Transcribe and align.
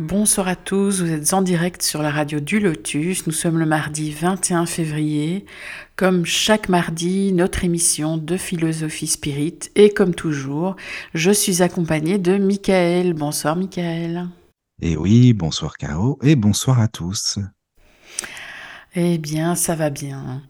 Bonsoir 0.00 0.48
à 0.48 0.56
tous, 0.56 1.02
vous 1.02 1.10
êtes 1.10 1.34
en 1.34 1.42
direct 1.42 1.82
sur 1.82 2.00
la 2.00 2.10
radio 2.10 2.40
du 2.40 2.58
Lotus. 2.58 3.26
Nous 3.26 3.34
sommes 3.34 3.58
le 3.58 3.66
mardi 3.66 4.10
21 4.10 4.64
février. 4.64 5.44
Comme 5.94 6.24
chaque 6.24 6.70
mardi, 6.70 7.34
notre 7.34 7.64
émission 7.64 8.16
de 8.16 8.38
philosophie 8.38 9.08
spirit. 9.08 9.58
Et 9.74 9.90
comme 9.90 10.14
toujours, 10.14 10.74
je 11.12 11.30
suis 11.30 11.60
accompagnée 11.60 12.16
de 12.16 12.38
Michael. 12.38 13.12
Bonsoir 13.12 13.56
Michael. 13.56 14.26
Et 14.80 14.96
oui, 14.96 15.34
bonsoir 15.34 15.76
Caro 15.76 16.18
et 16.22 16.34
bonsoir 16.34 16.80
à 16.80 16.88
tous. 16.88 17.38
Eh 18.94 19.18
bien, 19.18 19.54
ça 19.54 19.74
va 19.74 19.90
bien. 19.90 20.40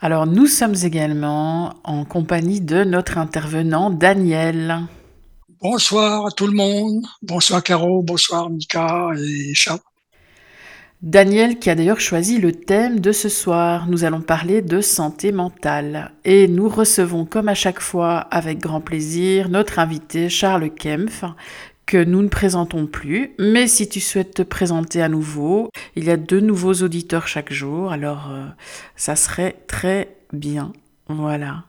Alors, 0.00 0.28
nous 0.28 0.46
sommes 0.46 0.76
également 0.84 1.74
en 1.82 2.04
compagnie 2.04 2.60
de 2.60 2.84
notre 2.84 3.18
intervenant 3.18 3.90
Daniel. 3.90 4.86
Bonsoir 5.62 6.24
à 6.24 6.30
tout 6.30 6.46
le 6.46 6.54
monde. 6.54 7.04
Bonsoir 7.20 7.62
Caro, 7.62 8.02
bonsoir 8.02 8.48
Mika 8.48 9.10
et 9.18 9.52
Charles. 9.52 9.80
Daniel 11.02 11.58
qui 11.58 11.68
a 11.68 11.74
d'ailleurs 11.74 12.00
choisi 12.00 12.38
le 12.38 12.52
thème 12.52 12.98
de 12.98 13.12
ce 13.12 13.28
soir. 13.28 13.86
Nous 13.86 14.04
allons 14.04 14.22
parler 14.22 14.62
de 14.62 14.80
santé 14.80 15.32
mentale. 15.32 16.12
Et 16.24 16.48
nous 16.48 16.70
recevons 16.70 17.26
comme 17.26 17.50
à 17.50 17.54
chaque 17.54 17.80
fois 17.80 18.20
avec 18.30 18.58
grand 18.58 18.80
plaisir 18.80 19.50
notre 19.50 19.78
invité 19.78 20.30
Charles 20.30 20.70
Kempf 20.70 21.24
que 21.84 22.02
nous 22.02 22.22
ne 22.22 22.28
présentons 22.28 22.86
plus. 22.86 23.34
Mais 23.38 23.66
si 23.66 23.86
tu 23.86 24.00
souhaites 24.00 24.32
te 24.32 24.42
présenter 24.42 25.02
à 25.02 25.10
nouveau, 25.10 25.68
il 25.94 26.04
y 26.04 26.10
a 26.10 26.16
deux 26.16 26.40
nouveaux 26.40 26.72
auditeurs 26.72 27.28
chaque 27.28 27.52
jour. 27.52 27.92
Alors 27.92 28.30
euh, 28.30 28.46
ça 28.96 29.14
serait 29.14 29.62
très 29.66 30.16
bien. 30.32 30.72
Voilà. 31.08 31.64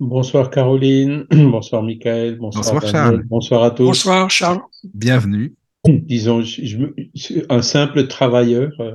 Bonsoir 0.00 0.50
Caroline, 0.50 1.26
bonsoir 1.30 1.82
Michael, 1.82 2.36
bonsoir, 2.36 2.64
bonsoir 2.64 2.90
Charles. 2.90 3.22
Bonsoir 3.28 3.62
à 3.62 3.70
tous. 3.70 3.84
Bonsoir 3.84 4.30
Charles. 4.30 4.60
Bienvenue. 4.92 5.54
Disons, 5.86 6.42
je, 6.42 6.86
un 7.48 7.62
simple 7.62 8.06
travailleur 8.06 8.72
euh, 8.80 8.94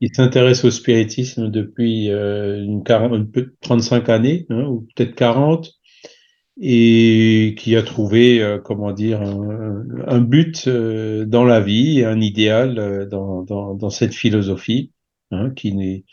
il 0.00 0.14
s'intéresse 0.14 0.64
au 0.64 0.70
spiritisme 0.70 1.50
depuis 1.50 2.10
euh, 2.10 2.62
une 2.62 2.84
40, 2.84 3.28
35 3.60 4.08
années, 4.08 4.46
hein, 4.48 4.64
ou 4.64 4.86
peut-être 4.94 5.14
40, 5.14 5.72
et 6.60 7.54
qui 7.58 7.76
a 7.76 7.82
trouvé, 7.82 8.42
euh, 8.42 8.58
comment 8.58 8.92
dire, 8.92 9.22
un, 9.22 9.84
un 10.06 10.20
but 10.20 10.66
euh, 10.68 11.24
dans 11.24 11.44
la 11.44 11.60
vie, 11.60 12.04
un 12.04 12.20
idéal 12.20 12.78
euh, 12.78 13.06
dans, 13.06 13.42
dans, 13.42 13.74
dans, 13.74 13.90
cette 13.90 14.14
philosophie, 14.14 14.92
hein, 15.32 15.50
qui 15.50 15.72
n'est 15.74 16.04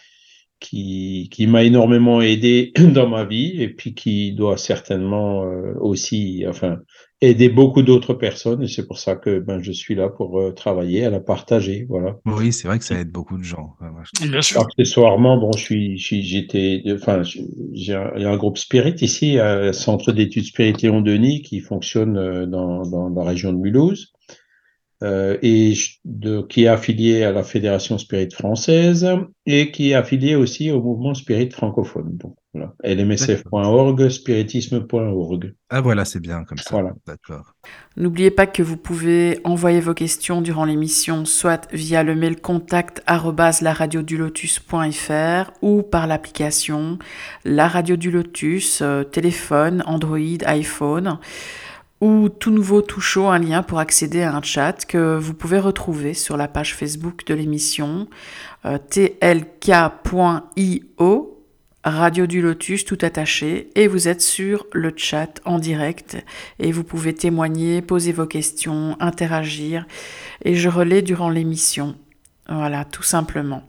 qui, 0.66 1.30
qui 1.32 1.48
m'a 1.48 1.64
énormément 1.64 2.22
aidé 2.22 2.74
dans 2.94 3.08
ma 3.08 3.24
vie 3.24 3.62
et 3.62 3.70
puis 3.70 3.94
qui 3.94 4.34
doit 4.34 4.58
certainement 4.58 5.44
euh, 5.44 5.74
aussi, 5.80 6.44
enfin, 6.48 6.80
aider 7.22 7.50
beaucoup 7.50 7.84
d'autres 7.84 8.16
personnes. 8.16 8.64
Et 8.64 8.68
c'est 8.68 8.88
pour 8.88 8.98
ça 8.98 9.16
que 9.16 9.40
ben, 9.40 9.62
je 9.62 9.72
suis 9.72 9.94
là 9.94 10.10
pour 10.10 10.40
euh, 10.40 10.52
travailler, 10.52 11.06
à 11.06 11.10
la 11.10 11.20
partager. 11.20 11.86
Voilà. 11.88 12.18
Oui, 12.26 12.52
c'est 12.52 12.68
vrai 12.68 12.80
que 12.80 12.86
ça 12.86 13.00
aide 13.00 13.12
beaucoup 13.12 13.38
de 13.38 13.44
gens. 13.44 13.76
Bien 14.22 14.42
sûr. 14.42 14.62
Accessoirement, 14.62 15.38
bon, 15.38 15.52
je 15.56 15.96
suis, 15.98 16.24
j'étais, 16.24 16.82
enfin, 16.92 17.22
j'ai 17.24 17.94
un, 17.94 18.12
il 18.16 18.24
y 18.24 18.26
a 18.26 18.32
un 18.32 18.38
groupe 18.38 18.58
spirit 18.58 18.96
ici, 19.02 19.38
un 19.40 19.72
centre 19.72 20.12
d'études 20.12 20.46
spirit 20.46 20.74
Léon 20.82 21.02
Denis 21.02 21.42
qui 21.44 21.60
fonctionne 21.60 22.18
euh, 22.18 22.46
dans, 22.48 22.82
dans, 22.84 23.10
dans 23.12 23.24
la 23.24 23.30
région 23.30 23.54
de 23.54 23.60
Mulhouse 23.60 24.14
euh, 25.04 25.38
et 25.42 25.74
de, 26.06 26.42
qui 26.42 26.64
est 26.64 26.68
affilié 26.68 27.24
à 27.24 27.34
la 27.34 27.44
Fédération 27.44 27.98
Spirit 27.98 28.30
française 28.32 29.06
et 29.46 29.70
qui 29.72 29.92
est 29.92 29.94
affilié 29.94 30.36
aussi 30.36 30.72
au 30.72 30.82
mouvement 30.82 31.14
Spirit 31.14 31.50
francophone. 31.52 32.16
Donc, 32.18 32.36
voilà. 32.54 32.74
lmsf.org, 32.84 34.08
spiritisme.org. 34.08 35.54
Ah 35.70 35.82
voilà, 35.82 36.06
c'est 36.06 36.22
bien 36.22 36.46
comme 36.46 36.58
ça. 36.58 36.70
Voilà. 36.72 36.94
D'accord. 37.06 37.56
N'oubliez 37.98 38.32
pas 38.32 38.48
que 38.48 38.64
vous 38.64 38.78
pouvez 38.78 39.42
envoyer 39.44 39.82
vos 39.82 39.94
questions 39.94 40.42
durant 40.42 40.64
l'émission, 40.64 41.26
soit 41.26 41.68
via 41.74 42.02
le 42.02 42.16
mail 42.16 42.40
contact 42.40 43.04
lotus.fr 44.18 45.52
ou 45.62 45.84
par 45.84 46.08
l'application 46.08 47.00
La 47.44 47.68
Radio 47.68 47.98
du 47.98 48.12
Lotus, 48.12 48.82
euh, 48.82 49.04
téléphone, 49.04 49.84
Android, 49.86 50.38
iPhone 50.46 51.20
ou 52.06 52.30
tout 52.30 52.52
nouveau, 52.52 52.84
tout 52.84 53.02
chaud, 53.02 53.30
un 53.30 53.40
lien 53.40 53.64
pour 53.64 53.80
accéder 53.80 54.22
à 54.22 54.36
un 54.36 54.44
chat 54.44 54.86
que 54.86 55.18
vous 55.18 55.34
pouvez 55.34 55.58
retrouver 55.58 56.14
sur 56.14 56.38
la 56.38 56.48
page 56.48 56.76
Facebook 56.76 57.26
de 57.26 57.34
l'émission 57.34 58.08
euh, 58.64 58.78
tlk.io 58.78 59.42
Radio 61.84 62.28
du 62.28 62.44
Lotus 62.44 62.86
tout 62.86 63.00
attaché 63.02 63.72
et 63.74 63.88
vous 63.88 64.08
êtes 64.08 64.22
sur 64.22 64.68
le 64.72 64.94
chat 64.96 65.42
en 65.46 65.58
direct 65.58 66.24
et 66.60 66.72
vous 66.72 66.84
pouvez 66.84 67.16
témoigner, 67.16 67.82
poser 67.82 68.12
vos 68.12 68.28
questions, 68.28 68.96
interagir 69.00 69.88
et 70.44 70.54
je 70.54 70.70
relais 70.70 71.02
durant 71.02 71.32
l'émission. 71.32 71.96
Voilà, 72.48 72.86
tout 72.86 73.02
simplement. 73.02 73.64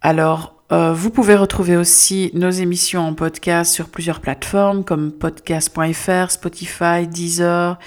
Alors, 0.00 0.51
euh, 0.72 0.94
vous 0.94 1.10
pouvez 1.10 1.34
retrouver 1.34 1.76
aussi 1.76 2.30
nos 2.32 2.50
émissions 2.50 3.02
en 3.02 3.12
podcast 3.12 3.74
sur 3.74 3.90
plusieurs 3.90 4.20
plateformes 4.20 4.84
comme 4.84 5.12
podcast.fr, 5.12 6.30
Spotify, 6.30 7.06
Deezer 7.06 7.78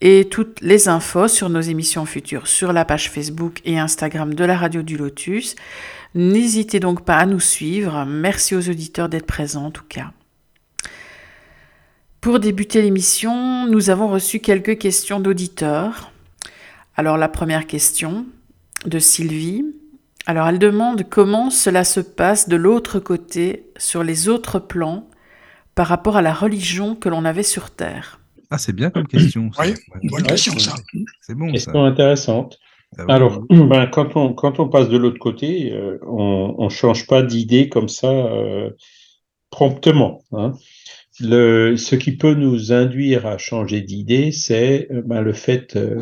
et 0.00 0.26
toutes 0.30 0.62
les 0.62 0.88
infos 0.88 1.28
sur 1.28 1.50
nos 1.50 1.60
émissions 1.60 2.06
futures 2.06 2.46
sur 2.46 2.72
la 2.72 2.86
page 2.86 3.10
Facebook 3.10 3.60
et 3.66 3.78
Instagram 3.78 4.32
de 4.32 4.44
la 4.44 4.56
Radio 4.56 4.80
du 4.80 4.96
Lotus. 4.96 5.54
N'hésitez 6.14 6.80
donc 6.80 7.04
pas 7.04 7.16
à 7.16 7.26
nous 7.26 7.40
suivre. 7.40 8.06
Merci 8.06 8.54
aux 8.54 8.70
auditeurs 8.70 9.10
d'être 9.10 9.26
présents 9.26 9.66
en 9.66 9.70
tout 9.70 9.84
cas. 9.86 10.10
Pour 12.22 12.40
débuter 12.40 12.80
l'émission, 12.80 13.66
nous 13.66 13.90
avons 13.90 14.08
reçu 14.08 14.40
quelques 14.40 14.78
questions 14.78 15.20
d'auditeurs. 15.20 16.10
Alors 16.96 17.18
la 17.18 17.28
première 17.28 17.66
question 17.66 18.24
de 18.86 18.98
Sylvie. 18.98 19.62
Alors 20.26 20.48
elle 20.48 20.58
demande 20.58 21.04
comment 21.08 21.50
cela 21.50 21.84
se 21.84 22.00
passe 22.00 22.48
de 22.48 22.56
l'autre 22.56 22.98
côté, 22.98 23.66
sur 23.76 24.02
les 24.02 24.28
autres 24.28 24.58
plans, 24.58 25.08
par 25.74 25.86
rapport 25.86 26.16
à 26.16 26.22
la 26.22 26.32
religion 26.32 26.94
que 26.94 27.08
l'on 27.08 27.24
avait 27.24 27.42
sur 27.42 27.70
Terre. 27.70 28.20
Ah, 28.50 28.58
c'est 28.58 28.72
bien 28.72 28.90
comme 28.90 29.06
question. 29.06 29.50
Ça. 29.52 29.64
Oui, 29.64 29.74
bonne 30.04 30.22
question 30.22 30.58
ça. 30.58 30.74
C'est 31.20 31.34
bon. 31.34 31.50
Question 31.50 31.84
intéressante. 31.84 32.58
Ah, 32.96 33.04
oui. 33.06 33.12
Alors, 33.12 33.42
ben, 33.50 33.86
quand, 33.86 34.16
on, 34.16 34.32
quand 34.32 34.60
on 34.60 34.68
passe 34.68 34.88
de 34.88 34.96
l'autre 34.96 35.18
côté, 35.18 35.72
euh, 35.72 35.98
on 36.06 36.64
ne 36.64 36.68
change 36.68 37.06
pas 37.06 37.22
d'idée 37.22 37.68
comme 37.68 37.88
ça 37.88 38.10
euh, 38.10 38.70
promptement. 39.50 40.22
Hein. 40.32 40.52
Le, 41.20 41.76
ce 41.76 41.96
qui 41.96 42.16
peut 42.16 42.34
nous 42.34 42.72
induire 42.72 43.26
à 43.26 43.38
changer 43.38 43.80
d'idée, 43.82 44.32
c'est 44.32 44.88
ben, 45.04 45.20
le 45.20 45.32
fait 45.32 45.76
euh, 45.76 46.00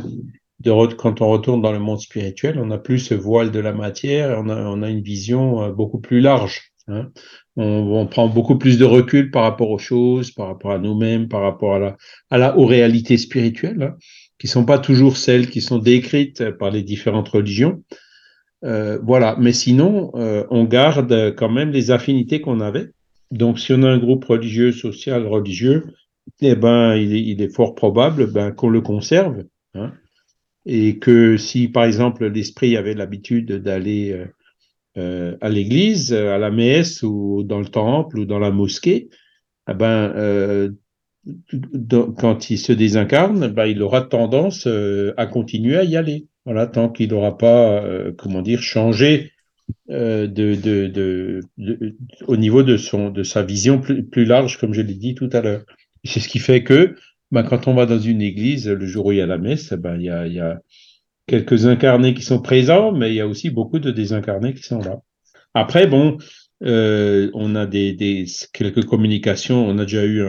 quand 0.97 1.21
on 1.21 1.31
retourne 1.31 1.63
dans 1.63 1.73
le 1.73 1.79
monde 1.79 2.01
spirituel, 2.01 2.59
on 2.59 2.67
n'a 2.67 2.79
plus 2.79 2.99
ce 2.99 3.15
voile 3.15 3.51
de 3.51 3.61
la 3.61 3.73
matière, 3.73 4.39
on 4.45 4.49
a, 4.83 4.91
une 4.91 5.03
vision 5.03 5.63
euh, 5.63 5.73
beaucoup 5.73 6.01
plus 6.01 6.21
large. 6.21 6.73
Hein. 6.89 7.11
On, 7.57 8.07
prend 8.07 8.29
beaucoup 8.29 8.59
plus 8.59 8.79
de 8.79 8.85
recul 8.85 9.31
par 9.31 9.43
rapport 9.43 9.71
aux 9.71 9.79
choses, 9.79 10.31
par 10.31 10.49
rapport 10.49 10.73
à 10.73 10.79
nous-mêmes, 10.79 11.29
par 11.29 11.43
rapport 11.43 11.75
à 11.75 11.79
la, 11.79 11.97
à 12.31 12.39
la, 12.39 12.59
aux 12.59 12.67
réalités 12.67 13.19
spirituelles, 13.19 13.83
hein, 13.83 13.97
qui 14.39 14.49
sont 14.49 14.65
pas 14.65 14.79
toujours 14.79 15.17
celles 15.17 15.49
qui 15.49 15.61
sont 15.61 15.79
décrites 15.79 16.51
par 16.53 16.71
les 16.71 16.83
différentes 16.83 17.29
religions. 17.29 17.83
Euh, 18.65 18.99
voilà, 19.03 19.37
mais 19.39 19.53
sinon, 19.53 20.13
euh, 20.15 20.45
on 20.51 20.65
garde 20.65 21.35
quand 21.37 21.51
même 21.51 21.71
les 21.71 21.91
affinités 21.91 22.41
qu'on 22.41 22.61
avait. 22.61 22.91
Donc, 23.31 23.59
si 23.59 23.73
on 23.73 23.83
a 23.83 23.89
un 23.89 23.99
groupe 23.99 24.25
religieux, 24.25 24.73
social, 24.73 25.27
religieux, 25.27 25.85
eh 26.41 26.55
ben, 26.55 26.95
il 26.97 27.15
est, 27.15 27.23
il 27.23 27.43
est 27.43 27.55
fort 27.55 27.75
probable 27.75 28.31
ben, 28.31 28.53
qu'on 28.53 28.69
le 28.69 28.81
conserve. 28.81 29.45
Hein 29.75 29.93
et 30.67 30.99
que 30.99 31.37
si 31.37 31.69
par 31.69 31.85
exemple 31.85 32.27
l'esprit 32.27 32.77
avait 32.77 32.95
l'habitude 32.95 33.53
d'aller 33.63 34.13
euh, 34.13 34.27
euh, 34.99 35.37
à 35.41 35.49
l'église, 35.49 36.13
à 36.13 36.39
la 36.39 36.51
messe 36.51 37.03
ou 37.03 37.43
dans 37.45 37.61
le 37.61 37.67
temple 37.67 38.19
ou 38.19 38.25
dans 38.25 38.39
la 38.39 38.51
mosquée, 38.51 39.09
eh 39.71 39.75
ben 39.75 40.13
euh, 40.17 40.71
quand 42.19 42.51
il 42.51 42.59
se 42.59 42.73
désincarne, 42.73 43.49
ben, 43.49 43.67
il 43.67 43.81
aura 43.83 44.03
tendance 44.03 44.67
euh, 44.67 45.15
à 45.17 45.27
continuer 45.27 45.77
à 45.77 45.85
y 45.85 45.97
aller. 45.97 46.27
Voilà, 46.45 46.67
tant 46.67 46.89
qu'il 46.89 47.11
n'aura 47.11 47.39
pas, 47.39 47.85
euh, 47.85 48.13
comment 48.17 48.43
dire, 48.43 48.63
changé 48.63 49.31
au 49.89 50.27
niveau 52.37 52.63
de 52.63 52.77
son 52.77 53.11
de 53.11 53.23
sa 53.23 53.43
vision 53.43 53.81
plus, 53.81 54.05
plus 54.05 54.25
large, 54.25 54.59
comme 54.59 54.75
je 54.75 54.81
l'ai 54.81 54.95
dit 54.95 55.15
tout 55.15 55.31
à 55.33 55.41
l'heure. 55.41 55.65
C'est 56.05 56.21
ce 56.21 56.29
qui 56.29 56.41
fait 56.41 56.65
que 56.65 56.97
ben, 57.33 57.43
quand 57.43 57.67
on 57.67 57.75
va 57.75 57.87
dans 57.87 57.99
une 57.99 58.23
église, 58.23 58.69
le 58.69 58.87
jour 58.87 59.07
où 59.07 59.13
il 59.13 59.19
y 59.19 59.21
a 59.21 59.27
la 59.27 59.39
messe, 59.39 59.73
ben, 59.73 59.97
il, 59.97 60.05
y 60.05 60.41
a, 60.41 60.61
quelques 61.27 61.67
incarnés 61.67 62.15
qui 62.15 62.23
sont 62.23 62.41
présents, 62.41 62.93
mais 62.93 63.11
il 63.11 63.15
y 63.15 63.21
a 63.21 63.27
aussi 63.27 63.51
beaucoup 63.51 63.79
de 63.79 63.91
désincarnés 63.91 64.55
qui 64.55 64.63
sont 64.63 64.79
là. 64.79 65.01
Après, 65.55 65.87
bon, 65.87 66.19
euh, 66.63 67.31
on 67.35 67.55
a 67.55 67.67
des, 67.67 68.27
quelques 68.53 68.85
communications. 68.85 69.67
On 69.67 69.79
a 69.79 69.85
déjà 69.85 70.07
eu, 70.07 70.23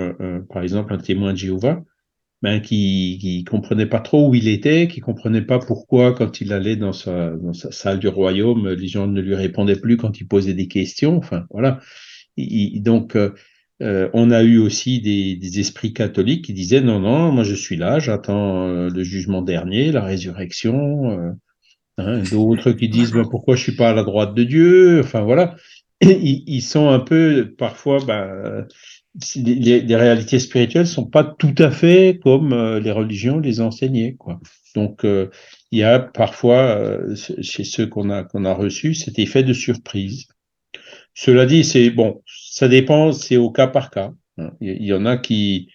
par 0.49 0.63
exemple, 0.63 0.93
un 0.93 0.97
témoin 0.97 1.33
de 1.33 1.37
Jéhovah 1.37 1.81
ben, 2.43 2.59
qui, 2.59 3.17
qui 3.21 3.45
comprenait 3.45 3.85
pas 3.85 4.01
trop 4.01 4.29
où 4.29 4.35
il 4.35 4.49
était, 4.49 4.89
qui 4.89 4.99
comprenait 4.99 5.41
pas 5.41 5.59
pourquoi, 5.59 6.13
quand 6.13 6.41
il 6.41 6.51
allait 6.51 6.75
dans 6.75 6.91
sa, 6.91 7.31
dans 7.31 7.53
sa 7.53 7.71
salle 7.71 7.99
du 7.99 8.09
royaume, 8.09 8.67
les 8.69 8.87
gens 8.89 9.07
ne 9.07 9.21
lui 9.21 9.33
répondaient 9.33 9.79
plus 9.79 9.95
quand 9.95 10.19
il 10.19 10.27
posait 10.27 10.53
des 10.53 10.67
questions. 10.67 11.17
Enfin, 11.17 11.45
voilà. 11.51 11.79
donc, 12.37 13.15
euh, 13.15 13.31
euh, 13.81 14.09
on 14.13 14.29
a 14.31 14.43
eu 14.43 14.59
aussi 14.59 15.01
des, 15.01 15.35
des, 15.35 15.59
esprits 15.59 15.93
catholiques 15.93 16.45
qui 16.45 16.53
disaient 16.53 16.81
non, 16.81 16.99
non, 16.99 17.31
moi 17.31 17.43
je 17.43 17.55
suis 17.55 17.75
là, 17.75 17.99
j'attends 17.99 18.67
euh, 18.67 18.89
le 18.89 19.03
jugement 19.03 19.41
dernier, 19.41 19.91
la 19.91 20.03
résurrection. 20.03 21.11
Euh, 21.11 21.31
hein, 21.97 22.21
D'autres 22.31 22.71
qui 22.71 22.87
disent 22.87 23.11
ben, 23.11 23.25
pourquoi 23.29 23.55
je 23.55 23.63
suis 23.63 23.75
pas 23.75 23.89
à 23.89 23.93
la 23.93 24.03
droite 24.03 24.35
de 24.35 24.43
Dieu? 24.43 24.99
Enfin 24.99 25.21
voilà, 25.21 25.55
ils, 26.01 26.43
ils, 26.47 26.61
sont 26.61 26.89
un 26.89 26.99
peu 26.99 27.53
parfois 27.57 27.97
ben, 28.05 28.67
les, 29.35 29.81
les, 29.81 29.95
réalités 29.95 30.39
spirituelles 30.39 30.87
sont 30.87 31.07
pas 31.07 31.23
tout 31.23 31.55
à 31.57 31.71
fait 31.71 32.19
comme 32.23 32.53
euh, 32.53 32.79
les 32.79 32.91
religions 32.91 33.39
les 33.39 33.59
enseignaient 33.59 34.15
quoi. 34.15 34.39
Donc 34.75 35.03
il 35.03 35.79
y 35.79 35.83
a 35.83 35.99
parfois 35.99 36.99
chez 37.15 37.63
ceux 37.63 37.85
qu'on 37.85 38.09
a 38.09 38.23
qu'on 38.23 38.45
a 38.45 38.53
reçus 38.53 38.95
cet 38.95 39.19
effet 39.19 39.43
de 39.43 39.53
surprise. 39.53 40.27
Cela 41.13 41.45
dit, 41.45 41.63
c'est 41.63 41.89
bon, 41.89 42.21
ça 42.25 42.67
dépend, 42.67 43.11
c'est 43.11 43.37
au 43.37 43.51
cas 43.51 43.67
par 43.67 43.91
cas. 43.91 44.13
Hein. 44.37 44.51
Il 44.61 44.83
y 44.83 44.93
en 44.93 45.05
a 45.05 45.17
qui, 45.17 45.69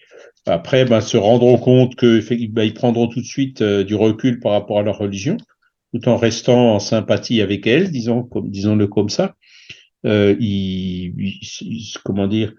après, 0.45 0.85
ben, 0.85 1.01
se 1.01 1.17
rendront 1.17 1.57
compte 1.57 1.95
que 1.95 2.19
ben, 2.47 2.63
ils 2.63 2.73
prendront 2.73 3.07
tout 3.07 3.21
de 3.21 3.25
suite 3.25 3.61
euh, 3.61 3.83
du 3.83 3.95
recul 3.95 4.39
par 4.39 4.51
rapport 4.51 4.79
à 4.79 4.83
leur 4.83 4.97
religion, 4.97 5.37
tout 5.93 6.07
en 6.09 6.17
restant 6.17 6.75
en 6.75 6.79
sympathie 6.79 7.41
avec 7.41 7.67
elle, 7.67 7.91
disons, 7.91 8.23
comme, 8.23 8.49
disons-le 8.49 8.87
comme 8.87 9.09
ça. 9.09 9.35
Euh, 10.05 10.35
ils, 10.39 11.13
ils, 11.17 11.93
comment 12.03 12.27
dire, 12.27 12.53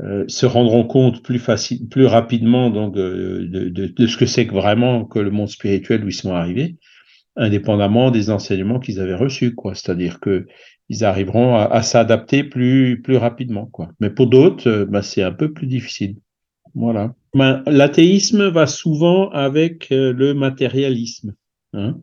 euh, 0.00 0.24
se 0.28 0.46
rendront 0.46 0.84
compte 0.84 1.22
plus 1.22 1.38
facile, 1.38 1.88
plus 1.88 2.06
rapidement 2.06 2.70
donc 2.70 2.96
euh, 2.96 3.48
de, 3.48 3.68
de, 3.70 3.86
de, 3.86 4.06
ce 4.06 4.16
que 4.18 4.26
c'est 4.26 4.46
que 4.46 4.52
vraiment 4.52 5.06
que 5.06 5.18
le 5.18 5.30
monde 5.30 5.48
spirituel 5.48 6.04
où 6.04 6.08
ils 6.08 6.14
sont 6.14 6.34
arrivés, 6.34 6.76
indépendamment 7.34 8.10
des 8.10 8.30
enseignements 8.30 8.78
qu'ils 8.78 9.00
avaient 9.00 9.14
reçus, 9.14 9.54
quoi. 9.54 9.74
C'est-à-dire 9.74 10.20
que 10.20 10.46
ils 10.88 11.04
arriveront 11.04 11.56
à, 11.56 11.82
s'adapter 11.82 12.44
plus, 12.44 13.00
plus 13.02 13.16
rapidement. 13.16 13.66
Quoi. 13.66 13.90
Mais 14.00 14.10
pour 14.10 14.28
d'autres, 14.28 14.86
bah, 14.88 15.02
c'est 15.02 15.22
un 15.22 15.32
peu 15.32 15.52
plus 15.52 15.66
difficile. 15.66 16.16
Voilà. 16.74 17.14
Ben, 17.34 17.62
L'athéisme 17.66 18.48
va 18.48 18.66
souvent 18.66 19.30
avec 19.30 19.90
euh, 19.90 20.12
le 20.12 20.34
matérialisme. 20.34 21.34
Hein 21.72 21.98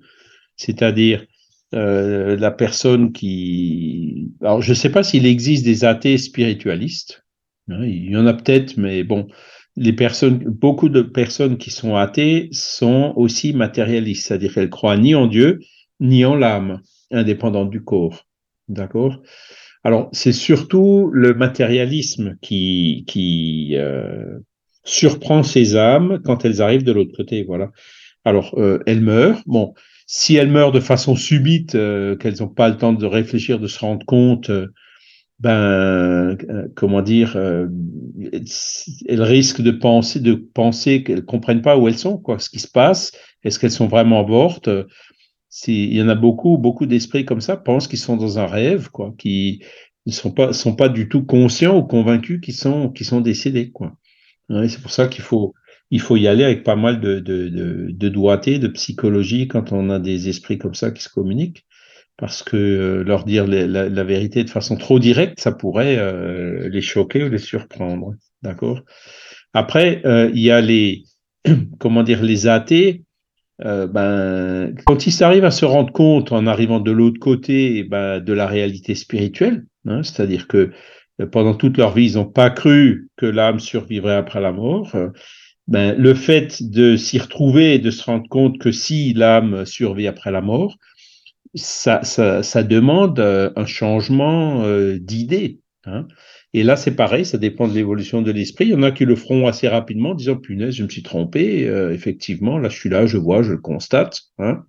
C'est-à-dire 0.57 1.25
euh, 1.73 2.35
la 2.35 2.51
personne 2.51 3.13
qui... 3.13 4.31
Alors, 4.41 4.61
je 4.61 4.71
ne 4.71 4.75
sais 4.75 4.91
pas 4.91 5.03
s'il 5.03 5.25
existe 5.25 5.63
des 5.63 5.85
athées 5.85 6.17
spiritualistes. 6.17 7.23
Hein, 7.69 7.85
il 7.85 8.11
y 8.11 8.17
en 8.17 8.27
a 8.27 8.33
peut-être, 8.33 8.77
mais 8.77 9.03
bon, 9.03 9.27
les 9.75 9.93
personnes, 9.93 10.39
beaucoup 10.39 10.89
de 10.89 11.01
personnes 11.01 11.57
qui 11.57 11.71
sont 11.71 11.95
athées 11.95 12.49
sont 12.51 13.13
aussi 13.15 13.53
matérialistes, 13.53 14.27
c'est-à-dire 14.27 14.53
qu'elles 14.53 14.69
croient 14.69 14.97
ni 14.97 15.15
en 15.15 15.27
Dieu, 15.27 15.61
ni 15.99 16.25
en 16.25 16.35
l'âme, 16.35 16.81
indépendante 17.11 17.69
du 17.69 17.83
corps. 17.83 18.27
D'accord 18.69 19.21
Alors, 19.83 20.09
c'est 20.13 20.31
surtout 20.31 21.09
le 21.11 21.33
matérialisme 21.33 22.37
qui, 22.41 23.03
qui 23.07 23.71
euh, 23.75 24.39
surprend 24.83 25.43
ces 25.43 25.75
âmes 25.75 26.21
quand 26.23 26.45
elles 26.45 26.61
arrivent 26.61 26.83
de 26.83 26.91
l'autre 26.91 27.15
côté. 27.15 27.43
Voilà. 27.43 27.71
Alors, 28.25 28.55
euh, 28.57 28.79
elles 28.85 29.01
meurent. 29.01 29.41
Bon, 29.45 29.73
si 30.07 30.35
elles 30.35 30.49
meurent 30.49 30.71
de 30.71 30.79
façon 30.79 31.15
subite, 31.15 31.75
euh, 31.75 32.15
qu'elles 32.15 32.39
n'ont 32.39 32.47
pas 32.47 32.69
le 32.69 32.77
temps 32.77 32.93
de 32.93 33.05
réfléchir, 33.05 33.59
de 33.59 33.67
se 33.67 33.79
rendre 33.79 34.05
compte, 34.05 34.49
euh, 34.49 34.67
ben, 35.39 36.37
comment 36.75 37.01
dire, 37.01 37.35
elles 37.35 39.21
risquent 39.21 39.61
de 39.61 39.71
penser, 39.71 40.19
de 40.21 40.35
penser 40.35 41.03
qu'elles 41.03 41.25
comprennent 41.25 41.61
pas 41.61 41.77
où 41.77 41.87
elles 41.87 41.97
sont, 41.97 42.17
quoi, 42.17 42.39
ce 42.39 42.49
qui 42.49 42.59
se 42.59 42.69
passe. 42.69 43.11
Est-ce 43.43 43.59
qu'elles 43.59 43.71
sont 43.71 43.87
vraiment 43.87 44.25
mortes? 44.25 44.69
Il 45.67 45.93
y 45.93 46.01
en 46.01 46.09
a 46.09 46.15
beaucoup, 46.15 46.57
beaucoup 46.57 46.85
d'esprits 46.85 47.25
comme 47.25 47.41
ça 47.41 47.57
pensent 47.57 47.87
qu'ils 47.87 47.99
sont 47.99 48.17
dans 48.17 48.39
un 48.39 48.47
rêve, 48.47 48.89
quoi, 48.89 49.13
qui 49.17 49.63
ne 50.05 50.11
sont 50.11 50.31
pas, 50.31 50.53
sont 50.53 50.75
pas 50.75 50.89
du 50.89 51.07
tout 51.07 51.23
conscients 51.23 51.77
ou 51.77 51.83
convaincus 51.83 52.41
qu'ils 52.41 52.55
sont, 52.55 52.89
qu'ils 52.89 53.05
sont 53.05 53.21
décédés, 53.21 53.71
quoi. 53.71 53.95
c'est 54.67 54.81
pour 54.81 54.91
ça 54.91 55.07
qu'il 55.07 55.23
faut, 55.23 55.53
il 55.91 56.01
faut 56.01 56.17
y 56.17 56.27
aller 56.27 56.43
avec 56.43 56.63
pas 56.63 56.75
mal 56.75 56.99
de, 56.99 57.19
de, 57.19 58.09
doigté, 58.09 58.57
de 58.57 58.67
psychologie 58.67 59.47
quand 59.47 59.71
on 59.71 59.89
a 59.89 59.99
des 59.99 60.27
esprits 60.27 60.57
comme 60.57 60.73
ça 60.73 60.91
qui 60.91 61.03
se 61.03 61.09
communiquent, 61.09 61.65
parce 62.17 62.43
que 62.43 62.57
euh, 62.57 63.03
leur 63.03 63.25
dire 63.25 63.47
la, 63.47 64.03
vérité 64.03 64.43
de 64.43 64.49
façon 64.49 64.75
trop 64.75 64.99
directe, 64.99 65.39
ça 65.39 65.51
pourrait 65.51 65.97
euh, 65.97 66.67
les 66.69 66.81
choquer 66.81 67.23
ou 67.23 67.29
les 67.29 67.37
surprendre, 67.37 68.13
d'accord? 68.41 68.81
Après, 69.53 70.01
euh, 70.05 70.31
il 70.33 70.41
y 70.41 70.51
a 70.51 70.61
les, 70.61 71.03
comment 71.79 72.03
dire, 72.03 72.23
les 72.23 72.47
athées 72.47 73.03
euh, 73.61 73.87
ben, 73.87 74.73
quand 74.85 75.05
ils 75.05 75.23
arrivent 75.23 75.45
à 75.45 75.51
se 75.51 75.65
rendre 75.65 75.93
compte 75.93 76.31
en 76.31 76.47
arrivant 76.47 76.79
de 76.79 76.91
l'autre 76.91 77.19
côté 77.19 77.83
ben, 77.83 78.19
de 78.19 78.33
la 78.33 78.47
réalité 78.47 78.95
spirituelle, 78.95 79.65
hein, 79.85 80.01
c'est-à-dire 80.03 80.47
que 80.47 80.71
euh, 81.21 81.27
pendant 81.27 81.53
toute 81.53 81.77
leur 81.77 81.93
vie, 81.93 82.11
ils 82.11 82.15
n'ont 82.15 82.25
pas 82.25 82.49
cru 82.49 83.09
que 83.15 83.27
l'âme 83.27 83.59
survivrait 83.59 84.15
après 84.15 84.41
la 84.41 84.51
mort, 84.51 84.95
euh, 84.95 85.09
ben, 85.67 85.95
le 85.97 86.13
fait 86.15 86.63
de 86.63 86.97
s'y 86.97 87.19
retrouver 87.19 87.75
et 87.75 87.79
de 87.79 87.91
se 87.91 88.03
rendre 88.03 88.27
compte 88.27 88.57
que 88.57 88.71
si 88.71 89.13
l'âme 89.13 89.65
survit 89.65 90.07
après 90.07 90.31
la 90.31 90.41
mort, 90.41 90.77
ça, 91.53 92.03
ça, 92.03 92.41
ça 92.41 92.63
demande 92.63 93.19
un 93.19 93.65
changement 93.65 94.63
d'idée. 94.97 95.59
Hein. 95.85 96.07
Et 96.55 96.63
là, 96.63 96.75
c'est 96.75 96.95
pareil, 96.95 97.25
ça 97.25 97.39
dépend 97.39 97.67
de 97.67 97.73
l'évolution 97.73 98.21
de 98.21 98.31
l'esprit. 98.31 98.65
Il 98.65 98.71
y 98.71 98.75
en 98.75 98.83
a 98.83 98.91
qui 98.91 99.05
le 99.05 99.15
feront 99.15 99.47
assez 99.47 99.67
rapidement, 99.67 100.11
en 100.11 100.15
disant 100.15 100.35
punaise, 100.35 100.75
je 100.75 100.83
me 100.83 100.89
suis 100.89 101.01
trompé. 101.01 101.67
Euh, 101.67 101.91
effectivement, 101.91 102.59
là, 102.59 102.69
je 102.69 102.77
suis 102.77 102.89
là, 102.89 103.07
je 103.07 103.17
vois, 103.17 103.41
je 103.41 103.53
le 103.53 103.57
constate. 103.57 104.21
Hein. 104.37 104.63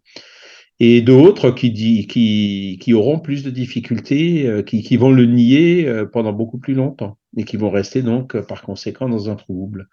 Et 0.81 1.03
d'autres 1.03 1.51
qui, 1.51 2.07
qui, 2.07 2.79
qui 2.81 2.95
auront 2.95 3.21
plus 3.21 3.45
de 3.45 3.51
difficultés, 3.51 4.47
euh, 4.47 4.63
qui, 4.63 4.83
qui 4.83 4.97
vont 4.97 5.13
le 5.13 5.27
nier 5.27 5.87
euh, 5.87 6.07
pendant 6.07 6.33
beaucoup 6.33 6.59
plus 6.59 6.75
longtemps 6.75 7.19
et 7.37 7.45
qui 7.45 7.59
vont 7.59 7.71
rester 7.71 8.03
donc 8.03 8.41
par 8.47 8.63
conséquent 8.63 9.09
dans 9.09 9.29
un 9.29 9.37
trouble. 9.37 9.89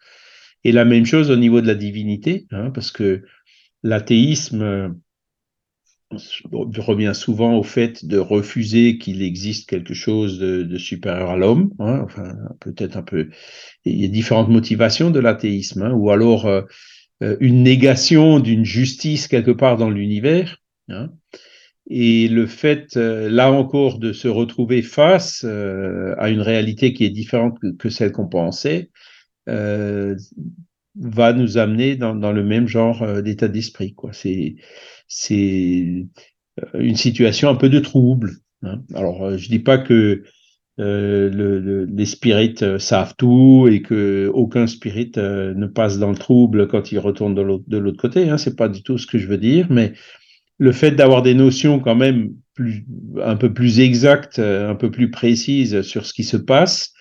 Et 0.63 0.71
la 0.71 0.85
même 0.85 1.05
chose 1.05 1.29
au 1.29 1.35
niveau 1.35 1.59
de 1.59 1.67
la 1.67 1.75
divinité, 1.75 2.47
hein, 2.51 2.71
parce 2.71 2.91
que 2.91 3.23
l'athéisme 3.83 4.95
revient 6.77 7.13
souvent 7.13 7.57
au 7.57 7.63
fait 7.63 8.05
de 8.05 8.17
refuser 8.17 8.97
qu'il 8.97 9.21
existe 9.21 9.69
quelque 9.69 9.93
chose 9.93 10.39
de, 10.39 10.77
supérieur 10.77 11.31
à 11.31 11.37
l'homme. 11.37 11.71
Hein, 11.79 12.01
enfin, 12.03 12.35
peut-être 12.59 12.97
un 12.97 13.01
peu. 13.03 13.29
Il 13.85 13.99
y 14.01 14.05
a 14.05 14.07
différentes 14.07 14.49
motivations 14.49 15.11
de 15.11 15.19
l'athéisme, 15.19 15.83
hein, 15.83 15.91
ou 15.93 16.11
alors 16.11 16.45
euh, 16.45 16.61
euh, 17.23 17.37
une 17.39 17.63
négation 17.63 18.39
d'une 18.39 18.65
justice 18.65 19.27
quelque 19.27 19.51
part 19.51 19.77
dans 19.77 19.89
l'univers. 19.89 20.57
Hein, 20.89 21.09
et 21.89 22.27
le 22.27 22.45
fait, 22.45 22.95
euh, 22.97 23.29
là 23.29 23.51
encore, 23.51 23.99
de 23.99 24.13
se 24.13 24.27
retrouver 24.27 24.81
face 24.81 25.43
à 25.43 26.29
une 26.29 26.41
réalité 26.41 26.93
qui 26.93 27.05
est 27.05 27.09
différente 27.09 27.59
que, 27.59 27.71
que 27.75 27.89
celle 27.89 28.11
qu'on 28.11 28.27
pensait, 28.27 28.89
va 30.95 31.33
nous 31.33 31.57
amener 31.57 31.95
dans, 31.95 32.13
le 32.13 32.43
même 32.43 32.67
genre 32.67 33.21
d'état 33.21 33.47
d'esprit. 33.47 33.93
Quoi. 33.93 34.11
C'est 34.13 34.55
euh, 35.31 36.79
une 36.79 36.95
situation 36.95 37.49
un 37.49 37.55
peu 37.55 37.69
de 37.69 37.79
trouble. 37.79 38.31
Hein. 38.63 38.81
Alors, 38.93 39.23
euh, 39.23 39.37
je 39.37 39.49
dis 39.49 39.59
pas 39.59 39.77
que 39.77 40.23
euh, 40.79 41.29
le, 41.29 41.59
le, 41.59 41.85
les 41.85 42.05
spirites 42.05 42.63
euh, 42.63 42.79
savent 42.79 43.13
tout 43.17 43.67
et 43.69 43.81
que 43.81 44.31
aucun 44.33 44.67
spirit 44.67 45.11
euh, 45.17 45.53
ne 45.53 45.67
passe 45.67 45.99
dans 45.99 46.09
le 46.09 46.15
trouble 46.15 46.67
quand 46.67 46.91
il 46.91 46.99
retourne 46.99 47.35
de 47.35 47.77
l'autre 47.77 48.01
côté. 48.01 48.29
Hein, 48.29 48.37
c'est 48.37 48.55
pas 48.55 48.69
du 48.69 48.81
tout 48.81 48.97
ce 48.97 49.05
que 49.05 49.17
je 49.17 49.27
veux 49.27 49.37
dire, 49.37 49.67
mais 49.69 49.93
le 50.57 50.71
fait 50.71 50.91
d'avoir 50.91 51.23
des 51.23 51.33
notions 51.33 51.79
quand 51.79 51.95
même 51.95 52.33
un 53.21 53.35
peu 53.35 53.53
plus 53.53 53.79
exactes, 53.79 54.39
un 54.39 54.75
peu 54.75 54.91
plus 54.91 55.09
précises 55.09 55.81
sur 55.81 56.05
ce 56.05 56.13
qui 56.13 56.23
se 56.23 56.37
passe, 56.37 56.93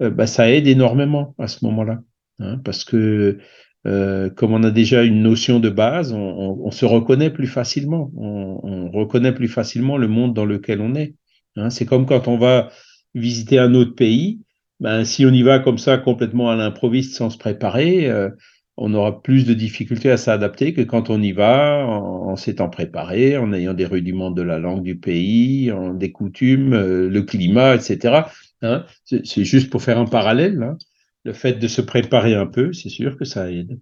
bah, 0.00 0.26
ça 0.26 0.50
aide 0.50 0.66
énormément 0.66 1.34
à 1.38 1.46
ce 1.46 1.64
moment-là, 1.64 2.00
hein, 2.40 2.58
parce 2.64 2.84
que 2.84 3.38
euh, 3.86 4.28
comme 4.28 4.52
on 4.52 4.64
a 4.64 4.70
déjà 4.70 5.02
une 5.04 5.22
notion 5.22 5.60
de 5.60 5.70
base, 5.70 6.12
on, 6.12 6.18
on, 6.18 6.66
on 6.66 6.70
se 6.70 6.84
reconnaît 6.84 7.30
plus 7.30 7.46
facilement. 7.46 8.10
On, 8.16 8.60
on, 8.62 8.90
reconnaît 8.90 9.32
plus 9.32 9.48
facilement 9.48 9.96
le 9.96 10.08
monde 10.08 10.34
dans 10.34 10.44
lequel 10.44 10.80
on 10.80 10.94
est. 10.94 11.14
Hein, 11.56 11.70
c'est 11.70 11.86
comme 11.86 12.06
quand 12.06 12.28
on 12.28 12.38
va 12.38 12.70
visiter 13.14 13.58
un 13.58 13.74
autre 13.74 13.94
pays. 13.94 14.40
Ben, 14.80 15.04
si 15.04 15.26
on 15.26 15.30
y 15.30 15.42
va 15.42 15.58
comme 15.58 15.78
ça 15.78 15.98
complètement 15.98 16.50
à 16.50 16.56
l'improviste 16.56 17.14
sans 17.14 17.30
se 17.30 17.38
préparer, 17.38 18.08
euh, 18.10 18.30
on 18.76 18.94
aura 18.94 19.22
plus 19.22 19.44
de 19.44 19.54
difficultés 19.54 20.10
à 20.10 20.16
s'adapter 20.16 20.72
que 20.72 20.82
quand 20.82 21.10
on 21.10 21.20
y 21.20 21.32
va 21.32 21.84
en, 21.84 22.36
s'étant 22.36 22.68
préparé, 22.68 23.36
en 23.36 23.52
ayant 23.52 23.74
des 23.74 23.86
rudiments 23.86 24.30
de 24.30 24.42
la 24.42 24.58
langue 24.58 24.84
du 24.84 24.96
pays, 24.96 25.72
des 25.94 26.12
coutumes, 26.12 26.74
euh, 26.74 27.08
le 27.08 27.22
climat, 27.22 27.74
etc. 27.74 28.22
Hein, 28.62 28.84
c'est 29.04 29.44
juste 29.44 29.70
pour 29.70 29.82
faire 29.82 29.98
un 29.98 30.04
parallèle. 30.04 30.76
Le 31.28 31.34
fait 31.34 31.58
de 31.58 31.68
se 31.68 31.82
préparer 31.82 32.34
un 32.34 32.46
peu, 32.46 32.72
c'est 32.72 32.88
sûr 32.88 33.18
que 33.18 33.26
ça 33.26 33.50
aide. 33.50 33.78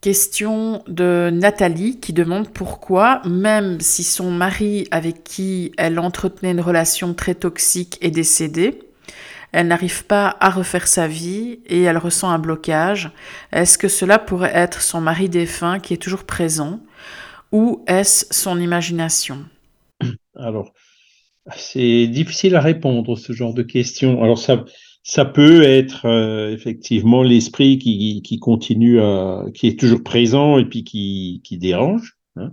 Question 0.00 0.82
de 0.88 1.28
Nathalie 1.30 2.00
qui 2.00 2.14
demande 2.14 2.48
pourquoi, 2.48 3.20
même 3.28 3.80
si 3.80 4.02
son 4.02 4.30
mari 4.30 4.88
avec 4.90 5.24
qui 5.24 5.72
elle 5.76 5.98
entretenait 5.98 6.52
une 6.52 6.62
relation 6.62 7.12
très 7.12 7.34
toxique 7.34 7.98
est 8.00 8.10
décédé, 8.10 8.78
elle 9.52 9.68
n'arrive 9.68 10.06
pas 10.06 10.38
à 10.40 10.48
refaire 10.48 10.88
sa 10.88 11.06
vie 11.06 11.60
et 11.66 11.82
elle 11.82 11.98
ressent 11.98 12.30
un 12.30 12.38
blocage. 12.38 13.10
Est-ce 13.52 13.76
que 13.76 13.88
cela 13.88 14.18
pourrait 14.18 14.52
être 14.54 14.80
son 14.80 15.02
mari 15.02 15.28
défunt 15.28 15.80
qui 15.80 15.92
est 15.92 16.02
toujours 16.02 16.24
présent 16.24 16.80
ou 17.52 17.84
est-ce 17.86 18.24
son 18.30 18.58
imagination? 18.58 19.44
Alors, 20.34 20.72
c'est 21.56 22.06
difficile 22.06 22.56
à 22.56 22.60
répondre 22.60 23.16
ce 23.16 23.34
genre 23.34 23.52
de 23.52 23.62
questions. 23.62 24.22
Alors 24.22 24.38
ça, 24.38 24.64
ça 25.04 25.26
peut 25.26 25.62
être 25.62 26.06
euh, 26.06 26.50
effectivement 26.50 27.22
l'esprit 27.22 27.78
qui, 27.78 28.22
qui, 28.22 28.38
continue 28.38 29.00
à, 29.00 29.44
qui 29.54 29.68
est 29.68 29.78
toujours 29.78 30.02
présent 30.02 30.58
et 30.58 30.64
puis 30.64 30.82
qui, 30.82 31.42
qui 31.44 31.58
dérange. 31.58 32.16
Hein. 32.36 32.52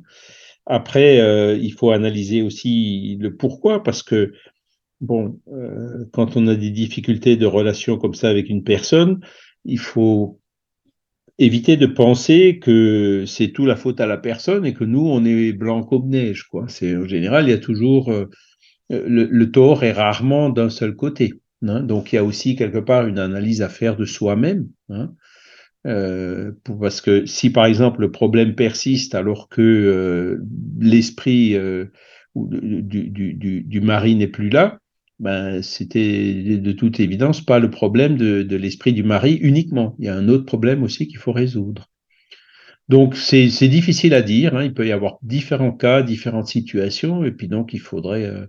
Après, 0.65 1.19
euh, 1.21 1.57
il 1.57 1.71
faut 1.71 1.91
analyser 1.91 2.41
aussi 2.41 3.17
le 3.19 3.35
pourquoi, 3.35 3.81
parce 3.81 4.03
que 4.03 4.33
bon, 4.99 5.39
euh, 5.47 6.05
quand 6.11 6.35
on 6.35 6.45
a 6.47 6.55
des 6.55 6.71
difficultés 6.71 7.37
de 7.37 7.45
relation 7.45 7.97
comme 7.97 8.13
ça 8.13 8.29
avec 8.29 8.49
une 8.49 8.63
personne, 8.63 9.21
il 9.63 9.79
faut 9.79 10.39
éviter 11.39 11.77
de 11.77 11.87
penser 11.87 12.59
que 12.59 13.23
c'est 13.25 13.53
tout 13.53 13.65
la 13.65 13.77
faute 13.77 14.01
à 14.01 14.05
la 14.05 14.17
personne 14.17 14.65
et 14.65 14.73
que 14.73 14.83
nous, 14.83 15.07
on 15.07 15.23
est 15.23 15.53
blanc 15.53 15.83
comme 15.83 16.09
neige. 16.09 16.43
Quoi. 16.43 16.65
C'est, 16.67 16.97
en 16.97 17.07
général, 17.07 17.47
il 17.47 17.51
y 17.51 17.53
a 17.53 17.57
toujours. 17.57 18.11
Euh, 18.11 18.27
le, 18.89 19.51
tort 19.51 19.83
est 19.85 19.93
rarement 19.93 20.49
d'un 20.49 20.69
seul 20.69 20.95
côté. 20.95 21.40
Hein. 21.67 21.81
donc, 21.81 22.11
il 22.11 22.15
y 22.15 22.19
a 22.19 22.23
aussi 22.23 22.55
quelque 22.55 22.79
part 22.79 23.07
une 23.07 23.19
analyse 23.19 23.61
à 23.61 23.69
faire 23.69 23.95
de 23.95 24.05
soi-même. 24.05 24.67
Hein. 24.89 25.13
Euh, 25.87 26.51
parce 26.79 27.01
que 27.01 27.25
si, 27.25 27.49
par 27.51 27.65
exemple, 27.65 28.01
le 28.01 28.11
problème 28.11 28.55
persiste 28.55 29.15
alors 29.15 29.49
que 29.49 29.61
euh, 29.61 30.37
l'esprit 30.79 31.57
du, 32.35 33.63
du, 33.63 33.81
mari 33.81 34.15
n'est 34.15 34.27
plus 34.27 34.49
là, 34.49 34.79
ben, 35.21 35.61
c'était 35.61 36.57
de 36.57 36.71
toute 36.71 36.99
évidence 36.99 37.41
pas 37.41 37.59
le 37.59 37.69
problème 37.69 38.17
de, 38.17 38.55
l'esprit 38.55 38.91
du 38.91 39.03
mari 39.03 39.35
uniquement. 39.35 39.95
Il 39.99 40.05
y 40.05 40.09
a 40.09 40.15
un 40.15 40.27
autre 40.27 40.45
problème 40.45 40.81
aussi 40.81 41.07
qu'il 41.07 41.19
faut 41.19 41.31
résoudre. 41.31 41.89
Donc 42.89 43.15
c'est 43.15 43.47
difficile 43.67 44.15
à 44.15 44.23
dire. 44.23 44.55
Hein. 44.55 44.63
Il 44.63 44.73
peut 44.73 44.87
y 44.87 44.91
avoir 44.91 45.19
différents 45.21 45.73
cas, 45.73 46.01
différentes 46.01 46.47
situations, 46.47 47.23
et 47.23 47.31
puis 47.31 47.47
donc 47.47 47.73
il 47.73 47.79
faudrait 47.79 48.25
euh, 48.25 48.47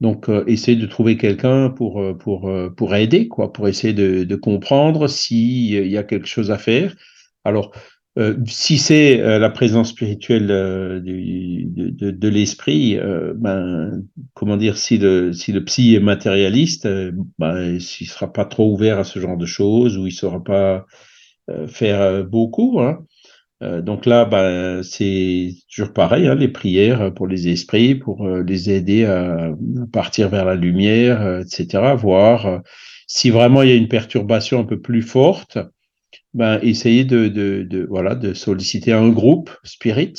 donc 0.00 0.28
euh, 0.28 0.44
essayer 0.46 0.76
de 0.76 0.86
trouver 0.86 1.16
quelqu'un 1.16 1.70
pour 1.70 2.00
euh, 2.00 2.14
pour 2.14 2.50
pour 2.76 2.94
aider 2.94 3.28
quoi, 3.28 3.52
pour 3.52 3.68
essayer 3.68 3.94
de, 3.94 4.24
de 4.24 4.36
comprendre 4.36 5.08
s'il 5.08 5.86
y 5.86 5.98
a 5.98 6.02
quelque 6.02 6.28
chose 6.28 6.50
à 6.50 6.58
faire. 6.58 6.94
Alors 7.44 7.72
euh, 8.18 8.34
si 8.46 8.78
c'est 8.78 9.20
euh, 9.20 9.38
la 9.38 9.50
présence 9.50 9.90
spirituelle 9.90 10.50
euh, 10.50 11.00
de, 11.00 12.28
l'esprit, 12.28 12.98
ben, 13.36 14.02
comment 14.34 14.56
dire, 14.56 14.78
si 14.78 14.98
le, 14.98 15.32
si 15.32 15.52
le 15.52 15.64
psy 15.64 15.94
est 15.94 16.00
matérialiste, 16.00 16.88
ben, 17.38 17.74
il 17.74 17.80
sera 17.80 18.32
pas 18.32 18.44
trop 18.44 18.72
ouvert 18.72 18.98
à 18.98 19.04
ce 19.04 19.18
genre 19.18 19.36
de 19.36 19.46
choses 19.46 19.98
ou 19.98 20.06
il 20.06 20.12
saura 20.12 20.42
pas 20.42 20.86
faire 21.68 22.24
beaucoup. 22.24 22.80
Hein. 22.80 23.04
Donc 23.60 24.04
là, 24.04 24.26
ben, 24.26 24.82
c'est 24.82 25.54
toujours 25.74 25.94
pareil, 25.94 26.26
hein, 26.26 26.34
les 26.34 26.48
prières 26.48 27.14
pour 27.14 27.26
les 27.26 27.48
esprits, 27.48 27.94
pour 27.94 28.28
les 28.28 28.70
aider 28.70 29.06
à, 29.06 29.54
partir 29.92 30.28
vers 30.28 30.44
la 30.44 30.54
lumière, 30.54 31.40
etc. 31.40 31.94
Voir 31.96 32.60
si 33.06 33.30
vraiment 33.30 33.62
il 33.62 33.70
y 33.70 33.72
a 33.72 33.76
une 33.76 33.88
perturbation 33.88 34.60
un 34.60 34.64
peu 34.64 34.80
plus 34.80 35.02
forte 35.02 35.58
ben, 36.34 36.60
essayer 36.62 37.04
de, 37.04 37.28
de, 37.28 37.62
de, 37.62 37.86
voilà, 37.88 38.14
de 38.14 38.34
solliciter 38.34 38.92
un 38.92 39.08
groupe 39.08 39.50
spirit 39.64 40.14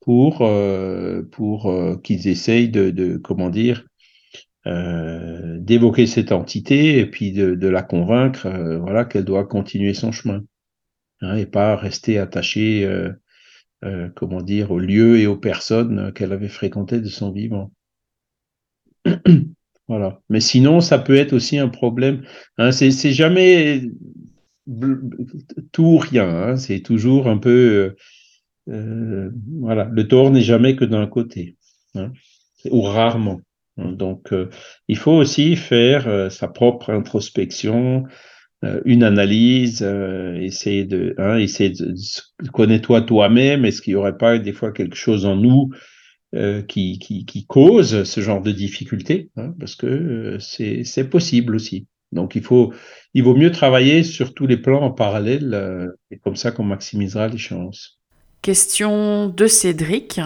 pour, 0.00 0.42
euh, 0.42 1.22
pour 1.32 1.70
euh, 1.70 1.96
qu'ils 1.96 2.28
essayent 2.28 2.68
de, 2.68 2.90
de, 2.90 3.16
comment 3.16 3.50
dire, 3.50 3.84
euh, 4.66 5.58
d'évoquer 5.58 6.06
cette 6.06 6.32
entité 6.32 6.98
et 6.98 7.06
puis 7.06 7.32
de, 7.32 7.68
la 7.68 7.82
convaincre 7.82 8.46
euh, 8.46 8.78
voilà, 8.78 9.04
qu'elle 9.04 9.24
doit 9.24 9.44
continuer 9.44 9.94
son 9.94 10.12
chemin 10.12 10.42
hein, 11.20 11.36
et 11.36 11.46
pas 11.46 11.76
rester 11.76 12.18
attachée 12.18 12.84
euh, 12.84 13.10
euh, 13.84 14.08
comment 14.14 14.42
dire, 14.42 14.70
aux 14.70 14.78
lieux 14.78 15.18
et 15.18 15.26
aux 15.26 15.36
personnes 15.36 16.12
qu'elle 16.12 16.32
avait 16.32 16.48
fréquentées 16.48 17.00
de 17.00 17.08
son 17.08 17.30
vivant. 17.30 17.72
voilà. 19.88 20.20
Mais 20.28 20.40
sinon, 20.40 20.80
ça 20.80 20.98
peut 20.98 21.16
être 21.16 21.32
aussi 21.32 21.58
un 21.58 21.68
problème. 21.68 22.22
Hein, 22.58 22.72
c'est 22.72 23.12
jamais 23.12 23.82
tout 25.72 25.84
ou 25.84 25.98
rien. 25.98 26.28
Hein, 26.28 26.56
c'est 26.56 26.80
toujours 26.80 27.28
un 27.28 27.38
peu. 27.38 27.94
Euh, 28.68 29.30
voilà, 29.60 29.84
le 29.92 30.08
tort 30.08 30.30
n'est 30.30 30.40
jamais 30.40 30.74
que 30.74 30.84
d'un 30.84 31.06
côté, 31.06 31.56
hein, 31.94 32.12
ou 32.70 32.82
rarement. 32.82 33.40
Donc, 33.76 34.34
il 34.88 34.96
faut 34.96 35.12
aussi 35.12 35.54
faire 35.54 36.32
sa 36.32 36.48
propre 36.48 36.90
introspection, 36.90 38.04
une 38.84 39.02
analyse, 39.02 39.82
essayer 39.82 40.84
de, 40.84 41.14
hein, 41.18 41.38
essayer 41.38 41.70
de, 41.70 41.94
connais-toi 42.52 43.02
toi-même. 43.02 43.64
Est-ce 43.64 43.82
qu'il 43.82 43.92
n'y 43.92 43.98
aurait 43.98 44.18
pas 44.18 44.38
des 44.38 44.52
fois 44.52 44.72
quelque 44.72 44.96
chose 44.96 45.26
en 45.26 45.36
nous 45.36 45.70
qui, 46.68 46.98
qui, 46.98 47.24
qui, 47.24 47.46
cause 47.46 48.04
ce 48.04 48.20
genre 48.20 48.42
de 48.42 48.52
difficulté 48.52 49.30
hein, 49.36 49.54
Parce 49.58 49.74
que 49.74 50.38
c'est 50.40 51.10
possible 51.10 51.54
aussi. 51.54 51.86
Donc, 52.12 52.34
il, 52.34 52.42
faut, 52.42 52.72
il 53.14 53.24
vaut 53.24 53.34
mieux 53.34 53.50
travailler 53.50 54.02
sur 54.02 54.34
tous 54.34 54.46
les 54.46 54.56
plans 54.56 54.82
en 54.82 54.90
parallèle, 54.90 55.52
euh, 55.54 55.88
et 56.10 56.18
comme 56.18 56.36
ça 56.36 56.52
qu'on 56.52 56.64
maximisera 56.64 57.28
les 57.28 57.38
chances. 57.38 58.00
Question 58.42 59.28
de 59.28 59.46
Cédric. 59.46 60.20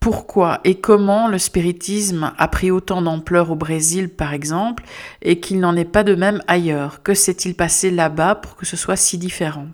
Pourquoi 0.00 0.60
et 0.64 0.76
comment 0.76 1.28
le 1.28 1.36
spiritisme 1.36 2.32
a 2.38 2.48
pris 2.48 2.70
autant 2.70 3.02
d'ampleur 3.02 3.50
au 3.50 3.56
Brésil, 3.56 4.08
par 4.08 4.32
exemple, 4.32 4.84
et 5.20 5.40
qu'il 5.40 5.60
n'en 5.60 5.76
est 5.76 5.84
pas 5.84 6.04
de 6.04 6.14
même 6.14 6.42
ailleurs? 6.46 7.02
Que 7.02 7.12
s'est-il 7.12 7.54
passé 7.54 7.90
là-bas 7.90 8.36
pour 8.36 8.56
que 8.56 8.64
ce 8.64 8.78
soit 8.78 8.96
si 8.96 9.18
différent? 9.18 9.68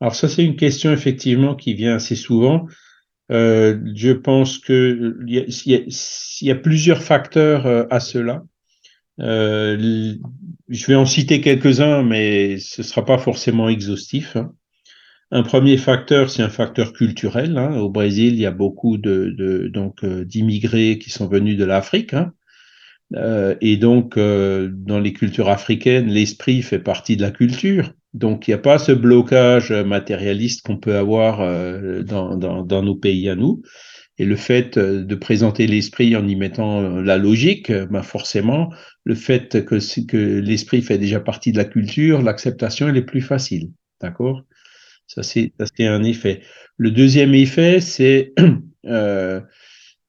Alors 0.00 0.14
ça, 0.14 0.28
c'est 0.28 0.44
une 0.44 0.56
question 0.56 0.92
effectivement 0.92 1.54
qui 1.54 1.72
vient 1.72 1.94
assez 1.94 2.14
souvent. 2.14 2.66
Euh, 3.30 3.78
je 3.94 4.12
pense 4.12 4.58
qu'il 4.58 5.24
y, 5.26 6.50
a 6.50 6.54
plusieurs 6.54 7.02
facteurs 7.02 7.66
euh, 7.66 7.84
à 7.90 8.00
cela. 8.00 8.44
Euh, 9.20 10.14
je 10.68 10.86
vais 10.86 10.94
en 10.94 11.06
citer 11.06 11.40
quelques-uns, 11.40 12.02
mais 12.02 12.58
ce 12.58 12.82
ne 12.82 12.86
sera 12.86 13.04
pas 13.04 13.18
forcément 13.18 13.68
exhaustif. 13.68 14.36
Hein. 14.36 14.52
Un 15.30 15.42
premier 15.42 15.76
facteur, 15.76 16.30
c'est 16.30 16.42
un 16.42 16.48
facteur 16.48 16.92
culturel. 16.92 17.58
Hein. 17.58 17.76
Au 17.78 17.90
Brésil, 17.90 18.34
il 18.34 18.40
y 18.40 18.46
a 18.46 18.50
beaucoup 18.50 18.96
de, 18.96 19.34
de 19.36 19.68
donc 19.68 20.02
euh, 20.04 20.24
d'immigrés 20.24 20.98
qui 20.98 21.10
sont 21.10 21.28
venus 21.28 21.58
de 21.58 21.64
l'Afrique, 21.64 22.14
hein. 22.14 22.32
euh, 23.14 23.54
et 23.60 23.76
donc 23.76 24.16
euh, 24.16 24.70
dans 24.72 24.98
les 24.98 25.12
cultures 25.12 25.50
africaines, 25.50 26.08
l'esprit 26.08 26.62
fait 26.62 26.78
partie 26.78 27.16
de 27.16 27.22
la 27.22 27.30
culture. 27.30 27.92
Donc 28.14 28.48
il 28.48 28.50
n'y 28.50 28.54
a 28.54 28.58
pas 28.58 28.78
ce 28.78 28.92
blocage 28.92 29.70
matérialiste 29.70 30.66
qu'on 30.66 30.78
peut 30.78 30.96
avoir 30.96 31.40
euh, 31.40 32.02
dans, 32.02 32.36
dans, 32.36 32.62
dans, 32.62 32.82
nos 32.82 32.96
pays 32.96 33.28
à 33.28 33.34
nous. 33.34 33.62
Et 34.16 34.24
le 34.24 34.34
fait 34.34 34.78
euh, 34.78 35.04
de 35.04 35.14
présenter 35.14 35.66
l'esprit 35.66 36.16
en 36.16 36.26
y 36.26 36.34
mettant 36.36 36.80
euh, 36.80 37.02
la 37.02 37.18
logique, 37.18 37.70
ben 37.70 38.02
forcément, 38.02 38.70
le 39.04 39.14
fait 39.14 39.64
que, 39.64 40.06
que 40.06 40.16
l'esprit 40.16 40.82
fait 40.82 40.98
déjà 40.98 41.20
partie 41.20 41.52
de 41.52 41.58
la 41.58 41.66
culture, 41.66 42.22
l'acceptation, 42.22 42.88
elle 42.88 42.96
est 42.96 43.02
plus 43.02 43.20
facile. 43.20 43.70
D'accord? 44.00 44.42
Ça, 45.08 45.22
c'est 45.22 45.52
un 45.80 46.04
effet. 46.04 46.42
Le 46.76 46.90
deuxième 46.92 47.34
effet, 47.34 47.80
c'est 47.80 48.32
euh, 48.86 49.40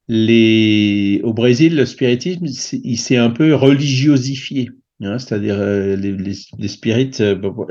les... 0.07 1.21
au 1.23 1.33
Brésil, 1.33 1.75
le 1.75 1.85
spiritisme, 1.85 2.45
il 2.83 2.97
s'est 2.97 3.17
un 3.17 3.31
peu 3.31 3.55
religiosifié. 3.55 4.69
Hein, 5.01 5.17
C'est-à-dire 5.17 5.57
les, 5.57 5.95
les, 5.95 6.35
les 6.57 6.67
spirites, 6.67 7.23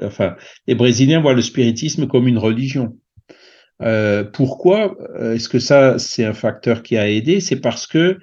enfin, 0.02 0.34
les 0.66 0.74
Brésiliens 0.74 1.20
voient 1.20 1.34
le 1.34 1.42
spiritisme 1.42 2.06
comme 2.08 2.26
une 2.26 2.38
religion. 2.38 2.96
Euh, 3.82 4.24
pourquoi 4.24 4.96
euh, 5.16 5.34
est-ce 5.34 5.48
que 5.48 5.58
ça, 5.58 5.98
c'est 5.98 6.24
un 6.24 6.32
facteur 6.32 6.82
qui 6.82 6.96
a 6.96 7.08
aidé? 7.08 7.40
C'est 7.40 7.60
parce 7.60 7.86
que 7.86 8.18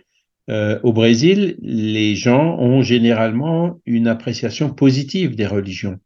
euh, 0.49 0.79
au 0.83 0.93
Brésil, 0.93 1.57
les 1.61 2.15
gens 2.15 2.57
ont 2.59 2.81
généralement 2.81 3.79
une 3.85 4.07
appréciation 4.07 4.69
positive 4.69 5.35
des 5.35 5.47
religions. 5.47 5.97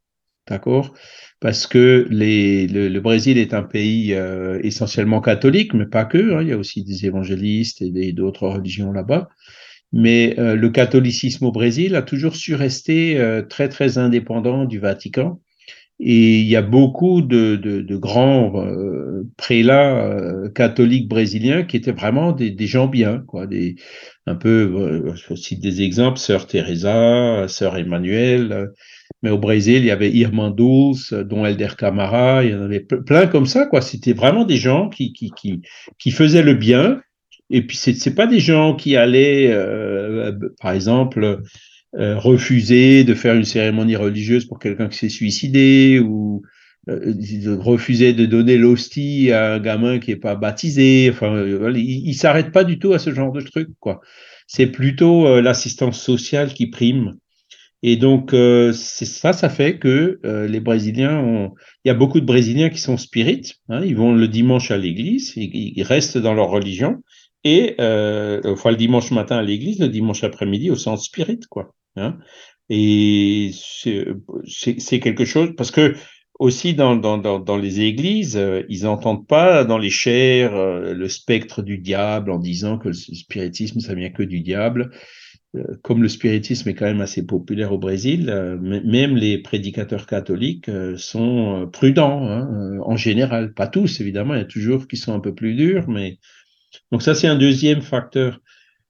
D'accord? 0.49 0.93
Parce 1.39 1.67
que 1.67 2.05
le, 2.09 2.99
Brésil 2.99 3.37
est 3.37 3.53
un 3.53 3.63
pays 3.63 4.13
euh, 4.13 4.59
essentiellement 4.63 5.21
catholique, 5.21 5.73
mais 5.73 5.85
pas 5.85 6.05
que. 6.05 6.35
Hein, 6.35 6.41
il 6.41 6.49
y 6.49 6.51
a 6.51 6.57
aussi 6.57 6.83
des 6.83 7.05
évangélistes 7.05 7.81
et 7.81 8.11
d'autres 8.11 8.47
religions 8.47 8.91
là-bas. 8.91 9.29
Mais 9.93 10.35
euh, 10.39 10.55
le 10.55 10.69
catholicisme 10.69 11.45
au 11.45 11.51
Brésil 11.51 11.95
a 11.95 12.01
toujours 12.01 12.35
su 12.35 12.55
rester 12.55 13.41
très, 13.49 13.69
très 13.69 13.97
indépendant 13.97 14.65
du 14.65 14.79
Vatican 14.79 15.39
Et 15.99 16.39
il 16.39 16.47
y 16.47 16.55
a 16.55 16.61
beaucoup 16.61 17.21
de, 17.21 17.95
grands 17.97 18.65
euh, 18.65 19.27
prélats 19.37 19.97
euh, 19.97 20.49
catholiques 20.49 21.07
brésiliens 21.09 21.63
qui 21.63 21.77
étaient 21.77 21.91
vraiment 21.91 22.31
des, 22.31 22.67
gens 22.67 22.87
bien, 22.87 23.19
quoi, 23.27 23.47
des 23.47 23.75
un 24.25 24.35
peu, 24.35 24.49
euh, 24.49 25.15
je 25.15 25.35
cite 25.35 25.61
des 25.61 25.81
exemples, 25.81 26.19
sœur 26.19 26.47
Teresa, 26.47 27.47
sœur 27.47 27.77
Emmanuel, 27.77 28.71
mais 29.21 29.29
au 29.29 29.37
Brésil, 29.37 29.79
il 29.79 29.85
y 29.85 29.91
avait 29.91 30.11
Irmandous, 30.11 30.95
dont 31.25 31.45
Elder 31.45 31.69
Camara, 31.77 32.43
il 32.43 32.51
y 32.51 32.55
en 32.55 32.61
avait 32.61 32.79
plein 32.79 33.27
comme 33.27 33.45
ça, 33.45 33.65
quoi. 33.65 33.81
C'était 33.81 34.13
vraiment 34.13 34.45
des 34.45 34.57
gens 34.57 34.89
qui, 34.89 35.11
qui, 35.13 35.31
qui, 35.31 35.61
qui 35.97 36.11
faisaient 36.11 36.43
le 36.43 36.53
bien. 36.53 37.01
Et 37.49 37.61
puis, 37.65 37.75
c'est, 37.77 37.93
c'est 37.93 38.15
pas 38.15 38.27
des 38.27 38.39
gens 38.39 38.75
qui 38.75 38.95
allaient, 38.95 39.51
euh, 39.51 40.31
par 40.61 40.71
exemple, 40.71 41.41
euh, 41.97 42.17
refuser 42.17 43.03
de 43.03 43.13
faire 43.13 43.35
une 43.35 43.43
cérémonie 43.43 43.95
religieuse 43.95 44.45
pour 44.45 44.59
quelqu'un 44.59 44.87
qui 44.87 44.97
s'est 44.97 45.09
suicidé 45.09 45.99
ou 45.99 46.43
euh, 46.87 47.13
refuser 47.59 48.13
de 48.13 48.25
donner 48.25 48.57
l'hostie 48.57 49.31
à 49.31 49.55
un 49.55 49.59
gamin 49.59 49.99
qui 49.99 50.11
est 50.11 50.15
pas 50.15 50.35
baptisé. 50.35 51.09
Enfin, 51.11 51.35
euh, 51.35 51.73
il, 51.75 52.07
il 52.07 52.13
s'arrête 52.13 52.51
pas 52.51 52.63
du 52.63 52.79
tout 52.79 52.93
à 52.93 52.99
ce 52.99 53.13
genre 53.13 53.31
de 53.31 53.41
truc, 53.41 53.69
quoi. 53.79 53.99
C'est 54.47 54.67
plutôt 54.67 55.27
euh, 55.27 55.41
l'assistance 55.41 56.01
sociale 56.01 56.53
qui 56.53 56.67
prime. 56.67 57.15
Et 57.81 57.95
donc, 57.95 58.33
euh, 58.33 58.73
c'est 58.73 59.05
ça, 59.05 59.31
ça 59.31 59.49
fait 59.49 59.79
que 59.79 60.19
euh, 60.25 60.47
les 60.47 60.59
Brésiliens 60.59 61.17
ont. 61.19 61.53
Il 61.85 61.87
y 61.87 61.91
a 61.91 61.93
beaucoup 61.93 62.19
de 62.19 62.25
Brésiliens 62.25 62.69
qui 62.69 62.79
sont 62.79 62.97
spirites. 62.97 63.55
Hein, 63.69 63.81
ils 63.85 63.95
vont 63.95 64.13
le 64.13 64.27
dimanche 64.27 64.71
à 64.71 64.77
l'église, 64.77 65.33
ils, 65.35 65.83
restent 65.83 66.17
dans 66.17 66.33
leur 66.33 66.49
religion. 66.49 66.97
Et 67.45 67.75
euh, 67.79 68.41
enfin, 68.45 68.71
le 68.71 68.77
dimanche 68.77 69.11
matin 69.11 69.37
à 69.37 69.43
l'église, 69.43 69.79
le 69.79 69.87
dimanche 69.87 70.23
après-midi 70.25 70.69
au 70.69 70.75
centre 70.75 71.01
spirit, 71.01 71.39
quoi. 71.49 71.73
Hein. 71.95 72.17
Et 72.69 73.51
c'est 73.53 74.99
quelque 74.99 75.25
chose 75.25 75.53
parce 75.57 75.71
que 75.71 75.95
aussi 76.39 76.73
dans, 76.73 76.95
dans, 76.95 77.17
dans, 77.17 77.39
dans 77.39 77.57
les 77.57 77.81
églises, 77.81 78.37
euh, 78.37 78.63
ils 78.69 78.83
n'entendent 78.83 79.27
pas 79.27 79.65
dans 79.65 79.77
les 79.77 79.89
chairs 79.89 80.55
euh, 80.55 80.93
le 80.93 81.09
spectre 81.09 81.61
du 81.61 81.77
diable 81.77 82.31
en 82.31 82.39
disant 82.39 82.77
que 82.77 82.87
le 82.87 82.93
spiritisme 82.93 83.81
ça 83.81 83.93
vient 83.93 84.09
que 84.09 84.23
du 84.23 84.39
diable. 84.39 84.91
Euh, 85.55 85.63
comme 85.81 86.03
le 86.03 86.09
spiritisme 86.09 86.69
est 86.69 86.75
quand 86.75 86.85
même 86.85 87.01
assez 87.01 87.25
populaire 87.25 87.71
au 87.71 87.79
Brésil, 87.79 88.29
euh, 88.29 88.55
même 88.59 89.15
les 89.15 89.39
prédicateurs 89.39 90.05
catholiques 90.05 90.69
euh, 90.69 90.95
sont 90.95 91.67
prudents 91.73 92.27
hein, 92.27 92.77
en 92.85 92.95
général, 92.95 93.55
pas 93.55 93.65
tous 93.65 93.99
évidemment, 93.99 94.35
il 94.35 94.39
y 94.39 94.43
a 94.43 94.45
toujours 94.45 94.87
qui 94.87 94.95
sont 94.95 95.11
un 95.11 95.19
peu 95.19 95.33
plus 95.33 95.55
durs, 95.55 95.89
mais 95.89 96.19
donc 96.91 97.01
ça 97.01 97.15
c'est 97.15 97.27
un 97.27 97.35
deuxième 97.35 97.81
facteur. 97.81 98.41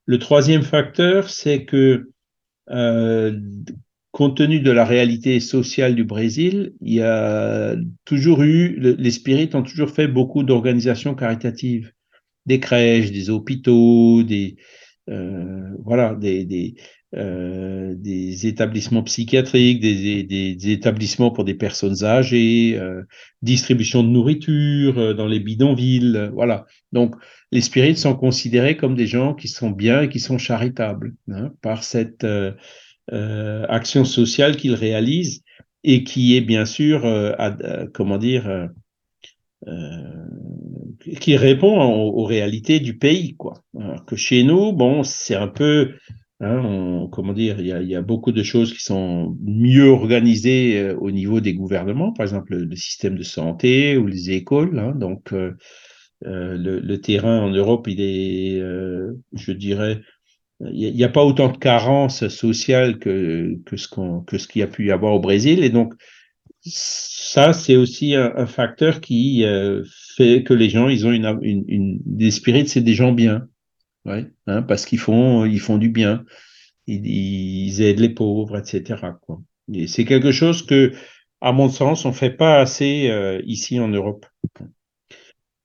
Le 0.04 0.18
troisième 0.18 0.62
facteur, 0.62 1.30
c'est 1.30 1.64
que 1.64 2.10
compte 4.12 4.36
tenu 4.36 4.60
de 4.60 4.70
la 4.70 4.84
réalité 4.84 5.40
sociale 5.40 5.94
du 5.94 6.04
Brésil, 6.04 6.74
il 6.82 6.94
y 6.94 7.02
a 7.02 7.74
toujours 8.04 8.42
eu, 8.42 8.78
les 8.78 9.10
spirites 9.10 9.54
ont 9.54 9.62
toujours 9.62 9.90
fait 9.90 10.08
beaucoup 10.08 10.42
d'organisations 10.42 11.14
caritatives, 11.14 11.92
des 12.44 12.60
crèches, 12.60 13.12
des 13.12 13.30
hôpitaux, 13.30 14.22
des, 14.22 14.56
voilà, 15.84 16.14
des, 16.14 16.44
des, 16.44 16.74
euh, 17.16 17.94
des, 17.96 18.46
établissements 18.46 19.02
psychiatriques, 19.02 19.80
des, 19.80 20.22
des, 20.22 20.70
établissements 20.70 21.32
pour 21.32 21.44
des 21.44 21.54
personnes 21.54 22.04
âgées, 22.04 22.78
euh, 22.78 23.02
distribution 23.42 24.04
de 24.04 24.08
nourriture 24.08 24.96
euh, 24.96 25.12
dans 25.12 25.26
les 25.26 25.40
bidonvilles, 25.40 26.30
voilà. 26.32 26.66
Donc, 26.92 27.16
les 27.50 27.62
spirites 27.62 27.98
sont 27.98 28.14
considérés 28.14 28.76
comme 28.76 28.94
des 28.94 29.08
gens 29.08 29.34
qui 29.34 29.48
sont 29.48 29.70
bien 29.70 30.02
et 30.02 30.08
qui 30.08 30.20
sont 30.20 30.38
charitables 30.38 31.14
hein, 31.28 31.50
par 31.62 31.82
cette 31.82 32.22
euh, 32.22 32.52
euh, 33.12 33.66
action 33.68 34.04
sociale 34.04 34.56
qu'ils 34.56 34.74
réalisent 34.74 35.42
et 35.82 36.04
qui 36.04 36.36
est 36.36 36.42
bien 36.42 36.64
sûr, 36.64 37.04
euh, 37.06 37.32
à, 37.38 37.56
comment 37.92 38.18
dire, 38.18 38.48
euh, 38.48 38.68
qui 41.20 41.36
répond 41.36 41.80
aux, 41.82 42.24
réalités 42.24 42.80
du 42.80 42.96
pays, 42.96 43.34
quoi. 43.36 43.62
Alors 43.78 44.04
que 44.04 44.16
chez 44.16 44.42
nous, 44.42 44.72
bon, 44.72 45.02
c'est 45.02 45.34
un 45.34 45.48
peu, 45.48 45.92
hein, 46.40 47.06
comment 47.12 47.32
dire, 47.32 47.60
il 47.60 47.66
y, 47.66 47.94
a, 47.94 48.02
beaucoup 48.02 48.32
de 48.32 48.42
choses 48.42 48.72
qui 48.72 48.82
sont 48.82 49.36
mieux 49.42 49.88
organisées 49.88 50.78
euh, 50.78 50.96
au 50.96 51.10
niveau 51.10 51.40
des 51.40 51.54
gouvernements, 51.54 52.12
par 52.12 52.24
exemple 52.24 52.54
le, 52.56 52.76
système 52.76 53.16
de 53.16 53.22
santé 53.22 53.96
ou 53.96 54.06
les 54.06 54.30
écoles. 54.30 54.78
Hein, 54.78 54.94
donc, 54.94 55.32
euh, 55.32 55.52
le, 56.22 56.96
terrain 56.96 57.40
en 57.40 57.50
Europe, 57.50 57.86
il 57.88 58.00
est, 58.00 58.60
je 58.60 59.52
dirais, 59.52 60.00
il 60.60 60.94
n'y 60.94 61.04
a, 61.04 61.08
pas 61.08 61.24
autant 61.24 61.48
de 61.50 61.56
carences 61.56 62.28
sociales 62.28 62.98
que, 62.98 63.58
ce 63.74 63.88
que 63.88 64.36
qu'il 64.46 64.60
y 64.60 64.62
a 64.62 64.66
pu 64.66 64.86
y 64.86 64.90
avoir 64.90 65.14
au 65.14 65.20
Brésil 65.20 65.64
et 65.64 65.70
donc 65.70 65.94
ça 66.62 67.52
c'est 67.52 67.76
aussi 67.76 68.14
un, 68.14 68.46
facteur 68.46 69.00
qui 69.00 69.44
euh, 69.44 69.82
fait 70.16 70.42
que 70.42 70.54
les 70.54 70.68
gens 70.68 70.88
ils 70.88 71.06
ont 71.06 71.12
une, 71.12 71.38
une, 71.42 71.64
une 71.68 71.98
des 72.04 72.30
spirites 72.30 72.68
c'est 72.68 72.82
des 72.82 72.94
gens 72.94 73.12
bien. 73.12 73.48
Ouais 74.04 74.26
hein, 74.46 74.62
parce 74.62 74.86
qu'ils 74.86 74.98
font 74.98 75.44
ils 75.44 75.60
font 75.60 75.78
du 75.78 75.88
bien. 75.88 76.24
Ils, 76.86 77.06
ils 77.06 77.82
aident 77.82 78.00
les 78.00 78.10
pauvres 78.10 78.58
etc 78.58 79.00
quoi. 79.22 79.40
Et 79.72 79.86
c'est 79.86 80.04
quelque 80.04 80.32
chose 80.32 80.64
que 80.64 80.92
à 81.40 81.52
mon 81.52 81.68
sens 81.68 82.04
on 82.04 82.12
fait 82.12 82.30
pas 82.30 82.60
assez 82.60 83.08
euh, 83.08 83.40
ici 83.46 83.80
en 83.80 83.88
Europe. 83.88 84.26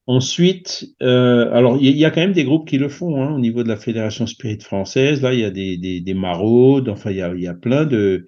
Ensuite, 0.08 0.86
euh, 1.02 1.52
alors 1.52 1.78
il 1.82 1.98
y, 1.98 2.06
a 2.06 2.12
quand 2.12 2.22
même 2.22 2.32
des 2.32 2.44
groupes 2.44 2.68
qui 2.68 2.78
le 2.78 2.90
font 2.90 3.24
hein, 3.24 3.34
au 3.34 3.40
niveau 3.40 3.64
de 3.64 3.68
la 3.68 3.76
Fédération 3.76 4.28
Spirit 4.28 4.60
française. 4.60 5.24
Là, 5.24 5.34
il 5.34 5.40
y 5.40 5.44
a 5.44 5.50
des, 5.50 5.78
des, 5.78 6.00
des 6.00 6.14
maraudes, 6.14 6.90
enfin 6.90 7.10
il 7.10 7.18
y 7.18 7.22
a, 7.24 7.34
y 7.34 7.48
a 7.48 7.56
plein 7.56 7.86
de, 7.86 8.28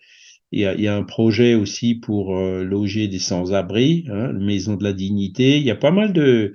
il 0.52 0.62
y 0.62 0.66
a, 0.66 0.74
il 0.76 0.82
y 0.82 0.88
a 0.88 0.96
un 0.96 1.04
projet 1.04 1.56
aussi 1.56 1.96
pour 1.96 2.38
euh, 2.38 2.64
loger 2.64 3.08
des 3.08 3.20
sans-abri, 3.20 4.06
hein, 4.10 4.34
Maison 4.34 4.76
de 4.76 4.84
la 4.84 4.94
Dignité. 4.94 5.58
Il 5.58 5.64
y 5.64 5.72
a 5.72 5.76
pas 5.76 5.92
mal 5.92 6.14
de 6.14 6.54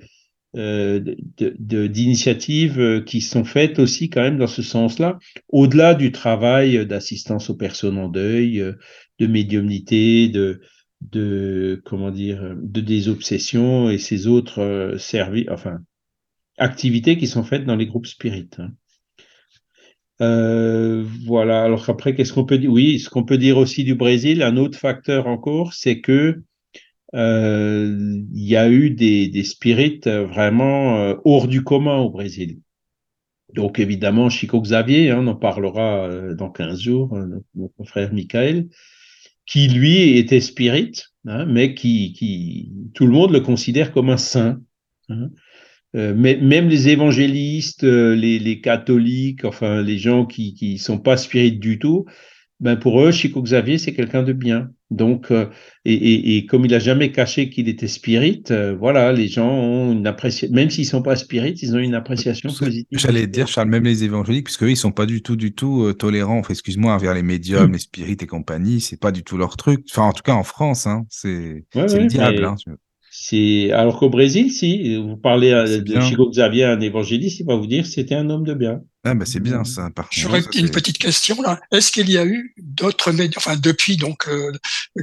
euh, 0.55 0.99
d'initiatives 1.39 2.77
de, 2.77 2.99
qui 2.99 3.21
sont 3.21 3.43
faites 3.43 3.79
aussi 3.79 4.09
quand 4.09 4.21
même 4.21 4.37
dans 4.37 4.47
ce 4.47 4.61
sens-là, 4.61 5.17
au-delà 5.49 5.95
du 5.95 6.11
travail 6.11 6.85
d'assistance 6.85 7.49
aux 7.49 7.55
personnes 7.55 7.97
en 7.97 8.07
deuil, 8.07 8.63
de 9.19 9.27
médiumnité, 9.27 10.29
de 10.29 10.61
de 11.11 11.81
comment 11.85 12.11
dire 12.11 12.55
de 12.61 12.81
des 12.81 13.09
obsessions 13.09 13.89
et 13.89 13.97
ces 13.97 14.27
autres 14.27 14.59
euh, 14.59 14.97
services 14.97 15.47
enfin 15.49 15.79
activités 16.57 17.17
qui 17.17 17.27
sont 17.27 17.43
faites 17.43 17.65
dans 17.65 17.75
les 17.75 17.87
groupes 17.87 18.07
spirites 18.07 18.59
hein. 18.59 18.71
Euh, 20.23 21.03
voilà 21.25 21.63
alors 21.63 21.89
après 21.89 22.15
qu'est-ce 22.15 22.33
qu'on 22.33 22.45
peut 22.45 22.57
dire 22.57 22.71
oui 22.71 22.99
ce 22.99 23.09
qu'on 23.09 23.23
peut 23.23 23.37
dire 23.37 23.57
aussi 23.57 23.83
du 23.83 23.95
Brésil 23.95 24.41
un 24.41 24.57
autre 24.57 24.77
facteur 24.77 25.27
encore 25.27 25.73
c'est 25.73 26.01
que 26.01 26.41
euh, 27.15 28.21
il 28.33 28.47
y 28.47 28.55
a 28.55 28.69
eu 28.69 28.89
des, 28.89 29.43
spirites 29.43 30.07
vraiment 30.07 30.97
euh, 30.97 31.15
hors 31.25 31.47
du 31.47 31.63
commun 31.63 31.97
au 31.97 32.09
Brésil 32.09 32.59
donc 33.53 33.79
évidemment 33.79 34.29
Chico 34.29 34.61
Xavier 34.61 35.11
hein, 35.11 35.19
on 35.21 35.27
en 35.27 35.35
parlera 35.35 36.09
dans 36.33 36.49
15 36.49 36.79
jours 36.79 37.17
notre, 37.55 37.83
frère 37.85 38.13
Michael 38.13 38.67
qui 39.45 39.67
lui 39.67 40.17
était 40.17 40.39
spirit, 40.39 41.03
hein, 41.25 41.45
mais 41.45 41.75
qui, 41.75 42.13
qui, 42.13 42.71
tout 42.93 43.05
le 43.05 43.11
monde 43.11 43.31
le 43.31 43.41
considère 43.41 43.91
comme 43.91 44.09
un 44.09 44.17
saint. 44.17 44.61
Hein. 45.09 45.29
Euh, 45.95 46.13
mais 46.15 46.37
même 46.37 46.69
les 46.69 46.89
évangélistes, 46.89 47.83
euh, 47.83 48.15
les, 48.15 48.39
les, 48.39 48.61
catholiques, 48.61 49.45
enfin 49.45 49.81
les 49.81 49.99
gens 49.99 50.25
qui 50.25 50.55
qui 50.55 50.79
sont 50.79 50.97
pas 50.97 51.17
spirites 51.17 51.59
du 51.59 51.77
tout, 51.77 52.05
ben 52.59 52.77
pour 52.77 53.01
eux, 53.01 53.11
Chico 53.11 53.41
Xavier 53.41 53.77
c'est 53.77 53.93
quelqu'un 53.93 54.23
de 54.23 54.33
bien. 54.33 54.69
Donc 54.93 55.31
euh, 55.31 55.47
et, 55.85 55.93
et, 55.93 56.37
et, 56.37 56.45
comme 56.45 56.65
il 56.65 56.73
a 56.73 56.79
jamais 56.79 57.11
caché 57.11 57.49
qu'il 57.49 57.67
était 57.67 57.87
spirit, 57.87 58.43
euh, 58.51 58.75
voilà, 58.79 59.11
les 59.11 59.27
gens 59.27 59.49
ont 59.49 59.91
une 59.91 60.05
appréciation, 60.05 60.55
même 60.55 60.69
s'ils 60.69 60.85
sont 60.85 61.01
pas 61.01 61.15
spirites, 61.15 61.61
ils 61.63 61.75
ont 61.75 61.79
une 61.79 61.95
appréciation 61.95 62.49
positive. 62.53 62.85
J'allais 62.91 63.25
dire 63.25 63.47
Charles, 63.47 63.69
même 63.69 63.83
les 63.83 64.03
évangéliques, 64.03 64.45
puisque 64.45 64.63
eux, 64.63 64.71
ils 64.71 64.77
sont 64.77 64.91
pas 64.91 65.07
du 65.07 65.23
tout, 65.23 65.35
du 65.35 65.53
tout 65.53 65.83
euh, 65.83 65.93
tolérants, 65.93 66.37
enfin, 66.37 66.53
excuse-moi, 66.53 66.93
envers 66.93 67.15
les 67.15 67.23
médiums, 67.23 67.69
mmh. 67.69 67.73
les 67.73 67.79
spirites 67.79 68.23
et 68.23 68.27
compagnie, 68.27 68.81
c'est 68.81 68.99
pas 68.99 69.11
du 69.11 69.23
tout 69.23 69.37
leur 69.37 69.57
truc. 69.57 69.83
Enfin, 69.89 70.03
en 70.03 70.13
tout 70.13 70.23
cas 70.23 70.33
en 70.33 70.43
France, 70.43 70.85
hein, 70.85 71.05
c'est 71.09 71.65
ouais, 71.75 71.91
ouais, 71.91 71.99
le 71.99 72.05
diable. 72.05 72.45
Hein, 72.45 72.55
c'est 73.25 73.71
alors 73.71 73.99
qu'au 73.99 74.09
Brésil, 74.09 74.51
si 74.51 74.97
vous 74.97 75.15
parlez 75.15 75.51
de 75.51 75.77
bien. 75.79 76.01
Chico 76.01 76.29
Xavier, 76.29 76.65
un 76.65 76.81
évangéliste, 76.81 77.39
il 77.39 77.45
va 77.45 77.55
vous 77.55 77.67
dire 77.67 77.85
c'était 77.85 78.15
un 78.15 78.29
homme 78.29 78.43
de 78.43 78.53
bien. 78.53 78.81
Ah 79.05 79.15
bah 79.15 79.23
c'est 79.25 79.39
bien 79.39 79.63
ça. 79.63 79.89
J'aurais 80.11 80.41
une 80.55 80.69
petite 80.69 80.97
question 80.97 81.41
là. 81.41 81.59
Est-ce 81.71 81.91
qu'il 81.93 82.09
y 82.09 82.17
a 82.17 82.25
eu 82.25 82.53
d'autres 82.57 83.13
médias, 83.13 83.37
enfin 83.37 83.55
depuis 83.55 83.95
donc 83.95 84.27
euh, 84.27 84.51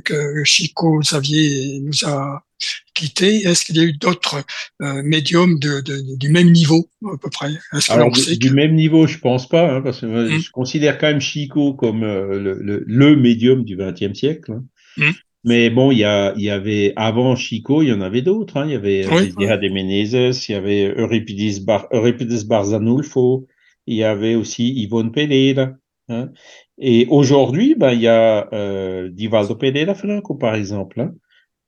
que 0.05 0.45
Chico 0.45 0.99
Xavier 0.99 1.81
nous 1.81 2.05
a 2.05 2.45
quitté, 2.95 3.37
est-ce 3.47 3.65
qu'il 3.65 3.77
y 3.79 3.81
a 3.81 3.85
eu 3.85 3.95
d'autres 3.95 4.45
euh, 4.83 5.03
médiums 5.03 5.59
de, 5.59 5.81
de, 5.81 6.17
du 6.19 6.29
même 6.29 6.51
niveau 6.51 6.91
à 7.07 7.17
peu 7.17 7.31
près? 7.31 7.53
Alors 7.89 8.11
du, 8.11 8.21
que... 8.21 8.35
du, 8.35 8.51
même 8.51 8.75
niveau, 8.75 9.07
je 9.07 9.17
pense 9.17 9.49
pas, 9.49 9.71
hein, 9.71 9.81
parce 9.81 10.03
que 10.03 10.07
hum. 10.07 10.39
je 10.39 10.51
considère 10.51 10.99
quand 10.99 11.07
même 11.07 11.23
Chico 11.23 11.73
comme 11.73 12.03
euh, 12.03 12.39
le, 12.39 12.59
le, 12.61 12.85
le, 12.87 13.17
médium 13.17 13.65
du 13.65 13.79
XXe 13.79 14.13
siècle. 14.13 14.53
Hein. 14.53 14.65
Hum. 14.99 15.15
Mais 15.45 15.71
bon, 15.71 15.91
il 15.91 15.99
y, 15.99 16.05
a, 16.05 16.35
il 16.37 16.43
y 16.43 16.51
avait 16.51 16.93
avant 16.97 17.35
Chico, 17.35 17.83
il 17.83 17.89
y 17.89 17.93
en 17.93 18.03
avait 18.03 18.23
d'autres. 18.23 18.59
Hein. 18.59 18.67
Il 18.67 18.73
y 18.73 18.75
avait 18.75 19.07
oui, 19.09 19.31
de 19.31 19.73
Menezes, 19.73 20.49
il 20.49 20.53
y 20.53 20.55
avait 20.55 20.95
Euripides, 20.99 21.65
Bar, 21.65 21.87
Euripides 21.93 22.47
Barzanulfo, 22.47 23.47
il 23.87 23.97
y 23.97 24.05
avait 24.05 24.35
aussi 24.35 24.75
Yvonne 24.83 25.13
Pereira. 25.13 25.73
Hein. 26.09 26.31
Et 26.79 27.07
aujourd'hui, 27.09 27.75
ben, 27.75 27.93
il 27.93 28.03
y 28.03 28.09
a 28.09 28.49
euh, 28.53 29.09
Divaldo 29.09 29.55
Pereira 29.55 29.95
Franco, 29.95 30.35
par 30.35 30.55
exemple. 30.55 31.01
Hein. 31.01 31.15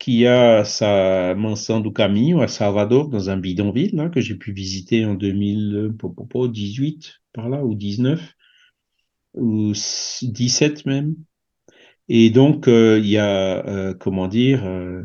qui 0.02 0.26
a 0.26 0.64
sa 0.64 1.36
mansão 1.36 1.80
du 1.80 1.92
Caminho 1.92 2.40
à 2.40 2.48
Salvador, 2.48 3.08
dans 3.08 3.30
un 3.30 3.36
bidonville 3.36 3.94
là, 3.94 4.08
que 4.08 4.20
j'ai 4.20 4.34
pu 4.34 4.52
visiter 4.52 5.04
en 5.04 5.14
2018, 5.14 7.20
par 7.32 7.48
là, 7.48 7.64
ou 7.64 7.76
19, 7.76 8.20
ou 9.34 9.72
17 9.72 10.86
même. 10.86 11.14
Et 12.08 12.30
donc, 12.30 12.68
euh, 12.68 12.98
il 12.98 13.08
y 13.08 13.18
a, 13.18 13.66
euh, 13.66 13.94
comment 13.94 14.28
dire, 14.28 14.64
euh, 14.64 15.04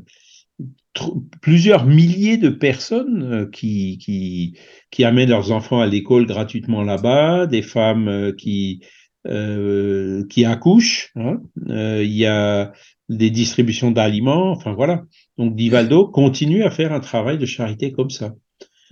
plusieurs 1.41 1.85
milliers 1.85 2.37
de 2.37 2.49
personnes 2.49 3.49
qui, 3.51 3.97
qui, 3.99 4.57
qui 4.89 5.03
amènent 5.03 5.29
leurs 5.29 5.51
enfants 5.51 5.79
à 5.79 5.85
l'école 5.85 6.25
gratuitement 6.25 6.81
là-bas, 6.83 7.45
des 7.45 7.61
femmes 7.61 8.33
qui, 8.35 8.81
qui 9.23 10.45
accouchent. 10.45 11.11
Hein. 11.15 11.41
Il 11.67 12.11
y 12.11 12.25
a 12.25 12.73
des 13.09 13.29
distributions 13.29 13.91
d'aliments, 13.91 14.49
enfin 14.49 14.73
voilà. 14.73 15.03
Donc 15.37 15.55
Divaldo 15.55 16.07
continue 16.07 16.63
à 16.63 16.71
faire 16.71 16.91
un 16.93 16.99
travail 16.99 17.37
de 17.37 17.45
charité 17.45 17.91
comme 17.91 18.09
ça. 18.09 18.33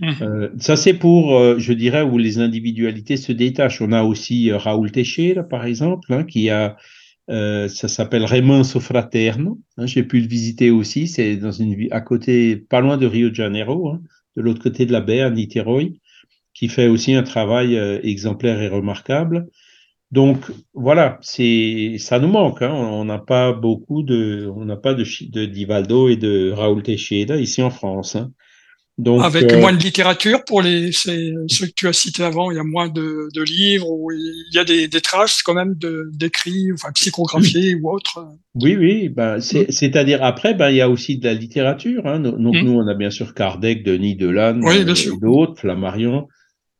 Mmh. 0.00 0.10
Euh, 0.22 0.48
ça 0.58 0.76
c'est 0.76 0.94
pour, 0.94 1.36
euh, 1.36 1.58
je 1.58 1.72
dirais, 1.72 2.02
où 2.02 2.18
les 2.18 2.38
individualités 2.38 3.16
se 3.16 3.32
détachent. 3.32 3.80
On 3.80 3.92
a 3.92 4.02
aussi 4.02 4.50
euh, 4.50 4.58
Raoul 4.58 4.92
Teixeira, 4.92 5.42
par 5.42 5.64
exemple, 5.64 6.12
hein, 6.12 6.24
qui 6.24 6.50
a, 6.50 6.76
euh, 7.28 7.68
ça 7.68 7.88
s'appelle 7.88 8.24
Remanso 8.24 8.80
Fraterno. 8.80 9.60
Hein, 9.76 9.86
J'ai 9.86 10.02
pu 10.02 10.20
le 10.20 10.28
visiter 10.28 10.70
aussi. 10.70 11.08
C'est 11.08 11.36
dans 11.36 11.52
une 11.52 11.74
ville 11.74 11.92
à 11.92 12.00
côté, 12.00 12.56
pas 12.56 12.80
loin 12.80 12.96
de 12.96 13.06
Rio 13.06 13.30
de 13.30 13.34
Janeiro, 13.34 13.88
hein, 13.88 14.00
de 14.36 14.42
l'autre 14.42 14.62
côté 14.62 14.86
de 14.86 14.92
la 14.92 15.00
baie, 15.00 15.20
à 15.20 15.30
Niterói, 15.30 16.00
qui 16.54 16.68
fait 16.68 16.88
aussi 16.88 17.14
un 17.14 17.22
travail 17.22 17.76
euh, 17.76 18.00
exemplaire 18.02 18.62
et 18.62 18.68
remarquable. 18.68 19.48
Donc 20.12 20.52
voilà, 20.72 21.18
c'est 21.20 21.96
ça 21.98 22.20
nous 22.20 22.28
manque. 22.28 22.62
Hein. 22.62 22.72
On 22.72 23.04
n'a 23.04 23.18
pas 23.18 23.52
beaucoup 23.52 24.02
de, 24.02 24.50
on 24.54 24.64
n'a 24.64 24.76
pas 24.76 24.94
de, 24.94 25.04
de 25.30 25.44
Divaldo 25.46 26.08
et 26.08 26.16
de 26.16 26.52
Raoul 26.52 26.82
Teixeira 26.82 27.36
ici 27.36 27.62
en 27.62 27.70
France. 27.70 28.16
Hein. 28.98 29.02
Donc, 29.02 29.22
Avec 29.22 29.52
euh, 29.52 29.60
moins 29.60 29.72
de 29.72 29.82
littérature 29.82 30.44
pour 30.44 30.62
les 30.62 30.90
ceux 30.92 31.66
que 31.66 31.72
tu 31.74 31.86
as 31.86 31.92
cités 31.92 32.22
avant, 32.22 32.50
il 32.50 32.56
y 32.56 32.60
a 32.60 32.64
moins 32.64 32.88
de, 32.88 33.28
de 33.34 33.42
livres 33.42 33.90
ou 33.90 34.10
il 34.10 34.54
y 34.54 34.58
a 34.58 34.64
des, 34.64 34.88
des 34.88 35.00
traces 35.00 35.42
quand 35.42 35.54
même 35.54 35.74
d'écrits, 36.12 36.72
enfin 36.72 36.92
psychographiés 36.92 37.74
ou 37.74 37.90
autres. 37.90 38.26
Oui, 38.54 38.74
oui, 38.76 39.08
ben 39.10 39.40
c'est-à-dire 39.40 40.22
après, 40.22 40.54
ben 40.54 40.70
il 40.70 40.76
y 40.76 40.80
a 40.80 40.88
aussi 40.88 41.18
de 41.18 41.24
la 41.26 41.34
littérature. 41.34 42.06
Hein. 42.06 42.20
Donc 42.20 42.54
mmh. 42.54 42.60
nous, 42.60 42.72
on 42.72 42.88
a 42.88 42.94
bien 42.94 43.10
sûr 43.10 43.34
Kardec, 43.34 43.84
Denis 43.84 44.16
Delanne, 44.16 44.62
oui, 44.64 44.78
euh, 44.78 45.16
d'autres, 45.20 45.60
Flammarion. 45.60 46.26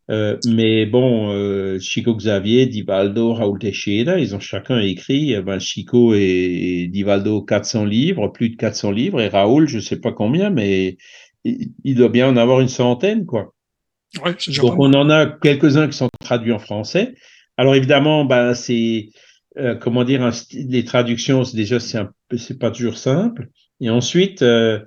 Euh, 0.08 0.36
mais 0.46 0.86
bon, 0.86 1.32
euh, 1.32 1.80
Chico 1.80 2.14
Xavier, 2.14 2.66
Divaldo, 2.66 3.32
Raoul 3.32 3.58
Teixeira, 3.58 4.20
ils 4.20 4.36
ont 4.36 4.40
chacun 4.40 4.78
écrit, 4.78 5.32
eh 5.32 5.42
ben, 5.42 5.58
Chico 5.58 6.14
et, 6.14 6.88
Divaldo 6.92 7.42
400 7.42 7.84
livres, 7.84 8.28
plus 8.28 8.50
de 8.50 8.56
400 8.56 8.92
livres, 8.92 9.20
et 9.20 9.28
Raoul, 9.28 9.66
je 9.66 9.80
sais 9.80 9.98
pas 10.00 10.12
combien, 10.12 10.50
mais 10.50 10.96
il, 11.84 11.94
doit 11.94 12.08
bien 12.08 12.28
en 12.28 12.36
avoir 12.36 12.60
une 12.60 12.68
centaine, 12.68 13.26
quoi. 13.26 13.54
Ouais, 14.24 14.36
Donc 14.56 14.78
on 14.78 14.92
en 14.94 15.10
a 15.10 15.26
quelques-uns 15.26 15.88
qui 15.88 15.96
sont 15.96 16.08
traduits 16.20 16.52
en 16.52 16.58
français. 16.58 17.14
Alors 17.56 17.74
évidemment, 17.74 18.24
ben 18.24 18.54
c'est 18.54 19.08
euh, 19.58 19.74
comment 19.74 20.04
dire, 20.04 20.30
les 20.52 20.84
traductions, 20.84 21.42
déjà 21.54 21.78
c'est 21.80 22.58
pas 22.58 22.70
toujours 22.70 22.98
simple. 22.98 23.48
Et 23.80 23.88
ensuite, 23.88 24.42
euh, 24.42 24.80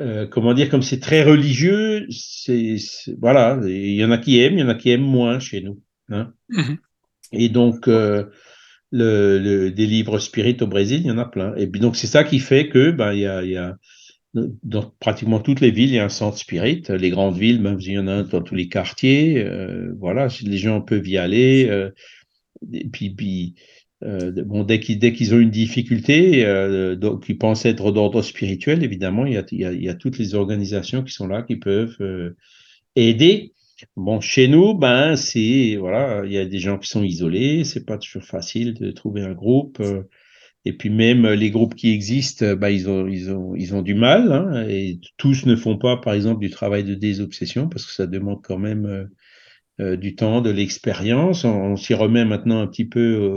euh, 0.00 0.26
comment 0.26 0.54
dire, 0.54 0.68
comme 0.68 0.82
c'est 0.82 1.00
très 1.00 1.22
religieux, 1.22 2.06
c'est 2.10 2.76
voilà, 3.20 3.60
il 3.64 3.94
y 3.94 4.04
en 4.04 4.10
a 4.10 4.18
qui 4.18 4.40
aiment, 4.40 4.54
il 4.54 4.60
y 4.60 4.64
en 4.64 4.68
a 4.68 4.74
qui 4.74 4.90
aiment 4.90 5.02
moins 5.02 5.38
chez 5.38 5.60
nous. 5.60 5.80
Hein. 6.10 6.32
Mm-hmm. 6.50 6.78
Et 7.32 7.48
donc, 7.48 7.86
le, 7.86 8.30
le, 8.90 9.70
des 9.70 9.86
livres 9.86 10.18
spirites 10.18 10.62
au 10.62 10.66
Brésil, 10.66 11.02
il 11.04 11.06
y 11.06 11.12
en 11.12 11.18
a 11.18 11.24
plein. 11.24 11.54
Et 11.56 11.68
puis 11.68 11.80
donc, 11.80 11.96
c'est 11.96 12.08
ça 12.08 12.24
qui 12.24 12.40
fait 12.40 12.68
que, 12.68 12.90
ben, 12.90 13.12
il 13.12 13.20
y 13.20 13.26
a, 13.26 13.44
il 13.44 13.50
y 13.50 13.56
a 13.56 13.76
dans 14.34 14.92
pratiquement 15.00 15.40
toutes 15.40 15.60
les 15.60 15.70
villes, 15.70 15.90
il 15.90 15.96
y 15.96 15.98
a 15.98 16.04
un 16.04 16.08
centre 16.08 16.38
spirit. 16.38 16.82
Les 16.88 17.10
grandes 17.10 17.36
villes, 17.36 17.60
même 17.60 17.78
il 17.80 17.92
y 17.92 17.98
en 17.98 18.06
a 18.06 18.22
dans 18.22 18.42
tous 18.42 18.54
les 18.54 18.68
quartiers. 18.68 19.42
Euh, 19.44 19.92
voilà, 19.98 20.28
les 20.42 20.58
gens 20.58 20.80
peuvent 20.80 21.06
y 21.08 21.16
aller. 21.16 21.66
Euh, 21.68 21.90
et 22.72 22.88
puis, 22.88 23.10
puis 23.10 23.54
euh, 24.04 24.30
bon, 24.44 24.62
dès 24.64 24.80
qu'ils 24.80 25.34
ont 25.34 25.38
une 25.38 25.50
difficulté, 25.50 26.44
euh, 26.44 26.94
donc 26.96 27.28
ils 27.28 27.38
pensent 27.38 27.66
être 27.66 27.90
d'ordre 27.90 28.22
spirituel, 28.22 28.84
évidemment, 28.84 29.26
il 29.26 29.34
y, 29.34 29.36
a, 29.36 29.44
il, 29.50 29.60
y 29.60 29.64
a, 29.64 29.72
il 29.72 29.82
y, 29.82 29.88
a, 29.88 29.94
toutes 29.94 30.18
les 30.18 30.34
organisations 30.34 31.02
qui 31.02 31.12
sont 31.12 31.26
là 31.26 31.42
qui 31.42 31.56
peuvent 31.56 31.98
aider. 32.96 33.52
Bon, 33.96 34.20
chez 34.20 34.46
nous, 34.46 34.74
ben 34.74 35.16
c'est 35.16 35.76
voilà, 35.76 36.22
il 36.26 36.32
y 36.32 36.38
a 36.38 36.44
des 36.44 36.58
gens 36.58 36.78
qui 36.78 36.88
sont 36.88 37.02
isolés, 37.02 37.64
c'est 37.64 37.86
pas 37.86 37.98
toujours 37.98 38.24
facile 38.24 38.74
de 38.74 38.90
trouver 38.90 39.22
un 39.22 39.32
groupe. 39.32 39.82
Euh, 40.66 40.70
et 40.70 40.72
puis 40.72 40.90
même 40.90 41.26
les 41.26 41.50
groupes 41.50 41.74
qui 41.74 41.90
existent, 41.90 42.54
ben, 42.54 42.68
ils 42.68 42.88
ont 42.88 43.06
ils 43.08 43.30
ont 43.30 43.54
ils 43.56 43.74
ont 43.74 43.82
du 43.82 43.94
mal. 43.94 44.32
Hein, 44.32 44.66
et 44.68 45.00
tous 45.16 45.46
ne 45.46 45.56
font 45.56 45.78
pas, 45.78 45.96
par 45.96 46.14
exemple, 46.14 46.40
du 46.40 46.50
travail 46.50 46.84
de 46.84 46.94
désobsession 46.94 47.68
parce 47.68 47.86
que 47.86 47.92
ça 47.92 48.06
demande 48.06 48.40
quand 48.42 48.58
même 48.58 48.86
euh, 48.86 49.04
euh, 49.80 49.96
du 49.96 50.14
temps, 50.14 50.40
de 50.42 50.50
l'expérience. 50.50 51.44
On, 51.44 51.76
s'y 51.76 51.94
remet 51.94 52.24
maintenant 52.24 52.60
un 52.60 52.66
petit 52.66 52.84
peu 52.84 53.30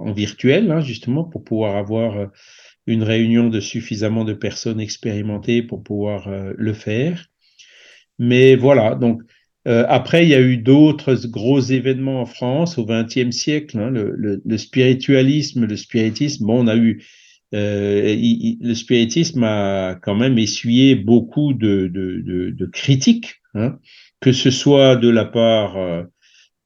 en 0.00 0.12
virtuel, 0.12 0.70
hein, 0.70 0.80
justement, 0.80 1.24
pour 1.24 1.44
pouvoir 1.44 1.76
avoir 1.76 2.16
euh, 2.16 2.26
une 2.86 3.02
réunion 3.02 3.48
de 3.48 3.60
suffisamment 3.60 4.24
de 4.24 4.32
personnes 4.32 4.80
expérimentées 4.80 5.62
pour 5.62 5.82
pouvoir 5.82 6.28
euh, 6.28 6.52
le 6.56 6.72
faire. 6.72 7.26
Mais 8.18 8.56
voilà, 8.56 8.94
donc 8.94 9.22
après, 9.66 10.24
il 10.24 10.30
y 10.30 10.34
a 10.34 10.40
eu 10.40 10.56
d'autres 10.56 11.14
gros 11.26 11.60
événements 11.60 12.22
en 12.22 12.26
France 12.26 12.78
au 12.78 12.86
XXe 12.86 13.30
siècle. 13.30 13.78
Hein, 13.78 13.90
le, 13.90 14.58
spiritualisme, 14.58 15.66
le 15.66 15.76
spiritisme. 15.76 16.46
Bon, 16.46 16.64
on 16.64 16.66
a 16.66 16.76
eu 16.76 17.04
le 17.52 18.74
spiritisme 18.74 19.42
a 19.44 19.96
quand 19.96 20.14
même 20.14 20.38
essuyé 20.38 20.94
beaucoup 20.94 21.52
de, 21.52 22.70
critiques. 22.72 23.36
Hein 23.54 23.78
que 24.20 24.32
ce 24.32 24.50
soit 24.50 24.96
de 24.96 25.08
la 25.08 25.24
part 25.24 25.76
euh, 25.76 26.04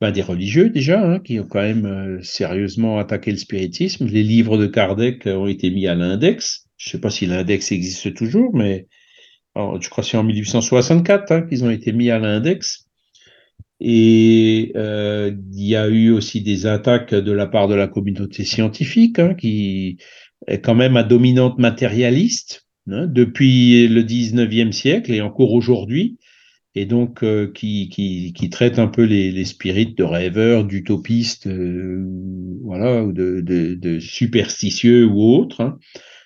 ben, 0.00 0.10
des 0.10 0.22
religieux 0.22 0.70
déjà, 0.70 1.00
hein, 1.00 1.20
qui 1.20 1.38
ont 1.40 1.46
quand 1.46 1.62
même 1.62 1.86
euh, 1.86 2.22
sérieusement 2.22 2.98
attaqué 2.98 3.30
le 3.30 3.38
spiritisme. 3.38 4.06
Les 4.06 4.22
livres 4.22 4.58
de 4.58 4.66
Kardec 4.66 5.26
ont 5.26 5.46
été 5.46 5.70
mis 5.70 5.86
à 5.86 5.94
l'index. 5.94 6.66
Je 6.76 6.88
ne 6.88 6.92
sais 6.92 7.00
pas 7.00 7.10
si 7.10 7.26
l'index 7.26 7.70
existe 7.72 8.14
toujours, 8.14 8.54
mais 8.54 8.88
je 9.56 9.88
crois 9.88 10.02
que 10.02 10.10
c'est 10.10 10.16
en 10.16 10.24
1864 10.24 11.32
hein, 11.32 11.42
qu'ils 11.42 11.64
ont 11.64 11.70
été 11.70 11.92
mis 11.92 12.10
à 12.10 12.18
l'index. 12.18 12.83
Et 13.86 14.72
euh, 14.76 15.30
il 15.52 15.66
y 15.66 15.76
a 15.76 15.88
eu 15.88 16.10
aussi 16.10 16.40
des 16.40 16.64
attaques 16.64 17.14
de 17.14 17.32
la 17.32 17.46
part 17.46 17.68
de 17.68 17.74
la 17.74 17.86
communauté 17.86 18.44
scientifique, 18.44 19.18
hein, 19.18 19.34
qui 19.34 19.98
est 20.46 20.60
quand 20.62 20.74
même 20.74 20.96
à 20.96 21.02
dominante 21.02 21.58
matérialiste 21.58 22.66
hein, 22.90 23.06
depuis 23.06 23.86
le 23.86 24.02
19e 24.02 24.72
siècle 24.72 25.12
et 25.12 25.20
encore 25.20 25.52
aujourd'hui 25.52 26.16
et 26.74 26.86
donc 26.86 27.22
euh, 27.22 27.50
qui, 27.52 27.88
qui, 27.88 28.32
qui, 28.32 28.50
traite 28.50 28.78
un 28.78 28.88
peu 28.88 29.02
les, 29.02 29.30
les 29.30 29.44
spirites 29.44 29.96
de 29.96 30.02
rêveurs, 30.02 30.64
d'utopistes, 30.64 31.46
euh, 31.46 32.04
voilà, 32.62 33.04
ou 33.04 33.12
de, 33.12 33.40
de, 33.40 33.74
de, 33.74 34.00
superstitieux 34.00 35.06
ou 35.06 35.20
autres. 35.22 35.60
Hein. 35.60 35.78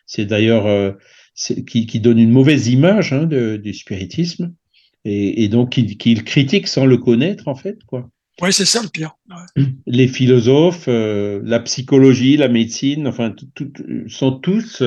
C'est 0.06 0.24
d'ailleurs 0.24 0.66
euh, 0.66 0.92
qui, 1.34 1.86
qui, 1.86 2.00
donne 2.00 2.18
une 2.18 2.30
mauvaise 2.30 2.68
image 2.68 3.10
de, 3.10 3.56
du 3.56 3.74
spiritisme 3.74 4.54
et, 5.04 5.44
et 5.44 5.48
donc 5.48 5.70
qui, 5.70 5.96
qui 5.96 6.14
critique 6.14 6.68
sans 6.68 6.86
le 6.86 6.98
connaître 6.98 7.48
en 7.48 7.54
fait, 7.54 7.78
quoi. 7.86 8.08
Oui, 8.40 8.52
c'est 8.52 8.64
ça 8.64 8.82
le 8.82 8.88
pire. 8.88 9.16
Les 9.86 10.06
philosophes, 10.06 10.86
la 10.86 11.60
psychologie, 11.60 12.36
la 12.36 12.48
médecine, 12.48 13.08
enfin, 13.08 13.34
tout, 13.54 13.72
sont 14.06 14.32
tous 14.32 14.80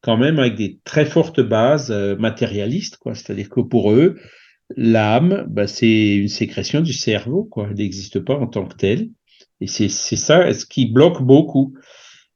quand 0.00 0.16
même 0.16 0.40
avec 0.40 0.56
des 0.56 0.80
très 0.82 1.06
fortes 1.06 1.40
bases 1.40 1.92
matérialistes, 2.18 2.96
quoi. 2.96 3.14
C'est-à-dire 3.14 3.48
que 3.50 3.60
pour 3.60 3.92
eux, 3.92 4.16
l'âme, 4.76 5.46
bah, 5.48 5.66
c'est 5.66 6.16
une 6.16 6.28
sécrétion 6.28 6.80
du 6.80 6.92
cerveau, 6.92 7.44
quoi. 7.44 7.68
Elle 7.70 7.76
n'existe 7.76 8.18
pas 8.20 8.34
en 8.34 8.48
tant 8.48 8.66
que 8.66 8.76
telle. 8.76 9.10
Et 9.60 9.66
c'est 9.66 9.88
ça 9.88 10.52
ce 10.52 10.66
qui 10.66 10.86
bloque 10.86 11.22
beaucoup. 11.22 11.74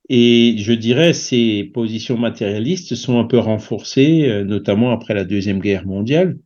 Et 0.09 0.57
je 0.59 0.73
dirais 0.73 1.13
ces 1.13 1.65
positions 1.73 2.17
matérialistes 2.17 2.95
sont 2.95 3.21
un 3.21 3.25
peu 3.25 3.39
renforcées, 3.39 4.29
euh, 4.29 4.45
notamment 4.45 4.91
après 4.91 5.15
la 5.15 5.25
Deuxième 5.25 5.61
Guerre 5.61 5.87
mondiale. 5.87 6.39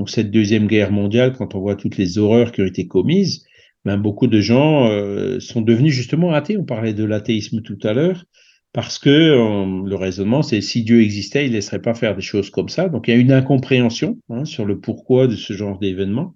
Donc 0.00 0.08
cette 0.08 0.30
Deuxième 0.30 0.66
Guerre 0.66 0.92
mondiale, 0.92 1.34
quand 1.36 1.54
on 1.54 1.60
voit 1.60 1.76
toutes 1.76 1.98
les 1.98 2.16
horreurs 2.16 2.52
qui 2.52 2.62
ont 2.62 2.66
été 2.66 2.86
commises, 2.86 3.44
ben, 3.84 3.98
beaucoup 3.98 4.28
de 4.28 4.40
gens 4.40 4.88
euh, 4.88 5.38
sont 5.40 5.60
devenus 5.60 5.92
justement 5.92 6.32
athées. 6.32 6.56
On 6.56 6.64
parlait 6.64 6.94
de 6.94 7.04
l'athéisme 7.04 7.60
tout 7.60 7.76
à 7.82 7.92
l'heure 7.92 8.24
parce 8.72 8.98
que 8.98 9.10
euh, 9.10 9.86
le 9.86 9.94
raisonnement, 9.96 10.40
c'est 10.40 10.62
si 10.62 10.84
Dieu 10.84 11.02
existait, 11.02 11.44
il 11.44 11.50
ne 11.50 11.56
laisserait 11.56 11.82
pas 11.82 11.92
faire 11.92 12.16
des 12.16 12.22
choses 12.22 12.48
comme 12.48 12.70
ça. 12.70 12.88
Donc 12.88 13.08
il 13.08 13.10
y 13.10 13.14
a 13.14 13.20
une 13.20 13.30
incompréhension 13.30 14.16
hein, 14.30 14.46
sur 14.46 14.64
le 14.64 14.80
pourquoi 14.80 15.26
de 15.26 15.36
ce 15.36 15.52
genre 15.52 15.78
d'événement. 15.78 16.34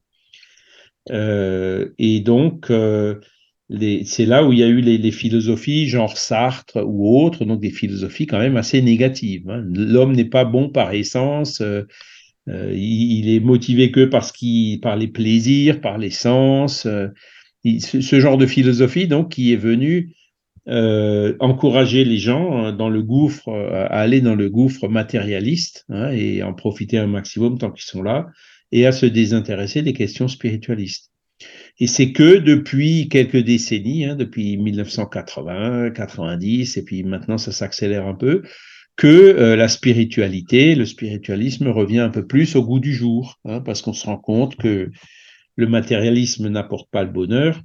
Euh, 1.10 1.88
et 1.96 2.20
donc, 2.20 2.66
c'est 2.68 4.26
là 4.26 4.44
où 4.44 4.52
il 4.52 4.58
y 4.58 4.62
a 4.62 4.68
eu 4.68 4.82
les, 4.82 5.10
philosophies 5.10 5.88
genre 5.88 6.18
Sartre 6.18 6.84
ou 6.84 7.18
autres, 7.18 7.46
donc 7.46 7.62
des 7.62 7.70
philosophies 7.70 8.26
quand 8.26 8.40
même 8.40 8.58
assez 8.58 8.82
négatives. 8.82 9.48
Hein. 9.48 9.64
L'homme 9.72 10.12
n'est 10.12 10.26
pas 10.26 10.44
bon 10.44 10.68
par 10.68 10.92
essence, 10.92 11.62
il, 12.46 13.18
il, 13.18 13.34
est 13.34 13.40
motivé 13.40 13.90
que 13.90 14.04
parce 14.04 14.32
qu'il, 14.32 14.80
par 14.80 14.96
les 14.96 15.08
plaisirs, 15.08 15.80
par 15.80 15.98
les 15.98 16.10
sens. 16.10 16.82
Ce, 16.82 18.00
ce, 18.00 18.20
genre 18.20 18.36
de 18.36 18.46
philosophie, 18.46 19.08
donc, 19.08 19.32
qui 19.32 19.52
est 19.52 19.56
venu 19.56 20.14
encourager 20.66 22.04
les 22.04 22.18
gens 22.18 22.72
dans 22.72 22.88
le 22.88 23.02
gouffre, 23.02 23.48
à 23.50 24.00
aller 24.00 24.20
dans 24.20 24.34
le 24.34 24.48
gouffre 24.48 24.88
matérialiste 24.88 25.84
hein, 25.90 26.10
et 26.10 26.42
en 26.42 26.54
profiter 26.54 26.98
un 26.98 27.06
maximum 27.06 27.58
tant 27.58 27.70
qu'ils 27.70 27.84
sont 27.84 28.02
là, 28.02 28.28
et 28.72 28.86
à 28.86 28.92
se 28.92 29.06
désintéresser 29.06 29.82
des 29.82 29.92
questions 29.92 30.28
spiritualistes. 30.28 31.10
Et 31.78 31.86
c'est 31.86 32.12
que 32.12 32.38
depuis 32.38 33.08
quelques 33.08 33.38
décennies, 33.38 34.04
hein, 34.04 34.14
depuis 34.14 34.56
1980, 34.56 35.90
90, 35.90 36.76
et 36.76 36.84
puis 36.84 37.02
maintenant 37.02 37.38
ça 37.38 37.52
s'accélère 37.52 38.06
un 38.06 38.14
peu, 38.14 38.42
que 38.96 39.06
euh, 39.06 39.56
la 39.56 39.68
spiritualité, 39.68 40.74
le 40.74 40.86
spiritualisme 40.86 41.68
revient 41.68 42.00
un 42.00 42.10
peu 42.10 42.26
plus 42.26 42.56
au 42.56 42.64
goût 42.64 42.80
du 42.80 42.92
jour, 42.92 43.38
hein, 43.44 43.60
parce 43.60 43.82
qu'on 43.82 43.92
se 43.92 44.06
rend 44.06 44.18
compte 44.18 44.56
que 44.56 44.90
le 45.56 45.66
matérialisme 45.66 46.48
n'apporte 46.48 46.90
pas 46.90 47.02
le 47.02 47.10
bonheur, 47.10 47.60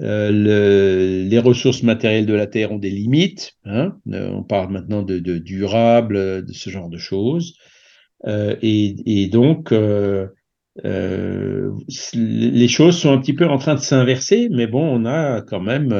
euh, 0.00 0.30
le, 0.30 1.28
les 1.28 1.38
ressources 1.38 1.82
matérielles 1.82 2.26
de 2.26 2.34
la 2.34 2.46
Terre 2.46 2.72
ont 2.72 2.78
des 2.78 2.90
limites, 2.90 3.52
hein, 3.64 3.96
euh, 4.12 4.30
on 4.30 4.42
parle 4.42 4.72
maintenant 4.72 5.02
de, 5.02 5.18
de, 5.18 5.38
durable, 5.38 6.44
de 6.44 6.52
ce 6.52 6.70
genre 6.70 6.88
de 6.88 6.98
choses, 6.98 7.56
et, 8.24 9.24
et, 9.24 9.26
donc 9.26 9.74
les 10.82 12.68
choses 12.68 12.96
sont 12.96 13.12
un 13.12 13.18
petit 13.18 13.32
peu 13.32 13.46
en 13.46 13.58
train 13.58 13.74
de 13.74 13.80
s'inverser, 13.80 14.48
mais 14.48 14.68
bon, 14.68 14.84
on 14.84 15.06
a 15.06 15.42
quand 15.42 15.60
même 15.60 15.92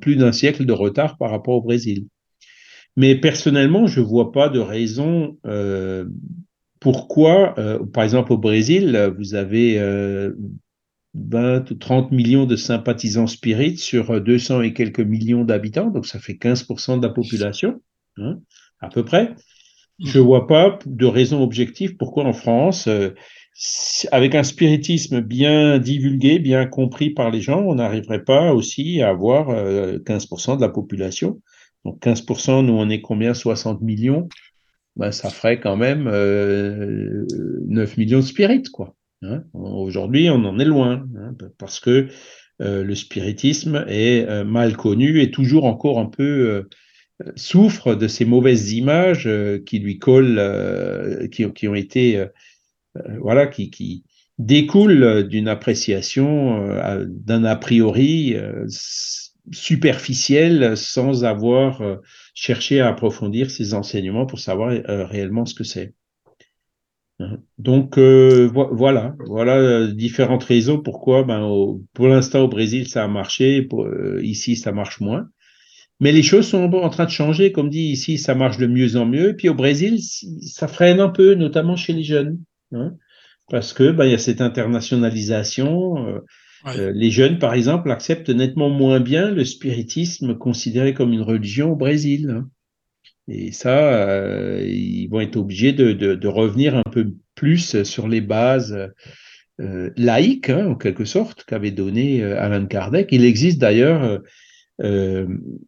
plus 0.00 0.16
d'un 0.16 0.32
siècle 0.32 0.66
de 0.66 0.72
retard 0.74 1.16
par 1.16 1.30
rapport 1.30 1.54
au 1.54 1.62
Brésil. 1.62 2.06
Mais 3.00 3.14
personnellement, 3.14 3.86
je 3.86 4.02
vois 4.02 4.30
pas 4.30 4.50
de 4.50 4.58
raison 4.58 5.38
euh, 5.46 6.04
pourquoi, 6.80 7.58
euh, 7.58 7.78
par 7.86 8.04
exemple 8.04 8.34
au 8.34 8.36
Brésil, 8.36 9.10
vous 9.16 9.34
avez 9.34 9.78
euh, 9.78 10.34
20 11.14 11.70
ou 11.70 11.74
30 11.76 12.12
millions 12.12 12.44
de 12.44 12.56
sympathisants 12.56 13.26
spirites 13.26 13.78
sur 13.78 14.20
200 14.20 14.60
et 14.60 14.74
quelques 14.74 15.00
millions 15.00 15.44
d'habitants, 15.44 15.88
donc 15.88 16.04
ça 16.04 16.18
fait 16.18 16.34
15% 16.34 16.98
de 16.98 17.06
la 17.06 17.10
population, 17.10 17.80
hein, 18.18 18.38
à 18.80 18.90
peu 18.90 19.02
près. 19.02 19.34
Je 20.04 20.18
vois 20.18 20.46
pas 20.46 20.78
de 20.84 21.06
raison 21.06 21.42
objective 21.42 21.96
pourquoi 21.96 22.24
en 22.24 22.34
France, 22.34 22.86
euh, 22.86 23.14
avec 24.12 24.34
un 24.34 24.42
spiritisme 24.42 25.22
bien 25.22 25.78
divulgué, 25.78 26.38
bien 26.38 26.66
compris 26.66 27.08
par 27.08 27.30
les 27.30 27.40
gens, 27.40 27.62
on 27.62 27.76
n'arriverait 27.76 28.24
pas 28.24 28.52
aussi 28.52 29.00
à 29.00 29.08
avoir 29.08 29.48
15% 29.48 30.52
euh, 30.52 30.56
de 30.56 30.60
la 30.60 30.68
population. 30.68 31.40
Donc 31.84 32.00
15%, 32.02 32.64
nous 32.64 32.72
on 32.72 32.88
est 32.88 33.00
combien? 33.00 33.34
60 33.34 33.80
millions? 33.80 34.28
Ben, 34.96 35.12
Ça 35.12 35.30
ferait 35.30 35.60
quand 35.60 35.76
même 35.76 36.08
euh, 36.08 37.24
9 37.66 37.96
millions 37.96 38.18
de 38.18 38.24
spirites. 38.24 38.70
quoi. 38.70 38.94
Hein 39.22 39.44
Aujourd'hui, 39.52 40.30
on 40.30 40.44
en 40.44 40.58
est 40.58 40.64
loin, 40.64 41.06
hein, 41.16 41.34
parce 41.58 41.80
que 41.80 42.08
euh, 42.60 42.84
le 42.84 42.94
spiritisme 42.94 43.84
est 43.88 44.28
euh, 44.28 44.44
mal 44.44 44.76
connu 44.76 45.20
et 45.20 45.30
toujours 45.30 45.64
encore 45.64 45.98
un 45.98 46.06
peu 46.06 46.68
souffre 47.36 47.94
de 47.94 48.08
ces 48.08 48.24
mauvaises 48.24 48.72
images 48.72 49.28
qui 49.66 49.78
lui 49.78 49.98
collent, 49.98 51.28
qui, 51.30 51.68
ont 51.68 51.74
été 51.74 52.26
euh, 52.96 53.18
voilà, 53.20 53.46
qui, 53.46 53.70
qui 53.70 54.04
découle 54.38 55.28
d'une 55.28 55.48
appréciation, 55.48 56.70
euh, 56.70 57.04
d'un 57.08 57.44
a 57.44 57.56
priori 57.56 58.36
euh, 59.50 59.54
superficiel 59.54 60.76
sans 60.76 61.24
avoir 61.24 61.82
cherché 62.34 62.80
à 62.80 62.88
approfondir 62.88 63.50
ces 63.50 63.74
enseignements 63.74 64.26
pour 64.26 64.38
savoir 64.38 64.72
réellement 65.08 65.46
ce 65.46 65.54
que 65.54 65.64
c'est. 65.64 65.94
Hein. 67.18 67.38
Donc 67.58 67.98
voilà, 67.98 69.14
voilà 69.26 69.86
différentes 69.88 70.44
raisons 70.44 70.78
pourquoi 70.78 71.24
ben, 71.24 71.78
pour 71.92 72.08
l'instant 72.08 72.42
au 72.42 72.48
Brésil 72.48 72.88
ça 72.88 73.04
a 73.04 73.08
marché, 73.08 73.68
ici 74.22 74.56
ça 74.56 74.72
marche 74.72 75.00
moins. 75.00 75.28
Mais 76.02 76.12
les 76.12 76.22
choses 76.22 76.48
sont 76.48 76.72
en 76.72 76.88
train 76.88 77.04
de 77.04 77.10
changer, 77.10 77.52
comme 77.52 77.68
dit 77.68 77.90
ici 77.90 78.16
ça 78.16 78.34
marche 78.34 78.56
de 78.56 78.66
mieux 78.66 78.96
en 78.96 79.04
mieux, 79.04 79.36
puis 79.36 79.50
au 79.50 79.54
Brésil 79.54 80.00
ça 80.00 80.66
freine 80.66 81.00
un 81.00 81.10
peu, 81.10 81.34
notamment 81.34 81.76
chez 81.76 81.92
les 81.92 82.04
jeunes. 82.04 82.38
Hein, 82.72 82.94
parce 83.50 83.72
que 83.72 83.90
ben, 83.90 84.06
il 84.06 84.12
y 84.12 84.14
a 84.14 84.18
cette 84.18 84.40
internationalisation. 84.40 86.22
Euh, 86.66 86.78
euh, 86.78 86.92
les 86.94 87.10
jeunes, 87.10 87.38
par 87.38 87.54
exemple, 87.54 87.90
acceptent 87.90 88.30
nettement 88.30 88.70
moins 88.70 89.00
bien 89.00 89.30
le 89.30 89.44
spiritisme 89.44 90.36
considéré 90.36 90.94
comme 90.94 91.12
une 91.12 91.22
religion 91.22 91.72
au 91.72 91.76
Brésil. 91.76 92.30
Hein. 92.30 92.48
Et 93.28 93.52
ça, 93.52 93.94
euh, 93.94 94.62
ils 94.66 95.08
vont 95.08 95.20
être 95.20 95.36
obligés 95.36 95.72
de, 95.72 96.26
revenir 96.26 96.76
un 96.76 96.90
peu 96.90 97.14
plus 97.34 97.82
sur 97.84 98.08
les 98.08 98.20
bases 98.20 98.76
laïques, 99.58 100.50
hein, 100.50 100.66
en 100.66 100.74
quelque 100.74 101.04
sorte, 101.04 101.44
qu'avait 101.44 101.70
donné 101.70 102.22
Alan 102.22 102.66
Kardec. 102.66 103.08
Il 103.12 103.24
existe 103.24 103.58
d'ailleurs 103.58 104.20
euh, 104.82 105.26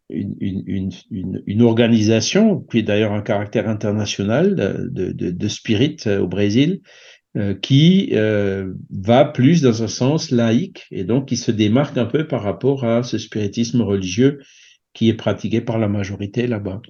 une, 0.09 1.63
organisation 1.63 2.61
qui 2.61 2.79
est 2.79 2.83
d'ailleurs 2.83 3.13
un 3.13 3.21
caractère 3.21 3.69
international 3.69 4.55
de, 4.91 5.13
de, 5.13 5.49
spirit 5.49 5.99
euh, 6.07 6.21
au 6.21 6.29
Brésil, 6.29 6.81
euh, 6.81 6.81
qui 7.63 8.11
euh, 8.13 8.75
va 8.91 9.25
plus 9.25 9.63
dans 9.63 9.83
un 9.83 9.89
sens 9.89 10.31
laïque 10.31 10.87
et 10.91 11.05
donc 11.05 11.29
qui 11.29 11.37
se 11.37 11.51
démarque 11.51 11.97
un 11.97 12.05
peu 12.05 12.27
par 12.27 12.43
rapport 12.43 12.85
à 12.85 13.03
ce 13.03 13.17
spiritisme 13.17 13.81
religieux 13.81 14.41
qui 14.93 15.09
est 15.09 15.15
pratiqué 15.15 15.63
par 15.63 15.79
la 15.79 15.89
majorité 15.89 16.47
là-bas 16.47 16.83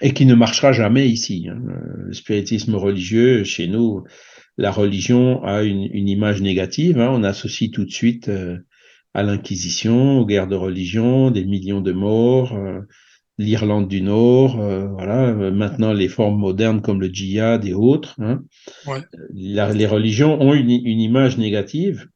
et 0.00 0.14
qui 0.14 0.26
ne 0.26 0.34
marchera 0.34 0.72
jamais 0.72 1.08
ici. 1.08 1.48
Hein. 1.50 1.60
Le 2.06 2.12
spiritisme 2.12 2.74
religieux, 2.74 3.44
chez 3.44 3.66
nous, 3.66 4.04
la 4.56 4.70
religion 4.70 5.42
a 5.44 5.62
une, 5.62 5.88
une 5.92 6.08
image 6.08 6.40
négative. 6.40 6.98
Hein. 6.98 7.10
On 7.12 7.24
associe 7.24 7.70
tout 7.70 7.84
de 7.84 7.90
suite 7.90 8.28
euh, 8.28 8.58
à 9.14 9.22
l'Inquisition, 9.22 10.20
aux 10.20 10.26
guerres 10.26 10.48
de 10.48 10.56
religion, 10.56 11.30
des 11.30 11.44
millions 11.44 11.80
de 11.80 11.92
morts, 11.92 12.54
euh, 12.54 12.80
l'Irlande 13.38 13.88
du 13.88 14.02
Nord, 14.02 14.60
euh, 14.60 14.86
voilà. 14.88 15.32
Maintenant, 15.32 15.92
les 15.92 16.08
formes 16.08 16.38
modernes 16.38 16.80
comme 16.80 17.00
le 17.00 17.08
djihad 17.08 17.64
et 17.64 17.72
autres. 17.72 18.16
Hein. 18.18 18.42
Ouais. 18.86 19.00
les 19.32 19.86
religions 19.86 20.40
ont 20.40 20.54
une, 20.54 20.70
une, 20.70 21.00
image 21.00 21.38
négative. 21.38 22.08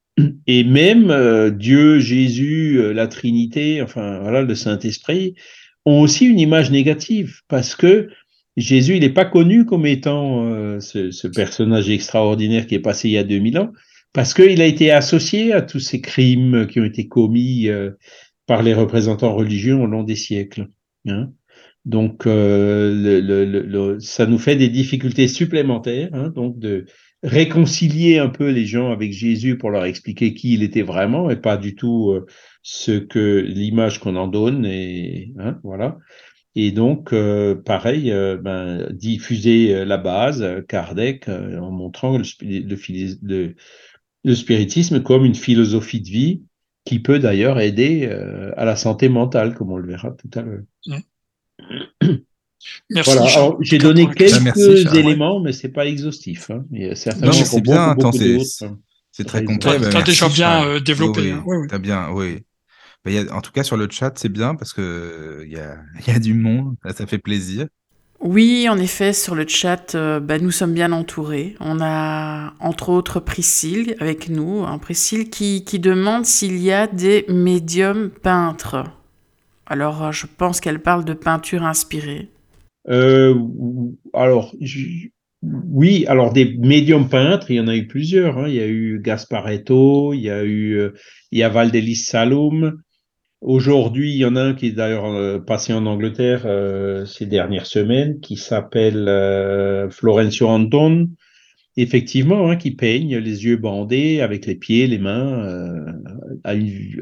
Et 0.47 0.65
même 0.65 1.11
euh, 1.11 1.51
Dieu, 1.51 1.99
Jésus, 1.99 2.93
la 2.93 3.07
Trinité, 3.07 3.81
enfin 3.83 4.21
voilà, 4.21 4.43
le 4.43 4.55
Saint-Esprit, 4.55 5.35
ont 5.87 6.01
aussi 6.01 6.27
une 6.27 6.39
image 6.39 6.71
négative 6.71 7.41
parce 7.49 7.75
que 7.75 8.09
Jésus, 8.57 8.97
il 8.97 9.01
n'est 9.01 9.09
pas 9.09 9.25
connu 9.25 9.65
comme 9.65 9.87
étant 9.87 10.79
ce, 10.79 11.11
ce, 11.11 11.27
personnage 11.27 11.89
extraordinaire 11.89 12.67
qui 12.67 12.75
est 12.75 12.81
passé 12.81 13.09
il 13.09 13.13
y 13.13 13.19
a 13.19 13.25
2000 13.25 13.59
ans 13.59 13.73
parce 14.13 14.35
qu'il 14.35 14.61
a 14.61 14.67
été 14.67 14.91
associé 14.91 15.53
à 15.53 15.63
tous 15.63 15.81
ces 15.81 16.01
crimes 16.01 16.67
qui 16.67 16.81
ont 16.81 16.85
été 16.85 17.09
commis 17.09 17.69
euh, 17.69 17.93
par 18.47 18.63
les 18.63 18.75
représentants 18.75 19.35
religieux 19.35 19.77
au 19.77 19.87
long 19.87 20.03
des 20.03 20.17
siècles. 20.17 20.69
Hein. 21.07 21.33
Donc, 21.85 22.27
euh, 22.27 23.99
ça 24.01 24.27
nous 24.27 24.39
fait 24.39 24.57
des 24.57 24.69
difficultés 24.69 25.27
supplémentaires, 25.27 26.11
hein, 26.13 26.29
donc 26.29 26.59
de 26.59 26.87
réconcilier 27.25 28.19
un 28.19 28.29
peu 28.29 28.51
les 28.51 28.67
gens 28.67 28.93
avec 28.93 29.13
Jésus 29.13 29.59
pour 29.59 29.71
leur 29.71 29.85
expliquer 29.85 30.35
qui 30.35 30.55
il 30.55 30.63
était 30.63 30.83
vraiment 30.83 31.31
et 31.31 31.37
pas 31.37 31.57
du 31.57 31.75
tout 31.75 32.11
euh, 32.11 32.27
ce 32.63 32.93
que 32.93 33.41
l'image 33.41 33.99
qu'on 33.99 34.17
en 34.17 34.29
donne 34.29 34.65
et 34.65 35.33
hein, 35.39 35.59
voilà. 35.65 35.99
Et 36.55 36.71
donc, 36.71 37.13
euh, 37.13 37.55
pareil, 37.55 38.13
ben, 38.43 38.87
diffuser 38.93 39.87
la 39.87 39.97
base, 39.97 40.47
Kardec, 40.69 41.29
en 41.29 41.71
montrant 41.71 42.19
le 42.19 43.55
spiritisme 44.35 45.03
comme 45.03 45.25
une 45.25 45.35
philosophie 45.35 46.03
de 46.03 46.09
vie 46.09 46.43
qui 46.85 46.99
peut 46.99 47.19
d'ailleurs 47.19 47.61
aider 47.61 48.09
euh, 48.11 48.53
à 48.57 48.65
la 48.65 48.77
santé 48.77 49.09
mentale, 49.09 49.55
comme 49.55 49.71
on 49.71 49.77
le 49.77 49.87
verra 49.87 50.11
tout 50.11 50.31
à 50.35 50.43
l'heure. 50.43 50.63
Merci. 52.91 53.13
Voilà. 53.13 53.57
J'ai 53.61 53.79
donné 53.79 54.09
quelques 54.11 54.95
éléments, 54.95 55.41
mais 55.41 55.53
c'est 55.53 55.69
pas 55.71 55.87
exhaustif. 55.87 56.51
Hein. 56.51 56.65
Il 56.71 56.83
y 56.83 56.89
a 56.89 56.95
certainement 56.95 57.33
c'est 57.33 57.61
bien. 57.61 57.97
C'est 59.11 59.25
très 59.25 59.45
complet. 59.45 59.79
Tu 59.79 59.97
as 59.97 60.03
déjà 60.03 60.29
bien 60.29 60.65
euh, 60.65 60.81
développé. 60.81 61.35
Oui, 61.45 61.57
oui. 61.59 61.69
Hein. 61.71 61.79
bien, 61.79 62.11
oui. 62.13 62.39
Bah, 63.05 63.11
y 63.11 63.19
a, 63.19 63.35
en 63.35 63.43
tout 63.43 63.53
cas, 63.53 63.63
sur 63.63 63.77
le 63.77 63.89
chat, 63.91 64.13
c'est 64.17 64.31
bien 64.31 64.55
parce 64.55 64.73
que 64.73 65.43
il 65.45 65.53
y 65.53 65.59
a, 65.59 65.77
y 66.07 66.11
a 66.11 66.19
du 66.19 66.35
monde. 66.35 66.77
ça 66.97 67.07
fait 67.07 67.19
plaisir. 67.19 67.67
Oui, 68.23 68.69
en 68.69 68.79
effet, 68.79 69.13
sur 69.13 69.35
le 69.35 69.45
chat, 69.49 69.97
euh, 69.97 70.21
bah, 70.21 70.39
nous 70.39 70.53
sommes 70.53 70.75
bien 70.75 70.93
entourés. 70.93 71.57
On 71.59 71.81
a 71.81 72.55
entre 72.61 72.91
autres 72.91 73.19
Priscille 73.19 73.97
avec 73.99 74.29
nous, 74.29 74.63
un 74.63 74.79
Priscille 74.79 75.29
qui, 75.29 75.65
demande 75.81 76.25
s'il 76.25 76.57
y 76.59 76.71
a 76.71 76.87
des 76.87 77.25
médiums 77.29 78.11
peintres. 78.11 78.85
Alors, 79.67 80.05
euh, 80.05 80.13
je 80.13 80.27
pense 80.27 80.61
qu'elle 80.61 80.79
parle 80.79 81.05
de 81.05 81.15
peinture 81.15 81.65
inspirée. 81.65 82.29
Euh, 82.89 83.35
alors, 84.15 84.55
oui, 85.43 86.05
alors 86.07 86.33
des 86.33 86.57
médiums 86.59 87.09
peintres, 87.09 87.51
il 87.51 87.57
y 87.57 87.61
en 87.61 87.67
a 87.67 87.75
eu 87.75 87.89
plusieurs. 87.89 88.39
Hein. 88.39 88.47
Il 88.47 88.55
y 88.55 88.61
a 88.61 88.69
eu 88.69 89.01
Gasparetto, 89.03 90.15
il 90.15 90.21
y 90.21 90.31
a 90.31 90.45
eu 90.45 90.81
il 91.33 91.41
y 91.41 91.43
Valdelis 91.43 91.97
Aujourd'hui, 93.43 94.13
il 94.13 94.19
y 94.19 94.25
en 94.25 94.37
a 94.37 94.41
un 94.41 94.55
qui 94.55 94.67
est 94.69 94.73
d'ailleurs 94.73 95.07
euh, 95.07 95.41
passé 95.41 95.73
en 95.73 95.85
Angleterre 95.85 96.43
euh, 96.47 97.05
ces 97.07 97.27
dernières 97.27 97.67
semaines, 97.67 98.21
qui 98.21 98.37
s'appelle 98.37 99.09
euh, 99.09 99.91
Florencio 99.91 100.47
Anton. 100.47 101.09
effectivement, 101.77 102.49
hein, 102.49 102.57
qui 102.57 102.71
peignent 102.71 103.19
les 103.19 103.45
yeux 103.45 103.57
bandés 103.57 104.21
avec 104.21 104.47
les 104.47 104.55
pieds, 104.55 104.87
les 104.87 104.99
mains. 104.99 105.85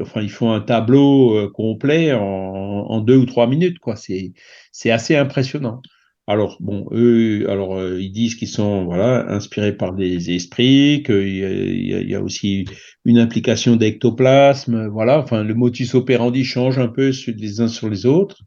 Enfin, 0.01 0.21
ils 0.23 0.31
font 0.31 0.51
un 0.51 0.61
tableau 0.61 1.49
complet 1.51 2.13
en, 2.13 3.01
deux 3.01 3.17
ou 3.17 3.25
trois 3.25 3.47
minutes, 3.47 3.77
c'est 4.71 4.91
assez 4.91 5.15
impressionnant. 5.15 5.81
Alors, 6.27 6.57
bon, 6.59 6.87
eux, 6.91 7.49
alors, 7.49 7.75
euh, 7.77 7.99
ils 7.99 8.11
disent 8.11 8.35
qu'ils 8.35 8.47
sont, 8.47 8.85
voilà, 8.85 9.29
inspirés 9.31 9.75
par 9.75 9.93
des 9.93 10.31
esprits, 10.31 11.03
qu'il 11.05 11.27
y, 11.27 12.09
y, 12.09 12.15
a 12.15 12.21
aussi 12.21 12.65
une 13.05 13.17
implication 13.17 13.75
d'ectoplasme, 13.75 14.87
voilà. 14.87 15.19
Enfin, 15.19 15.43
le 15.43 15.55
motus 15.55 15.95
operandi 15.95 16.43
change 16.43 16.77
un 16.77 16.87
peu 16.87 17.11
les 17.27 17.61
uns 17.61 17.67
sur 17.67 17.89
les 17.89 18.05
autres. 18.05 18.37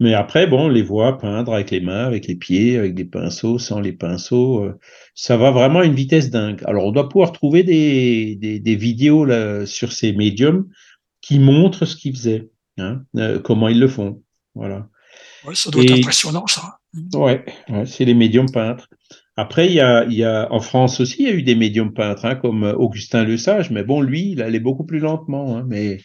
Mais 0.00 0.14
après, 0.14 0.46
bon, 0.46 0.66
on 0.66 0.68
les 0.68 0.82
voit 0.82 1.18
peindre 1.18 1.54
avec 1.54 1.72
les 1.72 1.80
mains, 1.80 2.06
avec 2.06 2.28
les 2.28 2.36
pieds, 2.36 2.78
avec 2.78 2.94
des 2.94 3.04
pinceaux, 3.04 3.58
sans 3.58 3.80
les 3.80 3.92
pinceaux. 3.92 4.64
Euh, 4.64 4.78
ça 5.14 5.36
va 5.36 5.50
vraiment 5.50 5.80
à 5.80 5.84
une 5.84 5.94
vitesse 5.94 6.30
dingue. 6.30 6.62
Alors, 6.66 6.84
on 6.84 6.92
doit 6.92 7.08
pouvoir 7.08 7.32
trouver 7.32 7.64
des, 7.64 8.36
des, 8.36 8.76
vidéos 8.76 9.24
là, 9.24 9.66
sur 9.66 9.90
ces 9.90 10.12
médiums 10.12 10.68
qui 11.20 11.40
montrent 11.40 11.84
ce 11.84 11.96
qu'ils 11.96 12.14
faisaient, 12.14 12.48
hein, 12.78 13.02
euh, 13.16 13.40
comment 13.40 13.68
ils 13.68 13.80
le 13.80 13.88
font. 13.88 14.22
Voilà. 14.54 14.88
Ça 15.54 15.70
doit 15.70 15.82
être 15.82 15.98
impressionnant, 15.98 16.46
ça. 16.46 16.77
Ouais, 17.14 17.44
c'est 17.86 18.04
les 18.04 18.14
médiums 18.14 18.50
peintres. 18.50 18.88
Après, 19.36 19.66
il 19.68 19.74
y, 19.74 19.80
a, 19.80 20.48
en 20.50 20.60
France 20.60 21.00
aussi, 21.00 21.22
il 21.22 21.28
y 21.28 21.30
a 21.30 21.34
eu 21.34 21.42
des 21.42 21.54
médiums 21.54 21.92
peintres, 21.92 22.24
hein, 22.24 22.34
comme 22.34 22.64
Augustin 22.64 23.24
Le 23.24 23.36
Sage, 23.36 23.70
mais 23.70 23.84
bon, 23.84 24.00
lui, 24.00 24.32
il 24.32 24.42
allait 24.42 24.58
beaucoup 24.58 24.84
plus 24.84 24.98
lentement. 24.98 25.56
Hein, 25.56 25.66
mais 25.68 25.98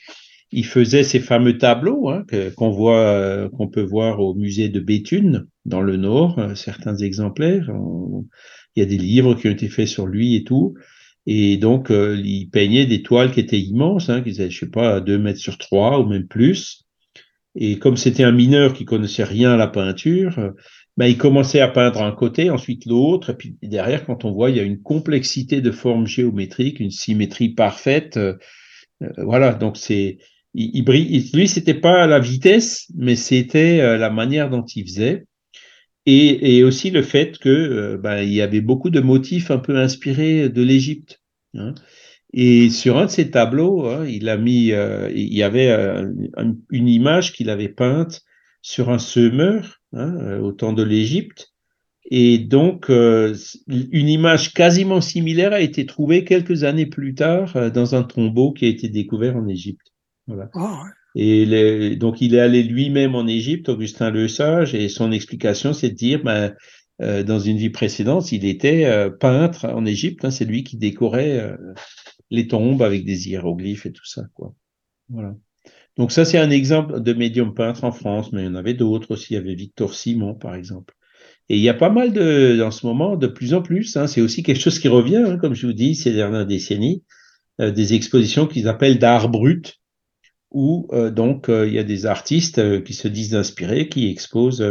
il 0.51 0.65
faisait 0.65 1.03
ces 1.03 1.19
fameux 1.19 1.57
tableaux 1.57 2.09
hein, 2.09 2.25
qu'on 2.55 2.95
euh, 2.95 3.49
qu'on 3.49 3.67
peut 3.67 3.81
voir 3.81 4.19
au 4.19 4.35
musée 4.35 4.69
de 4.69 4.79
Béthune 4.79 5.47
dans 5.65 5.81
le 5.81 5.97
Nord, 5.97 6.37
euh, 6.37 6.53
certains 6.53 6.95
exemplaires. 6.95 7.71
il 8.75 8.79
y 8.79 8.83
a 8.83 8.85
des 8.85 8.97
livres 8.97 9.33
qui 9.33 9.47
ont 9.47 9.51
été 9.51 9.67
faits 9.67 9.87
sur 9.87 10.05
lui 10.05 10.35
et 10.35 10.43
tout. 10.43 10.75
Et 11.25 11.57
donc, 11.57 11.89
euh, 11.89 12.21
il 12.23 12.49
peignait 12.49 12.85
des 12.85 13.01
toiles 13.01 13.31
qui 13.31 13.39
étaient 13.39 13.59
immenses, 13.59 14.11
qui 14.23 14.29
étaient, 14.29 14.49
je 14.49 14.59
sais 14.59 14.69
pas, 14.69 14.99
2 14.99 15.17
mètres 15.17 15.39
sur 15.39 15.57
3 15.57 15.99
ou 16.01 16.05
même 16.07 16.27
plus. 16.27 16.82
Et 17.55 17.77
comme 17.79 17.97
c'était 17.97 18.23
un 18.23 18.31
mineur 18.31 18.73
qui 18.73 18.85
connaissait 18.85 19.23
rien 19.23 19.51
à 19.51 19.57
la 19.57 19.67
peinture, 19.67 20.53
ben, 20.97 21.05
il 21.05 21.17
commençait 21.17 21.61
à 21.61 21.67
peindre 21.67 22.01
un 22.01 22.11
côté, 22.11 22.49
ensuite 22.49 22.85
l'autre, 22.85 23.31
et 23.31 23.35
puis 23.35 23.57
derrière, 23.61 24.05
quand 24.05 24.25
on 24.25 24.31
voit, 24.31 24.49
il 24.49 24.57
y 24.57 24.59
a 24.59 24.63
une 24.63 24.81
complexité 24.81 25.61
de 25.61 25.71
formes 25.71 26.07
géométriques, 26.07 26.79
une 26.79 26.91
symétrie 26.91 27.49
parfaite. 27.49 28.19
voilà, 29.17 29.53
donc 29.53 29.77
c'est 29.77 30.17
il, 30.53 30.87
il, 30.87 31.31
lui, 31.33 31.47
c'était 31.47 31.73
pas 31.73 32.07
la 32.07 32.19
vitesse, 32.19 32.87
mais 32.95 33.15
c'était 33.15 33.79
euh, 33.81 33.97
la 33.97 34.09
manière 34.09 34.49
dont 34.49 34.65
il 34.65 34.85
faisait. 34.85 35.25
Et, 36.05 36.57
et 36.57 36.63
aussi 36.63 36.91
le 36.91 37.01
fait 37.01 37.37
que 37.37 37.49
euh, 37.49 37.97
ben, 37.97 38.21
il 38.21 38.33
y 38.33 38.41
avait 38.41 38.61
beaucoup 38.61 38.89
de 38.89 38.99
motifs 38.99 39.51
un 39.51 39.57
peu 39.57 39.77
inspirés 39.77 40.49
de 40.49 40.61
l'Égypte. 40.61 41.21
Hein. 41.55 41.73
Et 42.33 42.69
sur 42.69 42.97
un 42.97 43.05
de 43.05 43.11
ses 43.11 43.29
tableaux, 43.29 43.85
hein, 43.85 44.05
il 44.07 44.27
a 44.27 44.37
mis, 44.37 44.71
euh, 44.71 45.09
il 45.13 45.33
y 45.33 45.43
avait 45.43 45.71
une 46.71 46.87
image 46.89 47.33
qu'il 47.33 47.49
avait 47.49 47.69
peinte 47.69 48.21
sur 48.61 48.89
un 48.89 48.97
semeur 48.97 49.81
hein, 49.93 50.39
au 50.39 50.51
temps 50.51 50.73
de 50.73 50.83
l'Égypte. 50.83 51.49
Et 52.09 52.37
donc, 52.37 52.89
une 52.89 54.09
image 54.09 54.53
quasiment 54.53 54.99
similaire 54.99 55.53
a 55.53 55.61
été 55.61 55.85
trouvée 55.85 56.25
quelques 56.25 56.63
années 56.63 56.85
plus 56.85 57.15
tard 57.15 57.71
dans 57.71 57.95
un 57.95 58.03
tombeau 58.03 58.51
qui 58.51 58.65
a 58.65 58.67
été 58.67 58.89
découvert 58.89 59.37
en 59.37 59.47
Égypte. 59.47 59.87
Voilà. 60.27 60.49
Ah, 60.53 60.83
et 61.15 61.95
donc, 61.95 62.21
il 62.21 62.35
est 62.35 62.39
allé 62.39 62.63
lui-même 62.63 63.15
en 63.15 63.27
Égypte, 63.27 63.69
Augustin 63.69 64.09
Le 64.09 64.27
Sage, 64.27 64.73
et 64.73 64.89
son 64.89 65.11
explication, 65.11 65.73
c'est 65.73 65.89
de 65.89 65.95
dire, 65.95 66.23
ben, 66.23 66.53
euh, 67.01 67.23
dans 67.23 67.39
une 67.39 67.57
vie 67.57 67.69
précédente, 67.69 68.31
il 68.31 68.45
était 68.45 68.85
euh, 68.85 69.09
peintre 69.09 69.65
en 69.65 69.85
Égypte. 69.85 70.25
Hein, 70.25 70.31
c'est 70.31 70.45
lui 70.45 70.63
qui 70.63 70.77
décorait 70.77 71.39
euh, 71.39 71.55
les 72.29 72.47
tombes 72.47 72.81
avec 72.81 73.05
des 73.05 73.29
hiéroglyphes 73.29 73.85
et 73.85 73.91
tout 73.91 74.05
ça. 74.05 74.23
Quoi. 74.33 74.53
Voilà. 75.09 75.35
Donc 75.97 76.11
ça, 76.11 76.25
c'est 76.25 76.39
un 76.39 76.49
exemple 76.49 77.01
de 77.01 77.13
médium 77.13 77.53
peintre 77.53 77.83
en 77.83 77.91
France, 77.91 78.31
mais 78.31 78.43
il 78.43 78.45
y 78.45 78.49
en 78.49 78.55
avait 78.55 78.73
d'autres 78.73 79.11
aussi. 79.11 79.33
Il 79.33 79.35
y 79.35 79.39
avait 79.39 79.55
Victor 79.55 79.93
Simon, 79.93 80.33
par 80.33 80.55
exemple. 80.55 80.95
Et 81.49 81.57
il 81.57 81.61
y 81.61 81.69
a 81.69 81.73
pas 81.73 81.89
mal 81.89 82.13
de, 82.13 82.61
en 82.63 82.71
ce 82.71 82.85
moment, 82.85 83.15
de 83.15 83.27
plus 83.27 83.53
en 83.53 83.61
plus. 83.61 83.95
Hein, 83.97 84.07
c'est 84.07 84.21
aussi 84.21 84.43
quelque 84.43 84.61
chose 84.61 84.79
qui 84.79 84.87
revient, 84.87 85.23
hein, 85.27 85.37
comme 85.37 85.53
je 85.53 85.67
vous 85.67 85.73
dis, 85.73 85.95
ces 85.95 86.13
dernières 86.13 86.45
décennies, 86.45 87.03
des 87.59 87.93
expositions 87.93 88.47
qu'ils 88.47 88.67
appellent 88.67 88.97
d'art 88.97 89.29
brut, 89.29 89.79
où 90.53 90.87
euh, 90.93 91.09
donc 91.09 91.49
euh, 91.49 91.67
il 91.67 91.73
y 91.73 91.79
a 91.79 91.83
des 91.83 92.05
artistes 92.05 92.59
euh, 92.59 92.79
qui 92.79 92.93
se 92.93 93.07
disent 93.07 93.35
inspirés, 93.35 93.89
qui 93.89 94.09
exposent 94.09 94.63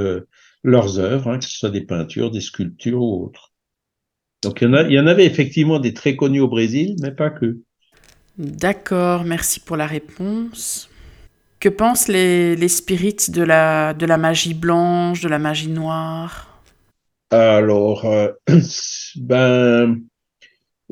leurs 0.62 0.98
œuvres, 0.98 1.28
hein, 1.28 1.38
que 1.38 1.44
ce 1.44 1.58
soit 1.58 1.70
des 1.70 1.84
peintures, 1.84 2.30
des 2.30 2.40
sculptures 2.40 3.02
ou 3.02 3.24
autres. 3.24 3.51
Donc 4.42 4.60
il 4.60 4.64
y, 4.64 4.70
en 4.70 4.74
a, 4.74 4.82
il 4.82 4.92
y 4.92 4.98
en 4.98 5.06
avait 5.06 5.24
effectivement 5.24 5.78
des 5.78 5.94
très 5.94 6.16
connus 6.16 6.40
au 6.40 6.48
Brésil, 6.48 6.96
mais 7.00 7.12
pas 7.12 7.30
que. 7.30 7.58
D'accord, 8.38 9.24
merci 9.24 9.60
pour 9.60 9.76
la 9.76 9.86
réponse. 9.86 10.88
Que 11.60 11.68
pensent 11.68 12.08
les, 12.08 12.56
les 12.56 12.68
spirites 12.68 13.30
de 13.30 13.42
la, 13.42 13.94
de 13.94 14.04
la 14.04 14.16
magie 14.18 14.54
blanche, 14.54 15.20
de 15.20 15.28
la 15.28 15.38
magie 15.38 15.68
noire? 15.68 16.64
Alors, 17.30 18.04
ben, 19.16 20.00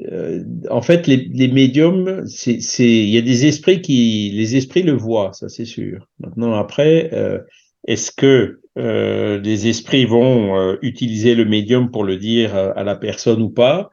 euh, 0.09 0.45
en 0.71 0.83
fait, 0.83 1.07
les, 1.07 1.29
les 1.33 1.49
médiums, 1.49 2.25
il 2.49 3.09
y 3.09 3.19
a 3.19 3.23
des 3.23 3.47
esprits 3.47 3.83
qui, 3.83 4.31
les 4.35 4.57
esprits 4.57 4.83
le 4.83 4.93
voient, 4.93 5.33
ça 5.33 5.49
c'est 5.49 5.65
sûr. 5.65 6.09
Maintenant, 6.21 6.55
après, 6.55 7.11
euh, 7.13 7.39
est-ce 7.87 8.11
que 8.13 8.60
euh, 8.79 9.41
les 9.41 9.69
esprits 9.69 10.05
vont 10.05 10.57
euh, 10.59 10.77
utiliser 10.83 11.35
le 11.35 11.45
médium 11.45 11.91
pour 11.91 12.05
le 12.05 12.17
dire 12.17 12.55
à, 12.55 12.85
la 12.85 12.97
personne 12.97 13.43
ou 13.43 13.51
pas 13.51 13.91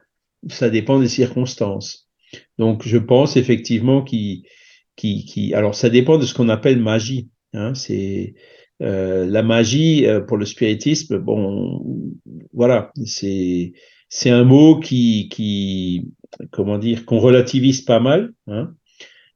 Ça 0.48 0.70
dépend 0.70 0.98
des 0.98 1.08
circonstances. 1.08 2.08
Donc, 2.58 2.86
je 2.86 2.98
pense 2.98 3.36
effectivement 3.36 4.02
qu'il, 4.02 4.42
qui, 4.96 5.24
qui, 5.24 5.54
alors 5.54 5.74
ça 5.74 5.90
dépend 5.90 6.18
de 6.18 6.24
ce 6.24 6.34
qu'on 6.34 6.48
appelle 6.48 6.80
magie. 6.80 7.28
Hein, 7.54 7.74
c'est 7.74 8.34
la 8.80 9.42
magie 9.42 10.06
pour 10.28 10.36
le 10.36 10.46
spiritisme. 10.46 11.18
Bon, 11.18 11.82
voilà, 12.52 12.92
c'est 13.04 13.72
c'est 14.08 14.30
un 14.30 14.44
mot 14.44 14.80
qui, 14.80 15.28
qui, 15.28 16.10
comment 16.50 16.78
dire, 16.78 17.04
qu'on 17.04 17.18
relativise 17.18 17.82
pas 17.82 18.00
mal. 18.00 18.32
Hein. 18.46 18.74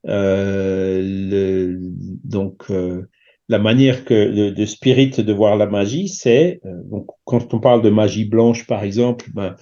Euh, 0.07 1.01
le, 1.01 1.77
donc, 2.23 2.69
euh, 2.71 3.07
la 3.49 3.59
manière 3.59 4.05
que 4.05 4.51
de, 4.51 4.65
Spirit 4.65 5.11
de 5.11 5.33
voir 5.33 5.57
la 5.57 5.67
magie, 5.67 6.07
c'est 6.07 6.61
euh, 6.65 6.69
donc 6.89 7.07
quand 7.25 7.53
on 7.53 7.59
parle 7.59 7.81
de 7.81 7.89
magie 7.89 8.25
blanche, 8.25 8.65
par 8.65 8.83
exemple, 8.83 9.25
ben, 9.33 9.55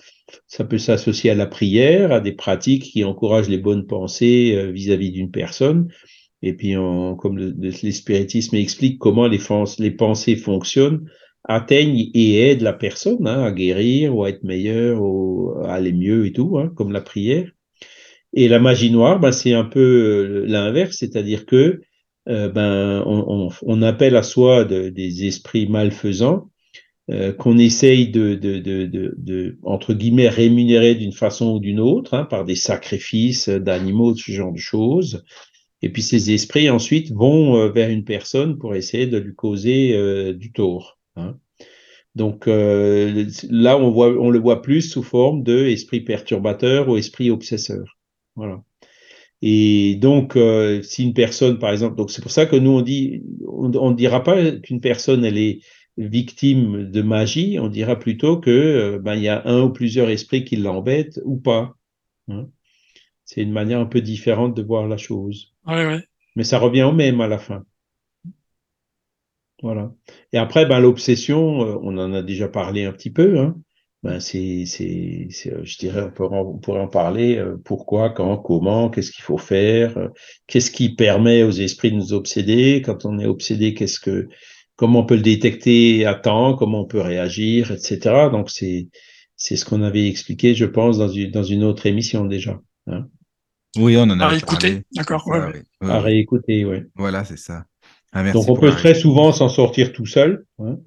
ça 0.47 0.63
peut 0.63 0.77
s'associer 0.77 1.31
à 1.31 1.35
la 1.35 1.47
prière, 1.47 2.11
à 2.11 2.19
des 2.19 2.31
pratiques 2.31 2.83
qui 2.83 3.03
encouragent 3.03 3.49
les 3.49 3.57
bonnes 3.57 3.87
pensées 3.87 4.71
vis-à-vis 4.71 5.11
d'une 5.11 5.31
personne. 5.31 5.89
Et 6.41 6.53
puis, 6.53 6.73
comme 6.73 7.37
le, 7.37 7.53
le, 7.55 7.91
spiritisme 7.91 8.55
explique 8.55 8.97
comment 8.97 9.27
les, 9.27 9.39
les 9.77 9.91
pensées 9.91 10.35
fonctionnent, 10.35 11.05
atteignent 11.43 12.09
et 12.13 12.49
aident 12.49 12.61
la 12.61 12.73
personne 12.73 13.27
hein, 13.27 13.43
à 13.43 13.51
guérir 13.51 14.15
ou 14.15 14.23
à 14.23 14.29
être 14.29 14.43
meilleur 14.43 15.01
ou 15.01 15.53
à 15.63 15.73
aller 15.73 15.93
mieux 15.93 16.25
et 16.25 16.33
tout, 16.33 16.57
hein, 16.59 16.71
comme 16.75 16.91
la 16.91 17.01
prière. 17.01 17.49
Et 18.33 18.47
la 18.47 18.59
magie 18.59 18.91
noire, 18.91 19.19
ben, 19.19 19.31
c'est 19.31 19.53
un 19.53 19.65
peu 19.65 19.79
euh, 19.79 20.45
l'inverse, 20.47 20.97
c'est-à-dire 20.97 21.45
que 21.45 21.81
euh, 22.29 22.49
ben, 22.49 23.03
on, 23.05 23.49
on, 23.61 23.81
appelle 23.81 24.15
à 24.15 24.23
soi 24.23 24.63
de, 24.63 24.89
des 24.89 25.25
esprits 25.25 25.67
malfaisants 25.67 26.49
euh, 27.09 27.33
qu'on 27.33 27.57
essaye 27.57 28.09
de, 28.09 28.35
de, 28.35 28.59
de, 28.59 29.57
entre 29.63 29.93
guillemets, 29.93 30.29
rémunérer 30.29 30.95
d'une 30.95 31.13
façon 31.13 31.53
ou 31.53 31.59
d'une 31.59 31.79
autre, 31.79 32.13
hein, 32.13 32.25
par 32.25 32.45
des 32.45 32.55
sacrifices 32.55 33.49
d'animaux, 33.49 34.15
ce 34.15 34.31
genre 34.31 34.53
de 34.53 34.59
choses. 34.59 35.23
Et 35.81 35.89
puis 35.89 36.01
ces 36.01 36.31
esprits 36.31 36.69
ensuite 36.69 37.11
vont 37.11 37.57
euh, 37.57 37.69
vers 37.69 37.89
une 37.89 38.05
personne 38.05 38.57
pour 38.57 38.75
essayer 38.75 39.07
de 39.07 39.17
lui 39.17 39.33
causer 39.33 39.95
euh, 39.95 40.33
du 40.33 40.51
tort. 40.51 40.99
Hein. 41.15 41.37
Donc 42.15 42.47
euh, 42.47 43.25
là, 43.49 43.77
on, 43.77 43.89
voit, 43.89 44.09
on 44.09 44.29
le 44.29 44.39
voit 44.39 44.61
plus 44.61 44.81
sous 44.81 45.03
forme 45.03 45.43
de 45.43 45.73
perturbateur 46.05 46.89
ou 46.89 46.97
esprit 46.97 47.31
obsesseur. 47.31 47.97
Voilà. 48.35 48.63
Et 49.41 49.95
donc, 49.95 50.35
euh, 50.35 50.81
si 50.83 51.03
une 51.03 51.13
personne, 51.13 51.57
par 51.57 51.71
exemple, 51.71 51.95
donc 51.95 52.11
c'est 52.11 52.21
pour 52.21 52.31
ça 52.31 52.45
que 52.45 52.55
nous 52.55 52.71
on 52.71 52.81
dit, 52.81 53.23
on 53.47 53.89
ne 53.91 53.95
dira 53.95 54.23
pas 54.23 54.51
qu'une 54.51 54.81
personne 54.81 55.25
elle 55.25 55.37
est 55.37 55.61
victime 55.97 56.89
de 56.89 57.01
magie, 57.01 57.57
on 57.59 57.67
dira 57.67 57.97
plutôt 57.97 58.39
que 58.39 58.49
euh, 58.51 58.99
ben 58.99 59.15
il 59.15 59.23
y 59.23 59.27
a 59.27 59.45
un 59.47 59.63
ou 59.63 59.69
plusieurs 59.71 60.09
esprits 60.09 60.43
qui 60.45 60.57
l'embêtent 60.57 61.19
ou 61.25 61.37
pas. 61.37 61.75
Hein. 62.29 62.47
C'est 63.25 63.41
une 63.41 63.51
manière 63.51 63.79
un 63.79 63.85
peu 63.85 64.01
différente 64.01 64.55
de 64.55 64.61
voir 64.61 64.87
la 64.87 64.97
chose. 64.97 65.53
Ouais, 65.65 65.85
ouais. 65.85 66.03
Mais 66.35 66.43
ça 66.43 66.59
revient 66.59 66.83
au 66.83 66.91
même 66.91 67.21
à 67.21 67.27
la 67.27 67.37
fin. 67.37 67.63
Voilà. 69.61 69.91
Et 70.33 70.37
après, 70.37 70.65
ben, 70.65 70.79
l'obsession, 70.79 71.63
euh, 71.63 71.79
on 71.81 71.97
en 71.97 72.13
a 72.13 72.23
déjà 72.23 72.47
parlé 72.47 72.85
un 72.85 72.91
petit 72.91 73.11
peu. 73.11 73.39
Hein. 73.39 73.55
Ben, 74.03 74.19
c'est, 74.19 74.65
c'est, 74.65 75.29
euh, 75.47 75.63
je 75.63 75.77
dirais, 75.77 76.11
on, 76.19 76.57
pourrait 76.57 76.79
en 76.79 76.87
parler. 76.87 77.37
Euh, 77.37 77.57
pourquoi, 77.63 78.09
quand, 78.09 78.37
comment, 78.37 78.89
qu'est-ce 78.89 79.11
qu'il 79.11 79.23
faut 79.23 79.37
faire, 79.37 80.09
qu'est-ce 80.47 80.71
qui 80.71 80.95
permet 80.95 81.43
aux 81.43 81.51
esprits 81.51 81.91
de 81.91 81.97
nous 81.97 82.13
obséder. 82.13 82.81
Quand 82.83 83.05
on 83.05 83.19
est 83.19 83.27
obsédé, 83.27 83.75
qu'est-ce 83.75 83.99
que, 83.99 84.27
comment 84.75 85.01
on 85.01 85.05
peut 85.05 85.15
le 85.15 85.21
détecter 85.21 86.05
à 86.07 86.15
temps, 86.15 86.55
comment 86.55 86.81
on 86.81 86.85
peut 86.85 87.01
réagir, 87.01 87.71
etc. 87.71 87.99
Donc 88.31 88.49
c'est, 88.49 88.87
c'est 89.35 89.55
ce 89.55 89.65
qu'on 89.65 89.83
avait 89.83 90.07
expliqué, 90.07 90.55
je 90.55 90.65
pense, 90.65 90.97
dans 90.97 91.09
une, 91.09 91.29
dans 91.29 91.43
une 91.43 91.63
autre 91.63 91.85
émission 91.85 92.25
déjà. 92.25 92.59
Hein. 92.87 93.07
Oui, 93.77 93.95
on 93.97 94.03
en 94.03 94.19
a 94.19 94.27
À 94.27 94.35
écouter, 94.35 94.81
d'accord. 94.93 95.27
Ouais, 95.27 95.39
ouais. 95.39 95.63
À 95.81 95.99
réécouter, 95.99 96.65
oui. 96.65 96.77
Voilà, 96.95 97.23
c'est 97.23 97.37
ça. 97.37 97.65
Ah, 98.11 98.29
Donc 98.31 98.49
on 98.49 98.57
peut 98.57 98.71
très 98.71 98.93
souvent 98.93 99.31
s'en 99.31 99.47
sortir 99.47 99.93
tout 99.93 100.05
seul. 100.05 100.45
Hein, 100.59 100.77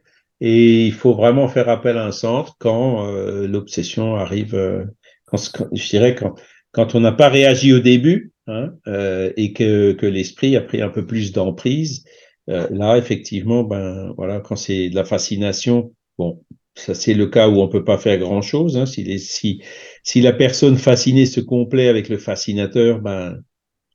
et 0.41 0.87
il 0.87 0.93
faut 0.93 1.15
vraiment 1.15 1.49
faire 1.49 1.69
appel 1.69 1.97
à 1.97 2.07
un 2.07 2.13
centre 2.13 2.57
quand 2.59 3.07
euh, 3.07 3.47
l'obsession 3.47 4.17
arrive, 4.17 4.55
euh, 4.55 4.85
quand, 5.27 5.39
je 5.73 5.89
dirais 5.89 6.15
quand, 6.15 6.35
quand 6.73 6.95
on 6.95 7.01
n'a 7.01 7.13
pas 7.13 7.29
réagi 7.29 7.73
au 7.73 7.79
début 7.79 8.33
hein, 8.47 8.73
euh, 8.87 9.33
et 9.37 9.53
que, 9.53 9.93
que 9.93 10.07
l'esprit 10.07 10.57
a 10.57 10.61
pris 10.61 10.83
un 10.83 10.91
peu 10.91 11.07
plus 11.07 11.33
d'emprise. 11.33 12.05
Euh, 12.51 12.67
là, 12.71 12.99
effectivement, 12.99 13.65
ben 13.65 14.13
voilà, 14.17 14.41
quand 14.41 14.57
c'est 14.57 14.91
de 14.91 14.95
la 14.95 15.05
fascination, 15.05 15.95
bon, 16.19 16.45
ça 16.75 16.95
c'est 16.95 17.15
le 17.15 17.27
cas 17.27 17.49
où 17.49 17.61
on 17.61 17.69
peut 17.69 17.85
pas 17.85 17.99
faire 17.99 18.19
grand 18.19 18.43
chose. 18.43 18.77
Hein, 18.77 18.87
si, 18.87 19.05
les, 19.05 19.19
si, 19.19 19.63
si 20.03 20.21
la 20.21 20.33
personne 20.33 20.77
fascinée 20.77 21.27
se 21.27 21.41
complaît 21.41 21.89
avec 21.89 22.09
le 22.09 22.19
fascinateur, 22.19 23.01
ben 23.01 23.41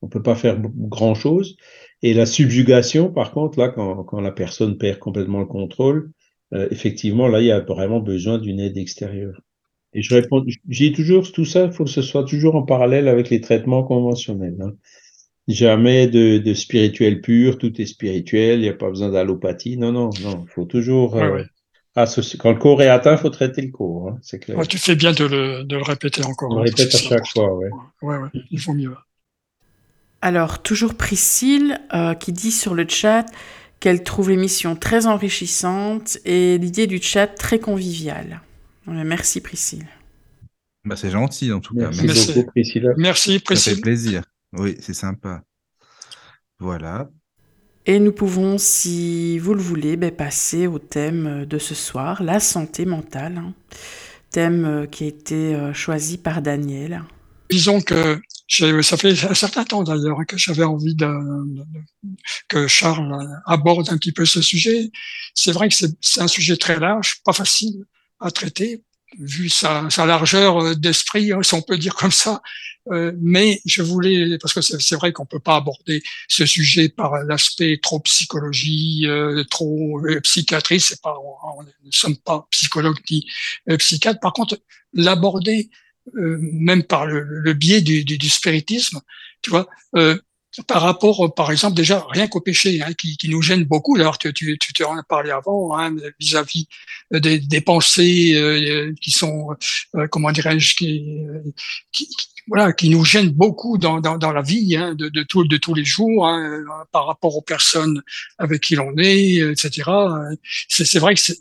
on 0.02 0.08
peut 0.08 0.24
pas 0.24 0.36
faire 0.36 0.58
grand 0.60 1.16
chose. 1.16 1.58
Et 2.02 2.14
la 2.14 2.26
subjugation, 2.26 3.12
par 3.12 3.32
contre, 3.32 3.60
là, 3.60 3.70
quand, 3.70 4.04
quand 4.06 4.22
la 4.22 4.32
personne 4.32 4.78
perd 4.78 5.00
complètement 5.00 5.40
le 5.40 5.46
contrôle, 5.46 6.12
euh, 6.54 6.68
effectivement, 6.72 7.28
là, 7.28 7.42
il 7.42 7.48
y 7.48 7.52
a 7.52 7.60
vraiment 7.60 8.00
besoin 8.00 8.38
d'une 8.38 8.60
aide 8.60 8.78
extérieure. 8.78 9.42
Et 9.94 10.02
je 10.02 10.14
réponds, 10.14 10.46
j'ai 10.68 10.92
toujours 10.92 11.32
tout 11.32 11.46
ça, 11.46 11.66
il 11.66 11.72
faut 11.72 11.84
que 11.84 11.90
ce 11.90 12.02
soit 12.02 12.24
toujours 12.24 12.56
en 12.56 12.64
parallèle 12.64 13.08
avec 13.08 13.30
les 13.30 13.42
traitements 13.42 13.84
conventionnels. 13.84 14.58
Hein. 14.62 14.74
Jamais 15.48 16.08
de, 16.08 16.38
de, 16.38 16.54
spirituel 16.54 17.22
pur, 17.22 17.58
tout 17.58 17.82
est 17.82 17.88
spirituel, 17.88 18.60
il 18.60 18.64
n'y 18.64 18.70
a 18.70 18.74
pas 18.74 18.90
besoin 18.90 19.10
d'allopathie. 19.10 19.78
Non, 19.78 19.92
non, 19.92 20.12
non, 20.22 20.46
il 20.46 20.52
faut 20.52 20.66
toujours 20.66 21.16
euh, 21.16 21.42
associer. 21.96 22.38
Quand 22.38 22.52
le 22.52 22.60
corps 22.60 22.84
est 22.84 22.88
atteint, 22.88 23.14
il 23.14 23.18
faut 23.18 23.32
traiter 23.32 23.64
le 23.64 23.72
corps, 23.72 24.10
hein, 24.10 24.20
c'est 24.22 24.38
clair. 24.38 24.60
tu 24.68 24.78
fais 24.78 24.96
bien 24.96 25.12
de 25.12 25.26
le, 25.26 25.64
de 25.64 25.76
le 25.76 25.82
répéter 25.82 26.24
encore. 26.24 26.52
On 26.52 26.58
le 26.58 26.70
répète 26.70 26.94
à 26.94 26.98
chaque 27.00 27.28
fois, 27.28 27.56
ouais. 27.58 27.70
Ouais, 28.04 28.18
ouais, 28.18 28.30
il 28.52 28.60
faut 28.60 28.74
mieux. 28.74 28.94
Alors, 30.22 30.62
toujours 30.62 30.96
Priscille 30.96 31.80
euh, 31.94 32.14
qui 32.14 32.32
dit 32.32 32.52
sur 32.52 32.76
le 32.76 32.86
chat 32.88 33.26
qu'elle 33.80 34.04
trouve 34.04 34.30
l'émission 34.30 34.76
très 34.76 35.06
enrichissante 35.08 36.18
et 36.26 36.58
l'idée 36.58 36.88
du 36.88 37.02
chat 37.02 37.28
très 37.28 37.60
conviviale. 37.60 38.42
Merci 38.86 39.42
Priscille. 39.42 39.88
Bah, 40.86 40.96
c'est 40.96 41.12
gentil 41.12 41.52
en 41.52 41.60
tout 41.60 41.76
cas. 41.76 41.90
Merci, 41.92 42.06
Merci. 42.06 42.34
beaucoup 42.34 42.52
Priscilla. 42.52 42.90
Merci 42.98 43.40
Priscille. 43.40 43.72
Ça 43.72 43.76
fait 43.76 43.82
plaisir. 43.82 44.24
Oui, 44.54 44.76
c'est 44.80 44.94
sympa. 44.94 45.44
Voilà. 46.60 47.10
Et 47.86 48.00
nous 48.00 48.12
pouvons, 48.12 48.58
si 48.58 49.40
vous 49.40 49.54
le 49.54 49.62
voulez, 49.62 49.98
ben, 49.98 50.12
passer 50.12 50.68
au 50.68 50.80
thème 50.80 51.46
de 51.46 51.58
ce 51.58 51.76
soir, 51.76 52.22
la 52.22 52.40
santé 52.40 52.86
mentale. 52.86 53.38
Hein. 53.38 53.54
Thème 54.32 54.66
euh, 54.66 54.86
qui 54.86 55.06
a 55.06 55.08
été 55.08 55.56
euh, 55.56 55.74
choisi 55.74 56.18
par 56.18 56.42
Daniel. 56.42 57.04
Disons 57.50 57.82
que 57.82 58.22
ça 58.82 58.98
fait 58.98 59.24
un 59.26 59.34
certain 59.34 59.64
temps 59.64 59.84
d'ailleurs 59.84 60.20
que 60.28 60.38
j'avais 60.38 60.64
envie 60.64 60.96
de, 60.96 61.08
que 62.48 62.68
Charles 62.68 63.28
aborde 63.46 63.90
un 63.90 63.98
petit 63.98 64.12
peu 64.12 64.26
ce 64.26 64.42
sujet. 64.42 64.92
C'est 65.34 65.52
vrai 65.52 65.70
que 65.70 65.76
c'est 65.76 66.22
un 66.22 66.28
sujet 66.28 66.58
très 66.58 66.80
large, 66.80 67.22
pas 67.24 67.34
facile 67.34 67.86
à 68.20 68.32
traiter, 68.32 68.84
vu 69.18 69.50
sa, 69.50 69.90
sa 69.90 70.06
largeur 70.06 70.76
d'esprit, 70.76 71.32
hein, 71.32 71.42
si 71.44 71.54
on 71.54 71.62
peut 71.62 71.78
dire 71.78 71.96
comme 71.96 72.12
ça. 72.12 72.42
Euh, 72.92 73.12
mais 73.22 73.62
je 73.66 73.84
voulais, 73.84 74.38
parce 74.40 74.54
que 74.54 74.62
c'est 74.62 74.96
vrai 74.96 75.12
qu'on 75.14 75.26
peut 75.26 75.40
pas 75.40 75.58
aborder 75.58 76.02
ce 76.28 76.46
sujet 76.46 76.90
par 76.90 77.24
l'aspect 77.24 77.80
trop 77.82 78.00
psychologie, 78.00 79.04
euh, 79.06 79.44
trop 79.44 80.00
euh, 80.08 80.20
psychiatrie. 80.22 80.84
Pas, 81.04 81.16
on, 81.20 81.64
ne 81.64 81.92
sommes 81.92 82.18
pas 82.18 82.48
psychologues 82.50 83.00
ni 83.12 83.28
euh, 83.70 83.78
psychiatres. 83.78 84.20
Par 84.20 84.34
contre, 84.34 84.60
l'aborder 84.94 85.70
euh, 85.70 85.76
même 86.14 86.84
par 86.84 87.06
le, 87.06 87.54
biais 87.54 87.82
du, 87.82 88.30
spiritisme, 88.30 89.02
tu 89.42 89.50
vois, 89.50 89.68
euh, 89.96 90.18
par 90.68 90.82
rapport, 90.82 91.34
par 91.36 91.52
exemple, 91.52 91.76
déjà 91.76 92.06
rien 92.10 92.28
qu'au 92.28 92.42
péché, 92.42 92.82
hein, 92.82 92.94
qui, 92.94 93.30
nous 93.30 93.42
gêne 93.42 93.64
beaucoup. 93.64 93.96
Alors, 93.96 94.18
tu, 94.18 94.34
tu, 94.34 94.58
tu 94.58 94.74
te 94.74 94.84
en 94.84 94.98
as 94.98 95.04
parlé 95.04 95.32
avant, 95.32 95.78
hein, 95.78 95.96
vis-à-vis 96.20 96.68
des, 97.12 97.40
des, 97.40 97.62
pensées 97.62 98.34
euh, 98.36 98.94
qui 99.00 99.12
sont, 99.12 99.50
euh, 99.96 100.08
comment 100.08 100.32
dirais-je, 100.32 100.76
qui, 100.76 101.04
voilà, 102.48 102.74
qui 102.74 102.90
nous 102.90 103.06
gênent 103.06 103.30
beaucoup 103.30 103.78
dans, 103.78 104.00
la 104.00 104.42
vie 104.42 104.76
hein, 104.76 104.96
de, 104.96 105.10
de, 105.10 105.24
de 105.24 105.58
tous 105.58 105.74
les 105.74 105.86
jours, 105.86 106.28
par 106.92 107.06
rapport 107.06 107.36
aux 107.36 107.44
personnes 107.44 108.02
avec 108.40 108.62
qui 108.62 108.76
l'on 108.76 108.98
est, 108.98 109.38
etc. 109.38 109.90
C'est 110.68 111.00
vrai 111.00 111.14
que 111.14 111.22
c'est 111.22 111.38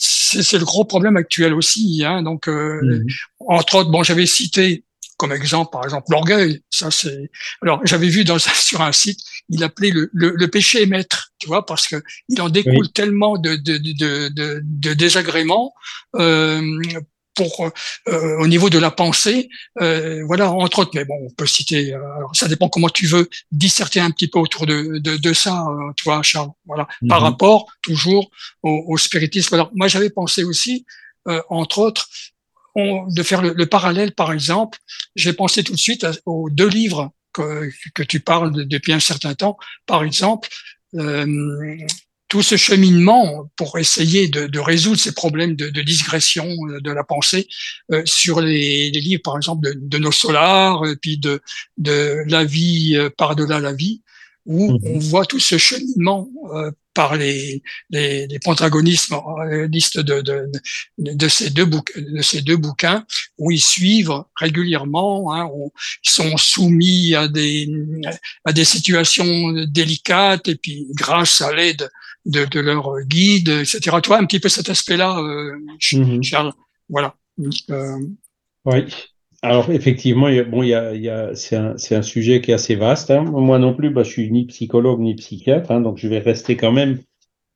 c'est 0.00 0.58
le 0.58 0.64
gros 0.64 0.84
problème 0.84 1.16
actuel 1.16 1.52
aussi. 1.52 2.02
Hein, 2.04 2.22
donc, 2.22 2.48
euh, 2.48 2.80
mmh. 2.82 3.06
entre 3.48 3.74
autres, 3.76 3.90
bon, 3.90 4.02
j'avais 4.02 4.26
cité 4.26 4.84
comme 5.18 5.32
exemple, 5.32 5.70
par 5.70 5.84
exemple, 5.84 6.06
l'orgueil. 6.08 6.62
Ça, 6.70 6.90
c'est. 6.90 7.30
Alors, 7.60 7.80
j'avais 7.84 8.08
vu 8.08 8.24
dans 8.24 8.38
sur 8.54 8.80
un 8.80 8.92
site, 8.92 9.20
il 9.50 9.62
appelait 9.62 9.90
le, 9.90 10.08
le, 10.14 10.32
le 10.34 10.48
péché 10.48 10.86
maître, 10.86 11.32
tu 11.38 11.46
vois, 11.46 11.66
parce 11.66 11.86
que 11.86 12.02
il 12.30 12.40
en 12.40 12.48
découle 12.48 12.86
oui. 12.86 12.92
tellement 12.94 13.36
de, 13.36 13.56
de, 13.56 13.76
de, 13.76 14.28
de, 14.30 14.62
de 14.64 14.94
désagréments 14.94 15.74
euh, 16.16 16.62
pour 17.40 17.70
euh, 18.08 18.44
au 18.44 18.46
niveau 18.54 18.68
de 18.70 18.78
la 18.86 18.90
pensée, 19.02 19.48
euh, 19.80 20.22
voilà 20.30 20.46
entre 20.64 20.80
autres. 20.80 20.92
Mais 20.94 21.06
bon, 21.10 21.18
on 21.26 21.32
peut 21.38 21.50
citer. 21.58 21.94
Euh, 21.94 22.16
alors, 22.18 22.32
ça 22.40 22.46
dépend 22.52 22.68
comment 22.74 22.92
tu 23.00 23.06
veux 23.06 23.26
disserter 23.64 24.00
un 24.00 24.10
petit 24.10 24.28
peu 24.32 24.38
autour 24.46 24.64
de 24.72 24.78
de, 25.06 25.12
de 25.26 25.32
ça, 25.42 25.54
euh, 25.68 25.92
tu 25.96 26.04
vois, 26.04 26.22
Charles. 26.30 26.52
Voilà, 26.70 26.84
mm 26.84 26.88
-hmm. 26.88 27.08
par 27.12 27.20
rapport 27.28 27.60
toujours 27.88 28.24
au, 28.68 28.74
au 28.92 28.96
spiritisme. 29.06 29.54
Alors, 29.58 29.70
moi, 29.78 29.88
j'avais 29.92 30.12
pensé 30.20 30.40
aussi, 30.50 30.74
euh, 31.30 31.42
entre 31.60 31.78
autres, 31.86 32.04
on, 32.80 32.88
de 33.18 33.22
faire 33.30 33.42
le, 33.46 33.50
le, 33.62 33.66
parallèle, 33.76 34.12
par 34.22 34.30
exemple. 34.36 34.76
J'ai 35.22 35.34
pensé 35.42 35.58
tout 35.66 35.76
de 35.80 35.84
suite 35.88 36.04
aux 36.32 36.46
deux 36.60 36.70
livres 36.80 37.04
que 37.36 37.46
que 37.96 38.04
tu 38.12 38.18
parles 38.30 38.50
de, 38.56 38.62
depuis 38.74 38.92
un 38.98 39.04
certain 39.12 39.34
temps, 39.42 39.56
par 39.92 40.00
exemple. 40.08 40.46
Euh, 41.02 41.76
tout 42.30 42.42
ce 42.42 42.56
cheminement 42.56 43.50
pour 43.56 43.78
essayer 43.78 44.28
de, 44.28 44.46
de 44.46 44.58
résoudre 44.60 45.00
ces 45.00 45.12
problèmes 45.12 45.56
de, 45.56 45.68
de, 45.68 45.82
digression 45.82 46.46
de 46.80 46.90
la 46.90 47.02
pensée 47.02 47.48
euh, 47.92 48.02
sur 48.06 48.40
les, 48.40 48.90
les, 48.92 49.00
livres, 49.00 49.22
par 49.22 49.36
exemple, 49.36 49.66
de, 49.66 49.74
de 49.76 49.98
nos 49.98 50.12
solars, 50.12 50.86
et 50.86 50.94
puis 50.96 51.18
de, 51.18 51.42
de 51.76 52.22
la 52.28 52.44
vie 52.44 52.94
euh, 52.94 53.10
par-delà 53.10 53.58
la 53.58 53.72
vie, 53.72 54.02
où 54.46 54.72
mmh. 54.72 54.78
on 54.84 54.98
voit 55.00 55.26
tout 55.26 55.40
ce 55.40 55.58
cheminement 55.58 56.30
euh, 56.54 56.70
par 56.94 57.16
les, 57.16 57.62
les, 57.90 58.28
les 58.28 58.38
protagonistes 58.38 59.10
de, 59.12 60.20
de, 60.20 60.50
de, 60.98 61.28
ces 61.28 61.50
deux 61.50 61.64
bouquins, 61.64 62.00
de 62.00 62.22
ces 62.22 62.42
deux 62.42 62.56
bouquins, 62.56 63.04
où 63.38 63.50
ils 63.50 63.60
suivent 63.60 64.22
régulièrement, 64.36 65.34
hein, 65.34 65.48
où 65.52 65.72
ils 66.04 66.10
sont 66.10 66.36
soumis 66.36 67.16
à 67.16 67.26
des, 67.26 67.68
à 68.44 68.52
des 68.52 68.64
situations 68.64 69.52
délicates, 69.66 70.46
et 70.46 70.54
puis 70.54 70.86
grâce 70.94 71.40
à 71.40 71.52
l'aide 71.52 71.90
de, 72.26 72.44
de 72.44 72.60
leur 72.60 73.00
guide, 73.02 73.48
etc. 73.48 73.96
Tu 74.02 74.08
vois 74.08 74.18
un 74.18 74.26
petit 74.26 74.40
peu 74.40 74.48
cet 74.48 74.68
aspect-là, 74.68 75.18
euh, 75.18 75.56
mmh. 75.92 76.22
Charles. 76.22 76.52
Voilà. 76.88 77.14
Euh... 77.70 77.98
Oui. 78.64 78.84
Alors 79.42 79.70
effectivement, 79.70 80.28
bon, 80.50 80.62
il 80.62 80.68
y 80.68 80.74
a, 80.74 80.94
il 80.94 81.02
y 81.02 81.08
a, 81.08 81.34
c'est 81.34 81.56
un, 81.56 81.78
c'est 81.78 81.96
un 81.96 82.02
sujet 82.02 82.42
qui 82.42 82.50
est 82.50 82.54
assez 82.54 82.74
vaste. 82.74 83.10
Hein. 83.10 83.24
Moi 83.24 83.58
non 83.58 83.74
plus, 83.74 83.88
bah, 83.88 84.02
je 84.02 84.10
suis 84.10 84.30
ni 84.30 84.44
psychologue 84.44 85.00
ni 85.00 85.14
psychiatre, 85.14 85.70
hein, 85.70 85.80
donc 85.80 85.96
je 85.96 86.08
vais 86.08 86.18
rester 86.18 86.56
quand 86.56 86.72
même. 86.72 86.98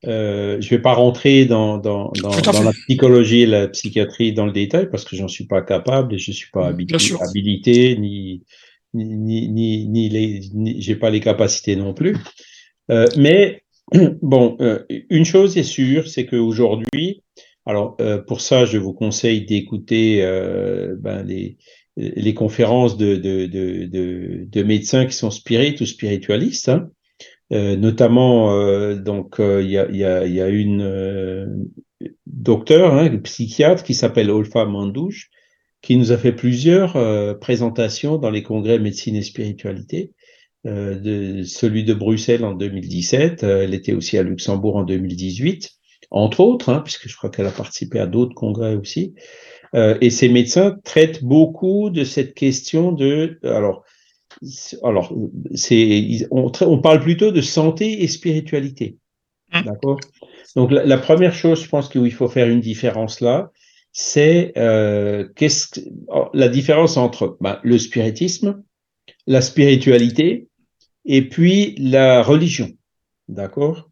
Euh, 0.06 0.60
je 0.60 0.68
vais 0.68 0.80
pas 0.80 0.92
rentrer 0.92 1.46
dans, 1.46 1.78
dans, 1.78 2.10
dans, 2.22 2.30
dans 2.30 2.62
la 2.62 2.72
psychologie 2.72 3.42
et 3.42 3.46
la 3.46 3.68
psychiatrie 3.68 4.34
dans 4.34 4.44
le 4.44 4.52
détail 4.52 4.90
parce 4.90 5.04
que 5.04 5.16
j'en 5.16 5.28
suis 5.28 5.46
pas 5.46 5.62
capable 5.62 6.14
et 6.14 6.18
je 6.18 6.30
suis 6.30 6.50
pas 6.52 6.68
habilité, 6.68 7.14
habilité 7.20 7.96
ni 7.96 8.42
ni 8.92 9.48
ni 9.48 9.86
ni, 9.86 10.08
les, 10.10 10.40
ni 10.52 10.80
j'ai 10.80 10.96
pas 10.96 11.10
les 11.10 11.20
capacités 11.20 11.76
non 11.76 11.94
plus. 11.94 12.16
Euh, 12.90 13.06
mais 13.16 13.63
bon, 14.22 14.56
euh, 14.60 14.84
une 15.10 15.24
chose 15.24 15.56
est 15.56 15.62
sûre, 15.62 16.08
c'est 16.08 16.26
qu'aujourd'hui, 16.26 17.22
alors 17.66 17.96
euh, 18.00 18.18
pour 18.18 18.40
ça, 18.40 18.64
je 18.64 18.78
vous 18.78 18.92
conseille 18.92 19.44
d'écouter 19.44 20.22
euh, 20.22 20.96
ben, 20.98 21.22
les, 21.22 22.34
conférences 22.34 22.96
de, 22.96 23.16
de, 23.16 23.46
de, 23.46 23.84
de, 23.86 24.46
de 24.48 24.62
médecins 24.62 25.06
qui 25.06 25.14
sont 25.14 25.30
spirites 25.30 25.80
ou 25.80 25.86
spiritualistes. 25.86 26.70
Notamment, 27.50 28.94
donc 28.96 29.36
il 29.38 29.70
y, 29.70 29.78
a, 29.78 30.48
une 30.48 31.70
docteur, 32.26 32.94
hein, 32.94 33.06
une 33.06 33.22
psychiatre 33.22 33.84
qui 33.84 33.94
s'appelle 33.94 34.30
Olfa 34.30 34.64
Mandouche, 34.64 35.30
qui 35.80 35.96
nous 35.96 36.10
a 36.10 36.18
fait 36.18 36.32
plusieurs 36.32 37.38
présentations 37.38 38.16
dans 38.16 38.30
les 38.30 38.42
congrès 38.42 38.80
médecine 38.80 39.14
et 39.14 39.22
spiritualité. 39.22 40.14
De 40.64 41.42
celui 41.44 41.84
de 41.84 41.94
Bruxelles 41.94 42.44
en 42.44 42.52
2017, 42.52 43.42
elle 43.42 43.74
était 43.74 43.92
aussi 43.92 44.16
à 44.16 44.22
Luxembourg 44.22 44.76
en 44.76 44.84
2018, 44.84 45.70
entre 46.10 46.40
autres, 46.40 46.70
hein, 46.70 46.80
puisque 46.80 47.08
je 47.08 47.16
crois 47.16 47.30
qu'elle 47.30 47.46
a 47.46 47.50
participé 47.50 47.98
à 47.98 48.06
d'autres 48.06 48.34
congrès 48.34 48.74
aussi. 48.74 49.14
Euh, 49.74 49.98
et 50.00 50.10
ces 50.10 50.28
médecins 50.28 50.76
traitent 50.84 51.24
beaucoup 51.24 51.90
de 51.90 52.04
cette 52.04 52.34
question 52.34 52.92
de, 52.92 53.38
alors, 53.42 53.84
alors, 54.82 55.12
c'est, 55.54 56.26
on, 56.30 56.52
on, 56.60 56.78
parle 56.78 57.00
plutôt 57.00 57.32
de 57.32 57.40
santé 57.40 58.02
et 58.02 58.08
spiritualité. 58.08 58.98
Mmh. 59.52 59.62
D'accord? 59.62 59.98
Donc, 60.54 60.70
la, 60.70 60.84
la, 60.84 60.98
première 60.98 61.34
chose, 61.34 61.62
je 61.62 61.68
pense 61.68 61.88
qu'il 61.88 62.12
faut 62.12 62.28
faire 62.28 62.48
une 62.48 62.60
différence 62.60 63.20
là, 63.20 63.50
c'est 63.92 64.52
euh, 64.56 65.28
qu'est-ce 65.34 65.80
oh, 66.08 66.28
la 66.32 66.48
différence 66.48 66.96
entre 66.96 67.36
ben, 67.40 67.58
le 67.62 67.78
spiritisme, 67.78 68.62
la 69.26 69.40
spiritualité 69.40 70.48
et 71.04 71.28
puis 71.28 71.74
la 71.78 72.22
religion. 72.22 72.70
D'accord? 73.28 73.90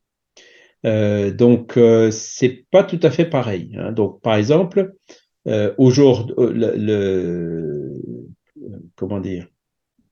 Euh, 0.85 1.31
Donc, 1.31 1.77
euh, 1.77 2.11
c'est 2.11 2.65
pas 2.71 2.85
tout 2.85 3.01
à 3.03 3.11
fait 3.11 3.25
pareil. 3.25 3.77
Hein. 3.79 3.93
Donc, 3.93 4.21
par 4.21 4.35
exemple, 4.37 4.95
euh, 5.47 5.73
aujourd'hui, 5.79 6.35
euh, 6.39 6.53
le, 6.53 6.77
le, 6.77 8.03
comment 8.97 9.21
dire? 9.21 9.47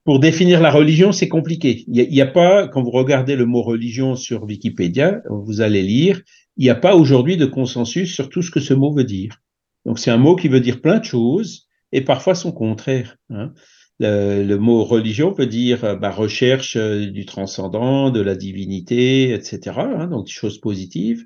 Pour 0.03 0.19
définir 0.19 0.61
la 0.61 0.71
religion, 0.71 1.11
c'est 1.11 1.29
compliqué. 1.29 1.83
Il 1.87 2.09
n'y 2.09 2.21
a, 2.21 2.25
pas, 2.25 2.67
quand 2.67 2.81
vous 2.81 2.89
regardez 2.89 3.35
le 3.35 3.45
mot 3.45 3.61
religion 3.61 4.15
sur 4.15 4.43
Wikipédia, 4.43 5.21
vous 5.29 5.61
allez 5.61 5.83
lire, 5.83 6.21
il 6.57 6.63
n'y 6.63 6.71
a 6.71 6.75
pas 6.75 6.95
aujourd'hui 6.95 7.37
de 7.37 7.45
consensus 7.45 8.11
sur 8.13 8.29
tout 8.29 8.41
ce 8.41 8.49
que 8.49 8.59
ce 8.59 8.73
mot 8.73 8.91
veut 8.91 9.03
dire. 9.03 9.37
Donc 9.85 9.99
c'est 9.99 10.11
un 10.11 10.17
mot 10.17 10.35
qui 10.35 10.47
veut 10.47 10.59
dire 10.59 10.81
plein 10.81 10.97
de 10.97 11.05
choses 11.05 11.67
et 11.91 12.01
parfois 12.01 12.33
son 12.33 12.51
contraire. 12.51 13.17
Hein. 13.29 13.53
Le, 14.01 14.55
mot 14.55 14.83
religion 14.83 15.31
peut 15.31 15.45
dire 15.45 15.83
euh, 15.85 15.95
bah, 15.95 16.09
recherche 16.09 16.75
euh, 16.75 17.05
du 17.05 17.25
transcendant, 17.25 18.09
de 18.09 18.19
la 18.19 18.35
divinité, 18.35 19.31
etc. 19.31 19.77
Hein, 19.77 20.07
donc 20.07 20.27
choses 20.27 20.59
positives. 20.59 21.25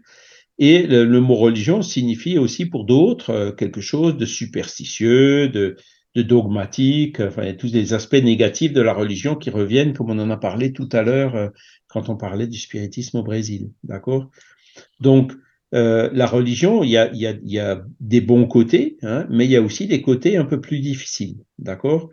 Et 0.59 0.83
le, 0.85 1.21
mot 1.21 1.35
religion 1.35 1.81
signifie 1.81 2.37
aussi 2.37 2.65
pour 2.65 2.85
d'autres 2.85 3.29
euh, 3.29 3.51
quelque 3.53 3.79
chose 3.79 4.17
de 4.17 4.25
superstitieux, 4.25 5.47
de, 5.47 5.77
de 6.15 6.21
dogmatique, 6.21 7.21
enfin 7.21 7.53
tous 7.53 7.71
les 7.71 7.93
aspects 7.93 8.15
négatifs 8.15 8.73
de 8.73 8.81
la 8.81 8.93
religion 8.93 9.35
qui 9.35 9.49
reviennent, 9.51 9.93
comme 9.93 10.09
on 10.09 10.19
en 10.19 10.29
a 10.29 10.37
parlé 10.37 10.73
tout 10.73 10.89
à 10.91 11.01
l'heure 11.01 11.51
quand 11.87 12.09
on 12.09 12.17
parlait 12.17 12.47
du 12.47 12.57
spiritisme 12.57 13.17
au 13.17 13.23
Brésil. 13.23 13.71
D'accord? 13.83 14.29
Donc 15.01 15.33
la 15.71 16.25
religion, 16.25 16.83
il 16.83 16.91
y 16.91 16.97
a, 17.59 17.81
des 17.99 18.21
bons 18.21 18.47
côtés, 18.47 18.95
hein, 19.01 19.27
mais 19.29 19.43
il 19.43 19.51
y 19.51 19.57
a 19.57 19.61
aussi 19.61 19.87
des 19.87 20.01
côtés 20.01 20.37
un 20.37 20.45
peu 20.45 20.61
plus 20.61 20.79
difficiles, 20.79 21.43
d'accord? 21.59 22.09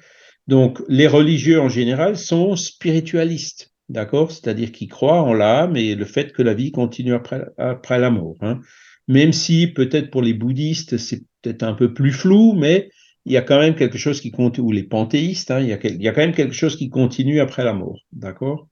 Donc, 0.48 0.80
les 0.88 1.06
religieux 1.06 1.60
en 1.60 1.68
général 1.68 2.16
sont 2.16 2.56
spiritualistes, 2.56 3.72
d'accord? 3.88 4.32
C'est-à-dire 4.32 4.72
qu'ils 4.72 4.88
croient 4.88 5.22
en 5.22 5.34
l'âme 5.34 5.76
et 5.76 5.94
le 5.94 6.04
fait 6.04 6.32
que 6.32 6.42
la 6.42 6.54
vie 6.54 6.72
continue 6.72 7.14
après, 7.14 7.44
après 7.58 7.98
la 7.98 8.10
mort. 8.10 8.36
Hein. 8.40 8.60
Même 9.08 9.32
si 9.32 9.66
peut-être 9.66 10.10
pour 10.10 10.22
les 10.22 10.34
bouddhistes, 10.34 10.98
c'est 10.98 11.22
peut-être 11.42 11.62
un 11.62 11.74
peu 11.74 11.92
plus 11.94 12.12
flou, 12.12 12.54
mais 12.54 12.90
il 13.24 13.32
y 13.32 13.36
a 13.36 13.42
quand 13.42 13.58
même 13.58 13.74
quelque 13.74 13.98
chose 13.98 14.20
qui 14.20 14.30
compte, 14.30 14.58
ou 14.58 14.72
les 14.72 14.82
panthéistes, 14.82 15.50
hein, 15.50 15.60
il, 15.60 15.68
y 15.68 15.72
a, 16.08 16.12
quand 16.12 16.20
même 16.20 16.34
quelque 16.34 16.54
chose 16.54 16.76
qui 16.76 16.90
continue 16.90 17.40
après 17.40 17.64
la 17.64 17.72
mort, 17.72 18.00
d'accord? 18.12 18.68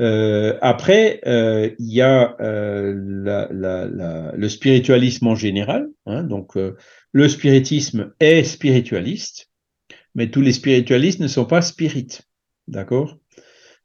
Euh, 0.00 0.56
après, 0.62 1.20
euh, 1.26 1.70
il 1.78 1.92
y 1.92 2.00
a 2.00 2.36
euh, 2.40 2.94
le 4.36 4.48
spiritualisme 4.48 5.26
en 5.26 5.34
général. 5.34 5.88
Hein, 6.06 6.22
donc, 6.22 6.56
le 7.12 7.28
spiritisme 7.28 8.12
est 8.20 8.44
spiritualiste, 8.44 9.47
mais 10.18 10.30
tous 10.30 10.42
les 10.42 10.52
spiritualistes 10.52 11.20
ne 11.20 11.28
sont 11.28 11.46
pas 11.46 11.62
spirites. 11.62 12.22
D'accord? 12.66 13.16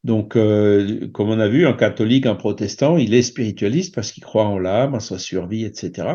Donc, 0.04 0.36
euh, 0.36 1.08
comme 1.14 1.30
on 1.30 1.40
a 1.40 1.48
vu, 1.48 1.66
un 1.66 1.74
catholique, 1.74 2.26
un 2.26 2.36
protestant, 2.36 2.98
il 2.98 3.14
est 3.14 3.22
spiritualiste 3.22 3.96
parce 3.96 4.12
qu'il 4.12 4.24
croit 4.24 4.46
en 4.46 4.60
l'âme, 4.60 4.96
en 4.96 5.00
sa 5.00 5.18
survie, 5.18 5.64
etc. 5.64 6.08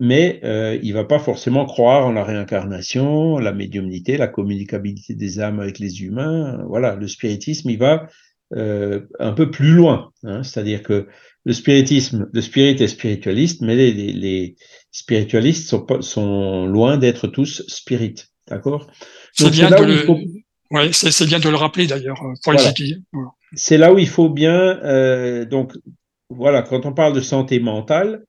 mais 0.00 0.40
il 0.82 0.92
va 0.94 1.04
pas 1.04 1.18
forcément 1.18 1.66
croire 1.66 2.06
en 2.06 2.12
la 2.12 2.24
réincarnation, 2.24 3.38
la 3.38 3.52
médiumnité, 3.52 4.16
la 4.16 4.28
communicabilité 4.28 5.14
des 5.14 5.40
âmes 5.40 5.60
avec 5.60 5.78
les 5.78 6.02
humains. 6.02 6.64
Voilà, 6.66 6.94
le 6.94 7.06
spiritisme, 7.06 7.68
il 7.68 7.78
va 7.78 8.08
euh, 8.56 9.00
un 9.18 9.32
peu 9.32 9.50
plus 9.50 9.72
loin. 9.72 10.12
Hein, 10.22 10.42
C'est-à-dire 10.42 10.82
que 10.82 11.08
le 11.44 11.52
spiritisme, 11.52 12.28
le 12.32 12.40
spirit 12.40 12.80
est 12.80 12.88
spiritualiste, 12.88 13.62
mais 13.62 13.74
les, 13.74 14.54
spiritualistes 14.92 15.74
sont 16.00 16.66
loin 16.66 16.96
d'être 16.96 17.26
tous 17.26 17.64
spirites. 17.66 18.28
D'accord 18.48 18.86
C'est 19.32 19.50
bien, 19.50 19.70
de 19.70 19.82
le... 19.82 19.96
faut... 19.98 20.18
ouais, 20.70 20.92
c'est 20.92 21.26
bien 21.26 21.40
de 21.40 21.48
le 21.48 21.56
rappeler 21.56 21.86
d'ailleurs 21.86 22.18
euh, 22.22 22.34
pour 22.42 22.52
voilà. 22.52 22.62
les 22.62 22.68
étudiants. 22.68 22.98
Voilà. 23.12 23.30
C'est 23.54 23.78
là 23.78 23.92
où 23.92 23.98
il 23.98 24.08
faut 24.08 24.28
bien. 24.28 24.78
Euh, 24.82 25.44
donc, 25.44 25.72
voilà, 26.28 26.62
quand 26.62 26.86
on 26.86 26.92
parle 26.92 27.14
de 27.14 27.20
santé 27.20 27.60
mentale, 27.60 28.24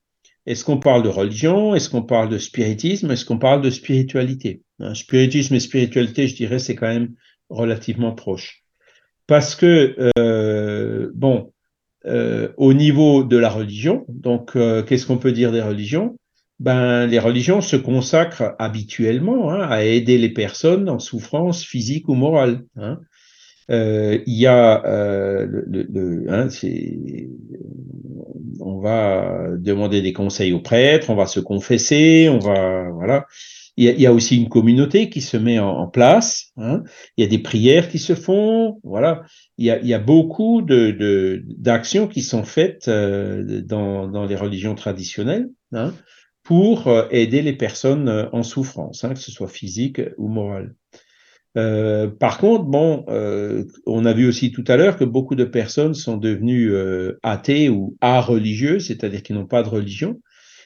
est-ce 0.46 0.64
qu'on 0.64 0.78
parle 0.78 1.04
de 1.04 1.10
religion? 1.10 1.76
Est-ce 1.76 1.90
qu'on 1.90 2.04
parle 2.04 2.30
de 2.30 2.38
spiritisme? 2.38 3.12
Est-ce 3.12 3.26
qu'on 3.26 3.40
parle 3.40 3.62
de 3.62 3.70
spiritualité? 3.70 4.62
Hein, 4.80 4.94
Spiritisme 4.94 5.56
et 5.56 5.60
spiritualité, 5.60 6.28
je 6.28 6.36
dirais, 6.36 6.60
c'est 6.60 6.76
quand 6.76 6.88
même 6.88 7.14
relativement 7.50 8.14
proche 8.14 8.66
parce 9.28 9.56
que, 9.56 9.96
euh, 10.18 11.12
bon, 11.16 11.52
euh, 12.06 12.50
au 12.58 12.74
niveau 12.74 13.24
de 13.24 13.38
la 13.38 13.50
religion, 13.50 14.06
donc 14.08 14.54
qu'est-ce 14.54 15.08
qu'on 15.08 15.18
peut 15.18 15.32
dire 15.32 15.52
des 15.52 15.62
religions? 15.62 16.18
Ben, 16.60 17.06
Les 17.08 17.20
religions 17.20 17.62
se 17.62 17.76
consacrent 17.76 18.56
habituellement 18.60 19.52
hein, 19.52 19.62
à 19.62 19.84
aider 19.84 20.18
les 20.18 20.30
personnes 20.30 20.90
en 20.90 21.00
souffrance 21.00 21.64
physique 21.64 22.10
ou 22.10 22.16
morale. 22.16 22.66
Hein. 22.76 23.00
Euh, 23.72 24.20
il 24.28 24.36
y 24.36 24.46
a 24.46 24.86
euh, 24.86 25.48
hein, 26.30 26.48
on 28.60 28.80
va 28.80 29.48
demander 29.58 30.04
des 30.04 30.14
conseils 30.14 30.54
aux 30.54 30.62
prêtres, 30.62 31.10
on 31.10 31.16
va 31.16 31.26
se 31.26 31.40
confesser, 31.40 32.30
on 32.30 32.38
va 32.38 32.92
voilà. 32.92 33.26
Il 33.78 33.84
y, 34.00 34.08
a, 34.08 34.14
aussi 34.14 34.38
une 34.38 34.48
communauté 34.48 35.10
qui 35.10 35.20
se 35.20 35.36
met 35.36 35.60
en, 35.60 35.88
place. 35.88 36.54
Il 36.56 36.82
y 37.18 37.24
a 37.24 37.28
des 37.28 37.40
prières 37.40 37.90
qui 37.90 38.00
se 38.00 38.16
font. 38.16 38.80
Voilà. 38.84 39.24
Il 39.58 39.66
y 39.66 39.94
a, 39.94 40.00
beaucoup 40.00 40.62
d'actions 40.62 42.08
qui 42.08 42.22
sont 42.22 42.46
faites 42.46 42.88
euh, 42.88 43.62
dans, 43.62 44.26
les 44.26 44.38
religions 44.38 44.76
traditionnelles 44.76 45.50
pour 46.46 46.88
euh, 46.88 47.08
aider 47.10 47.42
les 47.42 47.54
personnes 47.54 48.08
euh, 48.08 48.30
en 48.32 48.44
souffrance, 48.44 49.04
hein, 49.04 49.14
que 49.14 49.20
ce 49.20 49.32
soit 49.32 49.50
physique 49.50 50.00
ou 50.18 50.30
morale. 50.30 50.76
Euh, 51.58 52.08
par 52.08 52.38
contre, 52.38 52.66
bon, 52.66 53.06
on 53.86 54.06
a 54.06 54.14
vu 54.14 54.28
aussi 54.28 54.52
tout 54.52 54.64
à 54.68 54.76
l'heure 54.76 54.98
que 54.98 55.06
beaucoup 55.06 55.36
de 55.36 55.46
personnes 55.46 55.94
sont 55.94 56.18
devenues 56.18 56.76
athées 57.24 57.70
ou 57.70 57.96
a-religieuses, 58.02 58.88
c'est-à-dire 58.88 59.24
qui 59.24 59.32
n'ont 59.32 59.46
pas 59.46 59.64
de 59.64 59.70
religion. 59.70 60.20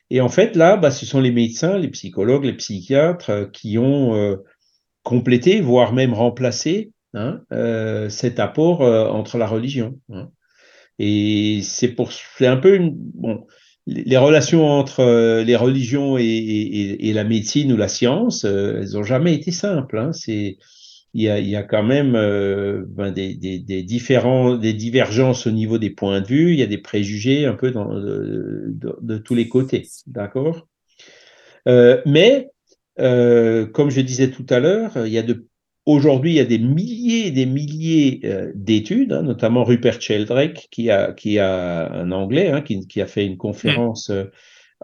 Et 0.09 0.19
en 0.19 0.29
fait, 0.29 0.55
là, 0.55 0.77
bah, 0.77 0.89
ce 0.89 1.05
sont 1.05 1.21
les 1.21 1.31
médecins, 1.31 1.77
les 1.77 1.89
psychologues, 1.89 2.45
les 2.45 2.57
psychiatres 2.57 3.51
qui 3.53 3.77
ont 3.77 4.39
complété, 5.03 5.61
voire 5.61 5.93
même 5.93 6.15
remplacé 6.15 6.91
hein, 7.13 7.43
cet 8.09 8.39
apport 8.39 8.81
entre 8.81 9.37
la 9.37 9.45
religion. 9.45 9.99
Hein. 10.11 10.31
Et 10.97 11.61
c'est 11.61 11.89
pour, 11.89 12.11
c'est 12.11 12.47
un 12.47 12.57
peu 12.57 12.73
une, 12.73 12.95
bon, 12.95 13.45
les 13.87 14.17
relations 14.17 14.67
entre 14.67 14.99
euh, 14.99 15.43
les 15.43 15.55
religions 15.55 16.17
et, 16.17 17.11
la 17.13 17.23
médecine 17.23 17.71
ou 17.73 17.77
la 17.77 17.87
science, 17.87 18.43
elles 18.43 18.91
n'ont 18.93 19.03
jamais 19.03 19.33
été 19.33 19.51
simples. 19.51 19.97
Hein. 19.97 20.13
C'est 20.13 20.57
il 21.13 21.23
y 21.23 21.55
a, 21.55 21.63
quand 21.63 21.83
même 21.83 22.15
euh, 22.15 22.83
ben 22.87 23.11
des, 23.11 23.35
différents, 23.83 24.55
des 24.55 24.73
divergences 24.73 25.47
au 25.47 25.51
niveau 25.51 25.79
des 25.79 25.89
points 25.89 26.21
de 26.21 26.27
vue, 26.27 26.53
il 26.53 26.59
y 26.59 26.63
a 26.63 26.67
des 26.67 26.77
préjugés 26.77 27.45
un 27.45 27.55
peu 27.55 27.71
de, 27.71 29.17
tous 29.17 29.35
les 29.35 29.49
côtés, 29.49 29.87
d'accord? 30.05 30.67
Euh, 31.67 32.01
Mais, 32.05 32.49
euh, 32.99 33.65
comme 33.65 33.89
je 33.89 34.01
disais 34.01 34.29
tout 34.29 34.45
à 34.49 34.59
l'heure, 34.59 34.91
il 35.07 35.11
y 35.11 35.17
a 35.17 35.23
de 35.23 35.47
Aujourd'hui, 35.89 36.33
il 36.33 36.35
y 36.35 36.39
a 36.39 36.45
des 36.45 36.59
milliers 36.59 37.25
et 37.25 37.31
des 37.31 37.47
milliers 37.47 38.19
euh, 38.23 38.51
d'études, 38.53 39.11
hein, 39.11 39.23
notamment 39.23 39.63
Rupert 39.63 39.99
Sheldrake, 39.99 40.67
qui 40.69 40.91
a, 40.91 41.13
qui 41.13 41.39
a 41.39 41.91
un 41.91 42.11
anglais, 42.11 42.51
hein, 42.51 42.61
qui, 42.61 42.87
qui, 42.87 43.01
a 43.01 43.07
fait 43.07 43.25
une 43.25 43.37
conférence 43.37 44.11
euh, 44.11 44.25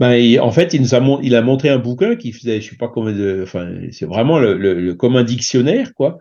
ben, 0.00 0.14
il, 0.14 0.40
en 0.40 0.50
fait, 0.50 0.74
il 0.74 0.80
nous 0.80 0.96
a, 0.96 1.20
il 1.22 1.36
a 1.36 1.42
montré 1.42 1.68
un 1.68 1.78
bouquin 1.78 2.16
qui 2.16 2.32
faisait, 2.32 2.60
je 2.60 2.70
sais 2.70 2.76
pas 2.76 2.88
combien 2.88 3.12
de, 3.12 3.42
enfin, 3.44 3.72
c'est 3.92 4.06
vraiment 4.06 4.40
le, 4.40 4.54
le, 4.54 4.74
le, 4.74 4.94
comme 4.94 5.14
un 5.14 5.22
dictionnaire, 5.22 5.94
quoi, 5.94 6.18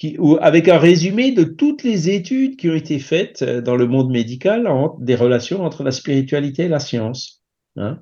qui, 0.00 0.16
avec 0.40 0.68
un 0.68 0.78
résumé 0.78 1.30
de 1.30 1.44
toutes 1.44 1.84
les 1.84 2.08
études 2.08 2.56
qui 2.56 2.70
ont 2.70 2.74
été 2.74 2.98
faites 2.98 3.42
euh, 3.42 3.60
dans 3.60 3.76
le 3.76 3.86
monde 3.86 4.10
médical 4.10 4.66
des 4.98 5.14
relations 5.14 5.62
entre 5.62 5.84
la 5.84 5.92
spiritualité 5.92 6.64
et 6.64 6.68
la 6.68 6.80
science. 6.80 7.44
Hein. 7.76 8.00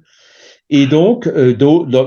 Et 0.70 0.86
donc, 0.86 1.26
euh, 1.26 1.56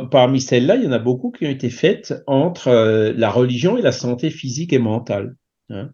parmi 0.10 0.40
celles-là, 0.40 0.78
il 0.78 0.86
y 0.86 0.88
en 0.88 0.94
a 0.94 1.00
beaucoup 1.00 1.32
qui 1.32 1.46
ont 1.46 1.50
été 1.50 1.70
faites 1.70 2.24
entre 2.26 2.70
euh, 2.70 3.14
la 3.18 3.30
religion 3.30 3.78
et 3.78 3.82
la 3.82 3.92
santé 3.92 4.30
physique 4.30 4.72
et 4.72 4.80
mentale. 4.80 5.36
Hein. 5.70 5.90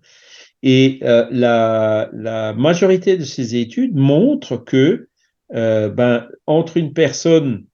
Et 0.61 0.99
la, 1.01 2.09
majorité 2.57 3.15
de 3.15 3.23
ces 3.23 3.55
études 3.55 3.95
montrent 3.95 4.57
que 4.57 5.07
ben, 5.51 6.27
entre 6.47 6.77
une 6.77 6.93
personne 6.93 7.65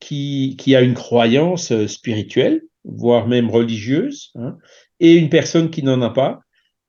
qui, 0.00 0.56
qui, 0.58 0.74
a 0.74 0.82
une 0.82 0.94
croyance 0.94 1.86
spirituelle, 1.86 2.62
voire 2.84 3.28
même 3.28 3.48
religieuse, 3.48 4.32
hein, 4.34 4.58
et 5.00 5.14
une 5.14 5.28
personne 5.28 5.70
qui 5.70 5.82
n'en 5.82 6.02
a 6.02 6.10
pas, 6.10 6.40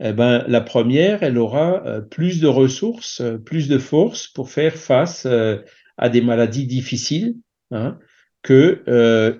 eh 0.02 0.14
ben, 0.14 0.44
la 0.48 0.62
première, 0.62 1.24
elle 1.24 1.38
aura 1.38 1.86
euh, 1.86 2.02
plus 2.02 2.40
de 2.40 2.48
ressources, 2.48 3.22
euh, 3.22 3.38
plus 3.38 3.68
de 3.68 3.78
force 3.78 4.28
pour 4.28 4.50
faire 4.50 4.76
face 4.76 5.26
euh, 5.26 5.58
à 5.98 6.10
des 6.10 6.22
maladies 6.22 6.68
difficiles 6.68 7.36
hein, 7.72 7.98
que, 8.42 8.84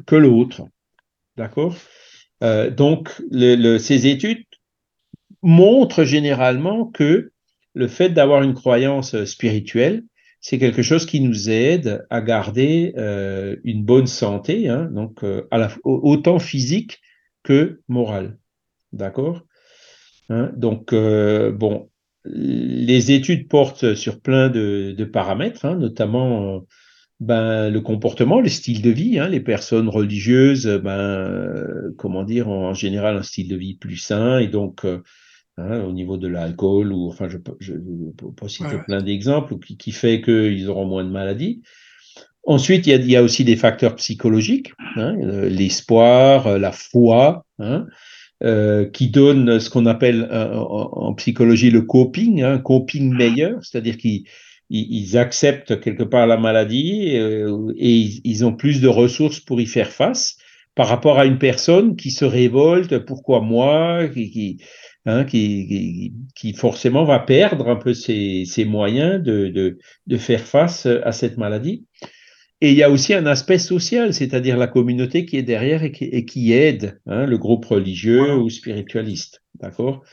que 0.06 0.16
l'autre. 0.16 0.64
D'accord? 1.38 1.74
Donc, 2.42 3.14
le, 3.32 3.56
le, 3.56 3.80
ces 3.80 4.08
études 4.08 4.44
montrent 5.42 6.04
généralement 6.04 6.86
que 6.86 7.32
le 7.74 7.88
fait 7.88 8.10
d'avoir 8.10 8.44
une 8.44 8.54
croyance 8.54 9.24
spirituelle, 9.24 10.04
c'est 10.42 10.58
quelque 10.58 10.82
chose 10.82 11.06
qui 11.06 11.20
nous 11.20 11.50
aide 11.50 12.06
à 12.10 12.22
garder 12.22 12.94
euh, 12.98 13.58
une 13.64 13.84
bonne 13.84 14.08
santé, 14.08 14.70
hein, 14.70 14.90
donc 14.92 15.24
euh, 15.24 15.48
à 15.52 15.58
la, 15.58 15.72
autant 15.84 16.40
physique 16.40 17.00
que 17.44 17.82
morale. 17.88 18.38
D'accord 18.92 19.44
hein, 20.30 20.52
Donc, 20.56 20.94
euh, 20.94 21.52
bon, 21.52 21.90
les 22.26 23.12
études 23.12 23.48
portent 23.48 23.96
sur 23.96 24.20
plein 24.20 24.50
de, 24.50 24.94
de 24.98 25.06
paramètres, 25.06 25.66
hein, 25.66 25.76
notamment 25.76 26.66
ben, 27.20 27.70
le 27.70 27.82
comportement, 27.82 28.42
le 28.42 28.50
style 28.50 28.82
de 28.82 28.90
vie. 28.90 29.20
Hein, 29.20 29.30
les 29.30 29.42
personnes 29.42 29.90
religieuses, 29.90 30.68
ben, 30.84 31.94
comment 31.98 32.24
dire, 32.24 32.48
ont 32.48 32.68
en 32.68 32.74
général 32.74 33.18
un 33.18 33.24
style 33.24 33.48
de 33.48 33.56
vie 33.56 33.76
plus 33.76 33.98
sain 33.98 34.40
et 34.40 34.48
donc 34.48 34.86
Hein, 35.60 35.82
au 35.84 35.92
niveau 35.92 36.18
de 36.18 36.28
l'alcool, 36.28 36.94
ou 36.94 37.10
enfin, 37.10 37.28
je, 37.28 37.38
je, 37.60 37.74
peux 37.74 38.48
citer 38.48 38.78
plein 38.86 39.02
d'exemples, 39.02 39.58
qui, 39.60 39.78
qui 39.78 39.92
fait 39.92 40.22
qu'ils 40.22 40.70
auront 40.70 40.86
moins 40.86 41.04
de 41.04 41.10
maladies. 41.10 41.62
Ensuite, 42.46 42.88
il 42.88 42.92
y 42.92 42.94
a, 42.94 42.96
il 42.96 43.12
y 43.12 43.18
a 43.18 43.24
aussi 43.24 43.44
des 43.44 43.58
facteurs 43.58 43.96
psychologiques, 43.96 44.72
hein, 44.96 45.18
euh, 45.22 45.50
l'espoir, 45.50 46.48
euh, 46.48 46.58
la 46.58 46.72
foi, 46.72 47.46
hein, 47.60 47.88
euh, 48.44 48.86
qui 48.90 49.10
donnent 49.10 49.60
ce 49.60 49.70
qu'on 49.70 49.86
appelle 49.86 50.30
en, 50.32 51.14
psychologie 51.16 51.72
le 51.72 51.82
coping, 51.82 52.44
un 52.44 52.58
coping 52.58 53.14
meilleur, 53.14 53.64
c'est-à-dire 53.64 53.98
qu'ils 53.98 54.24
ils, 54.70 55.18
acceptent 55.18 55.80
quelque 55.80 56.04
part 56.04 56.28
la 56.28 56.38
maladie 56.38 57.08
et, 57.08 57.46
ils, 57.78 58.22
ils, 58.24 58.46
ont 58.46 58.54
plus 58.54 58.82
de 58.82 58.88
ressources 58.88 59.40
pour 59.40 59.60
y 59.60 59.66
faire 59.66 59.92
face 59.92 60.38
par 60.76 60.88
rapport 60.88 61.20
à 61.20 61.26
une 61.26 61.40
personne 61.40 61.96
qui 61.96 62.12
se 62.12 62.24
révolte, 62.24 63.00
pourquoi 63.00 63.42
moi, 63.42 64.08
qui, 64.08 64.32
qui 64.32 64.58
Hein, 65.06 65.24
qui, 65.24 66.14
qui, 66.36 66.54
forcément 66.54 67.06
va 67.06 67.20
perdre 67.20 67.70
un 67.70 67.78
peu 67.78 67.94
ses, 67.94 68.44
ses 68.46 68.66
moyens 68.66 69.24
de, 69.24 69.48
de, 69.48 69.78
de, 70.08 70.18
faire 70.18 70.42
face 70.42 70.86
à 70.86 71.14
cette 71.14 71.38
maladie. 71.38 71.86
Et 72.62 72.72
il 72.72 72.78
y 72.78 72.84
a 72.84 72.90
aussi 72.90 73.14
un 73.14 73.26
aspect 73.26 73.58
social, 73.58 74.14
c'est-à-dire 74.14 74.58
la 74.58 74.68
communauté 74.68 75.26
qui 75.26 75.38
est 75.38 75.44
derrière 75.44 75.84
et 75.84 75.92
qui, 75.92 76.06
et 76.06 76.26
qui 76.26 76.52
aide 76.52 77.00
hein, 77.06 77.26
le 77.26 77.38
groupe 77.38 77.66
religieux 77.66 78.36
ou 78.36 78.50
spiritualiste. 78.50 79.42
D'accord? 79.62 80.04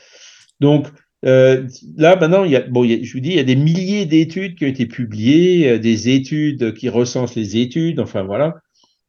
Donc, 0.59 0.87
euh, 1.25 1.67
là, 1.97 2.15
maintenant, 2.15 2.45
il 2.45 2.51
y 2.51 2.55
a, 2.55 2.61
bon, 2.61 2.87
je 2.87 3.11
vous 3.11 3.19
dis, 3.19 3.31
il 3.31 3.35
y 3.35 3.39
a 3.39 3.43
des 3.43 3.55
milliers 3.55 4.05
d'études 4.05 4.55
qui 4.55 4.65
ont 4.65 4.69
été 4.69 4.85
publiées, 4.85 5.71
euh, 5.71 5.79
des 5.79 6.09
études 6.09 6.73
qui 6.73 6.89
recensent 6.89 7.35
les 7.35 7.57
études, 7.57 7.99
enfin 7.99 8.23
voilà. 8.23 8.55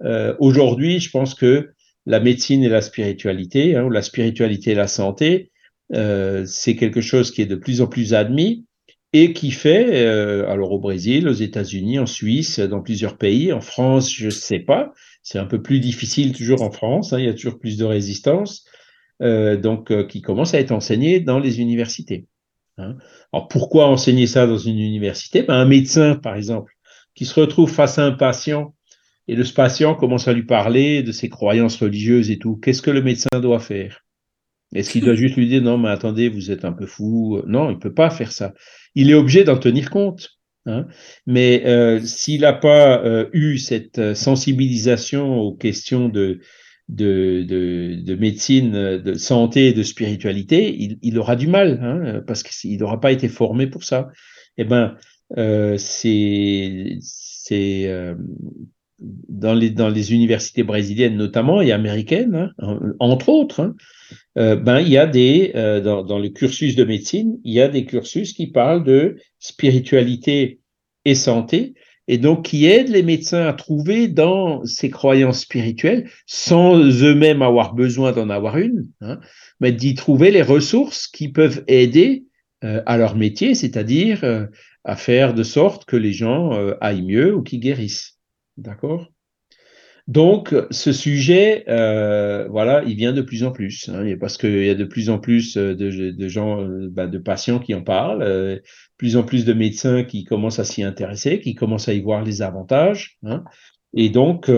Euh, 0.03 0.34
Aujourd'hui, 0.41 1.01
je 1.01 1.11
pense 1.11 1.34
que 1.34 1.70
la 2.07 2.20
médecine 2.20 2.64
et 2.64 2.68
la 2.68 2.80
spiritualité, 2.80 3.76
hein, 3.76 3.84
ou 3.84 3.91
la 3.91 4.03
spiritualité 4.03 4.72
et 4.72 4.74
la 4.74 4.89
santé, 4.89 5.53
euh, 5.95 6.45
c'est 6.47 6.76
quelque 6.76 7.01
chose 7.01 7.30
qui 7.30 7.43
est 7.43 7.47
de 7.47 7.57
plus 7.57 7.80
en 7.80 7.86
plus 7.86 8.14
admis 8.14 8.66
et 9.12 9.32
qui 9.32 9.50
fait, 9.50 10.06
euh, 10.06 10.48
alors 10.48 10.72
au 10.72 10.78
Brésil, 10.78 11.28
aux 11.28 11.32
États-Unis, 11.32 11.98
en 11.98 12.06
Suisse, 12.06 12.61
dans 12.61 12.82
plusieurs 12.82 13.16
pays, 13.16 13.52
en 13.52 13.61
France, 13.61 14.12
je 14.12 14.26
ne 14.26 14.30
sais 14.30 14.59
pas, 14.59 14.92
c'est 15.22 15.38
un 15.38 15.46
peu 15.46 15.62
plus 15.62 15.80
difficile 15.80 16.36
toujours 16.36 16.62
en 16.62 16.70
France, 16.70 17.12
hein, 17.12 17.18
il 17.18 17.24
y 17.24 17.28
a 17.28 17.34
toujours 17.34 17.59
plus 17.59 17.78
de 17.78 17.84
résistance, 17.84 18.64
euh, 19.22 19.56
donc 19.56 19.90
euh, 19.90 20.04
qui 20.04 20.20
commence 20.20 20.54
à 20.54 20.61
être 20.61 20.72
enseigné 20.72 21.20
dans 21.20 21.38
les 21.38 21.61
universités. 21.61 22.26
Hein. 22.76 22.96
Alors 23.32 23.48
pourquoi 23.48 23.86
enseigner 23.88 24.26
ça 24.26 24.46
dans 24.46 24.59
une 24.59 24.78
université? 24.78 25.42
Ben, 25.42 25.54
Un 25.54 25.64
médecin, 25.64 26.14
par 26.14 26.36
exemple, 26.36 26.74
qui 27.14 27.24
se 27.24 27.38
retrouve 27.40 27.70
face 27.70 27.98
à 27.98 28.04
un 28.04 28.12
patient 28.12 28.74
et 29.26 29.34
le 29.34 29.44
patient 29.44 29.94
commence 29.94 30.28
à 30.28 30.32
lui 30.32 30.44
parler 30.44 31.02
de 31.02 31.12
ses 31.12 31.28
croyances 31.28 31.76
religieuses 31.76 32.30
et 32.30 32.38
tout, 32.38 32.56
qu'est-ce 32.56 32.82
que 32.82 32.90
le 32.90 33.02
médecin 33.02 33.40
doit 33.40 33.59
faire? 33.59 34.04
Est-ce 34.74 34.90
qu'il 34.90 35.04
doit 35.04 35.14
juste 35.14 35.36
lui 35.36 35.48
dire 35.48 35.62
non, 35.62 35.78
mais 35.78 35.88
attendez, 35.88 36.28
vous 36.28 36.50
êtes 36.50 36.64
un 36.64 36.72
peu 36.72 36.86
fou? 36.86 37.40
Non, 37.46 37.70
il 37.70 37.74
ne 37.74 37.80
peut 37.80 37.94
pas 37.94 38.10
faire 38.10 38.32
ça. 38.32 38.54
Il 38.94 39.10
est 39.10 39.14
obligé 39.14 39.44
d'en 39.44 39.58
tenir 39.58 39.90
compte. 39.90 40.38
Hein. 40.66 40.86
Mais 41.26 41.62
euh, 41.66 42.00
s'il 42.00 42.42
n'a 42.42 42.52
pas 42.52 43.02
euh, 43.02 43.28
eu 43.32 43.58
cette 43.58 43.98
euh, 43.98 44.14
sensibilisation 44.14 45.38
aux 45.40 45.54
questions 45.54 46.08
de, 46.10 46.40
de, 46.88 47.44
de, 47.48 48.02
de, 48.02 48.14
médecine, 48.14 48.98
de 48.98 49.14
santé 49.14 49.68
et 49.68 49.72
de 49.72 49.82
spiritualité, 49.82 50.76
il, 51.00 51.18
aura 51.18 51.36
du 51.36 51.46
mal, 51.46 51.80
hein, 51.82 52.22
parce 52.26 52.42
qu'il 52.42 52.78
n'aura 52.78 53.00
pas 53.00 53.12
été 53.12 53.28
formé 53.28 53.66
pour 53.66 53.84
ça. 53.84 54.10
Eh 54.58 54.64
ben, 54.64 54.96
euh, 55.38 55.76
c'est 55.78 56.98
c'est 57.00 58.14
dans 59.01 59.55
les 59.55 60.12
universités 60.12 60.62
brésiliennes 60.64 61.16
notamment 61.16 61.61
et 61.61 61.72
américaines, 61.72 62.53
hein, 62.59 62.80
entre 62.99 63.28
autres. 63.28 63.61
Hein, 63.61 63.76
euh, 64.38 64.57
ben, 64.57 64.80
il 64.80 64.88
y 64.88 64.99
a 64.99 65.07
des, 65.07 65.53
euh, 65.55 65.80
dans, 65.80 66.18
le 66.18 66.28
cursus 66.28 66.76
de 66.76 66.84
médecine, 66.84 67.38
il 67.44 67.53
y 67.53 67.61
a 67.61 67.68
des 67.68 67.84
cursus 67.84 68.32
qui 68.32 68.49
parlent 68.49 68.84
de 68.84 69.16
spiritualité 69.38 70.61
et 71.05 71.14
santé, 71.14 71.74
et 72.07 72.18
donc 72.18 72.44
qui 72.44 72.66
aident 72.66 72.88
les 72.88 73.03
médecins 73.03 73.46
à 73.46 73.53
trouver 73.53 74.09
dans 74.09 74.64
ces 74.64 74.90
croyances 74.90 75.40
spirituelles, 75.40 76.09
sans 76.26 76.78
eux-mêmes 76.78 77.42
avoir 77.42 77.74
besoin 77.74 78.12
d'en 78.12 78.30
avoir 78.30 78.59
une, 78.59 78.88
hein, 79.01 79.18
mais 79.61 79.72
d'y 79.72 79.94
trouver 79.94 80.30
les 80.30 80.42
ressources 80.42 81.07
qui 81.07 81.28
peuvent 81.28 81.64
aider 81.68 82.24
euh, 82.64 82.82
à 82.86 82.96
leur 82.96 83.16
métier, 83.16 83.55
c'est-à-dire 83.55 84.24
à 84.84 84.96
faire 84.96 85.34
de 85.34 85.42
sorte 85.42 85.84
que 85.84 85.96
les 85.96 86.12
gens 86.12 86.51
aillent 86.80 87.03
mieux 87.03 87.34
ou 87.34 87.42
qu'ils 87.42 87.61
guérissent. 87.61 88.17
D'accord? 88.59 89.09
Donc, 90.09 90.54
ce 90.70 90.92
sujet, 90.92 91.64
euh, 91.68 92.48
voilà, 92.48 92.82
il 92.84 92.96
vient 92.96 93.12
de 93.12 93.22
plus 93.22 93.44
en 93.44 93.52
plus, 93.52 93.88
hein, 93.90 94.04
parce 94.18 94.38
qu'il 94.38 94.64
y 94.64 94.70
a 94.70 94.74
de 94.74 94.84
plus 94.84 95.11
en 95.11 95.18
plus 95.18 95.56
euh, 95.59 95.74
de, 95.74 96.28
gens, 96.28 96.62
euh, 96.62 96.88
bah, 96.90 97.06
de 97.06 97.18
patients 97.18 97.59
qui 97.59 97.74
en 97.74 97.82
parlent, 97.82 98.61
plus 98.96 99.16
en 99.16 99.22
plus 99.22 99.44
de 99.44 99.52
médecins 99.52 100.04
qui 100.04 100.24
commencent 100.24 100.59
à 100.59 100.64
s'y 100.64 100.82
intéresser, 100.82 101.40
qui 101.40 101.54
commencent 101.54 101.88
à 101.88 101.92
y 101.92 102.00
voir 102.00 102.24
les 102.24 102.40
avantages, 102.42 103.18
hein, 103.22 103.44
et 103.94 104.09
donc 104.09 104.50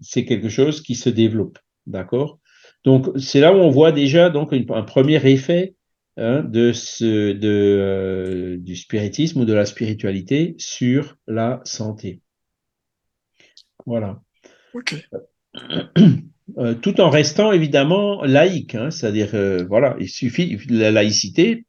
c'est 0.00 0.24
quelque 0.24 0.48
chose 0.48 0.80
qui 0.80 0.94
se 0.94 1.10
développe, 1.10 1.58
d'accord? 1.86 2.40
Donc, 2.84 3.08
c'est 3.18 3.40
là 3.40 3.54
où 3.54 3.58
on 3.58 3.70
voit 3.70 3.92
déjà 3.92 4.32
un 4.32 4.82
premier 4.82 5.24
effet 5.30 5.74
hein, 6.16 6.42
du 6.42 6.74
spiritisme 8.76 9.40
ou 9.40 9.44
de 9.44 9.54
la 9.54 9.66
spiritualité 9.66 10.54
sur 10.58 11.16
la 11.26 11.60
santé. 11.64 12.20
Voilà. 13.86 14.20
Euh, 16.58 16.74
tout 16.74 17.00
en 17.00 17.08
restant 17.08 17.52
évidemment 17.52 18.22
laïque, 18.22 18.74
hein, 18.74 18.90
c'est-à-dire, 18.90 19.30
euh, 19.32 19.64
voilà, 19.66 19.96
il 19.98 20.10
suffit, 20.10 20.58
la 20.68 20.90
laïcité 20.90 21.64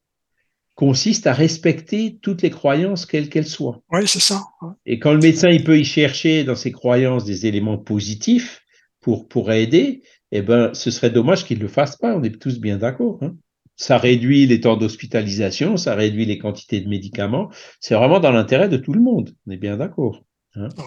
consiste 0.76 1.28
à 1.28 1.34
respecter 1.34 2.20
toutes 2.22 2.42
les 2.42 2.50
croyances, 2.50 3.06
quelles 3.06 3.30
qu'elles 3.30 3.48
soient. 3.48 3.82
Oui, 3.92 4.06
c'est 4.06 4.20
ça. 4.20 4.44
Et 4.86 5.00
quand 5.00 5.14
le 5.14 5.20
médecin, 5.20 5.50
il 5.50 5.64
peut 5.64 5.80
y 5.80 5.86
chercher 5.86 6.44
dans 6.44 6.56
ses 6.56 6.74
croyances 6.74 7.24
des 7.24 7.46
éléments 7.46 7.78
positifs 7.78 8.62
pour, 9.00 9.30
pour 9.30 9.52
aider, 9.54 10.04
eh 10.32 10.42
ben, 10.42 10.74
ce 10.74 10.92
serait 10.92 11.10
dommage 11.10 11.46
qu'il 11.46 11.60
ne 11.60 11.64
le 11.64 11.70
fasse 11.70 11.96
pas, 11.96 12.14
on 12.14 12.24
est 12.24 12.42
tous 12.42 12.60
bien 12.60 12.78
d'accord. 12.78 13.20
Hein. 13.22 13.38
Ça 13.78 13.98
réduit 13.98 14.46
les 14.46 14.60
temps 14.60 14.76
d'hospitalisation, 14.76 15.78
ça 15.78 15.96
réduit 15.96 16.26
les 16.26 16.38
quantités 16.38 16.82
de 16.82 16.90
médicaments, 16.90 17.50
c'est 17.80 17.96
vraiment 17.96 18.20
dans 18.20 18.32
l'intérêt 18.32 18.68
de 18.68 18.78
tout 18.78 18.94
le 18.94 19.02
monde, 19.02 19.34
on 19.48 19.52
est 19.52 19.58
bien 19.58 19.78
d'accord. 19.78 20.26
Hein. 20.56 20.70
Ah 20.78 20.84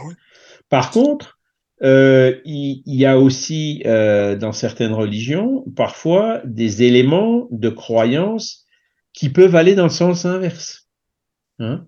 Par 0.68 0.90
contre, 0.90 1.38
euh, 1.82 2.40
il, 2.44 2.82
y 2.86 3.06
a 3.06 3.18
aussi 3.18 3.82
euh, 3.86 4.36
dans 4.36 4.52
certaines 4.52 4.92
religions 4.92 5.64
parfois 5.76 6.40
des 6.44 6.82
éléments 6.82 7.46
de 7.50 7.68
croyance 7.68 8.64
qui 9.12 9.28
peuvent 9.30 9.54
aller 9.54 9.74
dans 9.74 9.84
le 9.84 9.90
sens 9.90 10.24
inverse. 10.24 10.88
Hein 11.58 11.86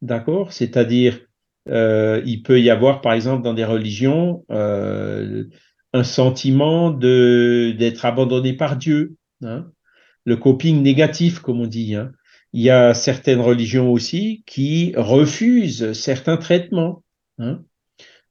D'accord? 0.00 0.52
C'est-à-dire, 0.52 1.20
euh, 1.68 2.20
il 2.26 2.42
peut 2.42 2.60
y 2.60 2.70
avoir, 2.70 3.00
par 3.00 3.12
exemple, 3.12 3.42
dans 3.42 3.54
des 3.54 3.64
religions, 3.64 4.44
un 4.48 6.04
sentiment 6.04 6.90
d'être 6.90 8.04
abandonné 8.04 8.54
par 8.54 8.76
Dieu. 8.76 9.16
Hein 9.42 9.66
le 10.24 10.36
coping 10.36 10.82
négatif, 10.82 11.40
comme 11.40 11.60
on 11.60 11.66
dit. 11.66 11.96
Hein 11.96 12.12
il 12.52 12.62
y 12.62 12.70
a 12.70 12.94
certaines 12.94 13.40
religions 13.40 13.90
aussi 13.90 14.42
qui 14.46 14.92
refusent 14.96 15.92
certains 15.92 16.36
traitements. 16.36 17.02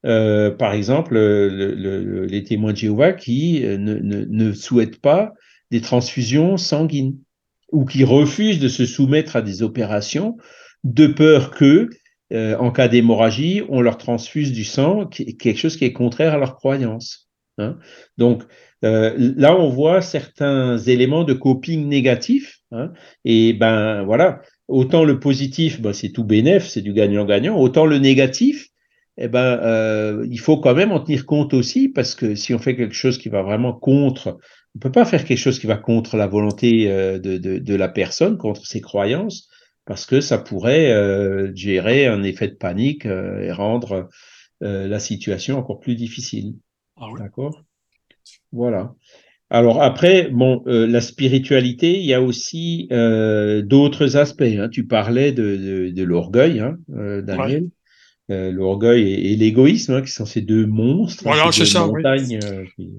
Euh, 0.05 0.51
par 0.51 0.73
exemple, 0.73 1.13
le, 1.13 2.25
les 2.25 2.43
témoins 2.43 2.71
de 2.71 2.77
Jéhovah 2.77 3.13
qui 3.13 3.63
euh, 3.63 3.77
ne, 3.77 3.95
ne, 3.95 4.25
ne, 4.25 4.51
souhaitent 4.51 4.99
pas 4.99 5.33
des 5.69 5.81
transfusions 5.81 6.57
sanguines 6.57 7.17
ou 7.71 7.85
qui 7.85 8.03
refusent 8.03 8.59
de 8.59 8.67
se 8.67 8.85
soumettre 8.85 9.35
à 9.35 9.41
des 9.41 9.63
opérations 9.63 10.37
de 10.83 11.07
peur 11.07 11.51
que, 11.51 11.89
euh, 12.33 12.57
en 12.57 12.71
cas 12.71 12.87
d'hémorragie, 12.87 13.61
on 13.69 13.81
leur 13.81 13.97
transfuse 13.97 14.51
du 14.51 14.63
sang, 14.63 15.05
quelque 15.05 15.55
chose 15.55 15.77
qui 15.77 15.85
est 15.85 15.93
contraire 15.93 16.33
à 16.33 16.37
leur 16.37 16.55
croyance. 16.55 17.29
Hein. 17.57 17.77
Donc 18.17 18.43
euh, 18.83 19.13
là, 19.17 19.55
on 19.55 19.69
voit 19.69 20.01
certains 20.01 20.77
éléments 20.77 21.23
de 21.23 21.33
coping 21.33 21.87
négatif. 21.87 22.59
Hein, 22.71 22.91
et 23.25 23.53
ben 23.53 24.03
voilà, 24.03 24.41
autant 24.67 25.03
le 25.03 25.19
positif, 25.19 25.81
ben, 25.81 25.93
c'est 25.93 26.11
tout 26.11 26.23
bénéf, 26.23 26.67
c'est 26.67 26.81
du 26.81 26.93
gagnant-gagnant, 26.93 27.57
autant 27.57 27.85
le 27.85 27.99
négatif, 27.99 28.67
eh 29.17 29.27
ben, 29.27 29.59
euh, 29.61 30.25
il 30.29 30.39
faut 30.39 30.57
quand 30.57 30.73
même 30.73 30.91
en 30.91 30.99
tenir 30.99 31.25
compte 31.25 31.53
aussi, 31.53 31.89
parce 31.89 32.15
que 32.15 32.35
si 32.35 32.53
on 32.53 32.59
fait 32.59 32.75
quelque 32.75 32.95
chose 32.95 33.17
qui 33.17 33.29
va 33.29 33.41
vraiment 33.43 33.73
contre 33.73 34.39
On 34.75 34.79
peut 34.79 34.91
pas 34.91 35.05
faire 35.05 35.25
quelque 35.25 35.37
chose 35.37 35.59
qui 35.59 35.67
va 35.67 35.77
contre 35.77 36.17
la 36.17 36.27
volonté 36.27 36.87
de, 36.87 37.37
de, 37.37 37.57
de, 37.59 37.75
la 37.75 37.89
personne, 37.89 38.37
contre 38.37 38.65
ses 38.65 38.81
croyances, 38.81 39.49
parce 39.85 40.05
que 40.05 40.21
ça 40.21 40.37
pourrait 40.37 41.51
gérer 41.55 42.07
un 42.07 42.23
effet 42.23 42.47
de 42.47 42.55
panique 42.55 43.05
et 43.05 43.51
rendre 43.51 44.09
la 44.61 44.99
situation 44.99 45.57
encore 45.57 45.79
plus 45.79 45.95
difficile. 45.95 46.55
Ah 46.95 47.07
D'accord? 47.17 47.63
Voilà. 48.51 48.93
Alors 49.53 49.81
après, 49.81 50.29
bon, 50.29 50.63
euh, 50.67 50.87
la 50.87 51.01
spiritualité, 51.01 51.99
il 51.99 52.05
y 52.05 52.13
a 52.13 52.21
aussi 52.21 52.87
euh, 52.93 53.61
d'autres 53.61 54.15
aspects. 54.15 54.43
Hein. 54.43 54.69
Tu 54.69 54.87
parlais 54.87 55.33
de, 55.33 55.91
de, 55.93 56.03
l'orgueil, 56.03 56.61
hein, 56.61 56.77
euh, 56.95 57.21
Daniel. 57.21 57.67
L'orgueil 58.51 59.13
et, 59.13 59.35
l'égoïsme, 59.35 59.93
hein, 59.93 60.01
qui 60.01 60.11
sont 60.11 60.25
ces 60.25 60.41
deux 60.41 60.65
monstres, 60.65 61.23
voilà, 61.23 61.51
ces 61.51 61.71
deux 61.71 61.85
montagnes 61.85 62.39
qui, 62.75 62.89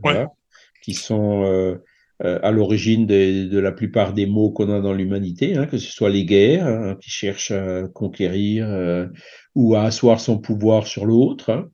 qui, 0.82 0.94
sont 0.94 1.78
à 2.20 2.50
l'origine 2.50 3.06
de, 3.06 3.48
de, 3.48 3.58
la 3.58 3.72
plupart 3.72 4.12
des 4.12 4.26
maux 4.26 4.50
qu'on 4.50 4.70
a 4.70 4.80
dans 4.80 4.92
l'humanité, 4.92 5.54
que 5.70 5.78
ce 5.78 5.90
soit 5.90 6.10
les 6.10 6.24
guerres, 6.24 6.96
qui 7.00 7.10
cherchent 7.10 7.50
à 7.50 7.88
conquérir 7.88 9.08
ou 9.54 9.74
à 9.74 9.82
asseoir 9.84 10.20
son 10.20 10.38
pouvoir 10.38 10.86
sur 10.86 11.04
l'autre. 11.06 11.68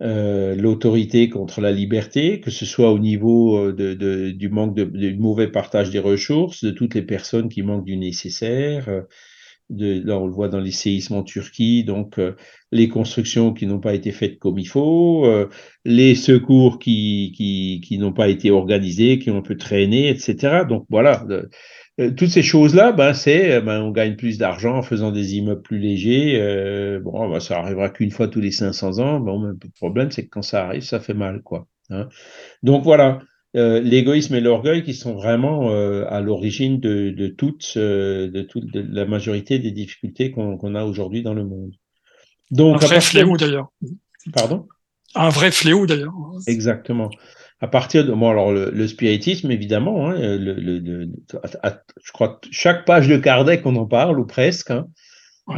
Euh, 0.00 0.54
l'autorité 0.54 1.28
contre 1.28 1.60
la 1.60 1.72
liberté, 1.72 2.40
que 2.40 2.52
ce 2.52 2.64
soit 2.64 2.92
au 2.92 3.00
niveau 3.00 3.58
euh, 3.58 3.72
de, 3.72 3.94
de, 3.94 4.30
du 4.30 4.48
manque 4.48 4.76
de, 4.76 4.84
du 4.84 5.18
mauvais 5.18 5.48
partage 5.48 5.90
des 5.90 5.98
ressources, 5.98 6.62
de 6.62 6.70
toutes 6.70 6.94
les 6.94 7.02
personnes 7.02 7.48
qui 7.48 7.62
manquent 7.62 7.84
du 7.84 7.96
nécessaire. 7.96 8.88
Euh, 9.70 9.74
de, 9.74 10.06
là, 10.06 10.18
on 10.18 10.26
le 10.26 10.32
voit 10.32 10.48
dans 10.48 10.60
les 10.60 10.70
séismes 10.70 11.14
en 11.14 11.22
Turquie, 11.22 11.84
donc 11.84 12.20
les 12.72 12.88
constructions 12.88 13.52
qui 13.52 13.66
n'ont 13.66 13.80
pas 13.80 13.94
été 13.94 14.12
faites 14.12 14.38
comme 14.38 14.58
il 14.58 14.66
faut, 14.66 15.26
les 15.84 16.14
secours 16.14 16.78
qui, 16.78 17.32
qui, 17.36 17.82
qui 17.84 17.98
n'ont 17.98 18.12
pas 18.12 18.28
été 18.28 18.50
organisés, 18.50 19.18
qui 19.18 19.30
ont 19.30 19.38
un 19.38 19.42
peu 19.42 19.56
traîné, 19.56 20.08
etc. 20.08 20.64
Donc 20.68 20.86
voilà, 20.88 21.24
euh, 22.00 22.12
toutes 22.12 22.28
ces 22.28 22.42
choses-là, 22.42 22.92
ben, 22.92 23.12
c'est, 23.12 23.52
euh, 23.52 23.60
ben, 23.60 23.82
on 23.82 23.90
gagne 23.90 24.14
plus 24.14 24.38
d'argent 24.38 24.76
en 24.76 24.82
faisant 24.82 25.10
des 25.10 25.36
immeubles 25.36 25.62
plus 25.62 25.78
légers. 25.78 26.40
Euh, 26.40 27.00
bon, 27.00 27.28
ben, 27.28 27.40
ça 27.40 27.58
arrivera 27.58 27.90
qu'une 27.90 28.10
fois 28.12 28.28
tous 28.28 28.40
les 28.40 28.52
500 28.52 28.98
ans. 29.00 29.20
Bon, 29.20 29.42
le 29.42 29.56
problème, 29.76 30.10
c'est 30.10 30.24
que 30.24 30.30
quand 30.30 30.42
ça 30.42 30.66
arrive, 30.66 30.82
ça 30.82 31.00
fait 31.00 31.14
mal, 31.14 31.42
quoi. 31.42 31.66
Hein. 31.90 32.08
Donc 32.62 32.84
voilà, 32.84 33.20
l'égoïsme 33.54 34.34
et 34.34 34.40
l'orgueil 34.40 34.82
qui 34.82 34.94
sont 34.94 35.14
vraiment 35.14 35.70
à 36.06 36.20
l'origine 36.20 36.80
de, 36.80 37.10
de 37.10 37.28
toutes, 37.28 37.76
de 37.76 38.42
toute 38.42 38.70
de 38.72 38.84
la 38.94 39.06
majorité 39.06 39.58
des 39.58 39.70
difficultés 39.70 40.30
qu'on 40.30 40.74
a 40.74 40.84
aujourd'hui 40.84 41.22
dans 41.22 41.34
le 41.34 41.44
monde. 41.44 41.72
Donc, 42.50 42.82
un 42.82 42.86
vrai 42.86 43.00
fléau 43.00 43.36
d'ailleurs. 43.36 43.68
Pardon? 44.32 44.66
Un 45.14 45.30
vrai 45.30 45.50
fléau 45.50 45.86
d'ailleurs. 45.86 46.12
Exactement 46.46 47.10
à 47.60 47.66
partir 47.66 48.04
de 48.04 48.12
bon 48.12 48.30
alors 48.30 48.52
le, 48.52 48.86
spiritisme 48.86 49.50
évidemment 49.50 50.08
hein, 50.08 50.14
le, 50.16 50.54
le, 50.54 51.08
je 51.30 52.12
crois 52.12 52.40
chaque 52.50 52.84
page 52.84 53.08
de 53.08 53.16
Kardec 53.16 53.66
on 53.66 53.76
en 53.76 53.86
parle 53.86 54.20
ou 54.20 54.26
presque 54.26 54.70
hein, 54.70 54.86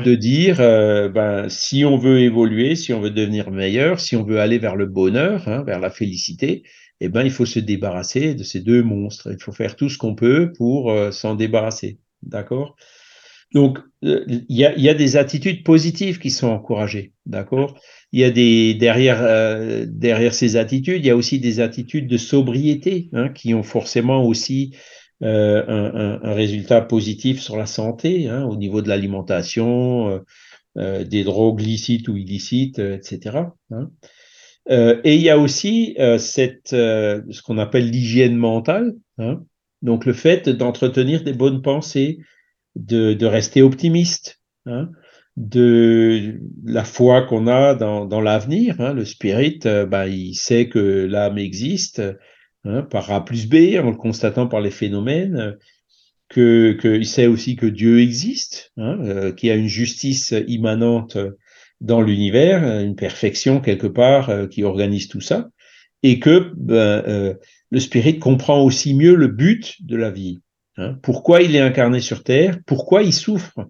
de 0.05 0.15
dire 0.15 0.61
euh, 0.61 1.09
ben 1.09 1.49
si 1.49 1.85
on 1.85 1.99
veut 1.99 2.21
évoluer 2.21 2.75
si 2.75 2.93
on 2.95 3.01
veut 3.01 3.11
devenir 3.11 3.51
meilleur 3.51 4.01
si 4.01 4.17
on 4.17 4.25
veut 4.25 4.41
aller 4.41 4.59
vers 4.59 4.77
le 4.77 4.87
bonheur 4.87 5.47
hein, 5.47 5.63
vers 5.63 5.81
la 5.81 5.91
félicité 5.91 6.63
eh 7.01 7.09
ben 7.09 7.23
il 7.23 7.31
faut 7.31 7.47
se 7.47 7.59
débarrasser 7.59 8.35
de 8.35 8.43
ces 8.43 8.61
deux 8.61 8.83
monstres. 8.83 9.33
Il 9.33 9.43
faut 9.43 9.53
faire 9.53 9.77
tout 9.77 9.89
ce 9.89 9.99
qu'on 9.99 10.15
peut 10.15 10.53
pour 10.57 10.91
euh, 10.91 11.11
s'en 11.11 11.35
débarrasser. 11.35 11.99
D'accord? 12.23 12.77
Donc 13.53 13.79
euh, 14.05 14.25
il 14.29 14.57
y, 14.57 14.89
a, 14.89 14.95
des 14.95 15.17
attitudes 15.17 15.65
positives 15.65 16.19
qui 16.19 16.31
sont 16.31 16.49
encouragées. 16.49 17.13
D'accord? 17.27 17.79
Il 18.13 18.21
y 18.21 18.25
a 18.25 18.31
des 18.31 18.75
derrière 18.75 19.21
euh, 19.23 19.87
derrière 19.89 20.35
ces 20.35 20.57
attitudes, 20.57 21.03
il 21.05 21.07
y 21.07 21.11
a 21.11 21.17
aussi 21.17 21.41
des 21.41 21.61
attitudes 21.61 22.07
de 22.07 22.17
sobriété 22.17 23.09
hein, 23.13 23.31
qui 23.31 23.55
ont 23.55 23.63
forcément 23.63 24.25
aussi 24.25 24.77
un, 25.23 26.19
résultat 26.23 26.81
positif 26.81 27.41
sur 27.41 27.59
la 27.59 27.67
santé 27.67 28.29
hein, 28.29 28.45
au 28.45 28.57
niveau 28.57 28.81
de 28.81 28.89
l'alimentation, 28.89 30.23
des 30.77 31.25
drogues 31.25 31.61
licites 31.61 32.09
ou 32.09 32.17
illicites, 32.17 32.79
etc. 32.79 33.41
et 34.69 35.15
il 35.15 35.21
y 35.23 35.31
a 35.31 35.39
aussi 35.39 35.97
cette 36.19 36.71
ce 36.71 37.43
qu'on 37.43 37.59
appelle 37.59 37.91
l'hygiène 37.91 38.37
mentale, 38.37 38.95
hein. 39.19 39.43
donc 39.83 40.05
le 40.05 40.13
fait 40.13 40.49
d'entretenir 40.49 41.25
des 41.25 41.33
bonnes 41.33 41.63
pensées, 41.63 42.19
de, 42.77 43.25
rester 43.25 43.63
optimiste. 43.63 44.41
Hein 44.67 44.91
de 45.37 46.41
la 46.65 46.85
foi 46.85 47.23
qu'on 47.23 47.47
a 47.47 47.75
dans, 47.75 48.21
l'avenir. 48.21 48.81
Hein. 48.81 48.93
Le 48.93 49.05
spirit, 49.05 49.61
euh, 49.65 49.87
bah, 49.87 50.07
il 50.07 50.35
sait 50.35 50.69
que 50.69 51.07
l'âme 51.07 51.39
existe 51.39 52.03
par 52.91 53.11
A 53.11 53.25
plus 53.25 53.49
B, 53.49 53.79
en 53.83 53.91
le 53.91 53.97
constatant 53.97 54.47
par 54.47 54.61
les 54.61 54.71
phénomènes, 54.71 55.57
que 56.29 56.73
qu'il 56.73 57.07
sait 57.07 57.27
aussi 57.27 57.57
que 57.57 57.65
Dieu 57.65 58.01
existe, 58.01 58.73
euh, 58.79 59.33
qu'il 59.33 59.49
y 59.49 59.53
a 59.53 59.57
une 59.57 59.67
justice 59.67 60.35
immanente 60.47 61.17
dans 61.81 62.01
l'univers, 62.01 62.63
une 62.81 62.97
perfection 62.97 63.61
quelque 63.61 63.87
part 63.87 64.31
euh, 64.31 64.47
qui 64.47 64.65
organise 64.65 65.09
tout 65.09 65.21
ça, 65.21 65.51
et 66.03 66.19
que 66.19 66.53
ben, 66.57 66.75
euh, 66.75 67.35
le 67.71 67.81
spirit 67.81 68.19
comprend 68.19 68.63
aussi 68.63 68.95
mieux 68.95 69.15
le 69.15 69.29
but 69.29 69.77
de 69.85 69.97
la 69.97 70.11
vie. 70.11 70.41
Hein. 70.77 70.99
Pourquoi 71.03 71.43
il 71.43 71.55
est 71.57 71.61
incarné 71.61 72.01
sur 72.01 72.23
Terre 72.23 72.59
Pourquoi 72.67 73.03
il 73.03 73.13
souffre 73.13 73.69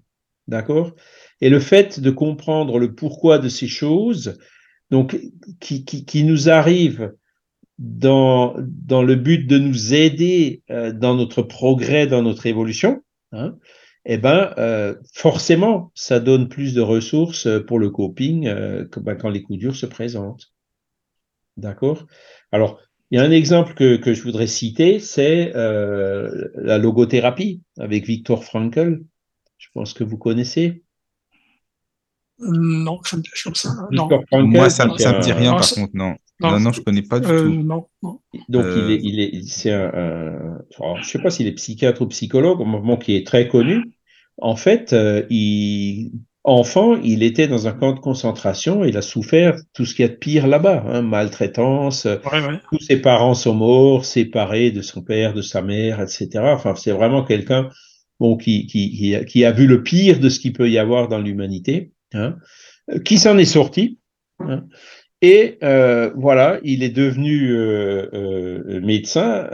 D'accord? 0.49 0.95
Et 1.41 1.49
le 1.49 1.61
fait 1.61 2.01
de 2.01 2.11
comprendre 2.11 2.79
le 2.79 2.95
pourquoi 2.95 3.39
de 3.39 3.49
ces 3.49 3.69
choses, 3.69 4.39
donc 4.91 5.19
qui, 5.61 5.85
qui, 5.85 6.05
qui 6.05 6.25
nous 6.25 6.51
arrivent 6.51 7.13
dans, 7.79 8.55
dans 8.59 9.03
le 9.03 9.15
but 9.15 9.47
de 9.47 9.59
nous 9.59 9.95
aider 9.95 10.63
euh, 10.71 10.93
dans 10.93 11.15
notre 11.15 11.43
progrès, 11.43 12.07
dans 12.07 12.23
notre 12.23 12.47
évolution, 12.47 13.03
hein, 13.33 13.57
eh 14.05 14.17
ben, 14.19 14.55
euh, 14.59 14.95
forcément, 15.15 15.93
ça 15.95 16.21
donne 16.21 16.49
plus 16.49 16.75
de 16.75 16.81
ressources 16.81 17.49
pour 17.67 17.79
le 17.79 17.91
coping 17.91 18.47
euh, 18.47 18.87
ben, 18.97 19.15
quand 19.15 19.29
les 19.29 19.43
coups 19.43 19.59
durs 19.59 19.77
se 19.77 19.87
présentent. 19.87 20.53
D'accord? 21.57 22.07
Alors, 22.53 22.81
il 23.11 23.19
y 23.19 23.23
a 23.23 23.25
un 23.25 23.31
exemple 23.31 23.75
que, 23.75 23.97
que 23.97 24.15
je 24.15 24.23
voudrais 24.23 24.47
citer, 24.47 25.01
c'est 25.01 25.55
euh, 25.57 26.49
la 26.55 26.79
logothérapie 26.79 27.61
avec 27.79 28.07
Victor 28.07 28.45
Frankl. 28.45 29.03
Je 29.59 29.69
pense 29.75 29.93
que 29.93 30.05
vous 30.05 30.17
connaissez. 30.17 30.83
Non, 32.39 33.03
ça 33.03 33.19
me 33.19 33.23
dit 33.23 33.31
comme 33.45 33.55
ça. 33.55 33.71
Non. 33.91 34.09
Moi, 34.33 34.71
ça, 34.71 34.89
ça 34.97 35.19
me 35.19 35.23
dit 35.23 35.33
rien, 35.33 35.53
par 35.53 35.69
contre, 35.69 35.95
non. 35.95 36.15
Non, 36.41 36.59
non, 36.59 36.73
je 36.73 36.81
connais 36.81 37.03
pas 37.03 37.21
du 37.21 37.27
euh, 37.27 37.43
tout. 37.43 37.63
Non, 37.63 37.87
non. 38.03 38.21
Donc, 38.49 38.65
il 38.65 38.91
est, 38.91 38.97
euh. 38.97 39.01
il 39.03 39.21
est, 39.21 39.43
c'est 39.47 39.73
un, 39.73 40.59
un 40.81 40.97
je 41.03 41.09
sais 41.09 41.19
pas 41.19 41.31
s'il 41.31 41.47
est 41.47 41.53
psychiatre 41.53 42.03
ou 42.03 42.07
psychologue, 42.09 42.63
un 42.63 42.65
moment 42.65 42.97
qui 42.97 43.15
est 43.15 43.27
très 43.27 43.49
connu. 43.49 43.93
En 44.39 44.57
fait, 44.57 44.95
euh, 44.95 45.25
il, 45.29 46.13
enfant, 46.45 46.97
il 46.97 47.23
était 47.23 47.47
dans 47.47 47.69
un 47.69 47.73
camp 47.73 47.93
de 47.93 48.01
concentration, 48.01 48.85
il 48.85 48.97
a 48.97 49.03
souffert 49.03 49.57
tout 49.75 49.85
ce 49.85 49.95
qu'il 49.95 50.05
y 50.05 50.09
a 50.09 50.11
de 50.11 50.17
pire 50.17 50.47
là-bas, 50.47 50.85
hein, 50.87 51.03
maltraitance, 51.03 52.07
ouais, 52.07 52.19
ouais. 52.33 52.61
tous 52.71 52.79
ses 52.79 52.97
parents 53.03 53.35
sont 53.35 53.55
morts, 53.55 54.07
séparés 54.07 54.71
de 54.71 54.81
son 54.81 55.03
père, 55.03 55.35
de 55.35 55.43
sa 55.43 55.61
mère, 55.61 56.01
etc. 56.01 56.29
Enfin, 56.43 56.75
c'est 56.75 56.93
vraiment 56.93 57.23
quelqu'un, 57.23 57.69
bon, 58.19 58.39
qui, 58.39 58.67
qui, 58.67 58.91
qui, 58.97 59.15
a, 59.15 59.25
qui 59.25 59.45
a 59.45 59.53
vu 59.53 59.67
le 59.67 59.83
pire 59.83 60.19
de 60.19 60.31
ce 60.31 60.41
qu'il 60.41 60.55
peut 60.55 60.71
y 60.71 60.79
avoir 60.79 61.09
dans 61.09 61.19
l'humanité 61.19 61.93
hein, 62.15 62.37
qui 63.05 63.19
s'en 63.19 63.37
est 63.37 63.45
sorti. 63.45 63.99
Hein, 64.39 64.65
et 65.23 65.59
euh, 65.63 66.11
voilà, 66.17 66.61
il 66.63 66.83
est 66.83 66.91
devenu 66.91 67.51
euh, 67.51 68.09
euh, 68.15 68.81
médecin 68.81 69.49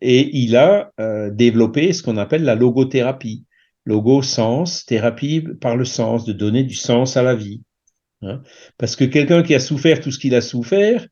et 0.00 0.30
il 0.38 0.56
a 0.56 0.90
développé 1.30 1.92
ce 1.92 2.02
qu'on 2.02 2.16
appelle 2.16 2.44
la 2.44 2.54
logothérapie. 2.54 3.44
Logo, 3.84 4.22
sens, 4.22 4.86
thérapie 4.86 5.44
par 5.60 5.76
le 5.76 5.84
sens, 5.84 6.24
de 6.24 6.32
donner 6.32 6.62
du 6.62 6.76
sens 6.76 7.16
à 7.16 7.22
la 7.24 7.34
vie. 7.34 7.62
Hein. 8.22 8.40
Parce 8.78 8.94
que 8.94 9.02
quelqu'un 9.04 9.42
qui 9.42 9.56
a 9.56 9.58
souffert 9.58 10.00
tout 10.00 10.12
ce 10.12 10.20
qu'il 10.20 10.36
a 10.36 10.40
souffert, 10.40 11.04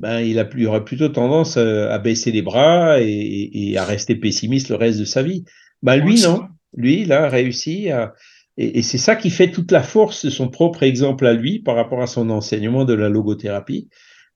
ben, 0.00 0.18
il, 0.20 0.40
a, 0.40 0.48
il 0.56 0.66
aura 0.66 0.84
plutôt 0.84 1.08
tendance 1.08 1.56
à, 1.56 1.94
à 1.94 1.98
baisser 2.00 2.32
les 2.32 2.42
bras 2.42 3.00
et, 3.00 3.76
à 3.78 3.84
rester 3.84 4.16
pessimiste 4.16 4.70
le 4.70 4.74
reste 4.74 4.98
de 4.98 5.04
sa 5.04 5.22
vie. 5.22 5.44
Ben, 5.82 5.96
lui, 5.96 6.20
non. 6.20 6.48
Lui, 6.76 7.02
il 7.02 7.12
a 7.12 7.28
réussi 7.28 7.90
à, 7.90 8.12
et, 8.56 8.78
et 8.78 8.82
c'est 8.82 8.98
ça 8.98 9.16
qui 9.16 9.30
fait 9.30 9.50
toute 9.50 9.70
la 9.72 9.82
force 9.82 10.24
de 10.24 10.30
son 10.30 10.48
propre 10.48 10.82
exemple 10.82 11.26
à 11.26 11.32
lui 11.32 11.58
par 11.58 11.76
rapport 11.76 12.02
à 12.02 12.06
son 12.06 12.30
enseignement 12.30 12.84
de 12.84 12.94
la 12.94 13.08
logothérapie. 13.08 13.88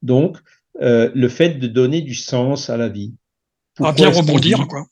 Donc, 0.03 0.39
euh, 0.81 1.11
le 1.15 1.29
fait 1.29 1.59
de 1.59 1.67
donner 1.67 2.01
du 2.01 2.15
sens 2.15 2.71
à 2.71 2.77
la 2.77 2.89
vie. 2.89 3.15
Pourquoi 3.75 3.91
à 3.91 3.95
bien 3.95 4.11
rebondir, 4.11 4.67
quoi. 4.67 4.87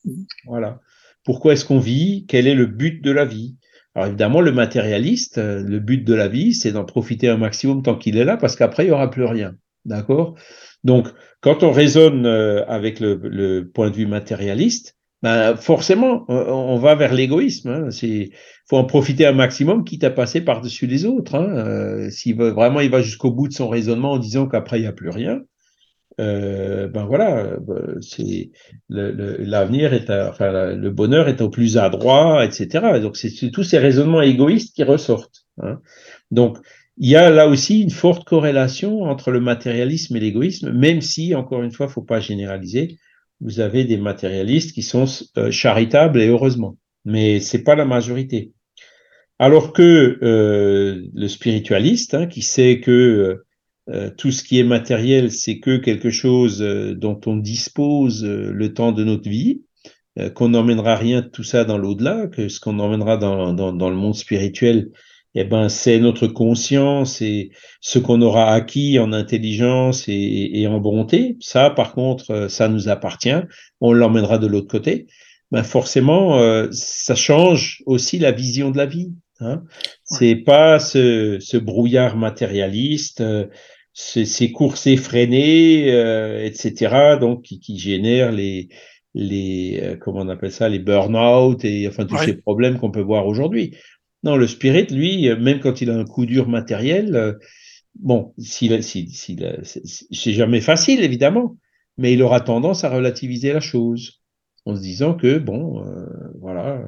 Voilà. 0.46 0.80
Pourquoi 1.24 1.52
est-ce 1.52 1.64
qu'on 1.64 1.78
vit? 1.78 2.26
Quel 2.28 2.46
est 2.46 2.54
le 2.54 2.66
but 2.66 3.02
de 3.02 3.10
la 3.10 3.24
vie? 3.24 3.56
Alors 3.94 4.08
évidemment, 4.08 4.40
le 4.40 4.52
matérialiste, 4.52 5.38
euh, 5.38 5.62
le 5.62 5.80
but 5.80 6.04
de 6.04 6.14
la 6.14 6.28
vie, 6.28 6.54
c'est 6.54 6.72
d'en 6.72 6.84
profiter 6.84 7.28
un 7.28 7.36
maximum 7.36 7.82
tant 7.82 7.96
qu'il 7.96 8.16
est 8.16 8.24
là, 8.24 8.36
parce 8.36 8.54
qu'après, 8.54 8.84
il 8.84 8.88
n'y 8.88 8.92
aura 8.92 9.10
plus 9.10 9.24
rien. 9.24 9.54
D'accord? 9.84 10.34
Donc, 10.84 11.08
quand 11.40 11.62
on 11.62 11.72
raisonne 11.72 12.26
euh, 12.26 12.64
avec 12.66 13.00
le, 13.00 13.20
le, 13.24 13.68
point 13.68 13.90
de 13.90 13.96
vue 13.96 14.06
matérialiste, 14.06 14.97
ben, 15.22 15.56
forcément, 15.56 16.24
on 16.28 16.78
va 16.78 16.94
vers 16.94 17.12
l'égoïsme. 17.12 17.68
Hein. 17.68 17.90
C'est 17.90 18.30
faut 18.68 18.76
en 18.76 18.84
profiter 18.84 19.26
un 19.26 19.32
maximum, 19.32 19.84
quitte 19.84 20.04
à 20.04 20.10
passer 20.10 20.40
par-dessus 20.40 20.86
les 20.86 21.06
autres. 21.06 21.34
Hein. 21.34 21.48
Euh, 21.56 22.10
veut 22.36 22.50
vraiment, 22.50 22.80
il 22.80 22.90
va 22.90 23.02
jusqu'au 23.02 23.32
bout 23.32 23.48
de 23.48 23.52
son 23.52 23.68
raisonnement 23.68 24.12
en 24.12 24.18
disant 24.18 24.46
qu'après 24.46 24.78
il 24.78 24.82
n'y 24.82 24.88
a 24.88 24.92
plus 24.92 25.10
rien. 25.10 25.40
ben 26.18 27.06
voilà, 27.06 27.56
c'est 28.00 28.50
l'avenir 28.88 29.92
est, 29.92 30.10
enfin 30.10 30.72
le 30.74 30.90
bonheur 30.90 31.28
est 31.28 31.40
au 31.40 31.50
plus 31.50 31.78
adroit, 31.78 32.44
etc. 32.44 33.00
Donc 33.00 33.16
c'est 33.16 33.50
tous 33.50 33.64
ces 33.64 33.78
raisonnements 33.78 34.22
égoïstes 34.22 34.74
qui 34.74 34.84
ressortent. 34.84 35.46
Hein. 35.62 35.80
Donc 36.30 36.58
il 37.00 37.08
y 37.08 37.16
a 37.16 37.30
là 37.30 37.46
aussi 37.46 37.80
une 37.80 37.90
forte 37.90 38.24
corrélation 38.24 39.02
entre 39.02 39.30
le 39.30 39.40
matérialisme 39.40 40.16
et 40.16 40.20
l'égoïsme, 40.20 40.72
même 40.72 41.00
si, 41.00 41.34
encore 41.34 41.62
une 41.62 41.70
fois, 41.70 41.88
faut 41.88 42.02
pas 42.02 42.18
généraliser. 42.18 42.98
Vous 43.40 43.60
avez 43.60 43.84
des 43.84 43.98
matérialistes 43.98 44.72
qui 44.72 44.82
sont 44.82 45.06
charitables 45.50 46.20
et 46.20 46.28
heureusement, 46.28 46.76
mais 47.04 47.40
c'est 47.40 47.62
pas 47.62 47.76
la 47.76 47.84
majorité. 47.84 48.52
Alors 49.38 49.72
que 49.72 50.18
euh, 50.22 51.06
le 51.14 51.28
spiritualiste, 51.28 52.14
hein, 52.14 52.26
qui 52.26 52.42
sait 52.42 52.80
que 52.80 52.90
euh, 52.90 53.46
euh, 53.88 54.10
tout 54.10 54.32
ce 54.32 54.42
qui 54.42 54.58
est 54.58 54.64
matériel, 54.64 55.30
c'est 55.30 55.60
que 55.60 55.76
quelque 55.76 56.10
chose 56.10 56.60
dont 56.60 57.20
on 57.26 57.36
dispose 57.36 58.24
le 58.24 58.74
temps 58.74 58.92
de 58.92 59.04
notre 59.04 59.28
vie, 59.28 59.62
qu'on 60.34 60.48
n'emmènera 60.48 60.96
rien 60.96 61.22
de 61.22 61.28
tout 61.28 61.44
ça 61.44 61.64
dans 61.64 61.78
l'au-delà, 61.78 62.26
que 62.26 62.48
ce 62.48 62.58
qu'on 62.58 62.80
emmènera 62.80 63.16
dans, 63.16 63.52
dans, 63.52 63.90
le 63.90 63.96
monde 63.96 64.16
spirituel, 64.16 64.90
eh 65.40 65.44
ben, 65.44 65.68
c'est 65.68 65.98
notre 65.98 66.26
conscience 66.26 67.20
et 67.22 67.50
ce 67.80 67.98
qu'on 67.98 68.22
aura 68.22 68.52
acquis 68.52 68.98
en 68.98 69.12
intelligence 69.12 70.08
et, 70.08 70.50
et, 70.54 70.66
en 70.66 70.80
bonté. 70.80 71.36
Ça, 71.40 71.70
par 71.70 71.92
contre, 71.92 72.48
ça 72.48 72.68
nous 72.68 72.88
appartient. 72.88 73.40
On 73.80 73.92
l'emmènera 73.92 74.38
de 74.38 74.46
l'autre 74.46 74.68
côté. 74.68 75.06
Ben 75.50 75.62
forcément, 75.62 76.38
ça 76.72 77.14
change 77.14 77.82
aussi 77.86 78.18
la 78.18 78.32
vision 78.32 78.70
de 78.70 78.76
la 78.76 78.86
vie. 78.86 79.12
Hein. 79.40 79.64
C'est 80.04 80.36
pas 80.36 80.78
ce, 80.78 81.38
ce, 81.40 81.56
brouillard 81.56 82.16
matérialiste, 82.16 83.20
euh, 83.20 83.46
ces 83.92 84.52
courses 84.52 84.86
effrénées, 84.86 85.92
euh, 85.92 86.44
etc. 86.44 87.16
Donc 87.20 87.42
qui, 87.42 87.60
qui 87.60 87.78
génèrent 87.78 88.32
les 88.32 88.68
les 89.14 89.80
euh, 89.82 89.96
comment 89.96 90.20
on 90.20 90.28
appelle 90.28 90.52
ça 90.52 90.68
les 90.68 90.78
burn-out 90.78 91.64
et 91.64 91.88
enfin 91.88 92.04
tous 92.04 92.18
ces 92.18 92.36
problèmes 92.36 92.78
qu'on 92.78 92.90
peut 92.90 93.00
voir 93.00 93.26
aujourd'hui. 93.26 93.76
Non, 94.24 94.36
le 94.36 94.46
spirit, 94.46 94.86
lui, 94.86 95.28
même 95.36 95.60
quand 95.60 95.80
il 95.80 95.90
a 95.90 95.96
un 95.96 96.04
coup 96.04 96.26
dur 96.26 96.48
matériel, 96.48 97.38
bon, 97.94 98.34
s'il, 98.38 98.82
s'il, 98.82 99.62
c'est 99.64 100.32
jamais 100.32 100.60
facile 100.60 101.04
évidemment, 101.04 101.56
mais 101.96 102.12
il 102.12 102.22
aura 102.22 102.40
tendance 102.40 102.82
à 102.82 102.90
relativiser 102.90 103.52
la 103.52 103.60
chose 103.60 104.20
en 104.66 104.74
se 104.74 104.80
disant 104.80 105.14
que 105.14 105.38
bon, 105.38 105.84
voilà 106.40 106.82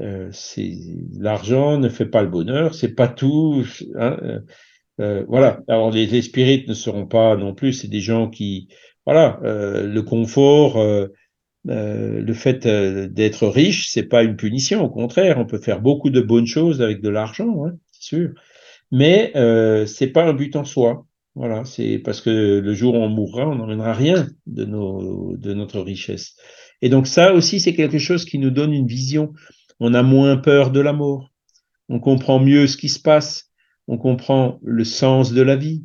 euh, 0.00 0.28
c'est 0.32 0.72
l'argent 1.18 1.78
ne 1.78 1.88
fait 1.88 2.06
pas 2.06 2.22
le 2.22 2.28
bonheur, 2.28 2.74
c'est 2.74 2.94
pas 2.94 3.08
tout. 3.08 3.64
Hein, 3.96 4.16
euh, 4.22 4.40
euh, 5.00 5.24
voilà. 5.28 5.60
Alors 5.68 5.90
les, 5.90 6.06
les, 6.06 6.22
spirites 6.22 6.68
ne 6.68 6.74
seront 6.74 7.06
pas 7.06 7.36
non 7.36 7.54
plus. 7.54 7.72
C'est 7.72 7.88
des 7.88 8.00
gens 8.00 8.28
qui, 8.30 8.68
voilà, 9.06 9.40
le 9.42 10.00
confort, 10.00 10.76
le 11.64 12.32
fait 12.34 12.66
d'être 12.66 13.46
riche, 13.46 13.88
c'est 13.88 14.02
pas 14.02 14.22
une 14.22 14.36
punition. 14.36 14.84
Au 14.84 14.90
contraire, 14.90 15.38
on 15.38 15.46
peut 15.46 15.58
faire 15.60 15.80
beaucoup 15.80 16.10
de 16.10 16.20
bonnes 16.20 16.46
choses 16.46 16.82
avec 16.82 17.00
de 17.00 17.08
l'argent, 17.08 17.64
hein, 17.66 17.72
c'est 17.92 18.02
sûr. 18.02 18.30
Mais 18.90 19.32
c'est 19.86 20.08
pas 20.08 20.24
un 20.24 20.34
but 20.34 20.56
en 20.56 20.64
soi. 20.64 21.06
Voilà, 21.34 21.64
c'est 21.64 21.98
parce 21.98 22.20
que 22.20 22.58
le 22.58 22.74
jour 22.74 22.94
où 22.94 22.98
on 22.98 23.08
mourra, 23.08 23.48
on 23.48 23.54
n'emmènera 23.54 23.94
rien 23.94 24.28
de 24.46 24.66
nos 24.66 25.34
de 25.36 25.54
notre 25.54 25.80
richesse. 25.80 26.36
Et 26.82 26.90
donc 26.90 27.06
ça 27.06 27.32
aussi, 27.32 27.58
c'est 27.58 27.74
quelque 27.74 27.98
chose 27.98 28.26
qui 28.26 28.38
nous 28.38 28.50
donne 28.50 28.74
une 28.74 28.86
vision 28.86 29.32
on 29.84 29.94
a 29.94 30.04
moins 30.04 30.36
peur 30.36 30.70
de 30.70 30.78
la 30.78 30.92
mort, 30.92 31.32
on 31.88 31.98
comprend 31.98 32.38
mieux 32.38 32.68
ce 32.68 32.76
qui 32.76 32.88
se 32.88 33.00
passe, 33.00 33.50
on 33.88 33.98
comprend 33.98 34.60
le 34.62 34.84
sens 34.84 35.32
de 35.32 35.42
la 35.42 35.56
vie, 35.56 35.82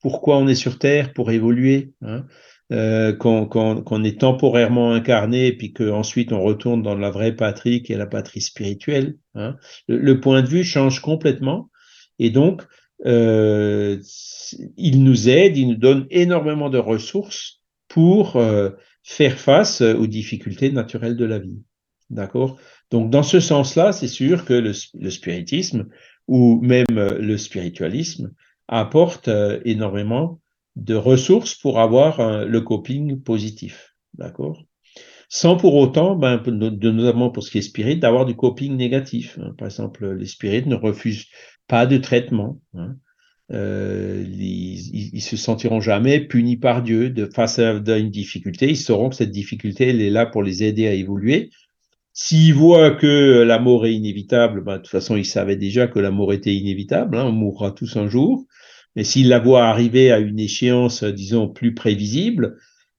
pourquoi 0.00 0.36
on 0.36 0.46
est 0.46 0.54
sur 0.54 0.78
Terre 0.78 1.14
pour 1.14 1.30
évoluer, 1.30 1.94
hein, 2.02 2.26
euh, 2.72 3.12
qu'on 3.12 4.04
est 4.04 4.20
temporairement 4.20 4.92
incarné 4.92 5.46
et 5.46 5.56
puis 5.56 5.72
qu'ensuite 5.72 6.32
on 6.32 6.42
retourne 6.42 6.82
dans 6.82 6.94
la 6.94 7.10
vraie 7.10 7.34
patrie 7.34 7.82
qui 7.82 7.92
est 7.92 7.98
la 7.98 8.06
patrie 8.06 8.40
spirituelle. 8.40 9.16
Hein. 9.34 9.56
Le, 9.88 10.20
point 10.20 10.42
de 10.42 10.48
vue 10.48 10.64
change 10.64 11.00
complètement 11.00 11.70
et 12.18 12.30
donc 12.30 12.62
euh, 13.06 13.98
il 14.76 15.02
nous 15.04 15.28
aide, 15.28 15.56
il 15.56 15.68
nous 15.68 15.76
donne 15.76 16.06
énormément 16.10 16.70
de 16.70 16.78
ressources 16.78 17.62
pour 17.88 18.36
euh, 18.36 18.70
faire 19.02 19.38
face 19.38 19.80
aux 19.80 20.06
difficultés 20.06 20.70
naturelles 20.70 21.16
de 21.16 21.24
la 21.24 21.38
vie. 21.38 21.62
D'accord? 22.10 22.58
Donc, 22.90 23.10
dans 23.10 23.22
ce 23.22 23.40
sens-là, 23.40 23.92
c'est 23.92 24.08
sûr 24.08 24.44
que 24.44 24.54
le, 24.54 24.72
spiritisme 25.10 25.88
ou 26.26 26.60
même 26.62 26.86
euh, 26.96 27.18
le 27.18 27.36
spiritualisme 27.36 28.32
apporte 28.66 29.28
euh, 29.28 29.60
énormément 29.64 30.40
de 30.78 30.94
ressources 30.94 31.54
pour 31.54 31.80
avoir 31.80 32.44
le 32.46 32.60
coping 32.60 33.20
positif. 33.20 33.94
D'accord? 34.14 34.62
Sans 35.28 35.56
pour 35.56 35.74
autant, 35.74 36.16
ben, 36.16 36.42
notamment 36.46 37.30
pour 37.30 37.42
ce 37.42 37.50
qui 37.50 37.58
est 37.58 37.62
spirit, 37.62 37.98
d'avoir 37.98 38.24
du 38.24 38.34
coping 38.34 38.76
négatif. 38.76 39.38
Hein. 39.42 39.54
Par 39.58 39.68
exemple, 39.68 40.10
les 40.14 40.26
spirites 40.26 40.66
ne 40.66 40.74
refusent 40.74 41.26
pas 41.66 41.86
de 41.86 41.98
traitement. 41.98 42.60
Hein. 42.74 42.96
Euh, 43.50 44.24
ils, 44.26 45.14
ils, 45.14 45.22
se 45.22 45.36
sentiront 45.36 45.80
jamais 45.80 46.20
punis 46.20 46.56
par 46.56 46.82
Dieu 46.82 47.10
de 47.10 47.26
face 47.26 47.58
à 47.58 47.72
une 47.72 48.10
difficulté. 48.10 48.68
Ils 48.68 48.76
sauront 48.76 49.10
que 49.10 49.16
cette 49.16 49.30
difficulté, 49.30 49.88
elle 49.88 50.00
est 50.00 50.10
là 50.10 50.26
pour 50.26 50.42
les 50.42 50.64
aider 50.64 50.86
à 50.86 50.92
évoluer 50.92 51.50
S'ils 52.20 52.52
voient 52.52 52.90
que 52.90 53.42
la 53.42 53.60
mort 53.60 53.86
est 53.86 53.94
inévitable, 53.94 54.64
ben, 54.64 54.78
de 54.78 54.78
toute 54.78 54.88
façon, 54.88 55.14
ils 55.14 55.24
savaient 55.24 55.56
déjà 55.56 55.86
que 55.86 56.00
la 56.00 56.10
mort 56.10 56.32
était 56.32 56.52
inévitable, 56.52 57.16
hein, 57.16 57.26
on 57.26 57.30
mourra 57.32 57.70
tous 57.70 57.96
un 57.96 58.08
jour. 58.08 58.44
Mais 58.98 59.04
s'ils 59.04 59.28
la 59.28 59.38
voient 59.38 59.68
arriver 59.68 60.10
à 60.10 60.18
une 60.18 60.40
échéance, 60.40 61.04
disons, 61.04 61.48
plus 61.48 61.72
prévisible, 61.72 62.56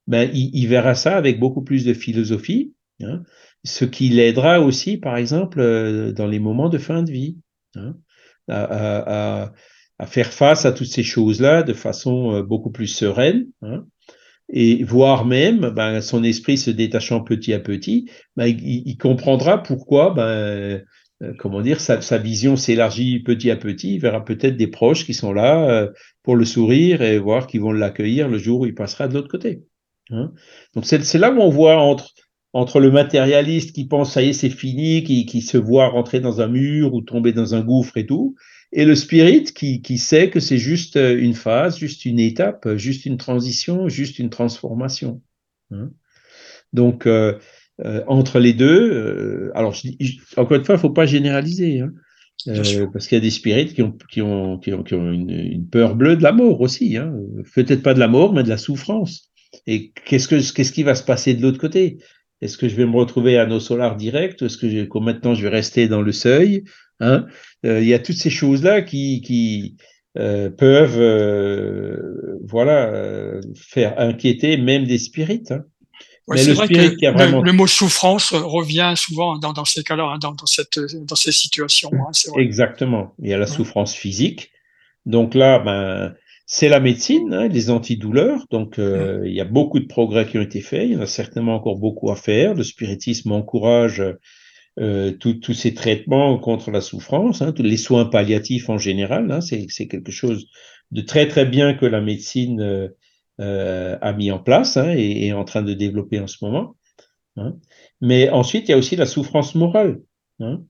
ben, 0.08 0.32
il, 0.34 0.66
verra 0.68 0.96
ça 0.96 1.18
avec 1.18 1.42
beaucoup 1.42 1.62
plus 1.62 1.84
de 1.84 1.94
philosophie, 1.94 2.74
hein, 3.04 3.24
ce 3.66 3.84
qui 3.84 4.08
l'aidera 4.08 4.62
aussi, 4.62 4.96
par 4.96 5.18
exemple, 5.18 5.60
euh, 5.60 6.14
dans 6.14 6.26
les 6.26 6.40
moments 6.40 6.70
de 6.70 6.78
fin 6.78 7.04
de 7.04 7.12
vie, 7.12 7.40
hein, 7.76 7.98
à, 8.48 9.52
faire 10.08 10.32
face 10.32 10.66
à 10.66 10.72
toutes 10.72 10.88
ces 10.88 11.04
choses-là 11.04 11.64
de 11.64 11.74
façon 11.74 12.34
euh, 12.34 12.44
beaucoup 12.44 12.72
plus 12.72 12.88
sereine. 12.88 13.48
Hein, 13.62 13.86
et 14.48 14.86
voire 14.86 15.26
même 15.26 15.70
ben, 15.72 16.00
son 16.00 16.24
esprit 16.24 16.58
se 16.58 16.72
détachant 16.72 17.26
petit 17.26 17.52
à 17.52 17.60
petit, 17.60 18.10
ben, 18.38 18.48
il, 18.48 18.98
comprendra 18.98 19.62
pourquoi, 19.62 20.14
ben, 20.14 20.82
comment 21.38 21.62
dire, 21.62 21.82
sa, 21.82 22.18
vision 22.18 22.56
s'élargit 22.56 23.20
petit 23.20 23.52
à 23.52 23.58
petit. 23.58 23.96
Il 23.96 24.00
verra 24.00 24.24
peut-être 24.24 24.56
des 24.58 24.68
proches 24.68 25.06
qui 25.06 25.14
sont 25.14 25.34
là 25.34 25.70
euh, 25.70 25.90
pour 26.24 26.36
le 26.36 26.46
sourire 26.46 27.02
et 27.02 27.20
voir 27.20 27.48
qu'ils 27.48 27.62
vont 27.62 27.72
l'accueillir 27.72 28.30
le 28.30 28.38
jour 28.38 28.62
où 28.62 28.66
il 28.66 28.76
passera 28.76 29.08
de 29.08 29.14
l'autre 29.14 29.28
côté. 29.28 29.64
Hein. 30.12 30.32
Donc 30.76 30.86
c'est 30.86 31.18
là 31.18 31.32
où 31.32 31.40
on 31.40 31.50
voit 31.50 31.78
entre 31.78 32.14
entre 32.52 32.80
le 32.80 32.90
matérialiste 32.90 33.76
qui 33.76 33.86
pense 33.86 34.14
ça 34.14 34.24
y 34.24 34.30
est 34.30 34.34
c'est 34.34 34.50
fini, 34.50 35.04
qui, 35.04 35.28
qui 35.28 35.42
se 35.42 35.58
voit 35.58 35.88
rentrer 35.88 36.20
dans 36.20 36.42
un 36.42 36.48
mur 36.48 36.96
ou 36.96 37.02
tomber 37.02 37.32
dans 37.32 37.54
un 37.54 37.62
gouffre 37.62 37.98
et 37.98 38.08
tout, 38.08 38.36
et 38.72 38.86
le 38.86 38.96
spirit 38.96 39.44
qui, 39.44 39.84
qui 39.84 40.00
sait 40.00 40.32
que 40.32 40.40
c'est 40.40 40.58
juste 40.58 40.96
euh, 40.96 41.16
une 41.20 41.36
phase, 41.36 41.78
juste 41.78 42.06
une 42.06 42.20
étape, 42.20 42.76
juste 42.76 43.06
une 43.06 43.18
transition, 43.18 43.88
juste 43.88 44.18
une 44.18 44.32
transformation. 44.32 45.22
Hein. 45.72 45.92
Donc, 46.74 47.06
euh, 47.08 47.38
euh, 47.86 48.04
entre 48.08 48.40
les 48.40 48.54
deux, 48.54 48.92
euh, 48.92 49.52
alors 49.56 49.74
encore 50.36 50.58
une 50.58 50.66
fois, 50.66 50.76
il 50.76 50.82
faut 50.82 50.90
pas 50.90 51.06
généraliser, 51.06 51.80
hein, 51.80 51.92
euh, 52.48 52.88
parce 52.92 53.08
qu'il 53.08 53.18
y 53.18 53.22
a 53.22 53.24
des 53.24 53.30
spirites 53.30 53.74
qui 53.74 53.82
ont, 53.82 53.96
qui 54.12 54.22
ont, 54.22 54.58
qui 54.58 54.74
ont, 54.74 54.84
qui 54.84 54.96
ont 54.96 55.12
une, 55.12 55.30
une, 55.30 55.68
peur 55.68 55.96
bleue 55.96 56.18
de 56.18 56.24
la 56.24 56.34
mort 56.34 56.60
aussi, 56.60 56.98
hein. 56.98 57.14
peut-être 57.56 57.82
pas 57.82 57.94
de 57.94 58.00
la 58.00 58.10
mort, 58.10 58.34
mais 58.34 58.44
de 58.44 58.50
la 58.50 58.58
souffrance. 58.58 59.30
Et 59.66 59.92
qu'est-ce 60.06 60.28
que 60.28 60.54
qu'est-ce 60.54 60.74
qui 60.74 60.84
va 60.84 60.94
se 60.94 61.04
passer 61.04 61.34
de 61.34 61.42
l'autre 61.42 61.60
côté? 61.60 62.00
Est-ce 62.42 62.58
que 62.58 62.68
je 62.68 62.76
vais 62.76 62.86
me 62.86 62.96
retrouver 62.96 63.38
à 63.38 63.46
nos 63.46 63.62
solars 63.62 63.96
direct 63.96 64.42
Est-ce 64.42 64.58
que 64.58 64.70
je, 64.70 64.86
maintenant 65.00 65.34
je 65.34 65.44
vais 65.44 65.50
rester 65.50 65.88
dans 65.88 66.02
le 66.02 66.12
seuil 66.12 66.66
Hein? 67.02 67.28
Il 67.64 67.86
y 67.86 67.94
a 67.94 68.00
toutes 68.00 68.18
ces 68.18 68.30
choses-là 68.30 68.82
qui, 68.82 69.22
qui 69.22 69.78
peuvent 70.16 71.00
voilà, 72.44 73.40
faire 73.56 73.98
inquiéter 73.98 74.58
même 74.58 74.86
des 74.86 74.98
spirites. 74.98 75.54
Mais 76.30 76.44
le, 76.44 76.54
vrai 76.54 76.66
spirit 76.68 76.96
qui 76.96 77.06
a 77.06 77.12
vraiment... 77.12 77.42
le, 77.42 77.52
mot 77.54 77.68
souffrance 77.68 78.34
revient 78.34 78.94
souvent 78.96 79.38
dans, 79.38 79.54
dans 79.54 79.66
ces 79.66 79.84
cas-là, 79.84 80.04
hein, 80.04 80.18
dans, 80.20 80.34
dans, 80.34 80.46
cette, 80.46 80.80
dans 81.06 81.16
ces 81.16 81.32
situations. 81.32 81.92
Hein, 81.94 82.12
Exactement. 82.38 83.14
Il 83.20 83.30
y 83.30 83.34
a 83.34 83.38
la 83.38 83.48
souffrance 83.48 83.94
physique. 83.96 84.52
Donc 85.06 85.34
là, 85.34 85.60
ben, 85.60 86.14
c'est 86.46 86.70
la 86.70 86.80
médecine, 86.80 87.34
hein, 87.34 87.48
les 87.48 87.70
antidouleurs. 87.70 88.46
Donc, 88.52 88.80
euh, 88.80 89.24
il 89.26 89.34
y 89.34 89.42
a 89.42 89.46
beaucoup 89.46 89.80
de 89.80 89.88
progrès 89.88 90.26
qui 90.26 90.38
ont 90.38 90.42
été 90.42 90.62
faits. 90.62 90.88
Il 90.88 90.94
y 90.94 90.96
en 90.96 91.02
a 91.02 91.08
certainement 91.08 91.56
encore 91.56 91.78
beaucoup 91.78 92.12
à 92.12 92.16
faire. 92.16 92.54
Le 92.54 92.64
spiritisme 92.64 93.32
encourage 93.32 94.04
euh, 94.80 95.12
tous 95.12 95.54
ces 95.54 95.74
traitements 95.74 96.38
contre 96.38 96.72
la 96.72 96.80
souffrance, 96.80 97.42
hein, 97.42 97.52
tous 97.52 97.64
les 97.64 97.76
soins 97.76 98.06
palliatifs 98.06 98.70
en 98.70 98.78
général, 98.78 99.30
hein, 99.30 99.42
c'est 99.42 99.88
quelque 99.88 100.12
chose 100.12 100.48
de 100.92 101.02
très 101.02 101.28
très 101.28 101.46
bien 101.46 101.74
que 101.74 101.86
la 101.86 102.00
médecine 102.00 102.62
euh, 102.62 102.88
euh, 103.40 103.98
a 104.02 104.14
mis 104.14 104.32
en 104.32 104.40
place 104.40 104.78
hein, 104.78 104.94
et, 104.96 105.28
est 105.28 105.34
en 105.34 105.44
train 105.44 105.62
de 105.62 105.74
développer 105.74 106.20
en 106.20 106.28
ce 106.28 106.44
moment. 106.44 106.76
Hein. 107.38 107.56
Mais 108.02 108.30
ensuite, 108.30 108.68
il 108.68 108.72
y 108.72 108.74
a 108.74 108.78
aussi 108.78 108.96
la 108.96 109.06
souffrance 109.06 109.56
morale. 109.56 110.02
Hein. 110.42 110.64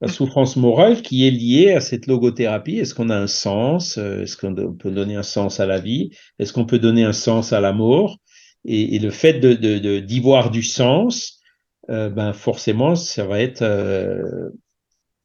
la 0.00 0.06
souffrance 0.06 0.54
morale 0.54 1.02
qui 1.02 1.26
est 1.26 1.32
liée 1.32 1.72
à 1.72 1.80
cette 1.80 2.06
logothérapie. 2.06 2.78
Est-ce 2.78 2.94
qu'on 2.94 3.10
a 3.10 3.16
un 3.16 3.26
sens 3.26 3.98
Est-ce 3.98 4.36
qu'on 4.36 4.54
peut 4.54 4.92
donner 4.92 5.16
un 5.16 5.24
sens 5.24 5.58
à 5.58 5.66
la 5.66 5.80
vie? 5.80 6.10
Est-ce 6.38 6.52
qu'on 6.52 6.66
peut 6.66 6.78
donner 6.78 7.02
un 7.02 7.12
sens 7.12 7.52
à 7.52 7.60
la 7.60 7.72
mort 7.72 8.18
et, 8.64 8.98
le 8.98 9.10
fait 9.10 9.34
de 9.34 9.98
d'y 10.00 10.20
voir 10.20 10.50
du 10.50 10.62
sens, 10.62 11.40
euh, 11.90 12.10
ben 12.10 12.32
forcément, 12.32 12.94
ça 12.96 13.26
va 13.26 13.40
être 13.40 13.62
euh, 13.62 14.50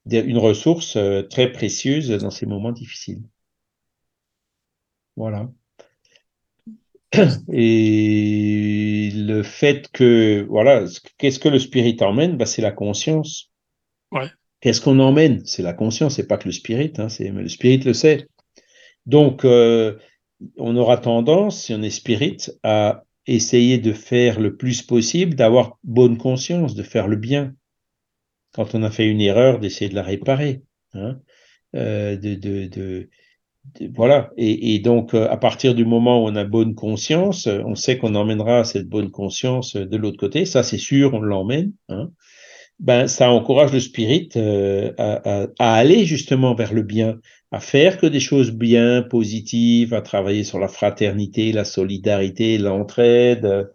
une 0.06 0.38
ressource 0.38 0.96
euh, 0.96 1.24
très 1.24 1.52
précieuse 1.52 2.10
dans 2.10 2.30
ces 2.30 2.46
moments 2.46 2.72
difficiles. 2.72 3.24
Voilà. 5.16 5.52
Et 7.52 9.12
le 9.14 9.44
fait 9.44 9.90
que, 9.92 10.46
voilà, 10.50 10.86
qu'est-ce 11.18 11.40
que 11.40 11.50
le 11.50 11.60
spirit 11.60 11.98
emmène? 12.02 12.38
Ben, 12.38 12.46
C'est 12.46 12.62
la 12.62 12.72
conscience. 12.72 13.52
Ouais. 14.12 14.30
Qu'est-ce 14.62 14.82
qu'on 14.82 15.00
emmène? 15.00 15.46
C'est 15.46 15.64
la 15.64 15.74
conscience, 15.74 16.16
c'est 16.16 16.28
pas 16.28 16.38
que 16.38 16.48
le 16.48 16.54
spirit, 16.54 16.94
hein, 16.98 17.10
c'est, 17.10 17.30
le 17.30 17.50
spirit 17.50 17.80
le 17.80 17.94
sait. 17.94 18.28
Donc, 19.06 19.44
on 19.44 20.78
aura 20.78 20.98
tendance, 20.98 21.64
si 21.64 21.74
on 21.74 21.82
est 21.82 21.90
spirit, 21.90 22.38
à 22.64 23.04
essayer 23.28 23.78
de 23.78 23.94
faire 23.94 24.40
le 24.40 24.56
plus 24.56 24.82
possible, 24.82 25.36
d'avoir 25.36 25.78
bonne 25.84 26.18
conscience, 26.18 26.76
de 26.76 26.84
faire 26.84 27.08
le 27.08 27.16
bien. 27.16 27.54
Quand 28.54 28.76
on 28.76 28.84
a 28.84 28.92
fait 28.92 29.08
une 29.08 29.22
erreur, 29.22 29.60
d'essayer 29.60 29.90
de 29.90 29.96
la 29.96 30.04
réparer. 30.04 30.62
Hein, 30.94 31.20
euh, 31.76 32.16
de, 32.18 32.36
de, 32.36 32.68
de, 32.68 33.10
voilà. 33.94 34.32
Et, 34.38 34.80
donc, 34.80 35.14
euh, 35.14 35.30
à 35.30 35.38
partir 35.38 35.76
du 35.76 35.86
moment 35.86 36.24
où 36.24 36.28
on 36.28 36.36
a 36.36 36.44
bonne 36.44 36.76
conscience, 36.76 37.48
on 37.48 37.76
sait 37.76 37.98
qu'on 37.98 38.16
emmènera 38.16 38.64
cette 38.64 38.88
bonne 38.88 39.12
conscience 39.12 39.76
de 39.76 39.98
l'autre 39.98 40.18
côté. 40.18 40.46
Ça, 40.46 40.64
c'est 40.64 40.78
sûr, 40.78 41.14
on 41.14 41.22
l'emmène. 41.22 41.74
Hein, 41.90 42.12
ben, 42.80 43.08
ça 43.08 43.32
encourage 43.32 43.72
le 43.72 43.80
spirit 43.80 44.30
euh, 44.36 44.92
à, 44.98 45.74
aller 45.74 46.06
justement 46.06 46.56
vers 46.56 46.74
le 46.74 46.82
bien, 46.82 47.20
à 47.52 47.60
faire 47.60 47.98
que 47.98 48.08
des 48.08 48.20
choses 48.20 48.52
bien 48.52 49.04
positives, 49.04 49.94
à 49.94 50.02
travailler 50.02 50.44
sur 50.44 50.60
la 50.60 50.68
fraternité, 50.68 51.52
la 51.52 51.66
solidarité, 51.66 52.58
l'entraide, 52.58 53.70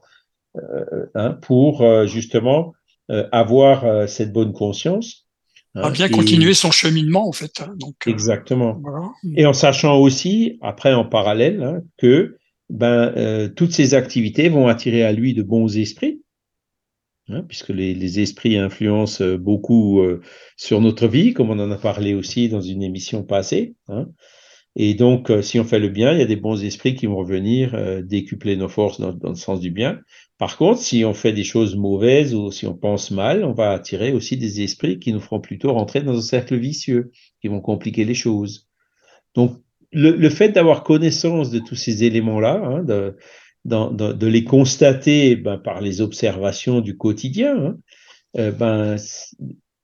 euh, 0.57 1.07
hein, 1.14 1.32
pour 1.43 1.82
euh, 1.82 2.07
justement 2.07 2.74
euh, 3.11 3.28
avoir 3.32 4.09
cette 4.09 4.32
bonne 4.32 4.53
conscience. 4.53 5.28
Hein, 5.75 5.83
à 5.83 5.91
bien 5.91 6.09
continuer 6.09 6.55
son 6.55 6.71
cheminement 6.71 7.29
en 7.29 7.33
fait. 7.33 7.61
Hein, 7.61 7.75
donc, 7.79 7.95
exactement. 8.07 8.79
Voilà. 8.83 9.11
Et 9.37 9.47
en 9.47 9.53
sachant 9.53 9.99
aussi, 9.99 10.59
après 10.62 10.95
en 10.95 11.05
parallèle, 11.05 11.62
hein, 11.62 11.83
que 11.99 12.39
ben, 12.71 13.51
toutes 13.57 13.73
ces 13.73 13.95
activités 13.95 14.49
vont 14.49 14.69
attirer 14.69 15.03
à 15.03 15.12
lui 15.12 15.35
de 15.35 15.43
bons 15.43 15.77
esprits 15.77 16.21
Hein, 17.31 17.45
puisque 17.47 17.69
les, 17.69 17.95
les, 17.95 18.21
esprits 18.21 18.57
influencent 18.57 19.23
euh, 19.23 19.37
beaucoup 19.37 20.01
euh, 20.01 20.23
sur 20.57 20.81
notre 20.81 21.07
vie, 21.07 21.35
comme 21.35 21.51
on 21.51 21.59
en 21.59 21.71
a 21.71 21.77
parlé 21.77 22.14
aussi 22.14 22.49
dans 22.49 22.62
une 22.62 22.83
émission 22.83 23.23
passée. 23.23 23.75
Hein. 23.89 24.07
Et 24.77 24.95
donc, 24.95 25.31
euh, 25.31 25.43
si 25.43 25.61
on 25.61 25.64
fait 25.64 25.79
le 25.79 25.91
bien, 25.91 26.12
il 26.12 26.21
y 26.21 26.23
a 26.23 26.27
des 26.27 26.37
bons 26.37 26.64
esprits 26.64 26.95
qui 26.95 27.07
vont 27.07 27.16
revenir 27.16 27.77
décupler 28.03 28.57
nos 28.57 28.69
forces 28.69 28.99
dans, 28.99 29.12
dans, 29.12 29.31
le 29.31 29.35
sens 29.35 29.61
du 29.61 29.71
bien. 29.71 30.01
Par 30.39 30.57
contre, 30.57 30.80
si 30.80 31.05
on 31.05 31.14
fait 31.14 31.32
des 31.32 31.45
choses 31.45 31.74
mauvaises 31.74 32.34
ou 32.34 32.53
si 32.53 32.66
on 32.66 32.74
pense 32.74 33.11
mal, 33.11 33.45
on 33.45 33.53
va 33.53 33.72
attirer 33.72 34.12
aussi 34.12 34.36
des 34.36 34.62
esprits 34.62 35.01
qui 35.01 35.12
nous 35.12 35.20
feront 35.20 35.41
plutôt 35.41 35.72
rentrer 35.72 36.01
dans 36.01 36.16
un 36.16 36.22
cercle 36.22 36.57
vicieux, 36.57 37.11
qui 37.41 37.49
vont 37.49 37.61
compliquer 37.61 38.05
les 38.05 38.14
choses. 38.14 38.68
Donc, 39.34 39.57
le, 39.91 40.28
fait 40.28 40.51
d'avoir 40.51 40.84
connaissance 40.84 41.51
de 41.51 41.59
tous 41.59 41.74
ces 41.74 42.05
éléments-là, 42.05 42.62
hein, 42.62 42.84
de, 42.84 43.16
de 43.64 44.26
les 44.26 44.45
constater 44.45 45.34
ben, 45.34 45.59
par 45.59 45.80
les 45.80 46.01
observations 46.01 46.80
du 46.80 46.97
quotidien, 46.97 47.57
hein, 47.57 47.78
euh, 48.39 48.53
ben, 48.53 48.97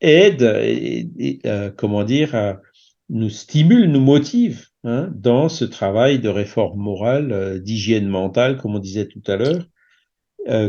aide, 0.01 0.43
et, 0.43 1.41
euh, 1.47 1.71
comment 1.75 2.05
dire, 2.05 2.59
nous 3.09 3.31
stimule, 3.31 3.91
nous 3.91 4.01
motive 4.01 4.67
hein, 4.85 5.11
dans 5.15 5.49
ce 5.49 5.65
travail 5.65 6.19
de 6.19 6.29
réforme 6.29 6.79
morale, 6.79 7.33
euh, 7.33 7.59
d'hygiène 7.59 8.09
mentale, 8.09 8.57
comme 8.57 8.77
on 8.77 8.79
disait 8.79 9.09
tout 9.09 9.23
à 9.27 9.37
l'heure, 9.37 9.67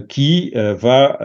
qui 0.08 0.52
va, 0.56 1.20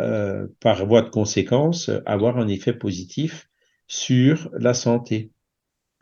par 0.60 0.86
voie 0.86 1.02
de 1.02 1.08
conséquence, 1.08 1.90
avoir 2.06 2.38
un 2.38 2.48
effet 2.48 2.72
positif 2.72 3.48
sur 3.86 4.50
la 4.52 4.74
santé, 4.74 5.30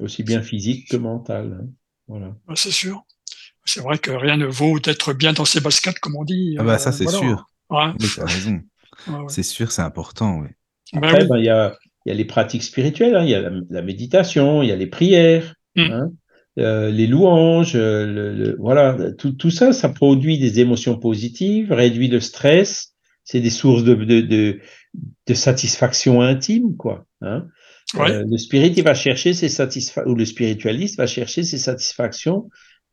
aussi 0.00 0.22
bien 0.22 0.42
physique 0.42 0.88
que 0.90 0.96
mentale. 0.96 1.58
Hein, 1.60 1.68
voilà. 2.06 2.34
C'est 2.54 2.70
sûr 2.70 3.04
c'est 3.68 3.80
vrai 3.80 3.98
que 3.98 4.10
rien 4.10 4.36
ne 4.36 4.46
vaut 4.46 4.80
d'être 4.80 5.12
bien 5.12 5.32
dans 5.32 5.44
ses 5.44 5.60
baskets, 5.60 5.98
comme 6.00 6.16
on 6.16 6.24
dit. 6.24 6.56
Ah 6.58 6.62
bah 6.62 6.78
ça, 6.78 6.90
c'est 6.90 7.08
sûr. 7.08 7.46
Ouais. 7.70 7.90
Oui, 8.00 8.08
tu 8.12 8.20
as 8.20 8.24
raison. 8.24 8.60
Ouais, 9.06 9.26
c'est 9.28 9.44
sûr, 9.44 9.70
c'est 9.70 9.82
important. 9.82 10.40
Oui. 10.40 10.48
Ben 10.92 11.04
Après, 11.04 11.24
ben, 11.24 11.36
il 11.36 11.44
y, 11.44 11.50
a, 11.50 11.78
y, 12.04 12.10
a, 12.10 12.14
les 12.14 12.24
pratiques 12.24 12.64
spirituelles, 12.64 13.14
hein. 13.14 13.22
il 13.22 13.30
y 13.30 13.34
a 13.36 13.42
la, 13.42 13.50
la, 13.70 13.80
méditation, 13.80 14.60
il 14.60 14.70
y 14.70 14.72
a 14.72 14.76
les 14.76 14.88
prières, 14.88 15.54
mm. 15.76 15.82
hein, 15.82 16.10
euh, 16.58 16.90
les 16.90 17.06
louanges, 17.06 17.76
euh, 17.76 18.06
le, 18.06 18.34
le, 18.34 18.56
voilà, 18.58 18.96
tout, 19.16 19.32
tout, 19.32 19.50
ça, 19.50 19.72
ça 19.72 19.88
produit 19.88 20.38
des 20.38 20.60
émotions 20.60 20.98
positives, 20.98 21.72
réduit 21.72 22.08
le 22.08 22.20
stress, 22.20 22.94
c'est 23.24 23.40
des 23.40 23.50
sources 23.50 23.84
de, 23.84 23.94
de, 23.94 24.20
de, 24.20 24.58
de, 25.26 25.34
satisfaction 25.34 26.20
intime, 26.20 26.76
quoi. 26.76 27.06
Hein. 27.20 27.46
Euh, 27.96 28.24
le 28.28 28.36
spirit, 28.38 28.72
il 28.76 28.82
va 28.82 28.94
chercher 28.94 29.32
ses 29.34 29.48
satisfactions, 29.48 30.12
ou 30.12 30.14
le 30.14 30.24
spiritualiste 30.24 30.98
va 30.98 31.06
chercher 31.06 31.42
ses 31.42 31.58
satisfactions 31.58 32.48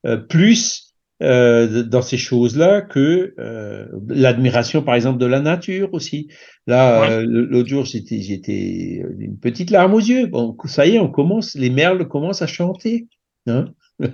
euh, 0.05 0.17
plus 0.17 0.93
euh, 1.23 1.83
dans 1.83 2.01
ces 2.01 2.17
choses-là 2.17 2.81
que 2.81 3.33
euh, 3.39 3.87
l'admiration, 4.07 4.83
par 4.83 4.95
exemple, 4.95 5.17
de 5.17 5.25
la 5.25 5.41
nature 5.41 5.93
aussi. 5.93 6.27
Là, 6.67 7.21
l'autre 7.21 7.69
jour, 7.69 7.85
j'étais, 7.85 8.21
j'étais 8.21 9.03
une 9.19 9.37
petite 9.37 9.71
larme 9.71 9.93
aux 9.93 9.99
yeux. 9.99 10.27
Bon, 10.27 10.55
ça 10.65 10.85
y 10.85 10.95
est, 10.95 10.99
on 10.99 11.09
commence, 11.09 11.55
les 11.55 11.69
merles 11.69 12.07
commencent 12.07 12.41
à 12.41 12.47
chanter. 12.47 13.07
Hein. 13.47 13.65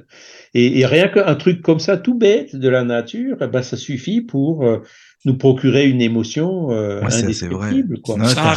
Et, 0.53 0.81
et, 0.81 0.85
rien 0.85 1.07
qu'un 1.07 1.33
truc 1.33 1.63
comme 1.63 1.79
ça, 1.79 1.97
tout 1.97 2.13
bête 2.13 2.55
de 2.55 2.69
la 2.69 2.83
nature, 2.83 3.37
eh 3.41 3.47
ben, 3.47 3.63
ça 3.63 3.77
suffit 3.77 4.21
pour 4.21 4.63
nous 5.25 5.37
procurer 5.37 5.87
une 5.87 6.01
émotion 6.01 6.71
euh, 6.71 7.01
indescriptible. 7.03 7.99
C'est 8.05 8.39
un 8.39 8.53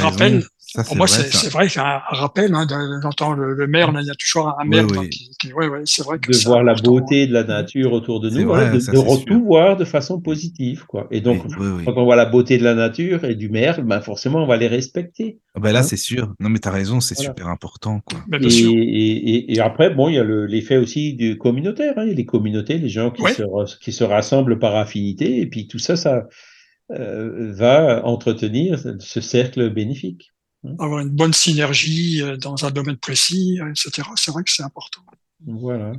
Pour 0.83 0.97
moi, 0.97 1.07
c'est 1.07 1.53
vrai, 1.53 1.69
c'est 1.69 1.81
un 1.81 2.01
rappel 2.09 2.53
hein, 2.55 2.67
d'entendre 3.01 3.37
le, 3.37 3.55
le 3.55 3.67
maire. 3.69 3.93
Il 4.01 4.07
y 4.07 4.11
a 4.11 4.15
toujours 4.15 4.55
un 4.59 4.65
maire 4.65 4.87
qui, 5.11 5.31
qui 5.41 5.53
ouais, 5.53 5.69
ouais, 5.69 5.83
c'est 5.85 6.03
vrai 6.03 6.19
que 6.19 6.33
de 6.33 6.45
voir 6.45 6.65
la 6.65 6.75
beauté 6.75 7.27
de 7.29 7.33
la 7.33 7.45
nature 7.45 7.93
autour 7.93 8.21
de 8.21 8.31
nous, 8.31 8.49
vrai, 8.49 8.71
de, 8.71 8.79
de 8.79 9.25
tout 9.25 9.45
voir 9.45 9.77
de 9.77 9.85
façon 9.85 10.21
positive, 10.21 10.85
quoi. 10.87 11.07
Et 11.11 11.21
donc, 11.21 11.43
quand 11.85 11.93
on 11.97 12.05
voit 12.05 12.17
la 12.17 12.27
beauté 12.27 12.59
de 12.59 12.65
la 12.65 12.75
nature 12.75 13.25
et 13.25 13.37
du 13.37 13.49
maire, 13.49 13.83
ben 13.83 14.01
forcément, 14.01 14.43
on 14.43 14.47
va 14.47 14.57
les 14.57 14.67
respecter. 14.67 15.39
Ah 15.55 15.61
ben 15.61 15.73
là, 15.73 15.81
hein 15.81 15.83
c'est 15.83 15.97
sûr. 15.97 16.35
Non, 16.41 16.49
mais 16.49 16.59
tu 16.59 16.67
as 16.67 16.73
raison, 16.73 17.01
c'est 17.01 17.15
voilà. 17.15 17.31
super 17.31 17.49
important, 17.49 18.01
quoi. 18.01 18.19
Ben, 18.27 18.43
et, 18.43 18.49
et, 18.49 19.55
et, 19.55 19.61
après, 19.61 19.91
bon, 19.91 20.09
il 20.09 20.17
y 20.17 20.19
a 20.19 20.25
l'effet 20.25 20.77
aussi 20.77 21.15
du 21.15 21.39
communautaire. 21.39 21.95
Hein. 21.97 22.07
Les 22.07 22.25
communautés, 22.25 22.79
les 22.79 22.89
gens 22.89 23.11
qui, 23.11 23.23
se, 23.33 23.79
qui 23.79 23.93
se 23.93 24.03
rassemblent 24.03 24.59
par 24.59 24.75
affinité, 24.75 25.41
et 25.41 25.47
puis 25.47 25.69
tout 25.69 25.79
ça, 25.79 25.95
ça 25.95 26.27
euh, 26.91 27.53
va 27.53 28.05
entretenir 28.05 28.79
ce 28.99 29.21
cercle 29.21 29.71
bénéfique. 29.71 30.34
Hein. 30.65 30.77
Avoir 30.79 31.01
une 31.01 31.11
bonne 31.11 31.33
synergie 31.33 32.23
euh, 32.23 32.37
dans 32.37 32.65
un 32.65 32.71
domaine 32.71 32.97
précis, 32.97 33.59
etc. 33.71 34.09
C'est 34.17 34.31
vrai 34.31 34.43
que 34.43 34.51
c'est 34.51 34.63
important. 34.63 35.03
Voilà. 35.47 35.93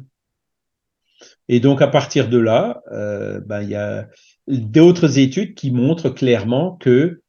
Et 1.48 1.60
donc 1.60 1.82
à 1.82 1.88
partir 1.88 2.30
de 2.30 2.38
là, 2.38 2.82
euh, 2.92 3.40
ben, 3.42 3.62
il 3.62 3.70
y 3.70 3.76
a 3.76 4.08
d'autres 4.48 5.20
études 5.20 5.56
qui 5.56 5.72
montrent 5.72 6.10
clairement 6.10 6.76
que 6.78 7.22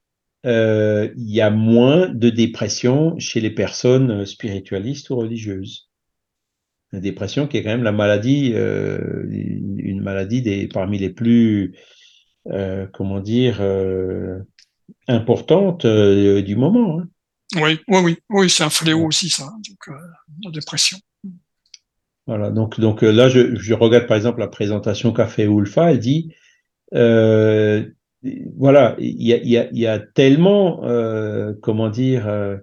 euh, 0.47 1.13
il 1.17 1.31
y 1.31 1.41
a 1.41 1.51
moins 1.51 2.09
de 2.09 2.31
dépression 2.31 3.19
chez 3.19 3.41
les 3.41 3.51
personnes 3.51 4.25
spiritualistes 4.27 5.11
ou 5.11 5.17
religieuses. 5.17 5.91
La 6.93 7.01
dépression 7.01 7.47
qui 7.47 7.57
est 7.57 7.63
quand 7.63 7.71
même 7.71 7.83
la 7.83 7.93
maladie, 7.93 8.53
euh, 8.55 9.27
une 9.31 10.01
maladie 10.01 10.41
des, 10.41 10.69
parmi 10.69 10.99
les 10.99 11.11
plus 11.11 11.75
euh, 12.51 12.87
comment 12.93 13.19
dire, 13.21 13.59
euh, 13.61 14.39
importante 15.09 15.85
euh, 15.85 16.43
du 16.43 16.55
moment. 16.55 17.01
Hein. 17.01 17.09
Oui, 17.55 17.79
oui, 17.89 17.99
oui, 18.03 18.19
oui 18.29 18.51
c'est 18.51 18.65
un 18.65 18.71
fléau 18.71 19.07
aussi, 19.07 19.31
ça, 19.31 19.45
donc, 19.45 19.97
la 20.45 20.51
dépression. 20.51 20.99
Voilà, 22.27 22.51
donc, 22.51 22.81
donc 22.81 23.03
là, 23.03 23.29
je, 23.29 23.55
je, 23.55 23.73
regarde 23.73 24.07
par 24.07 24.17
exemple 24.17 24.41
la 24.41 24.49
présentation 24.49 25.13
qu'a 25.13 25.29
fait 25.29 25.45
Ulfa, 25.45 25.93
elle 25.93 26.01
dit, 26.01 26.35
euh, 26.95 27.85
voilà, 28.57 28.97
il 28.99 29.23
y 29.23 29.33
a, 29.33 29.37
y, 29.37 29.57
a, 29.57 29.69
y 29.73 29.87
a, 29.87 30.01
tellement, 30.01 30.85
euh, 30.85 31.53
comment 31.63 31.89
dire, 31.89 32.27
euh, 32.27 32.57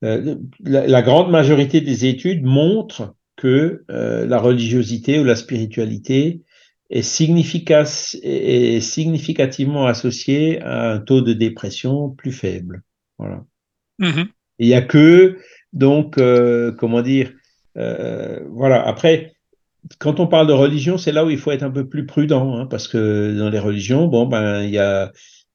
la, 0.00 0.86
la, 0.86 1.02
grande 1.02 1.30
majorité 1.30 1.82
des 1.82 2.06
études 2.06 2.44
montrent 2.44 3.14
que 3.36 3.84
la 3.88 4.38
religiosité 4.38 5.18
ou 5.20 5.24
la 5.24 5.36
spiritualité 5.36 6.42
est, 6.90 7.00
est 7.00 8.80
significativement 8.80 9.86
associé 9.86 10.60
à 10.62 10.92
un 10.92 10.98
taux 10.98 11.20
de 11.20 11.32
dépression 11.34 12.10
plus 12.10 12.32
faible. 12.32 12.82
Voilà. 13.18 13.44
Mmh. 13.98 14.24
Il 14.58 14.68
n'y 14.68 14.74
a 14.74 14.82
que, 14.82 15.38
donc, 15.72 16.18
euh, 16.18 16.72
comment 16.72 17.02
dire, 17.02 17.32
euh, 17.76 18.40
voilà. 18.50 18.86
Après, 18.86 19.34
quand 19.98 20.20
on 20.20 20.26
parle 20.26 20.46
de 20.46 20.52
religion, 20.52 20.98
c'est 20.98 21.12
là 21.12 21.24
où 21.24 21.30
il 21.30 21.38
faut 21.38 21.50
être 21.50 21.62
un 21.62 21.70
peu 21.70 21.88
plus 21.88 22.06
prudent, 22.06 22.56
hein, 22.56 22.66
parce 22.66 22.88
que 22.88 23.36
dans 23.38 23.50
les 23.50 23.58
religions, 23.58 24.06
bon, 24.06 24.26
ben, 24.26 24.62
il 24.62 24.70
y 24.70 24.78
a, 24.78 25.12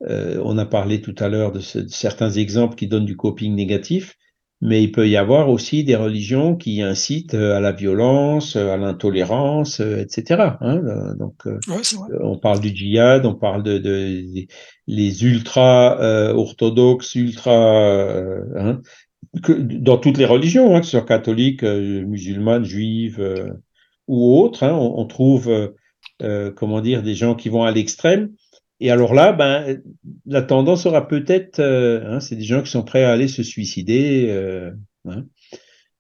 euh, 0.10 0.42
on 0.44 0.58
a 0.58 0.66
parlé 0.66 1.02
tout 1.02 1.16
à 1.20 1.30
l'heure 1.30 1.52
de, 1.52 1.60
de, 1.60 1.88
certains 1.88 2.32
exemples 2.32 2.76
qui 2.76 2.88
donnent 2.88 3.06
du 3.06 3.18
coping 3.18 3.56
négatif, 3.56 4.16
mais 4.66 4.82
il 4.82 4.94
peut 4.94 5.10
y 5.10 5.18
avoir 5.18 5.50
aussi 5.50 5.84
des 5.84 5.98
religions 5.98 6.56
qui 6.56 6.82
incitent 6.82 7.34
à 7.34 7.60
la 7.60 7.74
violence, 7.74 8.56
à 8.56 8.78
l'intolérance, 8.78 9.82
etc. 9.82 10.56
Hein, 10.62 11.16
donc, 11.20 11.46
on 12.22 12.38
parle 12.38 12.62
du 12.62 12.74
djihad, 12.74 13.26
on 13.26 13.36
parle 13.36 13.62
de, 13.62 13.78
de, 13.78 14.24
les 14.88 15.24
ultra 15.26 15.98
orthodoxes, 16.34 17.16
ultra 17.16 18.06
hein, 18.56 18.80
que, 19.44 19.52
dans 19.52 19.98
toutes 19.98 20.18
les 20.18 20.26
religions, 20.26 20.74
hein, 20.74 20.80
que 20.80 20.86
ce 20.86 20.92
soit 20.92 21.06
catholique, 21.06 21.64
musulmane, 21.64 22.64
juive 22.64 23.22
ou 24.08 24.40
autre, 24.40 24.64
hein, 24.64 24.74
on, 24.74 25.06
trouve 25.06 25.74
comment 26.56 26.80
dire 26.80 27.04
des 27.04 27.16
gens 27.16 27.36
qui 27.36 27.50
vont 27.50 27.64
à 27.64 27.72
l'extrême. 27.72 28.30
Et 28.80 28.92
alors 28.92 29.14
là, 29.14 29.32
ben, 29.32 29.82
la 30.26 30.42
tendance 30.42 30.86
aura 30.86 31.08
peut-être, 31.08 31.60
euh, 31.60 32.04
hein, 32.06 32.20
c'est 32.20 32.36
des 32.36 32.44
gens 32.44 32.62
qui 32.62 32.72
sont 32.72 32.84
prêts 32.84 33.04
à 33.04 33.12
aller 33.12 33.28
se 33.28 33.44
suicider. 33.44 34.28
Euh, 34.30 34.72
hein. 35.06 35.26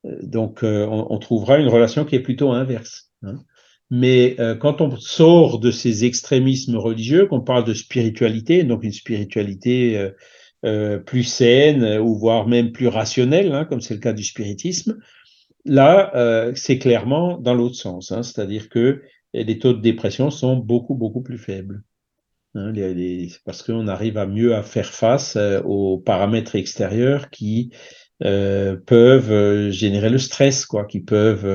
Donc, 0.03 0.63
euh, 0.63 0.85
on, 0.85 1.17
trouvera 1.17 1.59
une 1.59 1.69
relation 1.69 2.03
qui 2.03 2.15
est 2.15 2.19
plutôt 2.19 2.51
inverse. 2.51 3.11
Hein. 3.23 3.37
Mais 3.89 4.37
quand 4.59 4.81
on 4.81 4.97
sort 4.97 5.59
de 5.59 5.69
ces 5.69 6.03
extrémismes 6.03 6.77
religieux, 6.77 7.27
qu'on 7.27 7.41
parle 7.41 7.63
de 7.63 7.75
spiritualité, 7.75 8.63
donc 8.63 8.83
une 8.83 8.91
spiritualité 8.91 10.09
plus 11.05 11.23
saine 11.23 11.99
ou 11.99 12.17
voire 12.17 12.47
même 12.47 12.71
plus 12.71 12.87
rationnelle, 12.87 13.67
comme 13.69 13.81
c'est 13.81 13.93
le 13.93 13.99
cas 13.99 14.13
du 14.13 14.23
spiritisme, 14.23 14.97
là, 15.63 16.51
c'est 16.55 16.79
clairement 16.79 17.37
dans 17.37 17.53
l'autre 17.53 17.75
sens. 17.75 18.07
C'est-à-dire 18.07 18.67
que 18.69 19.03
les 19.35 19.59
taux 19.59 19.73
de 19.73 19.81
dépression 19.81 20.31
sont 20.31 20.57
beaucoup, 20.57 20.95
beaucoup 20.95 21.21
plus 21.21 21.37
faibles. 21.37 21.83
Hein, 22.55 22.71
parce 23.45 23.63
qu'on 23.63 23.87
arrive 23.87 24.17
à 24.17 24.27
mieux 24.27 24.53
à 24.53 24.61
faire 24.61 24.93
face 24.93 25.35
euh, 25.37 25.59
aux 25.63 25.97
paramètres 25.97 26.55
extérieurs 26.55 27.31
qui 27.31 27.71
euh, 28.23 28.75
peuvent 28.75 29.31
euh, 29.31 29.71
générer 29.71 30.11
le 30.11 30.19
stress, 30.19 30.67
quoi, 30.67 30.85
qui 30.85 30.99
peuvent, 30.99 31.47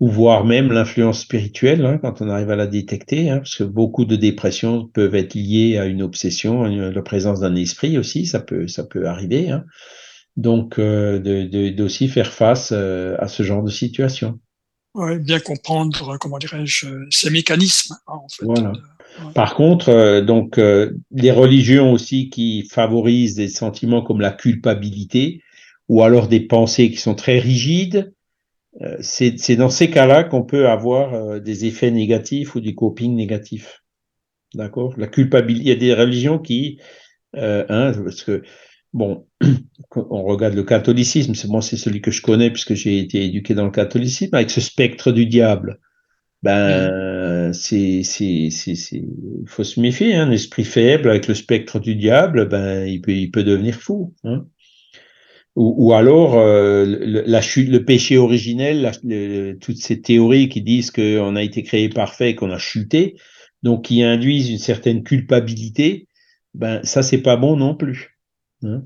ou 0.00 0.08
voire 0.08 0.44
même 0.44 0.72
l'influence 0.72 1.20
spirituelle, 1.20 1.86
hein, 1.86 1.98
quand 1.98 2.20
on 2.20 2.28
arrive 2.28 2.50
à 2.50 2.56
la 2.56 2.66
détecter, 2.66 3.30
hein, 3.30 3.38
parce 3.38 3.54
que 3.54 3.64
beaucoup 3.64 4.04
de 4.04 4.16
dépressions 4.16 4.88
peuvent 4.88 5.14
être 5.14 5.34
liées 5.34 5.78
à 5.78 5.86
une 5.86 6.02
obsession, 6.02 6.64
à 6.64 6.68
la 6.68 7.02
présence 7.02 7.40
d'un 7.40 7.54
esprit 7.54 7.98
aussi, 7.98 8.26
ça 8.26 8.40
peut, 8.40 8.66
ça 8.66 8.82
peut 8.82 9.06
arriver. 9.06 9.50
Hein. 9.50 9.64
Donc, 10.36 10.80
d'aussi 10.80 12.06
de, 12.06 12.10
faire 12.10 12.32
face 12.32 12.70
à 12.72 13.28
ce 13.28 13.42
genre 13.44 13.62
de 13.62 13.70
situation. 13.70 14.38
Ouais, 14.94 15.18
bien 15.18 15.40
comprendre, 15.40 16.16
comment 16.18 16.38
dirais-je, 16.38 16.86
ces 17.10 17.30
mécanismes. 17.30 17.96
en 18.06 18.26
fait, 18.28 18.44
voilà. 18.44 18.72
Par 19.34 19.54
contre, 19.54 19.88
euh, 19.88 20.20
donc 20.20 20.58
euh, 20.58 20.92
les 21.10 21.30
religions 21.30 21.92
aussi 21.92 22.30
qui 22.30 22.62
favorisent 22.62 23.34
des 23.34 23.48
sentiments 23.48 24.02
comme 24.02 24.20
la 24.20 24.30
culpabilité 24.30 25.42
ou 25.88 26.02
alors 26.02 26.28
des 26.28 26.40
pensées 26.40 26.90
qui 26.90 26.98
sont 26.98 27.14
très 27.14 27.38
rigides, 27.38 28.12
euh, 28.82 28.96
c'est 29.00 29.56
dans 29.56 29.70
ces 29.70 29.90
cas-là 29.90 30.24
qu'on 30.24 30.42
peut 30.42 30.68
avoir 30.68 31.40
des 31.40 31.64
effets 31.64 31.90
négatifs 31.90 32.54
ou 32.54 32.60
du 32.60 32.74
coping 32.74 33.14
négatif. 33.14 33.82
D'accord? 34.54 34.94
La 34.96 35.06
culpabilité, 35.06 35.64
il 35.64 35.68
y 35.68 35.72
a 35.72 35.76
des 35.76 35.94
religions 35.94 36.38
qui, 36.38 36.78
hein, 37.34 37.92
parce 38.04 38.22
que 38.22 38.42
bon, 38.92 39.26
on 39.96 40.22
regarde 40.24 40.54
le 40.54 40.62
catholicisme, 40.62 41.34
c'est 41.34 41.48
moi, 41.48 41.62
c'est 41.62 41.76
celui 41.76 42.02
que 42.02 42.10
je 42.10 42.22
connais 42.22 42.50
puisque 42.50 42.74
j'ai 42.74 42.98
été 42.98 43.24
éduqué 43.24 43.54
dans 43.54 43.64
le 43.64 43.70
catholicisme 43.70 44.34
avec 44.34 44.50
ce 44.50 44.60
spectre 44.60 45.10
du 45.10 45.26
diable. 45.26 45.80
Ben, 46.42 46.90
c'est, 47.52 48.02
c'est, 48.02 48.50
faut 49.46 49.64
se 49.64 49.80
méfier. 49.80 50.14
Hein, 50.14 50.28
un 50.28 50.30
esprit 50.30 50.64
faible 50.64 51.10
avec 51.10 51.28
le 51.28 51.34
spectre 51.34 51.78
du 51.78 51.94
diable, 51.94 52.48
ben, 52.48 52.86
il 52.86 53.00
peut, 53.00 53.12
il 53.12 53.30
peut 53.30 53.44
devenir 53.44 53.74
fou. 53.74 54.14
Hein. 54.24 54.46
Ou, 55.60 55.92
alors 55.92 56.38
euh, 56.38 56.84
le, 56.84 57.24
la 57.26 57.40
chute, 57.40 57.68
le 57.68 57.84
péché 57.84 58.16
originel, 58.16 58.92
toutes 59.60 59.78
ces 59.78 60.00
théories 60.00 60.48
qui 60.48 60.62
disent 60.62 60.92
qu'on 60.92 61.34
a 61.34 61.42
été 61.42 61.64
créé 61.64 61.88
parfait, 61.88 62.36
qu'on 62.36 62.52
a 62.52 62.58
chuté, 62.58 63.16
donc 63.64 63.86
qui 63.86 64.04
induisent 64.04 64.50
une 64.50 64.58
certaine 64.58 65.02
culpabilité, 65.02 66.06
ben 66.54 66.80
ça 66.84 67.02
c'est 67.02 67.22
pas 67.22 67.36
bon 67.36 67.56
non 67.56 67.74
plus. 67.74 68.20
Hein. 68.62 68.84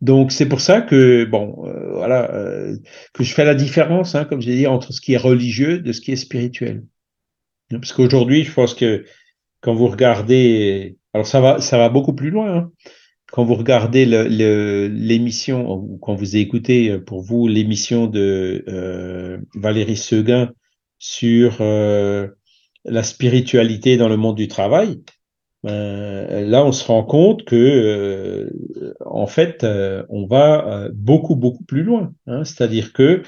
Donc 0.00 0.32
c'est 0.32 0.48
pour 0.48 0.60
ça 0.60 0.80
que 0.80 1.24
bon, 1.24 1.66
euh, 1.66 1.92
voilà, 1.92 2.34
euh, 2.34 2.76
que 3.14 3.22
je 3.22 3.32
fais 3.32 3.44
la 3.44 3.54
différence, 3.54 4.16
comme 4.28 4.40
dit, 4.40 4.66
entre 4.66 4.92
ce 4.92 5.00
qui 5.00 5.12
est 5.12 5.18
religieux 5.18 5.78
de 5.78 5.92
ce 5.92 6.00
qui 6.00 6.10
est 6.10 6.16
spirituel. 6.16 6.84
Parce 7.80 7.92
qu'aujourd'hui, 7.92 8.44
je 8.44 8.52
pense 8.52 8.74
que 8.74 9.04
quand 9.60 9.74
vous 9.74 9.88
regardez, 9.88 10.96
alors 11.14 11.26
ça 11.26 11.40
va, 11.40 11.60
ça 11.60 11.78
va 11.78 11.88
beaucoup 11.88 12.14
plus 12.14 12.30
loin. 12.30 12.56
Hein. 12.56 12.72
Quand 13.30 13.44
vous 13.44 13.54
regardez 13.54 14.04
l'émission 14.04 15.70
ou 15.70 15.98
quand 15.98 16.14
vous 16.14 16.36
écoutez 16.36 16.90
euh, 16.90 16.98
pour 16.98 17.22
vous 17.22 17.48
l'émission 17.48 18.06
de 18.06 18.64
Valérie 19.54 19.96
Seguin 19.96 20.52
sur 20.98 21.58
la 22.84 23.02
spiritualité 23.02 23.96
dans 23.96 24.08
le 24.08 24.16
monde 24.16 24.36
du 24.36 24.48
travail, 24.48 25.00
ben, 25.62 26.48
là, 26.48 26.64
on 26.64 26.72
se 26.72 26.84
rend 26.84 27.04
compte 27.04 27.44
que, 27.44 27.54
euh, 27.56 28.94
en 29.06 29.26
fait, 29.26 29.62
euh, 29.62 30.04
on 30.08 30.26
va 30.26 30.66
euh, 30.66 30.90
beaucoup, 30.92 31.36
beaucoup 31.36 31.64
plus 31.64 31.84
loin. 31.84 32.12
Hein. 32.26 32.44
C'est-à-dire 32.44 32.92
que 32.92 33.22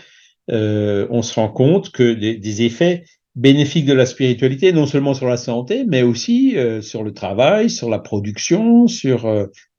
on 0.48 1.22
se 1.22 1.34
rend 1.34 1.48
compte 1.48 1.90
que 1.90 2.12
des, 2.12 2.62
effets 2.62 3.04
bénéfiques 3.34 3.86
de 3.86 3.92
la 3.92 4.06
spiritualité, 4.06 4.72
non 4.72 4.86
seulement 4.86 5.14
sur 5.14 5.28
la 5.28 5.36
santé, 5.36 5.84
mais 5.86 6.02
aussi 6.02 6.56
sur 6.82 7.02
le 7.02 7.12
travail, 7.12 7.68
sur 7.68 7.90
la 7.90 7.98
production, 7.98 8.86
sur 8.86 9.26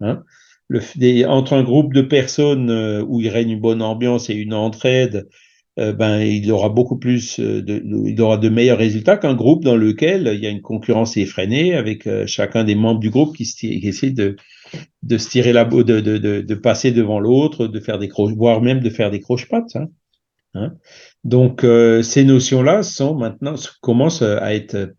hein, 0.02 0.24
le, 0.68 1.26
entre 1.26 1.54
un 1.54 1.64
groupe 1.64 1.94
de 1.94 2.02
personnes 2.02 2.70
où 3.08 3.22
il 3.22 3.30
règne 3.30 3.52
une 3.52 3.62
bonne 3.62 3.82
ambiance 3.82 4.30
et 4.30 4.34
une 4.34 4.54
entraide, 4.54 5.30
euh, 5.78 5.92
ben, 5.92 6.20
il 6.20 6.50
aura 6.52 6.70
beaucoup 6.70 6.98
plus, 6.98 7.40
euh, 7.40 7.62
de, 7.62 7.84
il 8.06 8.22
aura 8.22 8.38
de 8.38 8.48
meilleurs 8.48 8.78
résultats 8.78 9.18
qu'un 9.18 9.36
groupe 9.36 9.64
dans 9.64 9.76
lequel 9.76 10.32
il 10.34 10.40
y 10.40 10.48
a 10.48 10.50
une 10.50 10.62
concurrence 10.62 11.18
effrénée 11.18 11.74
avec 11.74 12.08
euh, 12.08 12.26
chacun 12.28 12.64
des 12.64 12.76
membres 12.76 13.02
du 13.02 13.10
groupe 13.10 13.36
qui, 13.36 13.44
essaie 13.84 14.12
de, 14.12 14.38
de 15.04 15.18
se 15.18 15.30
tirer 15.30 15.52
la 15.52 15.66
de, 15.66 15.84
de, 15.84 16.18
de 16.18 16.56
passer 16.56 16.92
devant 16.92 17.20
l'autre, 17.20 17.68
de 17.68 17.80
faire 17.82 18.00
des 18.00 18.08
croches, 18.08 18.34
voire 18.34 18.62
même 18.62 18.80
de 18.80 18.90
faire 18.90 19.12
des 19.12 19.20
croche-pattes. 19.20 19.76
Hein. 19.76 19.90
Hein 20.54 20.76
Donc, 21.26 21.66
ces 22.04 22.24
notions-là 22.24 22.84
sont 22.84 23.16
maintenant 23.16 23.56
commencent 23.82 24.22
à 24.22 24.54
être 24.54 24.94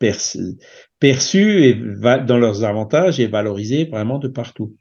perçues 0.99 1.65
et 1.65 1.75
dans 1.75 2.39
leurs 2.39 2.65
avantages 2.65 3.21
et 3.21 3.29
valorisées 3.29 3.85
vraiment 3.85 4.19
de 4.19 4.29
partout. 4.29 4.75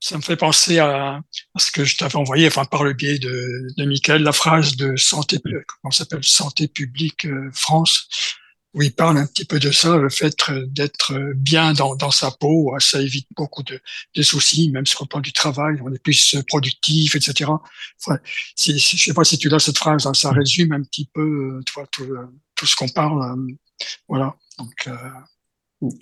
Ça 0.00 0.16
me 0.16 0.22
fait 0.22 0.36
penser 0.36 0.78
à, 0.78 1.20
ce 1.56 1.72
que 1.72 1.84
je 1.84 1.96
t'avais 1.96 2.16
envoyé, 2.16 2.46
enfin 2.46 2.64
par 2.64 2.84
le 2.84 2.92
biais 2.92 3.18
de, 3.18 3.66
de 3.76 3.84
Michael, 3.84 4.22
la 4.22 4.32
phrase 4.32 4.76
de 4.76 4.94
santé, 4.94 5.38
comment 5.42 5.90
s'appelle, 5.90 6.22
santé 6.22 6.68
publique 6.68 7.26
euh, 7.26 7.50
France, 7.52 8.08
où 8.78 8.82
il 8.82 8.94
parle 8.94 9.18
un 9.18 9.26
petit 9.26 9.44
peu 9.44 9.58
de 9.58 9.72
ça, 9.72 9.96
le 9.96 10.08
fait 10.08 10.36
d'être 10.68 11.12
bien 11.34 11.72
dans, 11.72 11.96
dans 11.96 12.12
sa 12.12 12.30
peau, 12.30 12.72
ça 12.78 13.02
évite 13.02 13.26
beaucoup 13.36 13.64
de, 13.64 13.80
de, 14.14 14.22
soucis, 14.22 14.70
même 14.70 14.86
sur 14.86 15.02
le 15.02 15.08
plan 15.08 15.20
du 15.20 15.32
travail, 15.32 15.78
on 15.84 15.92
est 15.92 16.02
plus 16.02 16.36
productif, 16.46 17.16
etc. 17.16 17.50
Enfin, 18.00 18.18
si, 18.54 18.78
je 18.78 19.04
sais 19.04 19.14
pas 19.14 19.24
si 19.24 19.36
tu 19.36 19.52
as 19.52 19.58
cette 19.58 19.78
phrase, 19.78 20.06
hein, 20.06 20.14
ça 20.14 20.30
résume 20.30 20.72
un 20.72 20.82
petit 20.82 21.10
peu, 21.12 21.58
euh, 21.58 21.60
tout, 21.90 22.06
tout 22.54 22.66
ce 22.66 22.76
qu'on 22.76 22.88
parle, 22.88 23.20
euh, 23.20 23.54
voilà. 24.08 24.36
Donc, 24.58 24.88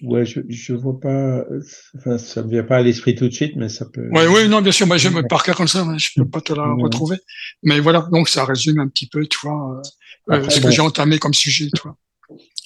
Ouais, 0.03 0.25
je, 0.25 0.41
je 0.49 0.73
vois 0.73 0.99
pas, 0.99 1.45
enfin, 1.99 2.17
ça 2.17 2.43
me 2.43 2.49
vient 2.49 2.63
pas 2.63 2.79
à 2.79 2.83
l'esprit 2.83 3.15
tout 3.15 3.29
de 3.29 3.33
suite, 3.35 3.57
mais 3.57 3.69
ça 3.69 3.85
peut. 3.85 4.09
Ouais, 4.11 4.27
oui, 4.27 4.49
non, 4.49 4.63
bien 4.63 4.73
sûr, 4.73 4.87
moi, 4.87 4.97
j'aime 4.97 5.23
par 5.29 5.43
cœur 5.43 5.55
comme 5.55 5.69
ça, 5.69 5.87
je 5.99 6.09
peux 6.17 6.27
pas 6.27 6.41
te 6.41 6.55
la 6.55 6.65
retrouver. 6.79 7.19
Mais 7.63 7.79
voilà, 7.81 8.09
donc 8.11 8.31
ça 8.31 8.47
résume 8.47 8.79
un 8.81 8.89
petit 8.89 9.07
peu, 9.07 9.27
tu 9.27 9.39
vois, 9.43 9.83
euh, 10.31 10.49
ce 10.49 10.61
que 10.61 10.71
j'ai 10.71 10.81
entamé 10.81 11.19
comme 11.19 11.35
sujet, 11.35 11.69
tu 11.75 11.83
vois. 11.83 11.97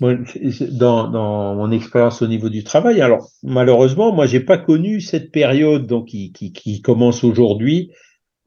Dans, 0.00 1.08
dans 1.08 1.54
mon 1.54 1.70
expérience 1.70 2.22
au 2.22 2.26
niveau 2.26 2.48
du 2.48 2.64
travail, 2.64 3.02
alors 3.02 3.28
malheureusement, 3.42 4.14
moi, 4.14 4.26
j'ai 4.26 4.40
pas 4.40 4.56
connu 4.56 5.00
cette 5.00 5.30
période 5.30 5.86
donc 5.86 6.06
qui, 6.08 6.32
qui, 6.32 6.52
qui 6.52 6.80
commence 6.80 7.24
aujourd'hui, 7.24 7.90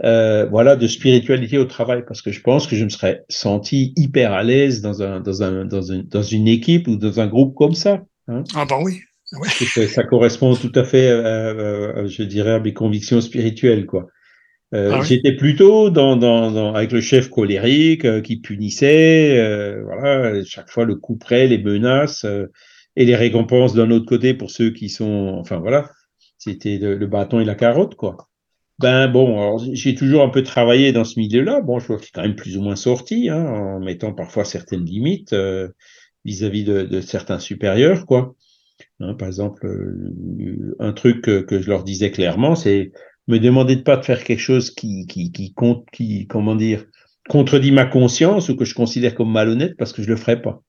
euh, 0.03 0.47
voilà, 0.49 0.75
de 0.75 0.87
spiritualité 0.87 1.59
au 1.59 1.65
travail, 1.65 2.03
parce 2.07 2.23
que 2.23 2.31
je 2.31 2.41
pense 2.41 2.65
que 2.65 2.75
je 2.75 2.83
me 2.83 2.89
serais 2.89 3.23
senti 3.29 3.93
hyper 3.95 4.33
à 4.33 4.41
l'aise 4.41 4.81
dans 4.81 5.03
un, 5.03 5.19
dans 5.19 5.43
un, 5.43 5.65
dans 5.65 5.83
une, 5.83 6.03
dans 6.03 6.23
une 6.23 6.47
équipe 6.47 6.87
ou 6.87 6.95
dans 6.95 7.19
un 7.19 7.27
groupe 7.27 7.53
comme 7.53 7.75
ça. 7.75 8.01
Hein 8.27 8.43
ah 8.55 8.65
bah 8.67 8.79
oui. 8.81 9.01
Ça 9.87 10.03
correspond 10.03 10.55
tout 10.55 10.71
à 10.75 10.83
fait, 10.83 11.09
je 12.07 12.23
dirais, 12.23 12.53
à 12.53 12.59
mes 12.59 12.73
convictions 12.73 13.21
spirituelles, 13.21 13.85
quoi. 13.85 14.07
Euh, 14.73 14.91
ah 14.93 15.01
j'étais 15.03 15.35
plutôt 15.35 15.89
dans, 15.89 16.15
dans, 16.15 16.51
dans, 16.51 16.73
avec 16.73 16.91
le 16.91 17.01
chef 17.01 17.29
colérique 17.29 18.05
euh, 18.05 18.21
qui 18.21 18.37
punissait, 18.37 19.37
euh, 19.37 19.83
voilà, 19.83 20.43
chaque 20.45 20.69
fois 20.69 20.85
le 20.85 20.95
coup 20.95 21.15
près, 21.15 21.47
les 21.47 21.59
menaces 21.59 22.25
et 22.95 23.05
les 23.05 23.15
récompenses 23.15 23.75
d'un 23.75 23.91
autre 23.91 24.05
côté 24.05 24.33
pour 24.33 24.49
ceux 24.49 24.71
qui 24.71 24.89
sont, 24.89 25.35
enfin 25.39 25.57
voilà, 25.57 25.91
c'était 26.37 26.77
le, 26.77 27.07
bâton 27.07 27.39
et 27.39 27.45
la 27.45 27.55
carotte, 27.55 27.95
quoi. 27.95 28.17
Ben 28.79 29.07
bon, 29.07 29.59
j'ai 29.71 29.93
toujours 29.93 30.23
un 30.23 30.29
peu 30.29 30.41
travaillé 30.41 30.91
dans 30.91 31.03
ce 31.03 31.19
milieu-là. 31.19 31.61
Bon, 31.61 31.77
je 31.77 31.95
suis 31.99 32.11
quand 32.11 32.23
même 32.23 32.35
plus 32.35 32.57
ou 32.57 32.61
moins 32.61 32.75
sorti, 32.75 33.29
hein, 33.29 33.45
en 33.45 33.79
mettant 33.79 34.13
parfois 34.13 34.43
certaines 34.43 34.83
limites 34.83 35.35
vis-à-vis 36.25 36.63
de, 36.63 36.81
de, 36.81 37.01
certains 37.01 37.39
supérieurs, 37.39 38.05
quoi. 38.05 38.35
Hein, 38.99 39.13
par 39.15 39.27
exemple, 39.27 39.65
euh, 39.65 40.75
un 40.79 40.93
truc 40.93 41.21
que, 41.21 41.41
que, 41.41 41.61
je 41.61 41.69
leur 41.69 41.83
disais 41.83 42.11
clairement, 42.11 42.55
c'est 42.55 42.91
me 43.27 43.39
demandez 43.39 43.75
de 43.75 43.81
pas 43.81 43.97
de 43.97 44.05
faire 44.05 44.23
quelque 44.23 44.39
chose 44.39 44.71
qui, 44.71 45.07
qui, 45.07 45.31
qui 45.31 45.53
compte, 45.53 45.85
qui, 45.91 46.27
comment 46.27 46.55
dire, 46.55 46.85
contredit 47.29 47.71
ma 47.71 47.85
conscience 47.85 48.49
ou 48.49 48.55
que 48.55 48.65
je 48.65 48.75
considère 48.75 49.15
comme 49.15 49.31
malhonnête 49.31 49.75
parce 49.77 49.93
que 49.93 50.03
je 50.03 50.09
le 50.09 50.17
ferai 50.17 50.41
pas. 50.41 50.61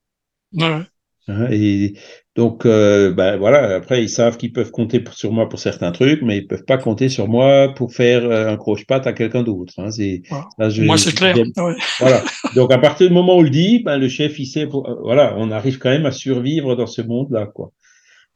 Ouais. 0.53 0.81
Hein, 1.27 1.47
et 1.49 1.93
donc, 2.35 2.65
euh, 2.65 3.11
ben 3.11 3.37
voilà, 3.37 3.75
après, 3.75 4.03
ils 4.03 4.09
savent 4.09 4.37
qu'ils 4.37 4.53
peuvent 4.53 4.69
compter 4.69 5.03
sur 5.11 5.31
moi 5.31 5.49
pour 5.49 5.57
certains 5.57 5.91
trucs, 5.91 6.21
mais 6.21 6.37
ils 6.37 6.47
peuvent 6.47 6.65
pas 6.65 6.77
compter 6.77 7.09
sur 7.09 7.27
moi 7.27 7.73
pour 7.75 7.93
faire 7.93 8.23
euh, 8.25 8.51
un 8.51 8.57
croche-patte 8.57 9.07
à 9.07 9.13
quelqu'un 9.13 9.41
d'autre. 9.41 9.73
Hein, 9.77 9.89
c'est, 9.89 10.21
moi, 10.59 10.97
c'est 10.97 11.15
clair. 11.15 11.35
Voilà. 11.99 12.23
Donc, 12.55 12.71
à 12.71 12.77
partir 12.77 13.07
du 13.07 13.13
moment 13.13 13.35
où 13.35 13.39
on 13.39 13.41
le 13.41 13.49
dit, 13.49 13.79
ben, 13.79 13.97
le 13.97 14.07
chef, 14.07 14.37
il 14.37 14.45
sait, 14.45 14.67
pour, 14.67 14.87
euh, 14.87 14.95
voilà, 15.01 15.33
on 15.37 15.49
arrive 15.49 15.79
quand 15.79 15.89
même 15.89 16.05
à 16.05 16.11
survivre 16.11 16.75
dans 16.75 16.87
ce 16.87 17.01
monde-là, 17.01 17.47
quoi. 17.47 17.71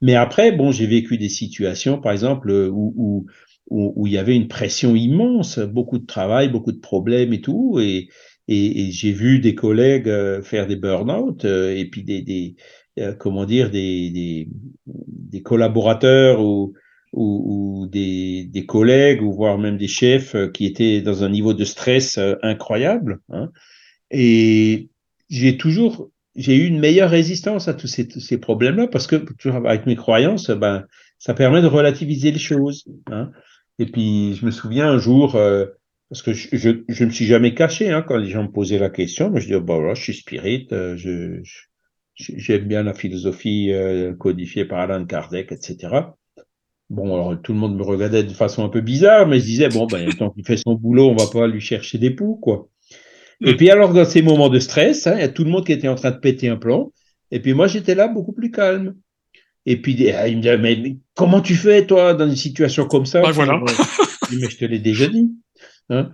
Mais 0.01 0.15
après, 0.15 0.53
bon, 0.53 0.71
j'ai 0.71 0.87
vécu 0.87 1.17
des 1.17 1.29
situations, 1.29 1.99
par 1.99 2.13
exemple, 2.13 2.49
où, 2.51 2.93
où, 2.95 3.25
où, 3.69 3.93
où, 3.95 4.07
il 4.07 4.13
y 4.13 4.17
avait 4.17 4.35
une 4.35 4.47
pression 4.47 4.95
immense, 4.95 5.59
beaucoup 5.59 5.99
de 5.99 6.05
travail, 6.05 6.49
beaucoup 6.49 6.71
de 6.71 6.79
problèmes 6.79 7.33
et 7.33 7.41
tout, 7.41 7.79
et, 7.79 8.09
et, 8.47 8.87
et 8.87 8.91
j'ai 8.91 9.11
vu 9.11 9.39
des 9.39 9.55
collègues 9.55 10.11
faire 10.41 10.67
des 10.67 10.75
burn-out, 10.75 11.45
et 11.45 11.87
puis 11.89 12.03
des, 12.03 12.21
des 12.21 12.55
euh, 12.99 13.13
comment 13.13 13.45
dire, 13.45 13.69
des, 13.69 14.09
des, 14.09 14.49
des 14.85 15.41
collaborateurs 15.41 16.41
ou, 16.41 16.73
ou, 17.13 17.83
ou 17.83 17.87
des, 17.87 18.45
des, 18.45 18.65
collègues, 18.65 19.21
ou 19.21 19.31
voire 19.31 19.57
même 19.57 19.77
des 19.77 19.87
chefs 19.87 20.35
euh, 20.35 20.49
qui 20.49 20.65
étaient 20.65 21.01
dans 21.01 21.23
un 21.23 21.29
niveau 21.29 21.53
de 21.53 21.63
stress 21.63 22.17
euh, 22.17 22.35
incroyable. 22.41 23.21
Hein. 23.29 23.51
Et 24.11 24.89
j'ai 25.29 25.55
toujours, 25.55 26.09
j'ai 26.35 26.57
eu 26.57 26.65
une 26.65 26.79
meilleure 26.79 27.09
résistance 27.09 27.69
à 27.69 27.73
tous 27.73 27.87
ces, 27.87 28.09
ces 28.09 28.37
problèmes-là 28.37 28.87
parce 28.87 29.07
que, 29.07 29.23
avec 29.47 29.85
mes 29.85 29.95
croyances, 29.95 30.49
ben, 30.49 30.85
ça 31.19 31.33
permet 31.33 31.61
de 31.61 31.67
relativiser 31.67 32.31
les 32.31 32.39
choses. 32.39 32.85
Hein. 33.11 33.31
Et 33.79 33.87
puis, 33.87 34.35
je 34.35 34.45
me 34.45 34.51
souviens 34.51 34.91
un 34.91 34.99
jour, 34.99 35.35
euh, 35.35 35.65
parce 36.09 36.21
que 36.21 36.33
je, 36.33 36.47
je, 36.87 37.05
me 37.05 37.09
suis 37.09 37.25
jamais 37.25 37.53
caché 37.55 37.89
hein, 37.89 38.03
quand 38.07 38.17
les 38.17 38.29
gens 38.29 38.43
me 38.43 38.51
posaient 38.51 38.77
la 38.77 38.89
question, 38.89 39.31
mais 39.31 39.41
je 39.41 39.47
dis, 39.47 39.55
oh, 39.55 39.61
bon, 39.61 39.79
voilà, 39.79 39.95
je 39.95 40.03
suis 40.03 40.13
spirit, 40.13 40.67
je 40.69 41.41
J'aime 42.19 42.65
bien 42.65 42.83
la 42.83 42.93
philosophie 42.93 43.71
euh, 43.71 44.13
codifiée 44.13 44.65
par 44.65 44.79
Alan 44.79 45.05
Kardec, 45.05 45.53
etc. 45.53 45.87
Bon, 46.89 47.13
alors 47.13 47.41
tout 47.41 47.53
le 47.53 47.59
monde 47.59 47.77
me 47.77 47.83
regardait 47.83 48.23
de 48.23 48.33
façon 48.33 48.65
un 48.65 48.69
peu 48.69 48.81
bizarre, 48.81 49.25
mais 49.25 49.39
je 49.39 49.45
disais, 49.45 49.69
bon, 49.69 49.85
ben, 49.85 50.09
tant 50.17 50.29
qu'il 50.29 50.45
fait 50.45 50.57
son 50.57 50.73
boulot, 50.73 51.09
on 51.09 51.15
va 51.15 51.27
pas 51.31 51.47
lui 51.47 51.61
chercher 51.61 51.97
des 51.97 52.11
poux, 52.11 52.35
quoi. 52.35 52.67
Et 53.41 53.55
puis 53.55 53.69
alors, 53.69 53.93
dans 53.93 54.03
ces 54.03 54.21
moments 54.21 54.49
de 54.49 54.59
stress, 54.59 55.07
hein, 55.07 55.13
il 55.15 55.21
y 55.21 55.23
a 55.23 55.29
tout 55.29 55.45
le 55.45 55.49
monde 55.49 55.65
qui 55.65 55.71
était 55.71 55.87
en 55.87 55.95
train 55.95 56.11
de 56.11 56.17
péter 56.17 56.49
un 56.49 56.57
plomb, 56.57 56.91
et 57.31 57.39
puis 57.39 57.53
moi, 57.53 57.67
j'étais 57.67 57.95
là 57.95 58.09
beaucoup 58.09 58.33
plus 58.33 58.51
calme. 58.51 58.95
Et 59.69 59.79
puis, 59.79 60.09
ah, 60.09 60.27
il 60.27 60.37
me 60.37 60.41
disait, 60.41 60.57
mais 60.57 60.97
comment 61.13 61.41
tu 61.41 61.53
fais, 61.53 61.85
toi, 61.85 62.15
dans 62.15 62.27
une 62.27 62.35
situation 62.35 62.87
comme 62.87 63.05
ça? 63.05 63.21
Ben, 63.21 63.29
voilà. 63.29 63.61
Mais 64.31 64.49
je 64.49 64.57
te 64.57 64.65
l'ai 64.65 64.79
déjà 64.79 65.05
dit. 65.07 65.29
Hein 65.91 66.09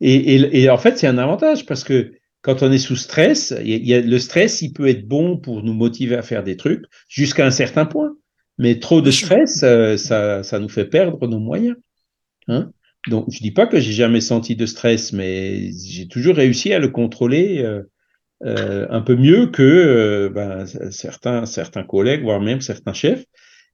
et, 0.00 0.34
et, 0.34 0.62
et 0.62 0.68
en 0.68 0.78
fait, 0.78 0.98
c'est 0.98 1.06
un 1.06 1.16
avantage, 1.16 1.64
parce 1.64 1.84
que 1.84 2.10
quand 2.42 2.64
on 2.64 2.72
est 2.72 2.78
sous 2.78 2.96
stress, 2.96 3.54
y 3.62 3.94
a, 3.94 4.00
le 4.00 4.18
stress, 4.18 4.62
il 4.62 4.72
peut 4.72 4.88
être 4.88 5.06
bon 5.06 5.36
pour 5.36 5.62
nous 5.62 5.74
motiver 5.74 6.16
à 6.16 6.22
faire 6.22 6.42
des 6.42 6.56
trucs 6.56 6.86
jusqu'à 7.08 7.46
un 7.46 7.52
certain 7.52 7.86
point. 7.86 8.16
Mais 8.58 8.80
trop 8.80 9.00
de 9.00 9.12
stress, 9.12 9.62
euh, 9.62 9.96
ça, 9.96 10.42
ça 10.42 10.58
nous 10.58 10.68
fait 10.68 10.86
perdre 10.86 11.24
nos 11.28 11.38
moyens. 11.38 11.76
Hein 12.48 12.72
Donc, 13.06 13.26
je 13.30 13.38
dis 13.38 13.52
pas 13.52 13.68
que 13.68 13.78
j'ai 13.78 13.92
jamais 13.92 14.20
senti 14.20 14.56
de 14.56 14.66
stress, 14.66 15.12
mais 15.12 15.70
j'ai 15.86 16.08
toujours 16.08 16.34
réussi 16.34 16.72
à 16.72 16.80
le 16.80 16.88
contrôler 16.88 17.62
euh, 17.62 17.82
euh, 18.44 18.86
un 18.90 19.00
peu 19.00 19.16
mieux 19.16 19.46
que 19.48 19.62
euh, 19.62 20.28
ben, 20.28 20.64
certains, 20.90 21.44
certains 21.44 21.82
collègues, 21.82 22.22
voire 22.22 22.40
même 22.40 22.60
certains 22.60 22.92
chefs. 22.92 23.24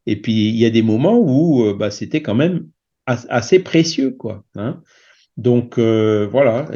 Et 0.07 0.21
puis, 0.21 0.49
il 0.49 0.57
y 0.57 0.65
a 0.65 0.71
des 0.71 0.83
moments 0.83 1.19
où 1.19 1.65
euh, 1.65 1.75
ben, 1.75 1.91
c'était 1.91 2.23
quand 2.23 2.35
même 2.35 2.69
assez 3.07 3.59
précieux, 3.59 4.13
quoi. 4.13 4.45
Hein 4.55 4.83
donc 5.37 5.79
euh, 5.79 6.29
voilà, 6.31 6.71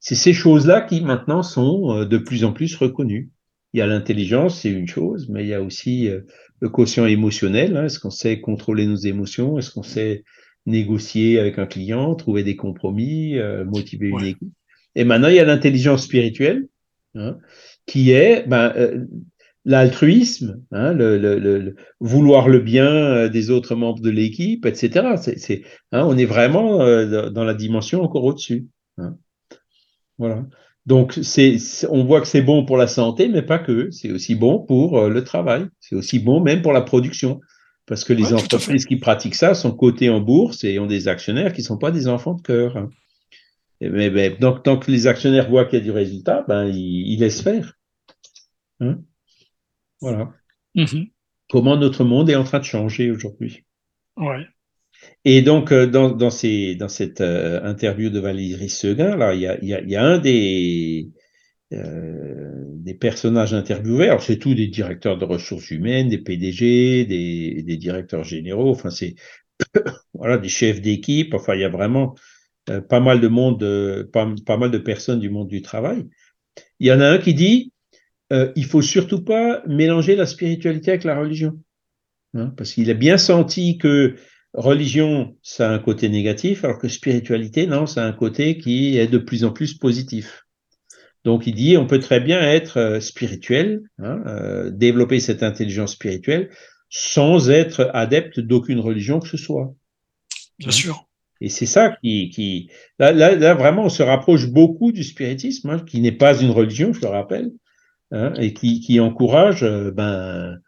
c'est 0.00 0.16
ces 0.16 0.32
choses-là 0.32 0.80
qui 0.80 1.00
maintenant 1.00 1.44
sont 1.44 2.04
de 2.04 2.18
plus 2.18 2.44
en 2.44 2.52
plus 2.52 2.74
reconnues. 2.74 3.30
Il 3.72 3.78
y 3.78 3.82
a 3.82 3.86
l'intelligence, 3.86 4.60
c'est 4.60 4.70
une 4.70 4.88
chose, 4.88 5.28
mais 5.30 5.44
il 5.44 5.48
y 5.48 5.54
a 5.54 5.62
aussi 5.62 6.10
le 6.58 6.68
quotient 6.68 7.06
émotionnel. 7.06 7.76
Hein. 7.76 7.84
Est-ce 7.84 8.00
qu'on 8.00 8.10
sait 8.10 8.40
contrôler 8.40 8.84
nos 8.84 8.96
émotions? 8.96 9.58
Est-ce 9.58 9.70
qu'on 9.70 9.84
sait 9.84 10.24
négocier 10.66 11.38
avec 11.38 11.60
un 11.60 11.66
client, 11.66 12.16
trouver 12.16 12.42
des 12.42 12.56
compromis, 12.56 13.36
motiver 13.64 14.08
une 14.08 14.24
équipe? 14.24 14.52
Et 14.96 15.04
maintenant, 15.04 15.28
il 15.28 15.36
y 15.36 15.40
a 15.40 15.44
l'intelligence 15.44 16.02
spirituelle, 16.02 16.66
hein, 17.14 17.38
qui 17.86 18.10
est 18.10 18.46
ben, 18.46 18.72
l'altruisme, 19.64 20.62
hein, 20.72 20.92
le, 20.92 21.18
le, 21.18 21.38
le, 21.38 21.76
vouloir 22.00 22.48
le 22.48 22.60
bien 22.60 22.90
euh, 22.90 23.28
des 23.28 23.50
autres 23.50 23.74
membres 23.74 24.00
de 24.00 24.10
l'équipe, 24.10 24.66
etc. 24.66 25.14
C'est, 25.16 25.62
hein, 25.92 26.04
on 26.06 26.16
est 26.16 26.24
vraiment 26.24 26.80
euh, 26.82 27.30
dans 27.30 27.44
la 27.44 27.54
dimension 27.54 28.02
encore 28.02 28.24
au-dessus. 28.24 28.66
Hein. 28.98 29.16
Voilà. 30.18 30.46
Donc, 30.86 31.18
c'est, 31.22 31.58
on 31.90 32.04
voit 32.04 32.20
que 32.20 32.26
c'est 32.26 32.42
bon 32.42 32.64
pour 32.64 32.76
la 32.76 32.86
santé, 32.86 33.28
mais 33.28 33.42
pas 33.42 33.58
que. 33.58 33.90
C'est 33.90 34.10
aussi 34.10 34.34
bon 34.34 34.58
pour 34.58 34.98
euh, 34.98 35.08
le 35.08 35.24
travail. 35.24 35.66
C'est 35.78 35.94
aussi 35.94 36.18
bon 36.18 36.40
même 36.40 36.62
pour 36.62 36.72
la 36.72 36.80
production. 36.80 37.40
Parce 37.86 38.04
que 38.04 38.12
les 38.12 38.32
entreprises 38.32 38.86
qui 38.86 38.96
pratiquent 38.96 39.34
ça 39.34 39.54
sont 39.54 39.72
cotées 39.72 40.10
en 40.10 40.20
bourse 40.20 40.62
et 40.62 40.78
ont 40.78 40.86
des 40.86 41.08
actionnaires 41.08 41.52
qui 41.52 41.62
ne 41.62 41.66
sont 41.66 41.78
pas 41.78 41.90
des 41.90 42.06
enfants 42.06 42.34
de 42.34 42.42
cœur. 42.42 42.88
Mais, 43.80 44.10
mais, 44.10 44.30
donc, 44.30 44.62
tant 44.62 44.78
que 44.78 44.90
les 44.90 45.06
actionnaires 45.06 45.48
voient 45.48 45.64
qu'il 45.64 45.78
y 45.78 45.82
a 45.82 45.84
du 45.84 45.90
résultat, 45.90 46.44
ben, 46.46 46.66
ils, 46.66 47.12
ils 47.12 47.20
laissent 47.20 47.42
faire. 47.42 47.78
Hein? 48.80 49.00
Voilà. 50.00 50.32
Mhm. 50.74 51.06
Comment 51.50 51.76
notre 51.76 52.04
monde 52.04 52.30
est 52.30 52.36
en 52.36 52.44
train 52.44 52.58
de 52.58 52.64
changer 52.64 53.10
aujourd'hui. 53.10 53.64
Ouais. 54.16 54.46
Et 55.24 55.42
donc, 55.42 55.72
euh, 55.72 55.86
dans, 55.86 56.10
dans, 56.10 56.30
ces, 56.30 56.74
dans 56.74 56.88
cette 56.88 57.20
euh, 57.20 57.62
interview 57.64 58.10
de 58.10 58.20
Valérie 58.20 58.68
Seguin, 58.68 59.16
là, 59.16 59.34
il 59.34 59.40
y 59.40 59.46
a, 59.46 59.62
y, 59.64 59.74
a, 59.74 59.80
y 59.82 59.96
a, 59.96 60.04
un 60.04 60.18
des, 60.18 61.10
euh, 61.72 62.64
des 62.76 62.94
personnages 62.94 63.54
interviewés. 63.54 64.08
Alors, 64.08 64.22
c'est 64.22 64.38
tous 64.38 64.54
des 64.54 64.68
directeurs 64.68 65.18
de 65.18 65.24
ressources 65.24 65.70
humaines, 65.70 66.08
des 66.08 66.18
PDG, 66.18 67.06
des, 67.06 67.62
des 67.62 67.76
directeurs 67.76 68.24
généraux. 68.24 68.70
Enfin, 68.70 68.90
c'est 68.90 69.14
voilà, 70.14 70.38
des 70.38 70.48
chefs 70.48 70.80
d'équipe. 70.80 71.34
Enfin, 71.34 71.54
il 71.54 71.60
y 71.60 71.64
a 71.64 71.68
vraiment 71.68 72.14
euh, 72.68 72.80
pas 72.80 73.00
mal 73.00 73.20
de 73.20 73.28
monde, 73.28 74.08
pas, 74.12 74.28
pas 74.44 74.56
mal 74.56 74.70
de 74.70 74.78
personnes 74.78 75.20
du 75.20 75.30
monde 75.30 75.48
du 75.48 75.62
travail. 75.62 76.06
Il 76.78 76.86
y 76.86 76.92
en 76.92 77.00
a 77.00 77.08
un 77.08 77.18
qui 77.18 77.34
dit 77.34 77.72
euh, 78.32 78.52
il 78.54 78.64
faut 78.64 78.82
surtout 78.82 79.24
pas 79.24 79.62
mélanger 79.66 80.16
la 80.16 80.26
spiritualité 80.26 80.92
avec 80.92 81.04
la 81.04 81.18
religion. 81.18 81.58
Hein, 82.34 82.52
parce 82.56 82.72
qu'il 82.72 82.90
a 82.90 82.94
bien 82.94 83.18
senti 83.18 83.76
que 83.76 84.14
religion, 84.54 85.36
ça 85.42 85.70
a 85.70 85.72
un 85.72 85.78
côté 85.80 86.08
négatif, 86.08 86.64
alors 86.64 86.78
que 86.78 86.88
spiritualité, 86.88 87.66
non, 87.66 87.86
ça 87.86 88.04
a 88.04 88.06
un 88.06 88.12
côté 88.12 88.58
qui 88.58 88.98
est 88.98 89.08
de 89.08 89.18
plus 89.18 89.44
en 89.44 89.52
plus 89.52 89.74
positif. 89.74 90.44
Donc 91.24 91.46
il 91.46 91.54
dit, 91.54 91.76
on 91.76 91.86
peut 91.86 91.98
très 91.98 92.20
bien 92.20 92.40
être 92.40 92.78
euh, 92.78 93.00
spirituel, 93.00 93.82
hein, 93.98 94.22
euh, 94.26 94.70
développer 94.70 95.18
cette 95.20 95.42
intelligence 95.42 95.92
spirituelle, 95.92 96.50
sans 96.88 97.50
être 97.50 97.90
adepte 97.94 98.40
d'aucune 98.40 98.80
religion 98.80 99.20
que 99.20 99.28
ce 99.28 99.36
soit. 99.36 99.74
Bien 100.58 100.68
hein. 100.68 100.72
sûr. 100.72 101.09
Et 101.40 101.48
c'est 101.48 101.66
ça 101.66 101.96
qui, 102.02 102.28
qui 102.30 102.70
là, 102.98 103.12
là, 103.12 103.34
là, 103.34 103.54
vraiment, 103.54 103.84
on 103.84 103.88
se 103.88 104.02
rapproche 104.02 104.48
beaucoup 104.48 104.92
du 104.92 105.02
spiritisme, 105.02 105.70
hein, 105.70 105.82
qui 105.86 106.00
n'est 106.00 106.12
pas 106.12 106.38
une 106.40 106.50
religion, 106.50 106.92
je 106.92 107.00
le 107.00 107.08
rappelle, 107.08 107.52
hein, 108.12 108.34
et 108.38 108.52
qui, 108.52 108.80
qui 108.80 109.00
encourage 109.00 109.62
euh, 109.62 109.90
ben, 109.90 110.58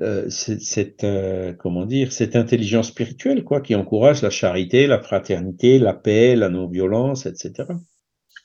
euh, 0.00 0.24
cette, 0.30 1.04
euh, 1.04 1.52
comment 1.52 1.84
dire, 1.84 2.12
cette 2.12 2.34
intelligence 2.34 2.88
spirituelle, 2.88 3.44
quoi, 3.44 3.60
qui 3.60 3.74
encourage 3.74 4.22
la 4.22 4.30
charité, 4.30 4.86
la 4.86 5.02
fraternité, 5.02 5.78
la 5.78 5.92
paix, 5.92 6.34
la 6.34 6.48
non-violence, 6.48 7.26
etc. 7.26 7.64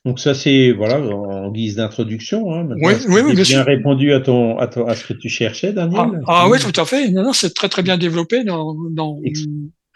Donc 0.06 0.20
ça 0.20 0.34
c'est 0.34 0.72
voilà 0.72 1.02
en 1.02 1.52
guise 1.52 1.76
d'introduction. 1.76 2.54
Hein, 2.54 2.70
oui, 2.82 2.94
oui, 3.10 3.22
oui, 3.26 3.34
bien, 3.34 3.44
bien 3.44 3.64
répondu 3.64 4.14
à 4.14 4.22
ton, 4.22 4.58
à 4.58 4.68
ton 4.68 4.86
à 4.86 4.96
ce 4.96 5.06
que 5.06 5.14
tu 5.14 5.28
cherchais, 5.28 5.74
Daniel. 5.74 6.22
Ah, 6.28 6.44
ah 6.44 6.50
oui, 6.50 6.60
tout 6.60 6.80
à 6.80 6.86
fait. 6.86 7.10
Non, 7.10 7.24
non, 7.24 7.34
c'est 7.34 7.54
très 7.54 7.68
très 7.68 7.82
bien 7.82 7.98
développé 7.98 8.44
dans, 8.44 8.74
dans 8.92 9.20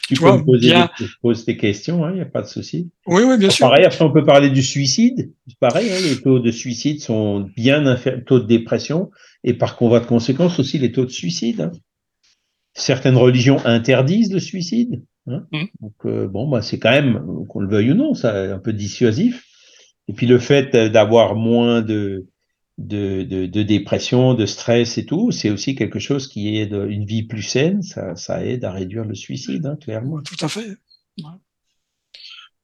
tu, 0.07 0.15
peux 0.15 0.31
me 0.31 0.43
poser 0.43 0.69
bien... 0.69 0.89
des, 0.99 1.43
tes 1.43 1.57
questions, 1.57 2.05
il 2.05 2.09
hein, 2.09 2.13
n'y 2.15 2.21
a 2.21 2.25
pas 2.25 2.41
de 2.41 2.47
souci. 2.47 2.89
Oui, 3.07 3.23
oui, 3.25 3.37
bien 3.37 3.49
sûr. 3.49 3.67
Pareil, 3.67 3.85
après, 3.85 4.03
on 4.03 4.11
peut 4.11 4.23
parler 4.23 4.49
du 4.49 4.61
suicide. 4.61 5.31
Pareil, 5.59 5.89
hein, 5.91 5.97
les 6.03 6.21
taux 6.21 6.39
de 6.39 6.51
suicide 6.51 7.01
sont 7.01 7.49
bien 7.55 7.85
inférieurs, 7.85 8.23
taux 8.25 8.39
de 8.39 8.47
dépression, 8.47 9.09
et 9.43 9.53
par 9.53 9.75
convoi 9.75 9.99
de 9.99 10.05
conséquence 10.05 10.59
aussi 10.59 10.77
les 10.77 10.91
taux 10.91 11.05
de 11.05 11.11
suicide. 11.11 11.61
Hein. 11.61 11.71
Certaines 12.73 13.17
religions 13.17 13.57
interdisent 13.65 14.33
le 14.33 14.39
suicide. 14.39 15.03
Mmh. 15.25 15.39
Donc, 15.81 15.93
euh, 16.05 16.27
bon, 16.27 16.49
bah, 16.49 16.61
c'est 16.61 16.79
quand 16.79 16.91
même, 16.91 17.23
qu'on 17.47 17.59
le 17.59 17.69
veuille 17.69 17.91
ou 17.91 17.95
non, 17.95 18.13
ça 18.13 18.53
un 18.53 18.59
peu 18.59 18.73
dissuasif. 18.73 19.45
Et 20.07 20.13
puis 20.13 20.25
le 20.25 20.39
fait 20.39 20.75
d'avoir 20.75 21.35
moins 21.35 21.81
de, 21.81 22.27
de, 22.87 23.23
de, 23.23 23.45
de, 23.45 23.63
dépression, 23.63 24.33
de 24.33 24.45
stress 24.45 24.97
et 24.97 25.05
tout, 25.05 25.31
c'est 25.31 25.49
aussi 25.49 25.75
quelque 25.75 25.99
chose 25.99 26.27
qui 26.27 26.57
est 26.57 26.71
une 26.71 27.05
vie 27.05 27.23
plus 27.23 27.43
saine, 27.43 27.81
ça, 27.81 28.15
ça 28.15 28.45
aide 28.45 28.65
à 28.65 28.71
réduire 28.71 29.05
le 29.05 29.15
suicide, 29.15 29.65
hein, 29.65 29.77
clairement. 29.81 30.21
Tout 30.21 30.43
à 30.43 30.47
fait. 30.47 30.77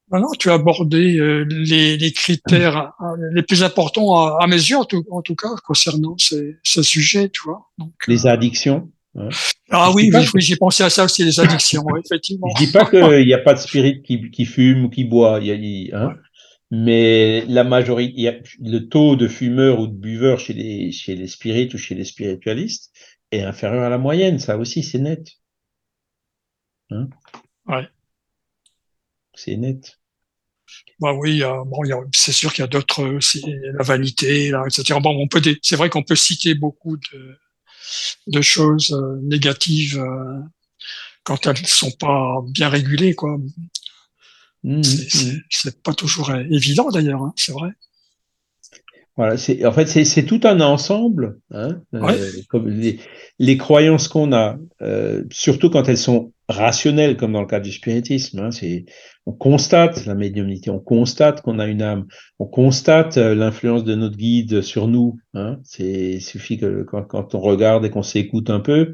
Maintenant, 0.10 0.31
tu 0.39 0.49
as 0.49 0.53
abordé 0.53 1.18
euh, 1.18 1.45
les, 1.49 1.98
les, 1.98 2.11
critères 2.14 2.94
euh, 3.02 3.15
les 3.34 3.44
plus 3.44 3.61
importants 3.64 4.15
à, 4.15 4.38
à 4.41 4.48
mes 4.48 4.56
yeux, 4.56 4.77
en 4.77 4.85
tout, 4.85 5.03
en 5.11 5.22
tout, 5.22 5.35
cas, 5.35 5.49
concernant 5.65 6.15
ces, 6.18 6.57
ces 6.64 6.84
sujets, 6.84 7.30
tu 7.30 7.41
vois. 7.44 7.69
Donc, 7.77 7.91
les 8.07 8.26
euh, 8.26 8.30
addictions. 8.30 8.89
Hein. 9.18 9.27
Ah 9.69 9.91
oui, 9.91 10.10
oui, 10.14 10.41
j'ai 10.41 10.56
pensé 10.56 10.84
à 10.84 10.89
ça 10.89 11.03
aussi, 11.03 11.26
les 11.26 11.39
addictions, 11.41 11.84
effectivement. 12.06 12.48
Je 12.57 12.65
dis 12.65 12.72
pas 12.72 12.85
qu'il 12.85 13.26
n'y 13.26 13.34
a 13.34 13.39
pas 13.39 13.53
de 13.53 13.60
spirit 13.60 14.02
qui, 14.02 14.31
qui, 14.31 14.45
fume 14.45 14.85
ou 14.85 14.89
qui 14.89 15.03
boit, 15.03 15.39
il 15.41 15.48
y 15.48 15.91
a, 15.91 15.99
hein, 15.99 16.15
mais 16.72 17.45
la 17.45 17.64
majorité, 17.64 18.41
le 18.60 18.80
taux 18.80 19.15
de 19.15 19.27
fumeurs 19.27 19.80
ou 19.80 19.88
de 19.88 19.95
buveurs 19.95 20.39
chez 20.39 20.53
les, 20.53 20.91
chez 20.91 21.15
les 21.15 21.27
spirites 21.27 21.73
ou 21.73 21.77
chez 21.77 21.95
les 21.95 22.06
spiritualistes 22.06 22.91
est 23.31 23.41
inférieur 23.41 23.84
à 23.84 23.89
la 23.89 23.98
moyenne, 23.98 24.39
ça 24.39 24.57
aussi 24.57 24.84
c'est 24.84 24.99
net. 24.99 25.27
Hein? 26.91 27.10
Ouais. 27.68 27.88
C'est 29.34 29.57
net. 29.57 29.99
Bah 30.99 31.14
oui, 31.14 31.41
bon, 31.41 31.81
c'est 32.14 32.31
sûr 32.31 32.52
qu'il 32.52 32.64
y 32.64 32.65
a 32.65 32.68
d'autres, 32.68 33.19
la 33.73 33.84
vanité, 33.84 34.49
là, 34.49 34.64
etc. 34.68 34.99
Bon, 35.02 35.15
on 35.18 35.27
peut, 35.27 35.41
c'est 35.61 35.76
vrai 35.76 35.89
qu'on 35.89 36.03
peut 36.03 36.15
citer 36.15 36.56
beaucoup 36.56 36.98
de, 36.98 37.38
de 38.27 38.41
choses 38.41 38.91
euh, 38.91 39.19
négatives 39.22 39.99
euh, 39.99 40.39
quand 41.23 41.45
elles 41.45 41.65
sont 41.65 41.91
pas 41.91 42.41
bien 42.49 42.69
régulées, 42.69 43.15
quoi. 43.15 43.38
Mmh, 44.68 44.80
mmh. 44.80 45.41
c'est 45.49 45.81
pas 45.81 45.94
toujours 45.94 46.30
évident 46.49 46.89
d'ailleurs, 46.89 47.22
hein, 47.23 47.34
c'est 47.38 47.53
vrai. 47.53 47.69
Voilà, 49.15 49.38
c'est 49.38 49.65
en 49.65 49.72
fait 49.72 49.88
c'est 49.88 50.26
tout 50.26 50.41
un 50.44 50.60
ensemble, 50.60 51.39
hein, 51.52 51.81
euh, 51.95 52.31
comme 52.49 52.68
les, 52.69 52.99
les, 53.39 53.57
croyances 53.57 54.10
qu'on 54.10 54.34
a, 54.34 54.57
euh, 54.81 55.23
surtout 55.31 55.72
quand 55.72 55.88
elles 55.88 55.98
sont 55.98 56.34
rationnelles, 56.49 57.18
comme 57.18 57.31
dans 57.31 57.41
le 57.41 57.48
cas 57.48 57.61
du 57.61 57.72
spiritisme. 57.72 58.39
Hein, 58.39 58.52
c'est 58.52 58.85
on 59.26 59.31
constate 59.31 60.06
la 60.06 60.15
médiumnité, 60.15 60.69
on 60.69 60.80
constate 60.80 61.41
qu'on 61.41 61.60
a 61.60 61.65
une 61.65 61.81
âme, 61.81 62.06
on 62.38 62.45
constate 62.45 63.18
euh, 63.18 63.34
l'influence 63.34 63.85
de 63.85 63.95
notre 63.95 64.18
guide 64.18 64.61
sur 64.61 64.88
nous. 64.88 65.18
Hein, 65.34 65.57
c'est 65.64 66.19
suffit 66.19 66.57
que 66.57 66.84
quand, 66.84 67.03
quand, 67.03 67.34
on 67.34 67.39
regarde 67.39 67.85
et 67.85 67.89
qu'on 67.89 68.03
s'écoute 68.03 68.49
un 68.49 68.60
peu, 68.60 68.94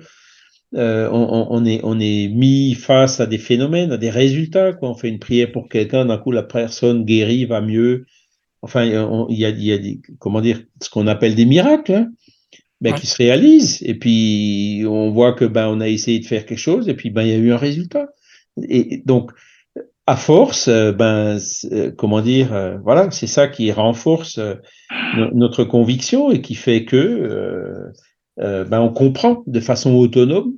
euh, 0.75 1.09
on, 1.11 1.47
on, 1.49 1.65
est, 1.65 1.81
on 1.83 1.99
est 1.99 2.29
mis 2.29 2.73
face 2.73 3.19
à 3.19 3.25
des 3.25 3.37
phénomènes, 3.37 3.91
à 3.91 3.97
des 3.97 4.09
résultats. 4.09 4.73
Quoi. 4.73 4.89
On 4.89 4.95
fait 4.95 5.09
une 5.09 5.19
prière 5.19 5.51
pour 5.51 5.69
quelqu'un, 5.69 6.05
d'un 6.05 6.17
coup 6.17 6.31
la 6.31 6.43
personne 6.43 7.05
guérit, 7.05 7.45
va 7.45 7.61
mieux 7.61 8.05
enfin, 8.63 8.85
il 8.85 9.37
y 9.37 9.45
a, 9.45 9.49
il 9.49 9.63
y 9.63 9.73
a 9.73 9.77
des, 9.77 10.01
comment 10.19 10.41
dire, 10.41 10.61
ce 10.81 10.89
qu'on 10.89 11.05
appelle 11.05 11.35
des 11.35 11.45
miracles, 11.45 11.93
hein, 11.93 12.11
ben, 12.81 12.93
qui 12.93 13.05
se 13.05 13.17
réalisent. 13.17 13.83
Et 13.83 13.93
puis, 13.93 14.83
on 14.87 15.11
voit 15.11 15.33
que 15.33 15.45
ben, 15.45 15.67
on 15.67 15.81
a 15.81 15.89
essayé 15.89 16.19
de 16.19 16.25
faire 16.25 16.45
quelque 16.45 16.57
chose, 16.57 16.89
et 16.89 16.95
puis 16.95 17.09
ben, 17.11 17.23
il 17.23 17.29
y 17.29 17.33
a 17.33 17.37
eu 17.37 17.51
un 17.51 17.57
résultat. 17.57 18.07
Et 18.69 19.03
donc, 19.05 19.31
à 20.07 20.15
force, 20.15 20.69
euh, 20.69 20.91
ben, 20.93 21.37
euh, 21.71 21.91
comment 21.91 22.21
dire, 22.21 22.53
euh, 22.53 22.77
voilà, 22.83 23.11
c'est 23.11 23.27
ça 23.27 23.47
qui 23.47 23.71
renforce 23.71 24.39
notre 25.33 25.63
conviction 25.65 26.31
et 26.31 26.41
qui 26.41 26.55
fait 26.55 26.85
que 26.85 27.91
ben, 28.37 28.79
on 28.79 28.89
comprend 28.89 29.43
de 29.45 29.59
façon 29.59 29.93
autonome, 29.93 30.53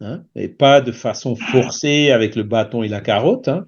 hein, 0.00 0.24
et 0.34 0.48
pas 0.48 0.80
de 0.80 0.92
façon 0.92 1.36
forcée 1.36 2.10
avec 2.10 2.36
le 2.36 2.42
bâton 2.42 2.82
et 2.82 2.88
la 2.88 3.00
carotte. 3.00 3.48
Hein, 3.48 3.66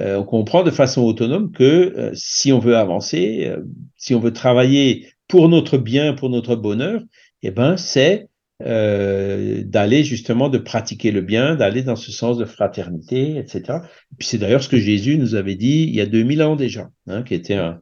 euh, 0.00 0.16
on 0.16 0.24
comprend 0.24 0.62
de 0.62 0.70
façon 0.70 1.02
autonome 1.02 1.52
que 1.52 1.64
euh, 1.64 2.10
si 2.14 2.52
on 2.52 2.58
veut 2.58 2.76
avancer, 2.76 3.46
euh, 3.46 3.62
si 3.96 4.14
on 4.14 4.20
veut 4.20 4.32
travailler 4.32 5.08
pour 5.28 5.48
notre 5.48 5.76
bien, 5.76 6.14
pour 6.14 6.30
notre 6.30 6.56
bonheur, 6.56 7.02
eh 7.42 7.50
ben 7.50 7.76
c'est 7.76 8.28
d'aller 8.64 10.04
justement 10.04 10.48
de 10.48 10.58
pratiquer 10.58 11.10
le 11.10 11.20
bien, 11.20 11.56
d'aller 11.56 11.82
dans 11.82 11.96
ce 11.96 12.12
sens 12.12 12.38
de 12.38 12.44
fraternité, 12.44 13.36
etc. 13.36 13.80
Et 14.12 14.14
puis 14.16 14.28
c'est 14.28 14.38
d'ailleurs 14.38 14.62
ce 14.62 14.68
que 14.68 14.78
Jésus 14.78 15.18
nous 15.18 15.34
avait 15.34 15.56
dit 15.56 15.82
il 15.88 15.96
y 15.96 16.00
a 16.00 16.06
2000 16.06 16.44
ans 16.44 16.54
déjà, 16.54 16.88
hein, 17.08 17.24
qui 17.24 17.34
était 17.34 17.54
un, 17.54 17.80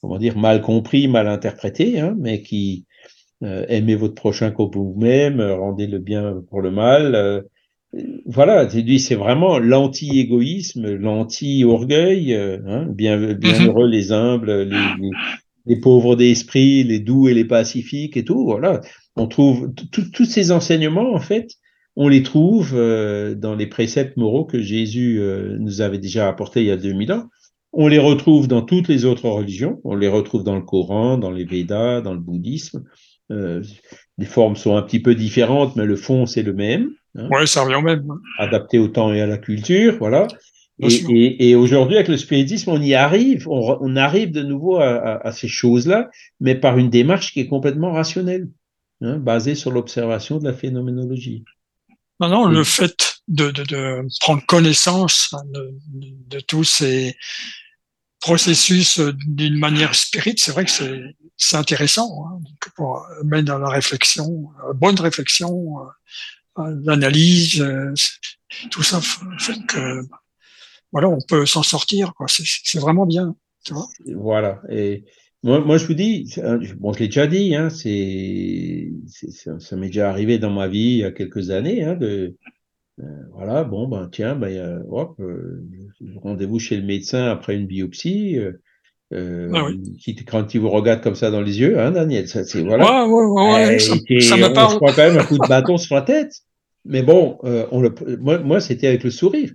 comment 0.00 0.16
dire, 0.16 0.38
mal 0.38 0.62
compris, 0.62 1.06
mal 1.06 1.28
interprété, 1.28 2.02
mais 2.16 2.40
qui 2.40 2.86
aimez 3.42 3.96
votre 3.96 4.14
prochain 4.14 4.50
comme 4.50 4.70
vous-même, 4.72 5.40
rendez 5.40 5.86
le 5.86 5.98
bien 5.98 6.42
pour 6.48 6.60
le 6.60 6.70
mal, 6.70 7.44
voilà, 8.24 8.68
c'est 8.70 9.14
vraiment 9.14 9.58
l'anti-égoïsme, 9.58 10.94
l'anti-orgueil, 10.94 12.34
euh, 12.34 12.58
hein, 12.66 12.86
bien, 12.88 13.34
bien 13.34 13.60
mhm. 13.60 13.66
heureux 13.66 13.86
les 13.86 14.12
humbles, 14.12 14.62
les, 14.62 15.10
les, 15.66 15.76
pauvres 15.76 16.16
d'esprit, 16.16 16.84
les 16.84 17.00
doux 17.00 17.28
et 17.28 17.34
les 17.34 17.44
pacifiques 17.44 18.16
et 18.16 18.24
tout. 18.24 18.44
Voilà, 18.44 18.80
on 19.16 19.26
trouve 19.26 19.72
tous 19.90 20.24
ces 20.24 20.52
enseignements 20.52 21.12
en 21.12 21.20
fait, 21.20 21.48
on 21.94 22.08
les 22.08 22.22
trouve 22.22 22.72
euh, 22.74 23.34
dans 23.34 23.54
les 23.54 23.66
préceptes 23.66 24.16
moraux 24.16 24.46
que 24.46 24.62
Jésus 24.62 25.20
euh, 25.20 25.58
nous 25.58 25.82
avait 25.82 25.98
déjà 25.98 26.28
apportés 26.28 26.60
il 26.62 26.68
y 26.68 26.70
a 26.70 26.76
2000 26.76 27.12
ans. 27.12 27.28
On 27.74 27.88
les 27.88 27.98
retrouve 27.98 28.48
dans 28.48 28.62
toutes 28.62 28.88
les 28.88 29.04
autres 29.04 29.28
religions. 29.28 29.80
On 29.84 29.94
les 29.94 30.08
retrouve 30.08 30.44
dans 30.44 30.56
le 30.56 30.62
Coran, 30.62 31.18
dans 31.18 31.30
les 31.30 31.44
Védas, 31.44 32.00
dans 32.00 32.12
le 32.12 32.20
bouddhisme. 32.20 32.84
Les 34.18 34.26
formes 34.26 34.56
sont 34.56 34.76
un 34.76 34.82
petit 34.82 35.00
peu 35.00 35.14
différentes, 35.14 35.76
mais 35.76 35.84
le 35.84 35.96
fond 35.96 36.26
c'est 36.26 36.42
le 36.42 36.52
même. 36.52 36.90
Hein. 37.16 37.28
ouais, 37.30 37.46
ça 37.46 37.62
revient 37.62 37.76
au 37.76 37.82
même. 37.82 38.06
Adapté 38.38 38.78
au 38.78 38.88
temps 38.88 39.12
et 39.12 39.20
à 39.20 39.26
la 39.26 39.38
culture, 39.38 39.96
voilà. 39.98 40.28
Et, 40.80 41.50
et, 41.50 41.54
aujourd'hui, 41.54 41.96
avec 41.96 42.08
le 42.08 42.16
spiritisme, 42.16 42.70
on 42.70 42.80
y 42.80 42.94
arrive, 42.94 43.46
on, 43.48 43.94
arrive 43.94 44.32
de 44.32 44.42
nouveau 44.42 44.78
à, 44.80 45.30
ces 45.30 45.46
choses-là, 45.46 46.10
mais 46.40 46.54
par 46.54 46.78
une 46.78 46.90
démarche 46.90 47.32
qui 47.32 47.40
est 47.40 47.46
complètement 47.46 47.92
rationnelle, 47.92 48.48
hein, 49.00 49.18
basée 49.18 49.54
sur 49.54 49.70
l'observation 49.70 50.38
de 50.38 50.44
la 50.44 50.52
phénoménologie. 50.52 51.44
Non, 52.20 52.28
non, 52.28 52.46
le 52.46 52.64
fait 52.64 53.20
de, 53.28 53.50
de, 53.50 54.06
prendre 54.20 54.44
connaissance 54.46 55.34
de, 55.52 55.74
de, 56.28 56.40
tous 56.40 56.64
ces 56.64 57.14
processus 58.22 59.00
d'une 59.26 59.58
manière 59.58 59.94
spirite, 59.94 60.40
c'est 60.40 60.52
vrai 60.52 60.64
que 60.64 60.70
c'est 61.36 61.56
intéressant 61.56 62.24
hein, 62.26 62.40
pour 62.76 63.06
mettre 63.24 63.46
dans 63.46 63.58
la 63.58 63.68
réflexion, 63.68 64.48
bonne 64.74 64.98
réflexion, 64.98 65.76
l'analyse, 66.56 67.60
euh, 67.60 67.92
tout 68.70 68.82
ça 68.82 69.00
fait 69.38 69.66
que 69.66 70.06
voilà, 70.92 71.08
on 71.08 71.20
peut 71.20 71.46
s'en 71.46 71.62
sortir. 71.62 72.12
C'est 72.28 72.78
vraiment 72.78 73.06
bien. 73.06 73.34
Voilà. 74.14 74.60
Et 74.68 75.04
moi, 75.42 75.60
moi, 75.60 75.78
je 75.78 75.86
vous 75.86 75.94
dis, 75.94 76.34
bon, 76.76 76.92
je 76.92 76.98
l'ai 76.98 77.06
déjà 77.06 77.26
dit, 77.26 77.56
hein, 77.56 77.70
c'est, 77.70 78.92
ça, 79.58 79.76
m'est 79.76 79.86
déjà 79.86 80.10
arrivé 80.10 80.38
dans 80.38 80.50
ma 80.50 80.68
vie 80.68 80.78
il 80.78 80.98
y 80.98 81.04
a 81.04 81.12
quelques 81.12 81.50
années, 81.50 81.82
hein, 81.82 81.94
de, 81.96 82.36
euh, 83.02 83.06
voilà, 83.32 83.64
bon, 83.64 83.88
ben 83.88 84.08
tiens, 84.10 84.34
ben, 84.34 84.82
hop, 84.90 85.16
euh, 85.20 85.64
rendez-vous 86.22 86.58
chez 86.58 86.76
le 86.76 86.84
médecin 86.84 87.26
après 87.26 87.56
une 87.56 87.66
biopsie. 87.66 88.38
Euh, 89.12 89.50
ah 89.54 89.66
qui, 90.00 90.14
quand 90.24 90.54
il 90.54 90.60
vous 90.60 90.70
regarde 90.70 91.02
comme 91.02 91.14
ça 91.14 91.30
dans 91.30 91.42
les 91.42 91.60
yeux, 91.60 91.78
hein, 91.78 91.90
Daniel, 91.90 92.28
ça, 92.28 92.44
c'est 92.44 92.62
voilà. 92.62 93.06
Ouais, 93.06 93.24
ouais, 93.24 93.52
ouais, 93.52 93.78
ça, 93.78 93.94
ça 94.20 94.36
me 94.36 94.54
parle. 94.54 94.78
quand 94.78 94.96
même 94.96 95.18
un 95.18 95.24
coup 95.24 95.36
de 95.36 95.48
bâton 95.48 95.76
sur 95.76 95.96
la 95.96 96.02
tête. 96.02 96.32
Mais 96.84 97.02
bon, 97.02 97.38
euh, 97.44 97.66
on 97.70 97.80
le, 97.80 97.94
moi, 98.20 98.38
moi 98.38 98.60
c'était 98.60 98.86
avec 98.86 99.04
le 99.04 99.10
sourire. 99.10 99.52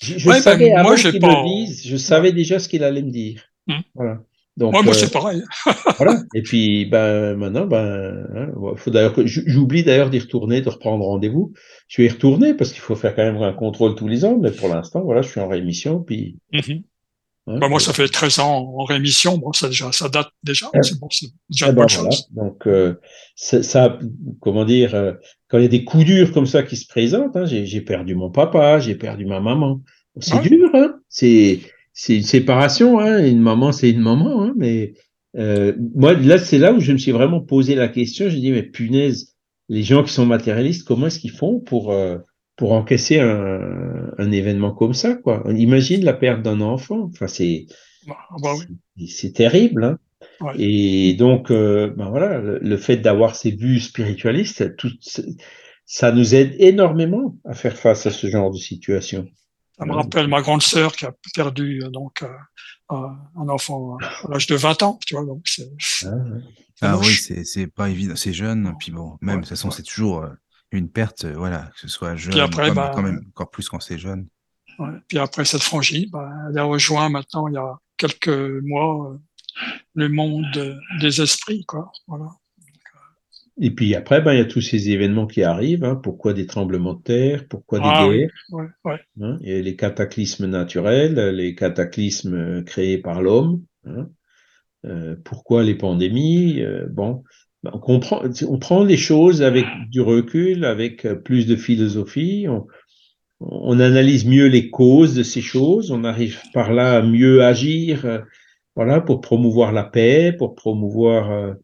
Je, 0.00 0.18
je 0.18 0.30
savais 0.30 0.70
ben, 0.70 0.78
avant 0.78 0.94
qu'il 0.94 1.12
me 1.12 1.64
dise, 1.64 1.86
je 1.86 1.96
savais 1.96 2.32
déjà 2.32 2.58
ce 2.58 2.68
qu'il 2.68 2.82
allait 2.82 3.02
me 3.02 3.10
dire. 3.10 3.42
Hmm. 3.68 3.80
Voilà. 3.94 4.22
Donc, 4.56 4.72
moi, 4.72 4.82
moi 4.82 4.92
c'est 4.92 5.06
euh, 5.06 5.08
pareil. 5.08 5.42
voilà. 5.96 6.20
Et 6.34 6.42
puis, 6.42 6.84
ben, 6.84 7.34
maintenant, 7.36 7.66
ben, 7.66 8.26
hein, 8.34 8.48
faut 8.76 8.90
d'ailleurs 8.90 9.14
que 9.14 9.26
j'oublie 9.26 9.82
d'ailleurs 9.82 10.10
d'y 10.10 10.18
retourner, 10.18 10.60
de 10.60 10.68
reprendre 10.68 11.04
rendez-vous. 11.04 11.52
Je 11.88 12.02
vais 12.02 12.08
y 12.08 12.10
retourner 12.10 12.54
parce 12.54 12.72
qu'il 12.72 12.80
faut 12.80 12.94
faire 12.94 13.14
quand 13.14 13.22
même 13.22 13.42
un 13.42 13.54
contrôle 13.54 13.94
tous 13.94 14.08
les 14.08 14.24
ans, 14.24 14.38
mais 14.38 14.50
pour 14.50 14.68
l'instant, 14.68 15.02
voilà, 15.02 15.22
je 15.22 15.28
suis 15.28 15.40
en 15.40 15.48
rémission, 15.48 16.00
puis. 16.00 16.38
Mm-hmm. 16.52 16.82
Hein, 17.48 17.58
bah, 17.58 17.68
moi, 17.68 17.80
ça 17.80 17.92
fait 17.92 18.06
13 18.06 18.38
ans 18.38 18.74
en 18.76 18.84
rémission. 18.84 19.36
Bon, 19.38 19.52
ça, 19.52 19.68
déjà, 19.68 19.90
ça 19.90 20.08
date 20.08 20.28
déjà. 20.44 20.70
C'est 20.82 20.98
bon, 20.98 21.08
déjà 21.48 21.68
une 21.68 21.74
bonne 21.74 21.88
chose. 21.88 22.28
Donc, 22.30 22.66
euh, 22.66 22.94
ça, 23.34 23.98
comment 24.40 24.64
dire, 24.64 24.94
euh, 24.94 25.14
quand 25.48 25.58
il 25.58 25.62
y 25.62 25.66
a 25.66 25.68
des 25.68 25.84
coups 25.84 26.04
durs 26.04 26.32
comme 26.32 26.46
ça 26.46 26.62
qui 26.62 26.76
se 26.76 26.86
présentent, 26.86 27.36
hein, 27.36 27.44
j'ai 27.46 27.80
perdu 27.80 28.14
mon 28.14 28.30
papa, 28.30 28.78
j'ai 28.78 28.94
perdu 28.94 29.26
ma 29.26 29.40
maman. 29.40 29.80
C'est 30.20 30.40
dur, 30.42 30.70
hein. 30.74 30.94
C'est 31.08 31.60
c'est 31.92 32.16
une 32.16 32.22
séparation. 32.22 32.98
Hein. 33.00 33.24
Une 33.24 33.40
maman, 33.40 33.72
c'est 33.72 33.90
une 33.90 34.00
maman. 34.00 34.42
Hein. 34.42 34.54
Mais 34.56 34.94
euh, 35.36 35.74
moi, 35.94 36.14
là, 36.14 36.38
c'est 36.38 36.58
là 36.58 36.72
où 36.72 36.80
je 36.80 36.92
me 36.92 36.98
suis 36.98 37.12
vraiment 37.12 37.40
posé 37.40 37.74
la 37.74 37.88
question. 37.88 38.28
J'ai 38.28 38.40
dit, 38.40 38.52
mais 38.52 38.62
punaise, 38.62 39.34
les 39.68 39.82
gens 39.82 40.02
qui 40.02 40.12
sont 40.12 40.26
matérialistes, 40.26 40.86
comment 40.86 41.06
est-ce 41.06 41.18
qu'ils 41.18 41.30
font 41.30 41.60
pour 41.60 41.92
euh, 41.92 42.18
pour 42.56 42.72
encaisser 42.72 43.18
un, 43.18 44.12
un, 44.18 44.30
événement 44.30 44.72
comme 44.72 44.92
ça, 44.92 45.14
quoi? 45.14 45.42
On 45.46 45.56
imagine 45.56 46.04
la 46.04 46.12
perte 46.12 46.42
d'un 46.42 46.60
enfant. 46.60 47.10
Enfin, 47.12 47.26
c'est 47.26 47.66
bah, 48.06 48.16
bah 48.42 48.54
c'est 49.06 49.32
terrible. 49.32 49.84
Hein. 49.84 49.98
Et 50.58 51.14
donc, 51.14 51.50
euh, 51.50 51.92
ben 51.96 52.10
voilà, 52.10 52.38
le, 52.38 52.76
fait 52.76 52.96
d'avoir 52.96 53.36
ces 53.36 53.52
vues 53.52 53.80
spiritualistes, 53.80 54.76
tout, 54.76 54.90
ça 55.84 56.12
nous 56.12 56.34
aide 56.34 56.54
énormément 56.58 57.36
à 57.44 57.54
faire 57.54 57.76
face 57.76 58.06
à 58.06 58.10
ce 58.10 58.26
genre 58.26 58.50
de 58.50 58.58
situation. 58.58 59.26
Ça 59.78 59.86
me 59.86 59.92
rappelle 59.92 60.28
ma 60.28 60.42
grande 60.42 60.62
sœur 60.62 60.94
qui 60.94 61.06
a 61.06 61.14
perdu 61.34 61.82
euh, 61.82 61.88
donc 61.88 62.22
euh, 62.22 62.28
un 62.90 63.48
enfant 63.48 63.96
à 63.96 64.28
l'âge 64.28 64.46
de 64.46 64.54
20 64.54 64.82
ans, 64.82 64.98
tu 65.06 65.14
vois. 65.14 65.24
Donc 65.24 65.42
c'est. 65.46 65.70
Ah, 66.04 66.94
ah 66.94 66.98
oui, 66.98 67.14
c'est 67.14 67.66
pas 67.68 67.88
évident, 67.88 68.16
c'est 68.16 68.32
jeune. 68.32 68.74
Puis 68.78 68.92
bon, 68.92 69.16
même 69.20 69.36
de 69.36 69.40
toute 69.42 69.50
façon, 69.50 69.70
c'est 69.70 69.82
toujours 69.82 70.26
une 70.72 70.88
perte, 70.90 71.24
euh, 71.24 71.34
voilà, 71.36 71.70
que 71.74 71.80
ce 71.80 71.88
soit 71.88 72.16
jeune, 72.16 72.38
après, 72.38 72.72
bah, 72.72 72.90
quand 72.94 73.02
même 73.02 73.24
encore 73.28 73.50
plus 73.50 73.68
quand 73.68 73.80
c'est 73.80 73.98
jeune. 73.98 74.26
Puis 75.06 75.18
après 75.18 75.44
cette 75.44 75.62
franchise, 75.62 76.10
bah, 76.10 76.30
elle 76.48 76.58
a 76.58 76.64
rejoint 76.64 77.08
maintenant 77.10 77.46
il 77.46 77.54
y 77.54 77.58
a 77.58 77.78
quelques 77.98 78.62
mois 78.64 79.10
euh, 79.10 79.18
le 79.94 80.08
monde 80.08 80.80
des 81.00 81.20
esprits, 81.20 81.64
quoi. 81.66 81.92
Voilà. 82.08 82.26
Et 83.60 83.70
puis 83.70 83.94
après, 83.94 84.20
ben, 84.22 84.32
il 84.32 84.38
y 84.38 84.40
a 84.40 84.44
tous 84.46 84.60
ces 84.60 84.90
événements 84.90 85.26
qui 85.26 85.42
arrivent. 85.42 85.84
Hein. 85.84 85.96
Pourquoi 85.96 86.32
des 86.32 86.46
tremblements 86.46 86.94
de 86.94 87.02
terre? 87.02 87.46
Pourquoi 87.48 87.78
des 87.80 87.84
Ah 87.86 88.08
guerres? 88.10 88.30
ouais, 88.52 88.66
ouais. 88.84 89.00
hein. 89.20 89.38
Il 89.42 89.48
y 89.48 89.52
a 89.54 89.60
les 89.60 89.76
cataclysmes 89.76 90.46
naturels, 90.46 91.14
les 91.36 91.54
cataclysmes 91.54 92.34
euh, 92.34 92.62
créés 92.62 92.98
par 92.98 93.22
l'homme. 93.22 93.62
hein. 93.86 94.08
Euh, 94.84 95.16
pourquoi 95.24 95.62
les 95.62 95.74
pandémies? 95.74 96.60
Euh, 96.62 96.86
Bon, 96.90 97.22
ben, 97.62 97.70
on 97.74 97.78
comprend, 97.78 98.22
on 98.48 98.58
prend 98.58 98.84
les 98.84 98.96
choses 98.96 99.42
avec 99.42 99.66
du 99.90 100.00
recul, 100.00 100.64
avec 100.64 101.06
plus 101.24 101.46
de 101.46 101.56
philosophie. 101.56 102.46
On, 102.48 102.66
on 103.40 103.80
analyse 103.80 104.26
mieux 104.26 104.46
les 104.46 104.70
causes 104.70 105.14
de 105.14 105.22
ces 105.22 105.40
choses. 105.42 105.90
On 105.92 106.04
arrive 106.04 106.40
par 106.52 106.72
là 106.72 106.98
à 106.98 107.02
mieux 107.02 107.42
agir, 107.44 108.04
euh, 108.06 108.18
voilà, 108.76 109.00
pour 109.00 109.20
promouvoir 109.20 109.72
la 109.72 109.84
paix, 109.84 110.32
pour 110.36 110.54
promouvoir 110.54 111.54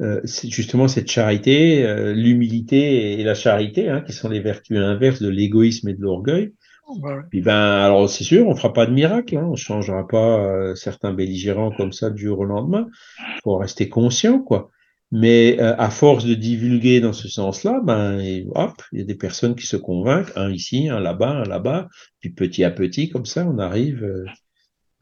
euh, 0.00 0.20
c'est 0.24 0.48
justement 0.48 0.86
cette 0.86 1.10
charité, 1.10 1.84
euh, 1.84 2.12
l'humilité 2.12 3.18
et 3.20 3.24
la 3.24 3.34
charité, 3.34 3.88
hein, 3.88 4.02
qui 4.02 4.12
sont 4.12 4.28
les 4.28 4.40
vertus 4.40 4.78
inverses 4.78 5.20
de 5.20 5.28
l'égoïsme 5.28 5.88
et 5.88 5.94
de 5.94 6.00
l'orgueil. 6.00 6.52
Ouais, 6.88 7.14
ouais. 7.14 7.22
Puis 7.30 7.40
ben, 7.40 7.52
alors 7.52 8.08
c'est 8.08 8.24
sûr, 8.24 8.46
on 8.46 8.54
fera 8.54 8.72
pas 8.72 8.86
de 8.86 8.92
miracle, 8.92 9.36
hein, 9.36 9.46
on 9.50 9.56
changera 9.56 10.06
pas 10.06 10.38
euh, 10.40 10.74
certains 10.74 11.12
belligérants 11.12 11.72
comme 11.72 11.92
ça 11.92 12.10
du 12.10 12.22
jour 12.26 12.38
au 12.38 12.44
lendemain. 12.44 12.86
Faut 13.42 13.56
rester 13.56 13.88
conscient, 13.88 14.38
quoi. 14.40 14.70
Mais 15.10 15.56
euh, 15.60 15.74
à 15.78 15.90
force 15.90 16.24
de 16.24 16.34
divulguer 16.34 17.00
dans 17.00 17.12
ce 17.12 17.28
sens-là, 17.28 17.80
ben 17.82 18.20
et 18.20 18.46
hop, 18.54 18.74
il 18.92 19.00
y 19.00 19.02
a 19.02 19.04
des 19.04 19.14
personnes 19.14 19.56
qui 19.56 19.66
se 19.66 19.76
convainquent, 19.76 20.30
un 20.36 20.50
ici, 20.50 20.88
un 20.88 21.00
là-bas, 21.00 21.30
un 21.30 21.44
là-bas, 21.44 21.88
puis 22.20 22.30
petit 22.30 22.62
à 22.62 22.70
petit, 22.70 23.08
comme 23.08 23.26
ça, 23.26 23.46
on 23.46 23.58
arrive. 23.58 24.06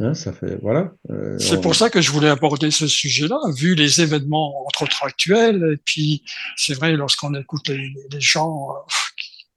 Euh, 0.01 0.09
hein, 0.11 0.15
ça 0.15 0.33
fait 0.33 0.59
voilà. 0.63 0.93
euh, 1.11 1.39
C'est 1.39 1.57
on- 1.59 1.61
pour 1.61 1.75
ça 1.75 1.91
que 1.91 2.01
je 2.01 2.11
voulais 2.11 2.29
aborder 2.29 2.71
ce 2.71 2.87
sujet-là, 2.87 3.37
vu 3.57 3.75
les 3.75 4.01
événements 4.01 4.65
entre 4.67 4.83
autres 4.83 5.05
actuels. 5.05 5.73
Et 5.75 5.77
puis, 5.85 6.23
c'est 6.57 6.75
vrai, 6.75 6.93
lorsqu'on 6.97 7.35
écoute 7.35 7.69
les, 7.69 7.93
les 8.11 8.21
gens 8.21 8.71
euh, 8.71 8.75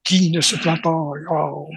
qui 0.03 0.31
ne 0.31 0.41
se 0.41 0.55
plaignent 0.55 0.81
pas, 0.81 0.89
oh, 1.31 1.69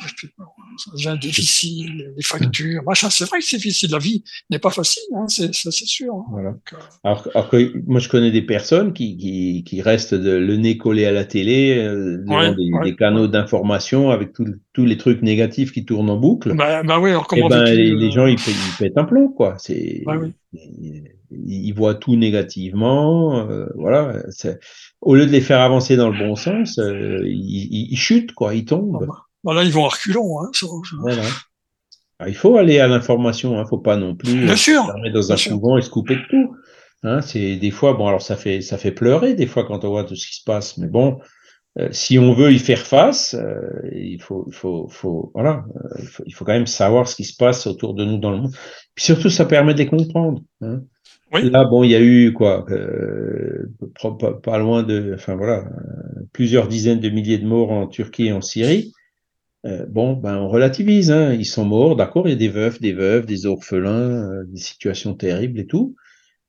ça 0.78 0.90
devient 0.93 1.19
difficile, 1.20 2.12
les 2.16 2.23
factures, 2.23 2.82
machin. 2.85 3.09
C'est 3.11 3.24
vrai 3.24 3.39
que 3.40 3.44
c'est 3.44 3.57
difficile. 3.57 3.90
La 3.90 3.99
vie 3.99 4.23
n'est 4.51 4.59
pas 4.59 4.70
facile, 4.70 5.03
hein, 5.15 5.27
c'est 5.28 5.55
ça, 5.55 5.70
c'est 5.70 5.86
sûr. 5.86 6.15
hein. 6.15 6.24
Voilà. 6.31 6.51
Donc, 6.51 6.73
euh, 6.73 6.77
Alors, 7.05 7.28
alors 7.35 7.49
que 7.49 7.73
moi, 7.86 8.01
je 8.01 8.09
connais 8.09 8.31
des 8.31 8.43
personnes 8.43 8.93
qui, 8.93 9.16
qui, 9.16 9.65
qui 9.65 9.82
restent 9.82 10.15
de- 10.15 10.31
le 10.36 10.57
nez 10.57 10.77
collé 10.78 11.05
à 11.07 11.12
la 11.12 11.24
télé, 11.24 11.77
euh, 11.78 12.19
devant 12.19 12.39
Ouais, 12.40 12.55
des, 12.55 12.73
ouais, 12.73 12.85
des 12.90 12.97
canaux 12.97 13.27
d'information 13.28 14.11
avec 14.11 14.31
tous 14.32 14.85
les 14.85 14.97
trucs 14.97 15.23
négatifs 15.23 15.73
qui 15.73 15.85
tournent 15.85 16.11
en 16.11 16.16
boucle. 16.19 16.55
bah, 16.55 16.82
bah 16.82 16.99
oui, 17.01 17.11
alors 17.11 17.27
Eh 17.32 17.35
comment 17.36 17.49
ben, 17.49 17.61
veux-tu, 17.65 17.77
les, 17.77 17.94
les 17.94 18.11
gens, 18.11 18.27
ils, 18.27 18.39
ils 18.39 18.77
pètent 18.78 18.97
un 18.99 19.05
plomb, 19.05 19.28
quoi. 19.28 19.57
C'est, 19.59 20.03
oui. 20.07 20.32
ils, 20.53 21.03
ils 21.31 21.73
voient 21.73 21.94
tout 21.94 22.16
négativement, 22.16 23.49
euh, 23.49 23.66
voilà. 23.74 24.23
c'est- 24.31 24.59
Au 25.01 25.15
lieu 25.16 25.27
de 25.27 25.31
les 25.32 25.40
faire 25.40 25.61
avancer 25.61 25.97
dans 25.97 26.11
le 26.11 26.19
bon 26.19 26.36
sens, 26.36 26.78
ils, 26.78 27.24
ils- 27.35 27.89
ils 27.93 27.97
chutent, 27.97 28.32
quoi. 28.32 28.55
Ils 28.55 28.65
tombent. 28.65 29.07
Bah 29.44 29.55
là, 29.55 29.64
ils 29.64 29.73
vont 29.73 29.85
à 29.86 29.89
reculons. 29.89 30.40
Hein, 30.40 30.51
ça- 30.52 30.66
ça- 30.66 30.97
Voilà. 31.01 31.23
Alors, 32.19 32.28
il 32.28 32.35
faut 32.36 32.56
aller 32.56 32.78
à 32.78 32.86
l'information, 32.89 33.59
hein. 33.59 33.66
Faut 33.69 33.78
pas 33.78 33.97
non 33.97 34.14
plus 34.14 34.32
Bien 34.35 34.52
euh, 34.52 34.56
sûr, 34.56 34.82
se 34.85 35.10
dans 35.10 35.20
bien 35.20 35.35
un 35.35 35.36
sûr. 35.36 35.52
couvent 35.52 35.78
et 35.78 35.82
se 35.82 35.90
couper 35.90 36.16
de 36.16 36.23
tout. 36.31 36.55
Hein, 37.05 37.20
c'est 37.20 37.56
des 37.56 37.70
fois, 37.73 37.94
bon, 37.94 38.06
alors 38.06 38.23
ça 38.23 38.36
fait 38.36 38.60
ça 38.60 38.78
fait 38.78 38.93
pleurer 38.93 39.35
des 39.35 39.47
fois 39.48 39.64
quand 39.64 39.85
on 39.85 39.89
voit 39.89 40.05
tout 40.05 40.14
ce 40.14 40.28
qui 40.28 40.36
se 40.36 40.44
passe, 40.44 40.78
mais 40.78 40.86
bon, 40.86 41.19
euh, 41.81 41.89
si 41.90 42.19
on 42.19 42.32
veut 42.35 42.52
y 42.52 42.60
faire 42.60 42.78
face, 42.86 43.35
euh, 43.35 43.60
il 43.93 44.20
faut, 44.23 44.44
il 44.48 44.55
faut, 44.55 44.86
faut, 44.89 45.32
voilà, 45.35 45.64
euh, 45.77 45.89
il 46.01 46.06
faut, 46.06 46.23
il 46.27 46.32
faut 46.35 46.44
quand 46.44 46.52
même 46.52 46.66
savoir 46.69 47.09
ce 47.09 47.16
qui 47.16 47.24
se 47.24 47.36
passe 47.36 47.66
autour 47.66 47.94
de 47.94 48.05
nous 48.05 48.19
dans 48.19 48.31
le 48.31 48.36
monde. 48.39 48.55
Puis 48.94 49.05
surtout, 49.05 49.31
ça 49.31 49.44
permet 49.47 49.74
de 49.74 49.78
les 49.78 49.86
comprendre. 49.89 50.43
Hein. 50.60 50.82
Oui. 51.32 51.51
Là, 51.51 51.64
bon, 51.64 51.82
il 51.82 51.90
y 51.90 51.97
a 51.97 52.01
eu 52.01 52.32
quoi, 52.35 52.66
pas, 54.43 54.59
loin 54.59 54.82
de, 54.82 55.12
enfin 55.14 55.35
voilà, 55.35 55.64
plusieurs 56.32 56.69
dizaines 56.69 57.01
de 57.01 57.09
milliers 57.09 57.39
de 57.39 57.47
morts 57.47 57.73
en 57.73 57.86
Turquie 57.86 58.27
et 58.27 58.32
en 58.32 58.40
Syrie. 58.43 58.93
Euh, 59.64 59.86
bon, 59.86 60.14
ben 60.14 60.39
on 60.39 60.48
relativise, 60.48 61.10
hein. 61.12 61.32
Ils 61.34 61.47
sont 61.47 61.64
morts, 61.64 61.97
d'accord, 61.97 62.26
il 62.26 62.30
y 62.30 62.34
a 62.34 62.36
des 62.36 62.48
veufs, 62.48 62.80
des 62.80 62.93
veuves, 62.93 63.26
des 63.26 63.47
orphelins, 63.47 64.30
euh, 64.30 64.44
des 64.47 64.60
situations 64.60 65.14
terribles 65.14 65.60
et 65.60 65.66
tout. 65.66 65.94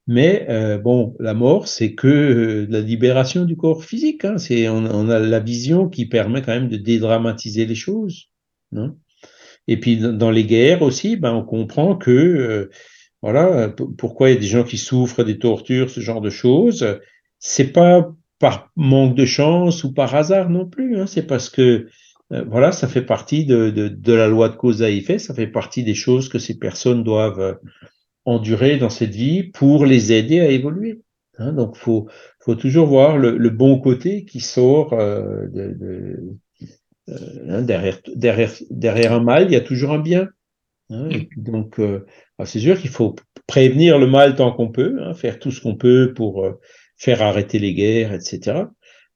Mais 0.07 0.48
euh, 0.49 0.77
bon, 0.77 1.15
la 1.19 1.34
mort, 1.34 1.68
c'est 1.68 1.94
que 1.94 2.68
la 2.69 2.81
libération 2.81 3.45
du 3.45 3.56
corps 3.56 3.84
physique. 3.85 4.26
Hein. 4.26 4.38
C'est 4.38 4.68
on, 4.68 4.85
on 4.85 5.10
a 5.10 5.19
la 5.19 5.40
vision 5.40 5.88
qui 5.90 6.06
permet 6.07 6.41
quand 6.41 6.53
même 6.53 6.69
de 6.69 6.77
dédramatiser 6.77 7.65
les 7.65 7.76
choses. 7.76 8.30
Non? 8.72 8.98
Et 9.68 9.80
puis 9.80 9.98
dans 9.98 10.31
les 10.31 10.45
guerres 10.45 10.81
aussi, 10.81 11.15
ben 11.15 11.34
on 11.34 11.44
comprend 11.44 11.95
que 11.95 12.69
voilà 13.22 13.73
pourquoi 13.98 14.30
il 14.30 14.34
y 14.34 14.38
a 14.38 14.40
des 14.41 14.48
gens 14.48 14.65
qui 14.65 14.77
souffrent 14.77 15.23
des 15.23 15.40
tortures, 15.40 15.90
ce 15.90 16.02
genre 16.02 16.19
de 16.19 16.30
choses. 16.30 16.99
C'est 17.40 17.72
pas 17.72 18.14
par 18.40 18.72
manque 18.76 19.15
de 19.15 19.26
chance 19.26 19.85
ou 19.85 19.94
par 19.94 20.15
hasard 20.15 20.49
non 20.49 20.65
plus. 20.65 20.99
Hein. 20.99 21.07
C'est 21.07 21.26
parce 21.26 21.49
que 21.49 21.88
voilà, 22.32 22.72
ça 22.72 22.88
fait 22.88 23.02
partie 23.04 23.45
de, 23.45 23.70
de, 23.70 23.88
de 23.88 24.14
la 24.14 24.28
loi 24.28 24.50
de 24.50 24.56
cause 24.56 24.82
à 24.84 24.90
effet. 24.90 25.20
Ça 25.20 25.34
fait 25.34 25.48
partie 25.48 25.84
des 25.84 25.94
choses 25.95 26.30
que 26.30 26.40
ces 26.40 26.58
personnes 26.58 27.04
doivent 27.04 27.40
euh, 27.40 27.54
endurer 28.26 28.78
dans 28.78 28.90
cette 28.90 29.16
vie 29.16 29.44
pour 29.44 29.86
les 29.86 30.14
aider 30.14 30.40
à 30.40 30.50
évoluer. 30.50 31.02
Hein, 31.40 31.54
donc, 31.54 31.78
faut, 31.78 32.08
faut 32.40 32.56
toujours 32.56 32.88
voir 32.88 33.18
le, 33.18 33.38
le 33.38 33.50
bon 33.50 33.80
côté 33.80 34.26
qui 34.26 34.40
sort 34.40 34.94
euh, 34.94 35.48
de, 35.48 35.74
de- 35.80 36.20
euh, 37.10 37.16
hein, 37.50 37.62
derrière, 37.62 38.00
derrière, 38.16 38.52
derrière 38.70 39.14
un 39.14 39.24
mal, 39.24 39.45
il 39.45 39.52
y 39.54 39.56
a 39.56 39.62
toujours 39.62 39.91
un 39.91 40.00
bien. 40.00 40.30
hein. 40.91 41.10
Et 41.12 41.22
puis 41.26 41.41
donc, 41.41 41.80
euh, 41.80 42.06
alors, 42.38 42.48
c'est 42.48 42.60
sûr 42.60 42.80
qu'il 42.80 42.90
faut 42.91 43.16
prévenir 43.48 44.00
le 44.00 44.08
mal 44.08 44.36
tant 44.36 44.52
qu'on 44.54 44.72
peut, 44.72 44.98
hein, 45.02 45.14
faire 45.14 45.40
tout 45.40 45.52
ce 45.52 45.62
qu'on 45.62 45.76
peut 45.76 46.14
pour 46.16 46.45
euh, 46.45 46.54
faire 46.98 47.22
arrêter 47.22 47.60
les 47.60 47.74
guerres, 47.74 48.14
etc. 48.14 48.72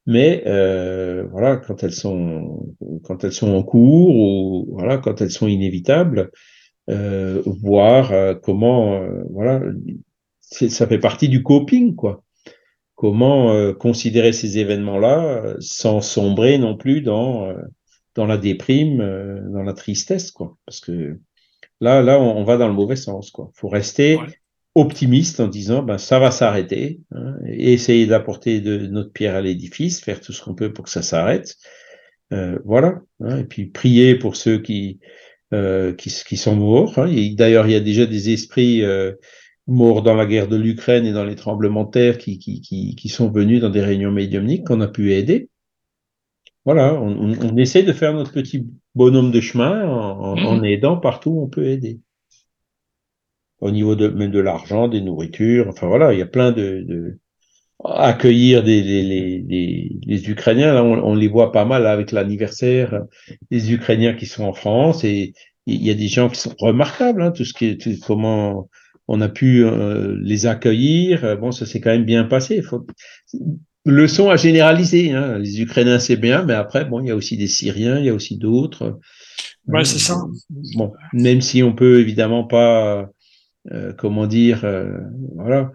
Mais 0.08 0.42
euh, 0.48 1.28
voilà, 1.32 1.58
quand 1.58 1.84
elles 1.84 1.94
sont 1.94 2.74
quand 3.04 3.26
elles 3.26 3.34
sont 3.34 3.54
en 3.54 3.62
cours 3.62 4.16
ou 4.16 4.66
voilà, 4.72 4.98
quand 4.98 5.22
elles 5.22 5.32
sont 5.32 5.48
inévitables, 5.48 6.32
euh, 6.90 7.44
voir 7.46 8.14
euh, 8.14 8.34
comment 8.34 9.06
voilà 9.30 9.62
ça 10.40 10.88
fait 10.88 10.98
partie 10.98 11.28
du 11.28 11.44
coping 11.44 11.94
quoi. 11.94 12.24
Comment 12.96 13.74
considérer 13.74 14.32
ces 14.32 14.58
événements-là 14.58 15.56
sans 15.60 16.02
sombrer 16.02 16.58
non 16.58 16.76
plus 16.78 17.02
dans 17.02 17.54
dans 18.16 18.26
la 18.26 18.38
déprime 18.38 19.00
dans 19.52 19.62
la 19.62 19.74
tristesse 19.74 20.32
quoi. 20.32 20.58
Parce 20.66 20.80
que 20.80 21.20
là 21.82 22.02
là 22.02 22.20
on, 22.20 22.44
va 22.46 22.56
dans 22.58 22.70
le 22.70 22.74
mauvais 22.74 22.96
sens 22.96 23.30
quoi. 23.30 23.52
Faut 23.54 23.68
rester. 23.68 24.18
Optimiste 24.78 25.40
en 25.40 25.48
disant 25.48 25.84
ben 25.84 25.98
ça 25.98 26.20
va 26.20 26.32
s'arrêter 26.32 27.02
hein, 27.12 27.36
et 27.48 27.74
essayer 27.74 28.06
d'apporter 28.08 28.62
de 28.62 28.88
notre 28.88 29.12
pierre 29.12 29.36
à 29.36 29.42
l'édifice 29.42 30.02
faire 30.02 30.22
tout 30.22 30.34
ce 30.34 30.42
qu'on 30.44 30.56
peut 30.56 30.74
pour 30.74 30.86
que 30.86 30.92
ça 30.92 31.02
s'arrête 31.02 31.56
euh, 32.34 32.60
voilà 32.66 33.02
hein, 33.22 33.40
et 33.40 33.44
puis 33.46 33.66
prier 33.68 34.16
pour 34.16 34.36
ceux 34.36 34.60
qui 34.60 35.00
euh, 35.54 35.94
qui, 35.94 36.10
qui 36.10 36.38
sont 36.38 36.56
morts. 36.58 37.00
Hein. 37.00 37.10
D'ailleurs, 37.36 37.68
il 37.68 37.72
y 37.72 37.76
a 37.76 37.80
déjà 37.80 38.06
des 38.06 38.32
esprits 38.34 38.84
euh, 38.84 39.14
morts 39.68 40.04
dans 40.04 40.16
la 40.16 40.26
guerre 40.26 40.50
de 40.50 40.58
l'Ukraine 40.58 41.06
et 41.06 41.14
dans 41.14 41.24
les 41.24 41.36
tremblements 41.36 41.86
de 41.86 41.92
terre 41.92 42.18
qui, 42.18 42.38
qui, 42.38 42.62
qui, 42.62 42.96
qui 42.96 43.10
sont 43.10 43.32
venus 43.32 43.62
dans 43.62 43.70
des 43.70 43.82
réunions 43.82 44.12
médiumniques 44.12 44.66
qu'on 44.68 44.82
a 44.82 44.88
pu 44.90 45.14
aider. 45.14 45.50
Voilà, 46.66 46.94
on, 47.02 47.12
on, 47.32 47.40
on 47.54 47.58
essaie 47.58 47.84
de 47.84 47.94
faire 47.94 48.14
notre 48.14 48.34
petit 48.34 48.68
bonhomme 48.94 49.32
de 49.32 49.40
chemin 49.42 49.88
en, 49.88 50.38
en- 50.38 50.44
en 50.46 50.64
aidant 50.64 50.98
partout 50.98 51.32
où 51.32 51.44
on 51.44 51.48
peut 51.48 51.66
aider. 51.68 52.00
Au 53.60 53.72
niveau 53.72 53.96
de 53.96 54.08
même 54.08 54.32
de 54.32 54.40
l'argent, 54.40 54.88
des 54.88 55.02
nourritures, 55.02 55.68
enfin 55.70 55.88
voilà, 55.88 56.14
il 56.14 56.20
y 56.20 56.22
a 56.22 56.28
plein 56.28 56.52
de, 56.52 56.84
de 56.88 57.18
accueillir 57.84 58.64
des, 58.64 58.82
les, 58.82 59.04
les, 59.04 59.40
les, 59.48 60.00
les 60.06 60.30
Ukrainiens. 60.30 60.74
Là, 60.74 60.84
on, 60.84 60.94
on 61.04 61.16
les 61.16 61.28
voit 61.28 61.52
pas 61.52 61.66
mal 61.66 61.88
avec 61.88 62.12
l'anniversaire 62.12 63.02
des 63.52 63.74
Ukrainiens 63.74 64.14
qui 64.14 64.26
sont 64.26 64.44
en 64.44 64.54
France 64.54 65.04
et 65.04 65.34
il 65.66 65.84
y 65.86 65.90
a 65.90 65.94
des 65.96 66.08
gens 66.08 66.30
qui 66.30 66.40
sont 66.40 66.54
remarquables. 66.60 67.22
Hein, 67.22 67.32
tout 67.32 67.46
ce 67.46 67.54
qui 67.54 67.66
est 67.66 67.82
tout- 67.82 68.00
comment 68.06 68.70
on 69.08 69.22
a 69.22 69.30
pu 69.30 69.64
euh, 69.64 70.18
les 70.22 70.46
accueillir. 70.46 71.24
Euh, 71.26 71.36
Bon, 71.36 71.52
ça 71.52 71.66
s'est 71.66 71.80
quand 71.82 71.92
même 71.92 72.06
bien 72.06 72.26
passé. 72.26 72.62
Faut... 72.62 72.86
Leçon 73.86 74.30
à 74.30 74.36
généraliser. 74.36 75.12
Hein. 75.12 75.38
Les 75.40 75.62
Ukrainiens, 75.62 76.00
c'est 76.00 76.18
bien, 76.18 76.44
mais 76.44 76.54
après, 76.54 76.86
bon, 76.86 77.00
il 77.00 77.08
y 77.08 77.12
a 77.12 77.16
aussi 77.16 77.38
des 77.38 77.48
Syriens, 77.48 78.00
il 78.00 78.06
y 78.06 78.10
a 78.10 78.14
aussi 78.14 78.38
d'autres. 78.38 79.00
Ouais, 79.68 79.82
Euh, 79.82 79.84
c'est 79.84 80.00
ça. 80.00 80.16
Bon, 80.76 80.92
même 81.14 81.42
si 81.42 81.64
on 81.64 81.74
peut 81.74 82.00
évidemment 82.00 82.44
pas, 82.44 83.10
euh, 83.72 83.94
comment 83.94 84.28
dire, 84.28 84.64
euh, 84.64 84.98
voilà, 85.36 85.72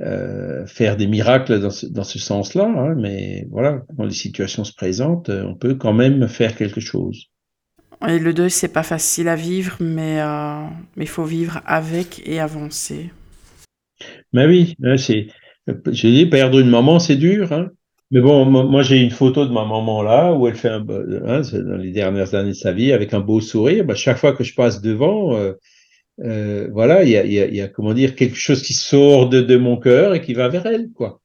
euh, 0.00 0.66
faire 0.66 0.96
des 0.96 1.06
miracles 1.06 1.60
dans 1.60 1.70
ce, 1.70 1.86
dans 1.86 2.04
ce 2.04 2.18
sens-là, 2.18 2.64
hein, 2.64 2.94
mais 2.96 3.46
voilà, 3.50 3.82
quand 3.96 4.04
les 4.04 4.10
situations 4.10 4.64
se 4.64 4.74
présentent, 4.74 5.30
on 5.30 5.54
peut 5.54 5.74
quand 5.74 5.92
même 5.92 6.28
faire 6.28 6.56
quelque 6.56 6.80
chose. 6.80 7.26
Et 8.08 8.18
le 8.18 8.34
deuil, 8.34 8.50
c'est 8.50 8.72
pas 8.72 8.82
facile 8.82 9.28
à 9.28 9.36
vivre, 9.36 9.76
mais 9.80 10.20
il 10.96 11.08
faut 11.08 11.24
vivre 11.24 11.60
avec 11.64 12.22
et 12.26 12.40
avancer. 12.40 13.10
Mais 14.32 14.46
oui, 14.46 14.74
hein, 14.82 14.96
c'est, 14.96 15.28
j'ai 15.90 16.10
dit, 16.10 16.26
perdre 16.26 16.58
une 16.58 16.68
maman, 16.68 16.98
c'est 16.98 17.16
dur, 17.16 17.52
hein. 17.52 17.70
Mais 18.10 18.20
bon, 18.20 18.44
moi, 18.44 18.82
j'ai 18.82 19.00
une 19.00 19.10
photo 19.10 19.44
de 19.44 19.52
ma 19.52 19.64
maman 19.64 20.02
là, 20.02 20.32
où 20.32 20.46
elle 20.46 20.54
fait 20.54 20.68
un, 20.68 20.86
hein, 21.26 21.40
dans 21.40 21.76
les 21.76 21.90
dernières 21.90 22.34
années 22.34 22.50
de 22.50 22.54
sa 22.54 22.72
vie, 22.72 22.92
avec 22.92 23.12
un 23.12 23.20
beau 23.20 23.40
sourire. 23.40 23.84
Bah, 23.84 23.96
chaque 23.96 24.18
fois 24.18 24.32
que 24.34 24.44
je 24.44 24.54
passe 24.54 24.80
devant, 24.80 25.34
euh, 25.34 25.54
euh, 26.22 26.68
voilà, 26.72 27.02
il 27.02 27.10
y 27.10 27.16
a, 27.16 27.24
il 27.24 27.32
y 27.32 27.40
a, 27.40 27.46
il 27.46 27.54
y 27.56 27.60
a, 27.60 27.68
comment 27.68 27.94
dire, 27.94 28.14
quelque 28.14 28.36
chose 28.36 28.62
qui 28.62 28.72
sort 28.74 29.28
de, 29.28 29.40
de 29.40 29.56
mon 29.56 29.76
cœur 29.76 30.14
et 30.14 30.22
qui 30.22 30.34
va 30.34 30.48
vers 30.48 30.66
elle, 30.66 30.90
quoi. 30.92 31.20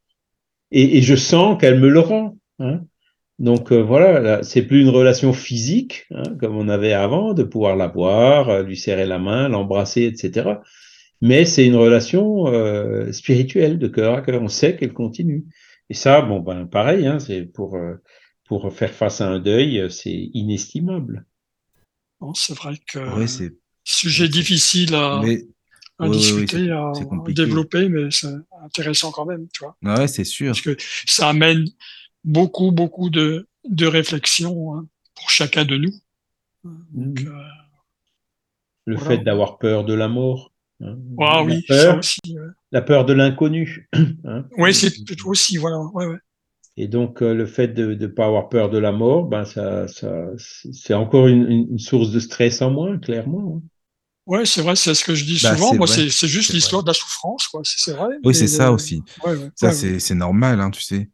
et, 0.72 1.02
je 1.02 1.16
sens 1.16 1.60
qu'elle 1.60 1.80
me 1.80 1.90
le 1.90 2.00
rend. 2.00 2.38
Hein. 2.60 2.82
Donc 3.40 3.72
euh, 3.72 3.82
voilà, 3.82 4.44
c'est 4.44 4.64
plus 4.64 4.82
une 4.82 4.90
relation 4.90 5.32
physique 5.32 6.06
hein, 6.12 6.24
comme 6.40 6.58
on 6.58 6.68
avait 6.68 6.92
avant, 6.92 7.34
de 7.34 7.44
pouvoir 7.44 7.78
la 7.78 7.88
voir, 7.88 8.50
euh, 8.50 8.64
lui 8.64 8.76
serrer 8.76 9.06
la 9.06 9.18
main, 9.18 9.48
l'embrasser, 9.48 10.04
etc. 10.04 10.56
Mais 11.22 11.46
c'est 11.46 11.66
une 11.66 11.78
relation 11.78 12.48
euh, 12.48 13.12
spirituelle 13.14 13.80
de 13.80 13.88
cœur 13.88 14.16
à 14.16 14.22
cœur. 14.22 14.42
On 14.42 14.50
sait 14.50 14.76
qu'elle 14.76 14.94
continue. 14.94 15.46
Et 15.90 15.94
ça, 15.94 16.22
bon 16.22 16.42
ben 16.42 16.66
pareil, 16.66 17.08
hein, 17.08 17.20
c'est 17.20 17.44
pour 17.44 17.78
pour 18.46 18.74
faire 18.74 18.92
face 18.92 19.22
à 19.22 19.30
un 19.30 19.40
deuil, 19.40 19.90
c'est 19.90 20.30
inestimable. 20.34 21.26
c'est 22.36 22.56
vrai 22.56 22.74
que 22.92 23.26
c'est 23.26 23.54
sujet 23.90 24.28
difficile 24.28 24.96
à, 24.96 25.22
à 26.00 26.10
discuter, 26.10 26.72
à 26.72 26.92
développer, 27.30 27.90
mais 27.90 28.10
c'est 28.12 28.28
intéressant 28.64 29.12
quand 29.12 29.26
même, 29.26 29.48
tu 29.54 29.64
vois. 29.64 29.76
Ouais, 29.84 30.08
c'est 30.08 30.24
sûr. 30.24 30.48
Parce 30.48 30.62
que 30.62 30.78
ça 31.06 31.30
amène 31.30 31.66
beaucoup, 32.24 32.72
beaucoup 32.72 33.10
de, 33.10 33.48
de 33.68 33.88
réflexions 33.88 34.76
hein, 34.76 34.88
pour 35.16 35.30
chacun 35.30 35.66
de 35.66 35.78
nous. 35.78 35.94
Donc, 36.64 37.22
euh, 37.22 37.32
le 38.86 38.98
fait 38.98 39.20
d'avoir 39.20 39.58
peur 39.58 39.86
de 39.86 39.94
la 39.94 40.08
mort. 40.08 40.52
Hein. 40.82 40.98
Ah, 41.20 41.44
oui, 41.44 41.64
peur, 41.68 41.94
ça 41.94 41.98
aussi. 41.98 42.20
La 42.72 42.82
peur 42.82 43.06
de 43.06 43.14
l'inconnu. 43.14 43.90
Hein. 44.26 44.46
Oui, 44.58 44.74
c'est 44.74 44.94
aussi, 45.26 45.58
voilà. 45.58 45.80
Ouais, 45.94 46.06
ouais. 46.06 46.18
Et 46.78 46.88
donc, 46.88 47.22
euh, 47.22 47.34
le 47.34 47.46
fait 47.46 47.68
de 47.70 47.94
ne 47.94 48.08
pas 48.08 48.28
avoir 48.28 48.48
peur 48.48 48.70
de 48.70 48.78
la 48.78 48.92
mort, 48.92 49.26
ben, 49.26 49.44
ça, 49.44 49.88
ça, 49.88 50.28
c'est 50.38 50.94
encore 50.94 51.28
une, 51.28 51.46
une, 51.50 51.80
source 51.80 52.12
de 52.12 52.20
stress 52.20 52.62
en 52.62 52.72
moins, 52.72 52.98
clairement. 52.98 53.62
Oui, 54.30 54.46
c'est 54.46 54.62
vrai, 54.62 54.76
c'est 54.76 54.94
ce 54.94 55.04
que 55.04 55.16
je 55.16 55.26
dis 55.26 55.40
bah, 55.42 55.56
souvent. 55.56 55.74
Moi, 55.74 55.88
c'est 55.88 56.28
juste 56.28 56.54
l'histoire 56.54 56.84
de 56.84 56.90
la 56.90 56.94
souffrance, 56.94 57.48
quoi. 57.48 57.62
C'est 57.64 57.94
vrai. 57.94 58.16
Oui, 58.24 58.36
c'est 58.36 58.48
ça 58.48 58.72
aussi. 58.72 59.02
ça, 59.56 59.72
c'est 59.72 60.16
normal, 60.16 60.62
hein, 60.62 60.70
tu 60.70 60.84
sais. 60.84 61.10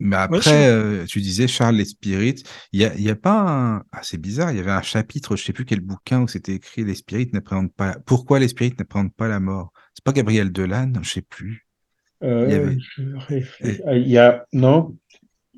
Mais 0.00 0.16
après, 0.16 0.68
euh, 0.68 1.06
tu 1.06 1.20
disais 1.20 1.46
Charles 1.46 1.76
les 1.76 1.84
spirites. 1.84 2.42
Il 2.72 2.80
y 2.80 2.84
a, 2.84 2.94
y 2.96 3.08
a, 3.08 3.14
pas 3.14 3.48
un. 3.48 3.76
Ah, 3.92 4.00
c'est 4.02 4.20
bizarre. 4.20 4.50
Il 4.50 4.56
y 4.56 4.60
avait 4.60 4.72
un 4.72 4.82
chapitre, 4.82 5.36
je 5.36 5.44
sais 5.44 5.52
plus 5.52 5.64
quel 5.64 5.80
bouquin 5.80 6.20
où 6.20 6.28
c'était 6.28 6.52
écrit 6.52 6.84
les 6.84 6.96
spirites 6.96 7.32
n'appréhendent 7.32 7.72
pas. 7.72 7.96
Pourquoi 8.04 8.40
les 8.40 8.48
spirites 8.48 8.78
n'appréhendent 8.78 9.14
pas 9.14 9.28
la 9.28 9.38
mort? 9.38 9.72
C'est 9.94 10.04
pas 10.04 10.12
Gabriel 10.12 10.50
Delanne, 10.50 10.98
je 11.02 11.10
sais 11.10 11.22
plus. 11.22 11.66
Euh, 12.24 12.44
il, 12.46 12.52
y 12.52 12.54
avait... 12.56 13.82
Ah, 13.86 13.96
il 13.96 14.08
y 14.08 14.18
a 14.18 14.44
non? 14.52 14.96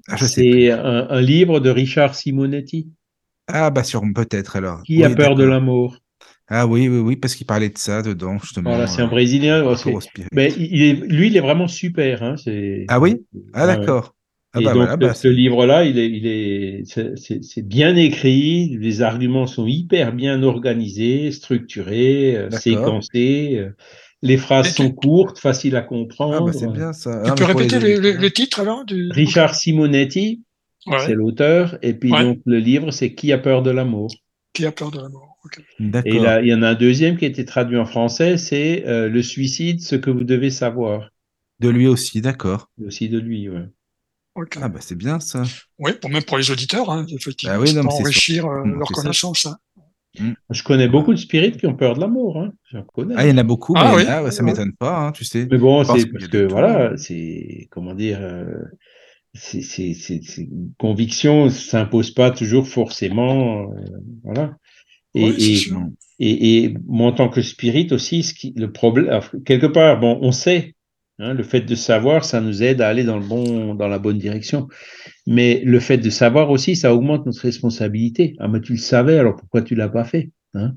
Ah, 0.07 0.19
c'est 0.19 0.70
un, 0.70 1.09
un, 1.09 1.20
livre 1.20 1.61
de 1.61 1.70
Richard 1.70 2.15
Simonetti. 2.15 2.93
Ah 3.49 3.70
bah 3.70 3.82
sur 3.82 4.03
peut-être 4.15 4.57
alors. 4.57 4.82
Qui 4.82 5.03
a 5.03 5.11
peur 5.11 5.35
de 5.35 5.45
la 5.45 5.61
mort 5.61 5.99
ah 6.51 6.66
oui, 6.66 6.89
oui, 6.89 6.99
oui, 6.99 7.16
parce 7.16 7.35
qu'il 7.35 7.47
parlait 7.47 7.69
de 7.69 7.77
ça 7.77 8.03
dedans, 8.03 8.39
justement. 8.39 8.70
Voilà, 8.70 8.87
c'est 8.87 9.03
un 9.03 9.07
euh, 9.07 9.11
Brésilien. 9.11 9.75
mais 10.33 10.53
il 10.57 10.83
est, 10.83 10.95
lui, 10.95 11.27
il 11.27 11.37
est 11.37 11.41
vraiment 11.41 11.69
super. 11.69 12.23
Hein, 12.23 12.37
ah 12.89 12.99
oui? 12.99 13.23
Ah 13.53 13.66
d'accord. 13.66 14.15
Ah 14.55 14.61
bah 14.62 14.73
donc, 14.73 14.99
bah, 14.99 15.12
ce 15.12 15.29
livre-là, 15.29 15.85
il 15.85 15.99
est, 15.99 16.09
il 16.09 16.27
est, 16.27 16.83
c'est 17.43 17.69
bien 17.69 17.95
écrit, 17.97 18.79
les 18.81 19.03
arguments 19.03 19.47
sont 19.47 19.66
hyper 19.66 20.15
bien 20.15 20.43
organisés, 20.43 21.33
structurés, 21.33 22.35
euh, 22.35 22.51
séquencés. 22.51 23.57
Euh, 23.59 23.70
les 24.23 24.39
phrases 24.39 24.75
sont 24.75 24.91
courtes, 24.91 25.39
faciles 25.39 25.77
à 25.77 25.83
comprendre. 25.83 26.37
Ah 26.41 26.45
bah 26.47 26.53
c'est 26.53 26.73
bien 26.73 26.95
ça. 26.95 27.23
Tu 27.25 27.35
peux 27.35 27.45
répéter 27.45 27.79
le, 27.79 28.31
titre 28.31 28.61
alors 28.61 28.87
du... 28.87 29.11
Richard 29.12 29.55
Simonetti, 29.55 30.43
c'est 31.05 31.15
l'auteur, 31.15 31.79
et 31.83 31.93
puis 31.93 32.11
donc 32.11 32.39
le 32.47 32.59
livre, 32.59 32.91
c'est 32.91 33.12
Qui 33.15 33.33
a 33.33 33.39
peur 33.39 33.62
de 33.62 33.70
l'amour 33.70 34.11
Qui 34.55 34.65
a 34.65 34.73
peur 34.73 34.91
de 34.91 34.99
l'amour 34.99 35.38
Et 36.05 36.19
là, 36.19 36.41
il 36.41 36.49
y 36.49 36.55
en 36.55 36.62
a 36.62 36.70
un 36.70 36.75
deuxième 36.75 37.16
qui 37.16 37.25
a 37.25 37.29
été 37.29 37.45
traduit 37.45 37.79
en 37.79 37.87
français, 37.87 38.37
c'est 38.37 38.87
euh, 38.87 39.09
Le 39.09 39.23
suicide, 39.23 39.81
ce 39.81 39.97
que 39.97 40.11
vous 40.11 40.25
devez 40.25 40.51
savoir. 40.51 41.11
De 41.61 41.69
lui 41.69 41.87
aussi, 41.87 42.20
d'accord. 42.20 42.70
Aussi 42.85 43.09
de 43.09 43.19
lui, 43.19 43.49
oui. 43.49 43.61
Ah 44.61 44.69
bah 44.69 44.79
c'est 44.81 44.95
bien 44.95 45.19
ça. 45.19 45.43
Oui, 45.79 45.93
pour 46.01 46.11
même 46.11 46.23
pour 46.23 46.39
les 46.39 46.51
auditeurs, 46.51 46.91
hein, 46.91 47.05
effectivement, 47.09 47.57
bah 47.57 47.61
oui, 47.61 47.75
non, 47.75 47.83
enrichir 47.87 48.47
euh, 48.47 48.65
leur 48.65 48.87
connaissance. 48.89 49.47
Hein. 49.47 49.57
Mmh. 50.20 50.33
Je 50.51 50.62
connais 50.62 50.89
beaucoup 50.89 51.12
de 51.12 51.19
spirites 51.19 51.59
qui 51.59 51.66
ont 51.66 51.75
peur 51.75 51.95
de 51.95 52.01
la 52.01 52.07
mort. 52.07 52.39
Hein. 52.39 52.85
Connais. 52.95 53.15
Ah, 53.16 53.27
il 53.27 53.31
y 53.31 53.33
en 53.33 53.39
a 53.39 53.43
beaucoup, 53.43 53.75
ah, 53.77 53.95
mais 53.97 54.05
oui. 54.05 54.33
ça 54.33 54.43
m'étonne 54.43 54.73
pas, 54.75 54.97
hein, 54.97 55.12
tu 55.12 55.25
sais. 55.25 55.49
Mais 55.51 55.59
bon, 55.59 55.83
c'est 55.85 56.07
parce 56.07 56.29
que, 56.29 56.47
voilà, 56.47 56.97
c'est 56.97 57.69
comment 57.70 57.95
dire, 57.95 58.19
euh, 58.20 58.47
c'est 59.35 59.62
une 60.39 60.73
conviction 60.79 61.47
ne 61.47 61.51
s'impose 61.51 62.12
pas 62.12 62.31
toujours 62.31 62.66
forcément, 62.66 63.62
euh, 63.62 63.81
voilà. 64.25 64.57
Et, 65.14 65.28
et, 65.28 65.59
et, 66.18 66.64
et, 66.64 66.74
moi, 66.86 67.09
en 67.09 67.12
tant 67.12 67.28
que 67.28 67.43
spirit 67.43 67.89
aussi, 67.93 68.22
ce 68.22 68.35
qui, 68.35 68.52
le 68.56 68.70
problème, 68.70 69.20
quelque 69.44 69.66
part, 69.66 69.98
bon, 69.98 70.18
on 70.22 70.32
sait 70.32 70.74
Hein, 71.20 71.35
le 71.35 71.43
fait 71.43 71.62
de 71.62 71.74
savoir, 71.74 72.24
ça 72.24 72.40
nous 72.40 72.62
aide 72.62 72.80
à 72.80 72.89
aller 72.89 73.02
dans, 73.02 73.18
le 73.18 73.26
bon, 73.26 73.74
dans 73.74 73.89
la 73.89 73.98
bonne 73.98 74.18
direction. 74.18 74.68
Mais 75.26 75.60
le 75.64 75.80
fait 75.80 75.98
de 75.98 76.10
savoir 76.10 76.51
aussi, 76.51 76.76
ça 76.76 76.94
augmente 76.94 77.26
notre 77.26 77.43
responsabilité. 77.43 78.36
Ah, 78.39 78.47
mais 78.47 78.60
tu 78.60 78.72
le 78.72 78.78
savais, 78.78 79.18
alors 79.18 79.35
pourquoi 79.35 79.62
tu 79.62 79.74
l'as 79.74 79.89
pas 79.89 80.05
fait 80.05 80.30
hein? 80.55 80.72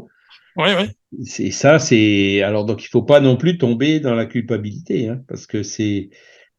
Oui, 0.57 0.69
oui. 0.77 1.23
C'est 1.23 1.51
ça, 1.51 1.79
c'est 1.79 2.41
alors 2.41 2.65
donc 2.65 2.83
il 2.83 2.87
faut 2.87 3.03
pas 3.03 3.21
non 3.21 3.37
plus 3.37 3.57
tomber 3.57 3.99
dans 3.99 4.15
la 4.15 4.25
culpabilité, 4.25 5.07
hein, 5.07 5.21
parce 5.27 5.45
que 5.45 5.63
c'est 5.63 6.09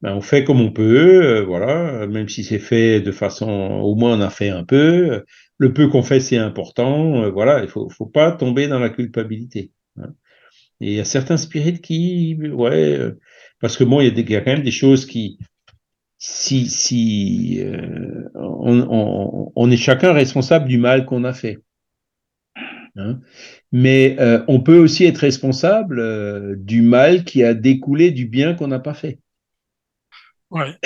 ben, 0.01 0.15
on 0.15 0.21
fait 0.21 0.45
comme 0.45 0.61
on 0.61 0.73
peut, 0.73 1.41
euh, 1.41 1.45
voilà, 1.45 2.07
même 2.07 2.29
si 2.29 2.43
c'est 2.43 2.59
fait 2.59 3.01
de 3.01 3.13
façon, 3.13 3.49
au 3.49 3.95
moins 3.95 4.17
on 4.17 4.21
a 4.21 4.31
fait 4.31 4.49
un 4.49 4.65
peu. 4.65 5.25
Le 5.63 5.73
peu 5.73 5.89
qu'on 5.89 6.03
fait, 6.03 6.21
c'est 6.21 6.39
important, 6.39 7.23
euh, 7.23 7.31
voilà. 7.31 7.63
Il 7.63 7.69
faut, 7.69 7.89
faut 7.89 8.07
pas 8.07 8.33
tomber 8.33 8.67
dans 8.67 8.81
la 8.81 8.91
culpabilité. 8.91 9.71
Hein. 9.97 10.15
Et 10.81 10.89
il 10.89 10.95
y 10.95 11.01
a 11.01 11.05
certains 11.05 11.37
spirites 11.37 11.81
qui, 11.81 12.37
ouais, 12.37 12.99
euh, 12.99 13.21
parce 13.61 13.77
que 13.77 13.85
bon, 13.85 14.01
il 14.01 14.09
y, 14.09 14.09
a 14.09 14.11
des, 14.11 14.25
quand 14.25 14.47
même 14.47 14.65
des 14.65 14.73
choses 14.73 15.07
qui, 15.07 15.39
si, 16.25 16.69
si 16.69 17.61
euh, 17.61 18.29
on, 18.35 19.71
est 19.73 19.77
chacun 19.77 20.13
responsable 20.13 20.69
du 20.69 20.79
mal 20.79 21.05
qu'on 21.05 21.25
a 21.25 21.33
fait. 21.33 21.59
Hein. 22.97 23.19
Mais 23.73 24.17
euh, 24.21 24.45
on 24.47 24.61
peut 24.61 24.79
aussi 24.79 25.05
être 25.05 25.19
responsable 25.19 25.99
euh, 25.99 26.55
du 26.57 26.83
mal 26.83 27.25
qui 27.25 27.43
a 27.43 27.55
découlé 27.55 28.13
du 28.13 28.27
bien 28.27 28.55
qu'on 28.55 28.69
n'a 28.69 28.79
pas 28.79 28.95
fait. 28.95 29.19
Ouais. 30.51 30.77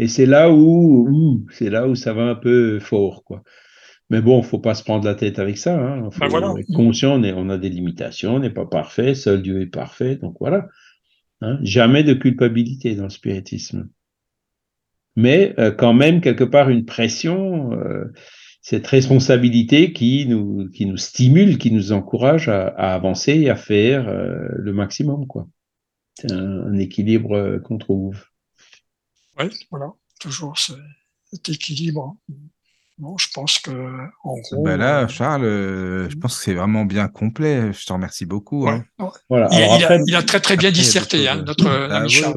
Et 0.00 0.08
c'est 0.08 0.26
là 0.26 0.50
où, 0.50 1.46
c'est 1.52 1.70
là 1.70 1.86
où 1.86 1.94
ça 1.94 2.12
va 2.12 2.22
un 2.22 2.34
peu 2.34 2.80
fort, 2.80 3.22
quoi. 3.22 3.44
Mais 4.12 4.20
bon, 4.20 4.42
faut 4.42 4.58
pas 4.58 4.74
se 4.74 4.84
prendre 4.84 5.06
la 5.06 5.14
tête 5.14 5.38
avec 5.38 5.56
ça. 5.56 5.74
Hein. 5.74 6.10
Faut 6.10 6.20
ben 6.20 6.58
être 6.58 6.74
conscient, 6.74 7.18
on, 7.18 7.24
on, 7.24 7.48
a 7.48 7.56
des 7.56 7.70
limitations, 7.70 8.34
on 8.34 8.40
n'est 8.40 8.50
pas 8.50 8.66
parfait, 8.66 9.14
seul 9.14 9.40
Dieu 9.40 9.62
est 9.62 9.66
parfait, 9.66 10.16
donc 10.16 10.36
voilà. 10.38 10.68
Hein, 11.40 11.58
jamais 11.62 12.04
de 12.04 12.12
culpabilité 12.12 12.94
dans 12.94 13.04
le 13.04 13.08
spiritisme. 13.08 13.88
Mais 15.16 15.54
euh, 15.58 15.70
quand 15.70 15.94
même, 15.94 16.20
quelque 16.20 16.44
part, 16.44 16.68
une 16.68 16.84
pression, 16.84 17.72
euh, 17.72 18.12
cette 18.60 18.86
responsabilité 18.86 19.94
qui 19.94 20.26
nous, 20.26 20.68
qui 20.68 20.84
nous 20.84 20.98
stimule, 20.98 21.56
qui 21.56 21.72
nous 21.72 21.92
encourage 21.92 22.50
à, 22.50 22.66
avancer 22.66 23.32
et 23.32 23.48
à 23.48 23.56
faire 23.56 24.10
euh, 24.10 24.46
le 24.56 24.74
maximum. 24.74 25.26
quoi. 25.26 25.48
C'est 26.20 26.32
un, 26.32 26.74
équilibre 26.74 27.62
qu'on 27.64 27.78
trouve. 27.78 28.22
Oui, 29.38 29.46
voilà, 29.70 29.90
toujours 30.20 30.58
cet 30.58 31.48
équilibre. 31.48 32.18
Non, 32.98 33.16
je 33.18 33.28
pense 33.34 33.58
que 33.58 33.70
en 33.70 34.34
gros. 34.38 34.62
Ben 34.62 34.76
là, 34.76 35.00
euh, 35.00 35.08
Charles, 35.08 35.44
euh, 35.44 36.10
je 36.10 36.16
pense 36.16 36.36
que 36.36 36.44
c'est 36.44 36.54
vraiment 36.54 36.84
bien 36.84 37.08
complet. 37.08 37.72
Je 37.72 37.86
te 37.86 37.92
remercie 37.92 38.26
beaucoup. 38.26 38.68
Hein. 38.68 38.84
Voilà. 39.30 39.48
Il, 40.06 40.14
a, 40.14 40.22
très 40.22 40.40
très 40.40 40.56
bien 40.56 40.70
disserté, 40.70 41.26
hein, 41.26 41.42
notre 41.46 41.66
ah, 41.68 41.96
ami 41.96 42.10
Charles. 42.10 42.36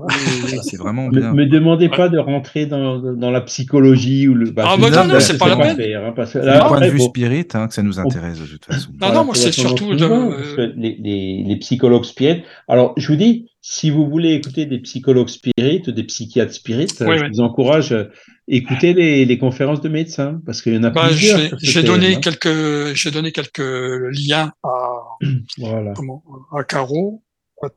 c'est 0.64 0.78
vraiment 0.78 1.08
bien. 1.10 1.34
Me, 1.34 1.44
me 1.44 1.46
demandez 1.46 1.90
pas 1.90 2.08
de 2.08 2.18
rentrer 2.18 2.66
dans, 2.66 3.00
dans, 3.00 3.32
la 3.32 3.42
psychologie 3.42 4.30
ou 4.30 4.34
le. 4.34 4.52
Bah, 4.52 4.64
ah 4.66 4.78
bah 4.78 4.90
non, 4.90 5.14
non, 5.14 5.20
c'est 5.20 5.38
pas 5.38 5.50
la 5.50 5.58
peine. 5.58 5.80
Hein, 5.94 6.14
parce 6.16 6.34
que 6.34 6.40
là, 6.40 6.66
point 6.68 6.80
de 6.80 6.88
vue 6.88 7.02
spirit, 7.02 7.48
hein, 7.54 7.68
que 7.68 7.74
ça 7.74 7.84
nous 7.84 8.00
intéresse 8.00 8.40
de 8.40 8.46
toute 8.46 8.66
façon. 8.66 8.92
Non, 9.02 9.12
non, 9.12 9.26
moi 9.26 9.36
c'est 9.36 9.52
surtout 9.52 9.94
de... 9.94 10.74
les, 10.78 10.98
les, 11.00 11.44
les 11.46 11.56
psychologues 11.58 12.06
spirit. 12.06 12.44
Alors, 12.70 12.94
je 12.98 13.08
vous 13.08 13.18
dis, 13.18 13.52
si 13.68 13.90
vous 13.90 14.08
voulez 14.08 14.34
écouter 14.34 14.68
des 14.68 14.78
psychologues 14.78 15.28
spirites, 15.28 15.90
des 15.90 16.04
psychiatres 16.04 16.54
spirites, 16.54 17.00
je 17.00 17.30
vous 17.32 17.40
encourage 17.40 17.94
à 17.94 18.06
écouter 18.48 18.94
les, 18.94 19.26
les, 19.26 19.38
conférences 19.40 19.82
de 19.82 19.90
médecins, 19.90 20.40
parce 20.46 20.62
qu'il 20.62 20.76
y 20.76 20.78
en 20.78 20.84
a 20.84 20.92
bah, 20.92 21.08
plusieurs. 21.08 21.58
J'ai 21.60 21.82
donné 21.82 22.20
quelques, 22.20 22.94
j'ai 22.94 23.10
donné 23.10 23.32
quelques 23.32 23.58
liens 23.58 24.54
à, 24.62 25.00
voilà. 25.58 25.94
comment, 25.96 26.24
à 26.56 26.64
Caro 26.64 27.24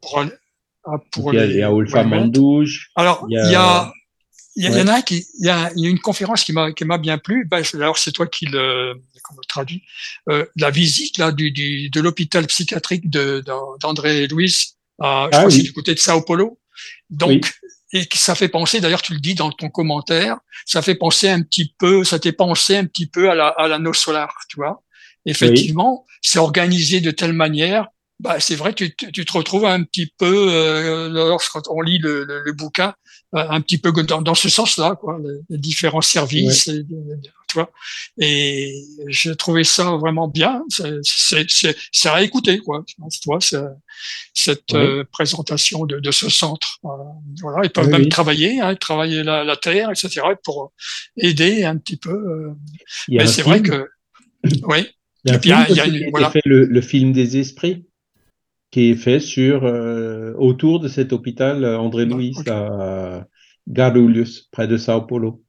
pour, 0.02 0.22
pour 1.10 1.32
il 1.32 1.38
y 1.38 1.62
a, 1.62 1.70
les, 1.70 2.04
Mandouche. 2.04 2.90
Alors, 2.94 3.24
il 3.30 3.36
y 3.36 3.54
a, 3.54 3.90
il 4.56 4.64
y, 4.64 4.68
en 4.82 4.88
a 4.88 5.00
qui, 5.00 5.24
il 5.40 5.46
y 5.46 5.48
a, 5.48 5.70
il 5.74 5.84
y 5.84 5.86
a 5.86 5.88
une 5.88 6.00
conférence 6.00 6.44
qui 6.44 6.52
m'a, 6.52 6.70
qui 6.72 6.84
m'a 6.84 6.98
bien 6.98 7.16
plu. 7.16 7.46
Ben, 7.50 7.62
alors, 7.72 7.96
c'est 7.96 8.12
toi 8.12 8.26
qui 8.26 8.44
le, 8.44 8.92
comment 9.22 9.40
le 9.40 9.48
traduis, 9.48 9.84
euh, 10.28 10.44
la 10.56 10.70
visite, 10.70 11.16
là, 11.16 11.32
du, 11.32 11.50
du 11.50 11.88
de 11.88 12.00
l'hôpital 12.02 12.46
psychiatrique 12.46 13.08
de, 13.08 13.42
d'André 13.80 14.26
Louis 14.26 14.74
ah, 15.00 15.28
je 15.32 15.38
ah, 15.38 15.46
oui. 15.46 15.62
du 15.62 15.72
côté 15.72 15.94
de 15.94 15.98
Sao 15.98 16.22
Paulo. 16.22 16.58
Donc, 17.10 17.52
et 17.92 18.06
ça 18.14 18.34
fait 18.34 18.48
penser, 18.48 18.80
d'ailleurs, 18.80 19.02
tu 19.02 19.14
le 19.14 19.20
dis 19.20 19.34
dans 19.34 19.50
ton 19.50 19.70
commentaire, 19.70 20.38
ça 20.66 20.82
fait 20.82 20.94
penser 20.94 21.28
un 21.28 21.42
petit 21.42 21.74
peu, 21.78 22.04
ça 22.04 22.18
t'est 22.18 22.32
pensé 22.32 22.76
un 22.76 22.84
petit 22.84 23.06
peu 23.06 23.30
à 23.30 23.34
la, 23.34 23.48
à 23.48 23.66
la 23.66 23.80
solaire, 23.94 24.34
tu 24.48 24.56
vois. 24.56 24.82
Effectivement, 25.24 26.06
c'est 26.22 26.38
organisé 26.38 27.00
de 27.00 27.10
telle 27.10 27.32
manière 27.32 27.88
bah, 28.20 28.40
c'est 28.40 28.56
vrai, 28.56 28.72
tu, 28.74 28.94
tu, 28.96 29.24
te 29.24 29.32
retrouves 29.32 29.64
un 29.64 29.84
petit 29.84 30.12
peu, 30.18 30.48
euh, 30.50 31.08
lorsqu'on 31.08 31.80
lit 31.80 31.98
le, 31.98 32.24
le, 32.24 32.42
le, 32.42 32.52
bouquin, 32.52 32.94
un 33.32 33.60
petit 33.60 33.78
peu 33.78 33.92
dans, 33.92 34.22
dans 34.22 34.34
ce 34.34 34.48
sens-là, 34.48 34.96
quoi, 34.96 35.20
les, 35.48 35.58
différents 35.58 36.00
services, 36.00 36.68
et, 36.68 36.84
tu 37.48 37.54
vois. 37.54 37.70
Et 38.18 38.84
j'ai 39.08 39.34
trouvé 39.36 39.64
ça 39.64 39.96
vraiment 39.96 40.28
bien. 40.28 40.62
C'est 41.02 42.08
à 42.08 42.22
écouter, 42.22 42.58
quoi. 42.58 42.84
Tu 42.86 42.96
vois, 43.26 43.38
cette 44.34 44.74
euh, 44.74 45.04
présentation 45.10 45.84
de, 45.84 45.98
de, 45.98 46.10
ce 46.10 46.28
centre. 46.28 46.78
Voilà, 47.42 47.64
ils 47.64 47.70
peuvent 47.70 47.88
même 47.88 48.08
travailler, 48.08 48.60
hein, 48.60 48.74
travailler 48.76 49.22
la, 49.22 49.44
la, 49.44 49.56
terre, 49.56 49.90
etc., 49.90 50.20
pour 50.44 50.72
aider 51.16 51.64
un 51.64 51.76
petit 51.76 51.96
peu. 51.96 52.10
Euh. 52.10 52.50
Mais 53.08 53.26
c'est 53.26 53.42
vrai 53.42 53.62
que, 53.62 53.88
oui. 54.62 54.86
Il 55.24 55.32
y 55.32 55.52
a, 55.52 55.58
un 55.58 55.64
film 55.66 55.76
y 55.76 55.80
a, 55.80 56.10
voilà. 56.10 56.30
fait 56.30 56.42
le, 56.44 56.64
le 56.64 56.80
film 56.80 57.12
des 57.12 57.38
esprits 57.38 57.87
qui 58.70 58.90
est 58.90 58.96
fait 58.96 59.20
sur 59.20 59.64
euh, 59.64 60.32
autour 60.36 60.80
de 60.80 60.88
cet 60.88 61.12
hôpital 61.12 61.64
euh, 61.64 61.78
André 61.78 62.04
Louis 62.04 62.34
à 62.46 63.24
Guarulhos, 63.66 64.48
près 64.50 64.66
de 64.66 64.76
Sao 64.76 65.02
Paulo. 65.02 65.42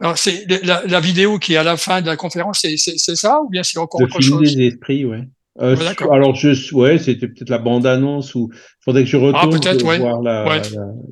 Alors, 0.00 0.18
c'est 0.18 0.46
la, 0.64 0.84
la, 0.84 1.00
vidéo 1.00 1.38
qui 1.38 1.54
est 1.54 1.56
à 1.56 1.62
la 1.62 1.76
fin 1.76 2.00
de 2.00 2.06
la 2.06 2.16
conférence, 2.16 2.60
c'est 2.62 3.16
ça 3.16 3.40
ou 3.40 3.48
bien 3.48 3.62
c'est 3.62 3.78
encore 3.78 4.00
le 4.00 4.06
autre 4.06 4.20
film 4.20 4.38
chose? 4.38 4.56
des 4.56 4.66
esprits, 4.66 5.04
ouais. 5.04 5.28
Euh, 5.60 5.76
alors, 6.10 6.34
je, 6.34 6.74
ouais, 6.74 6.98
c'était 6.98 7.28
peut-être 7.28 7.50
la 7.50 7.58
bande-annonce 7.58 8.34
ou 8.34 8.50
faudrait 8.80 9.04
que 9.04 9.10
je 9.10 9.18
ah, 9.18 9.20
retourne 9.20 9.82
ouais. 9.86 9.98
voir 9.98 10.22
la, 10.22 10.48
ouais. 10.48 10.62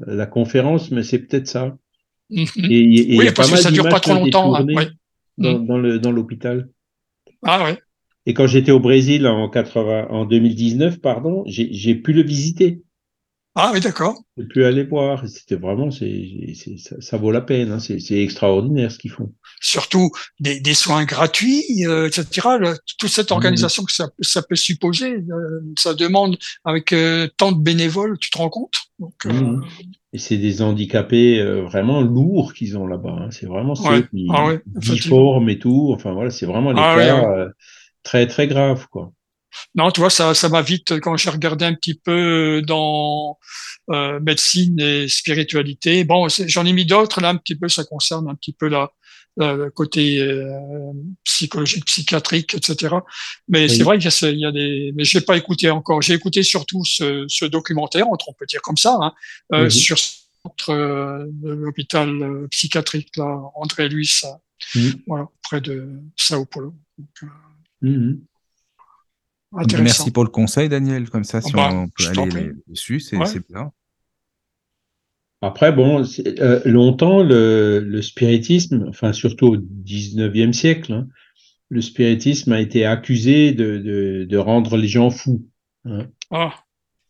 la, 0.07 0.15
la, 0.15 0.27
conférence, 0.27 0.91
mais 0.91 1.03
c'est 1.03 1.19
peut-être 1.19 1.47
ça. 1.47 1.77
Mm 2.31 2.43
-hmm. 2.45 2.73
et, 2.73 3.15
et, 3.15 3.19
oui, 3.19 3.31
parce 3.37 3.51
que 3.51 3.59
ça 3.59 3.71
dure 3.71 3.89
pas 3.89 4.01
trop 4.01 4.15
longtemps. 4.15 4.55
Hein, 4.55 4.67
ouais. 4.75 4.89
Dans, 5.37 5.59
mm. 5.59 5.67
dans, 5.67 5.79
le 5.79 5.99
dans 5.99 6.13
l'hôpital. 6.13 6.69
Ah 7.43 7.65
ouais. 7.65 7.79
Et 8.27 8.35
quand 8.35 8.47
j'étais 8.47 8.73
au 8.73 8.81
Brésil 8.81 9.27
en, 9.27 9.49
80, 9.49 10.09
en 10.11 10.25
2019, 10.25 11.01
pardon, 11.01 11.43
j'ai 11.47 11.95
pu 11.95 12.13
le 12.13 12.23
visiter. 12.23 12.83
Ah 13.57 13.73
oui, 13.75 13.81
d'accord. 13.81 14.17
J'ai 14.37 14.45
pu 14.45 14.65
aller 14.65 14.85
voir. 14.85 15.27
C'était 15.27 15.57
vraiment, 15.57 15.91
c'est, 15.91 16.55
ça, 16.79 16.97
ça, 17.01 17.17
vaut 17.17 17.33
la 17.33 17.41
peine. 17.41 17.73
Hein. 17.73 17.79
C'est 17.81 18.23
extraordinaire 18.23 18.93
ce 18.93 18.99
qu'ils 18.99 19.11
font. 19.11 19.33
Surtout 19.61 20.11
des, 20.39 20.61
des 20.61 20.75
soins 20.75 21.05
gratuits, 21.05 21.85
euh, 21.85 22.07
etc. 22.07 22.49
Le, 22.61 22.77
toute 22.99 23.11
cette 23.11 23.33
organisation 23.33 23.83
mmh. 23.83 23.87
que 23.87 23.93
ça, 23.93 24.09
ça, 24.21 24.43
peut 24.43 24.55
supposer, 24.55 25.15
euh, 25.15 25.61
ça 25.77 25.95
demande 25.95 26.39
avec 26.65 26.93
euh, 26.93 27.27
tant 27.39 27.51
de 27.51 27.61
bénévoles, 27.61 28.19
tu 28.19 28.31
te 28.31 28.39
rends 28.39 28.51
compte? 28.51 28.75
Donc, 29.01 29.25
mmh. 29.25 29.63
Et 30.13 30.19
c'est 30.19 30.39
des 30.39 30.63
handicapés 30.63 31.43
vraiment 31.63 32.01
lourds 32.01 32.55
qu'ils 32.55 32.79
ont 32.79 32.87
là-bas. 32.87 33.17
Hein. 33.21 33.31
C'est 33.31 33.47
vraiment 33.47 33.75
ceux 33.75 33.91
ouais. 33.91 34.05
qui, 34.11 34.27
ah 34.31 34.47
ouais, 34.47 35.53
et 35.53 35.59
tout. 35.59 35.93
Enfin 35.95 36.13
voilà, 36.13 36.31
c'est 36.31 36.47
vraiment 36.47 36.73
les 36.73 36.81
ah 36.83 36.97
cas. 36.97 37.23
Ouais, 37.23 37.47
très 38.03 38.27
très 38.27 38.47
grave 38.47 38.87
quoi. 38.91 39.13
Non, 39.75 39.91
tu 39.91 39.99
vois, 39.99 40.11
ça, 40.11 40.33
ça 40.33 40.49
m'a 40.49 40.63
vite 40.63 41.01
quand 41.01 41.17
j'ai 41.17 41.29
regardé 41.29 41.65
un 41.65 41.75
petit 41.75 41.95
peu 41.95 42.63
dans 42.65 43.37
euh, 43.91 44.21
médecine 44.21 44.79
et 44.79 45.09
spiritualité. 45.09 46.05
Bon, 46.05 46.29
j'en 46.29 46.65
ai 46.65 46.73
mis 46.73 46.87
d'autres 46.87 47.21
là, 47.21 47.31
un 47.31 47.37
petit 47.37 47.57
peu. 47.57 47.69
Ça 47.69 47.83
concerne 47.83 48.31
un 48.31 48.37
petit 48.37 48.53
peu 48.53 48.69
la, 48.69 48.93
la 49.37 49.55
le 49.55 49.71
côté 49.71 50.21
euh, 50.21 50.93
psychologique, 51.25 51.85
psychiatrique, 51.87 52.55
etc. 52.55 52.95
Mais 53.49 53.63
oui. 53.63 53.71
c'est 53.71 53.83
vrai 53.83 53.99
qu'il 53.99 54.09
y, 54.09 54.41
y, 54.41 54.47
a 54.47 54.53
des. 54.53 54.93
Mais 54.95 55.03
j'ai 55.03 55.21
pas 55.21 55.37
écouté 55.37 55.69
encore. 55.69 56.01
J'ai 56.01 56.15
écouté 56.15 56.45
surtout 56.45 56.85
ce, 56.85 57.25
ce, 57.27 57.45
documentaire, 57.45 58.07
on 58.09 58.33
peut 58.39 58.47
dire 58.47 58.63
comme 58.63 58.77
ça, 58.77 58.97
hein, 59.01 59.13
euh, 59.53 59.69
sur 59.69 59.99
euh, 60.69 61.27
l'hôpital 61.43 62.09
euh, 62.23 62.49
psychiatrique 62.51 63.17
là, 63.17 63.41
André 63.55 63.89
Luis, 63.89 64.23
oui. 64.75 65.03
voilà, 65.07 65.29
près 65.43 65.61
de 65.61 66.01
Sao 66.17 66.47
Paulo. 66.47 66.75
Donc, 66.97 67.09
euh, 67.23 67.27
Mmh. 67.83 68.15
Merci 69.81 70.11
pour 70.11 70.25
le 70.25 70.31
conseil, 70.31 70.69
Daniel. 70.69 71.11
Comme 71.11 71.25
ça, 71.25 71.41
si 71.41 71.53
bah, 71.53 71.71
on 71.73 71.89
peut 71.89 72.21
aller 72.21 72.53
dessus, 72.69 73.01
c'est 73.01 73.17
ouais. 73.17 73.27
bien. 73.49 73.73
Après, 75.43 75.73
bon, 75.73 76.05
euh, 76.41 76.61
longtemps, 76.67 77.23
le, 77.23 77.81
le, 77.81 78.03
spiritisme, 78.03 78.87
enfin 78.89 79.13
surtout 79.13 79.47
au 79.47 79.57
19e 79.57 80.53
siècle, 80.53 80.93
hein, 80.93 81.09
le 81.71 81.81
spiritisme 81.81 82.53
a 82.53 82.61
été 82.61 82.85
accusé 82.85 83.53
de, 83.53 83.79
de, 83.79 84.27
de 84.29 84.37
rendre 84.37 84.77
les 84.77 84.89
gens 84.89 85.11
fous, 85.11 85.47
hein, 85.87 86.09
ah. 86.31 86.55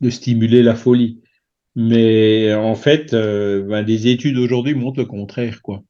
de 0.00 0.10
stimuler 0.10 0.62
la 0.62 0.76
folie. 0.76 1.20
Mais 1.74 2.54
en 2.54 2.76
fait, 2.76 3.14
euh, 3.14 3.62
ben, 3.62 3.82
les 3.82 4.06
études 4.06 4.36
aujourd'hui 4.38 4.74
montrent 4.74 5.00
le 5.00 5.06
contraire, 5.06 5.60
quoi. 5.62 5.82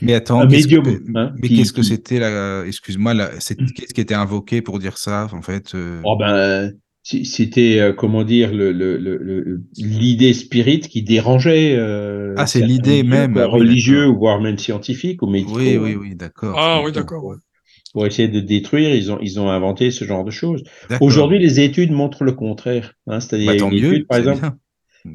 Mais 0.00 0.14
attends, 0.14 0.40
un 0.40 0.46
médium. 0.46 0.84
Que, 0.84 1.18
hein, 1.18 1.32
mais 1.40 1.48
qu'est-ce 1.48 1.72
que 1.72 1.82
c'était 1.82 2.18
là 2.18 2.64
Excuse-moi, 2.64 3.14
qu'est-ce 3.14 3.94
qui 3.94 4.00
était 4.00 4.14
invoqué 4.14 4.62
pour 4.62 4.78
dire 4.78 4.98
ça 4.98 5.28
en 5.32 5.42
fait 5.42 5.74
euh... 5.74 6.00
oh 6.04 6.16
ben, 6.16 6.72
C'était, 7.02 7.80
euh, 7.80 7.92
comment 7.92 8.24
dire, 8.24 8.50
l'idée 8.50 8.72
le, 8.72 8.96
le, 8.98 9.62
le, 9.78 10.32
spirit 10.32 10.80
qui 10.80 11.02
dérangeait. 11.02 11.76
Euh, 11.76 12.34
ah, 12.36 12.46
c'est 12.46 12.60
l'idée 12.60 13.02
même. 13.02 13.38
religieux, 13.38 14.08
oui, 14.08 14.16
voire 14.16 14.40
même 14.40 14.58
scientifique 14.58 15.22
ou 15.22 15.26
médicaux. 15.26 15.58
Oui, 15.58 15.76
oui, 15.76 15.94
oui, 15.94 16.14
d'accord. 16.14 16.56
Ah, 16.58 16.82
oui, 16.84 16.92
d'accord. 16.92 17.34
Pour 17.92 18.06
essayer 18.06 18.28
de 18.28 18.40
détruire, 18.40 18.94
ils 18.94 19.10
ont, 19.10 19.18
ils 19.22 19.40
ont 19.40 19.48
inventé 19.48 19.90
ce 19.90 20.04
genre 20.04 20.24
de 20.24 20.30
choses. 20.30 20.62
Aujourd'hui, 21.00 21.38
les 21.38 21.60
études 21.60 21.92
montrent 21.92 22.24
le 22.24 22.32
contraire. 22.32 22.92
Hein, 23.06 23.20
C'est-à-dire, 23.20 23.52
bah, 23.52 23.58
tant 23.58 23.70
mieux, 23.70 23.94
étude, 23.94 24.06
par 24.06 24.18
exemple. 24.18 24.40
Bien 24.40 24.58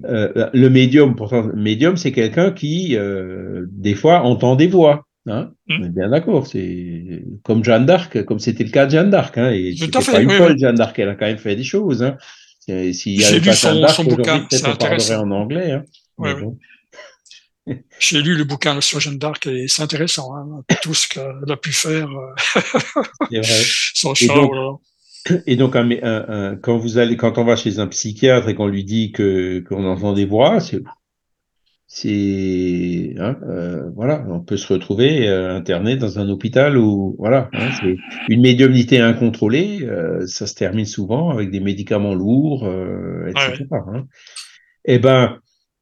euh, 0.05 0.49
le 0.53 0.69
médium, 0.69 1.15
pourtant, 1.15 1.47
le 1.47 1.61
médium, 1.61 1.97
c'est 1.97 2.11
quelqu'un 2.11 2.51
qui, 2.51 2.95
euh, 2.95 3.65
des 3.71 3.95
fois, 3.95 4.21
entend 4.21 4.55
des 4.55 4.67
voix. 4.67 5.05
Hein 5.27 5.51
mmh. 5.67 5.75
On 5.79 5.83
est 5.85 5.89
bien 5.89 6.09
d'accord. 6.09 6.47
C'est 6.47 7.23
comme 7.43 7.63
Jeanne 7.63 7.85
d'Arc, 7.85 8.23
comme 8.25 8.39
c'était 8.39 8.63
le 8.63 8.71
cas 8.71 8.85
de 8.85 8.91
Jeanne 8.91 9.09
d'Arc. 9.09 9.37
Hein, 9.37 9.51
et 9.51 9.75
c'était 9.77 9.99
pas 9.99 10.21
une 10.21 10.29
oui, 10.29 10.37
folle, 10.37 10.53
oui. 10.53 10.59
Jeanne 10.59 10.75
d'Arc. 10.75 10.97
Elle 10.97 11.09
a 11.09 11.15
quand 11.15 11.27
même 11.27 11.37
fait 11.37 11.55
des 11.55 11.63
choses. 11.63 12.03
Hein. 12.03 12.17
S'il 12.67 13.21
y 13.21 13.25
avait 13.25 13.39
pas 13.39 13.51
Jeanne 13.51 13.81
d'Arc, 13.81 13.99
aujourd'hui, 13.99 14.23
peut-être 14.49 14.69
on 14.69 14.75
parlerait 14.75 15.15
en 15.15 15.31
anglais. 15.31 15.71
Hein. 15.71 15.83
Ouais, 16.17 16.33
bon. 16.35 16.57
J'ai 17.99 18.21
lu 18.21 18.35
le 18.35 18.43
bouquin 18.43 18.81
sur 18.81 18.99
Jeanne 18.99 19.19
d'Arc 19.19 19.45
et 19.45 19.67
c'est 19.67 19.83
intéressant, 19.83 20.35
hein, 20.35 20.63
tout 20.81 20.95
ce 20.95 21.07
qu'elle 21.07 21.51
a 21.51 21.57
pu 21.57 21.71
faire. 21.71 22.09
c'est 23.29 23.37
vrai. 23.37 23.61
Son 23.93 24.15
char, 24.15 24.47
voilà. 24.47 24.71
Et 25.45 25.55
donc, 25.55 25.75
un, 25.75 25.89
un, 25.91 26.25
un, 26.27 26.55
quand 26.55 26.77
vous 26.77 26.97
allez, 26.97 27.17
quand 27.17 27.37
on 27.37 27.43
va 27.43 27.55
chez 27.55 27.79
un 27.79 27.87
psychiatre 27.87 28.49
et 28.49 28.55
qu'on 28.55 28.67
lui 28.67 28.83
dit 28.83 29.11
que 29.11 29.59
qu'on 29.67 29.85
entend 29.85 30.13
des 30.13 30.25
voix, 30.25 30.59
c'est, 30.59 30.81
c'est, 31.93 33.15
hein, 33.19 33.37
euh, 33.49 33.89
voilà, 33.95 34.25
on 34.29 34.39
peut 34.39 34.55
se 34.55 34.71
retrouver 34.71 35.27
euh, 35.27 35.53
interné 35.53 35.97
dans 35.97 36.19
un 36.19 36.29
hôpital 36.29 36.77
où, 36.77 37.17
voilà, 37.19 37.49
hein, 37.51 37.69
c'est 37.81 37.97
une 38.29 38.39
médiumnité 38.39 38.99
incontrôlée. 38.99 39.79
Euh, 39.83 40.25
ça 40.25 40.47
se 40.47 40.55
termine 40.55 40.85
souvent 40.85 41.31
avec 41.31 41.51
des 41.51 41.59
médicaments 41.59 42.13
lourds, 42.13 42.65
etc. 43.27 43.65
Ouais. 43.69 43.79
Hein. 43.93 44.07
Eh 44.85 44.99
ben, 44.99 45.39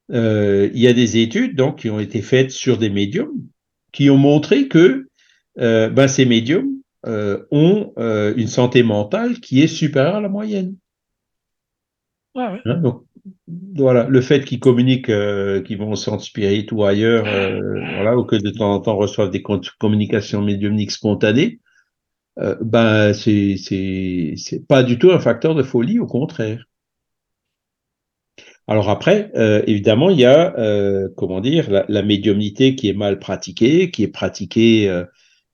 il 0.08 0.80
y 0.80 0.88
a 0.88 0.92
des 0.92 1.18
études 1.18 1.54
donc 1.54 1.78
qui 1.78 1.90
ont 1.90 2.00
été 2.00 2.22
faites 2.22 2.50
sur 2.50 2.76
des 2.76 2.90
médiums 2.90 3.46
qui 3.92 4.10
ont 4.10 4.18
montré 4.18 4.66
que 4.66 5.06
ben, 5.56 6.08
ces 6.08 6.26
médiums 6.26 6.72
euh, 7.06 7.46
ont 7.50 7.94
euh, 7.98 8.34
une 8.36 8.48
santé 8.48 8.82
mentale 8.82 9.40
qui 9.40 9.62
est 9.62 9.68
supérieure 9.68 10.16
à 10.16 10.20
la 10.20 10.28
moyenne. 10.28 10.76
Ouais, 12.34 12.46
ouais. 12.46 12.60
Hein, 12.66 12.76
donc, 12.76 13.04
voilà, 13.74 14.06
le 14.06 14.20
fait 14.20 14.44
qu'ils 14.44 14.60
communiquent, 14.60 15.08
euh, 15.08 15.62
qu'ils 15.62 15.78
vont 15.78 15.92
au 15.92 15.96
centre 15.96 16.22
spirit 16.22 16.66
ou 16.72 16.84
ailleurs, 16.84 17.24
voilà, 17.24 18.18
ou 18.18 18.24
que 18.24 18.36
de 18.36 18.50
temps 18.50 18.74
en 18.74 18.80
temps 18.80 18.96
reçoivent 18.96 19.30
des 19.30 19.42
communications 19.78 20.42
médiumniques 20.42 20.90
spontanées, 20.90 21.60
ben 22.36 23.12
c'est 23.14 23.56
pas 24.68 24.82
du 24.82 24.98
tout 24.98 25.10
un 25.10 25.20
facteur 25.20 25.54
de 25.54 25.62
folie, 25.62 25.98
au 25.98 26.06
contraire. 26.06 26.64
Alors 28.66 28.88
après, 28.88 29.32
euh, 29.36 29.62
évidemment, 29.66 30.10
il 30.10 30.20
y 30.20 30.24
a 30.26 30.54
comment 31.16 31.40
dire 31.40 31.70
la, 31.70 31.84
la, 31.88 32.02
médiumnité 32.02 32.76
qui 32.76 32.88
est 32.88 32.94
mal 32.94 33.18
pratiquée, 33.18 33.90
qui 33.90 34.02
est 34.02 34.08
pratiquée 34.08 35.04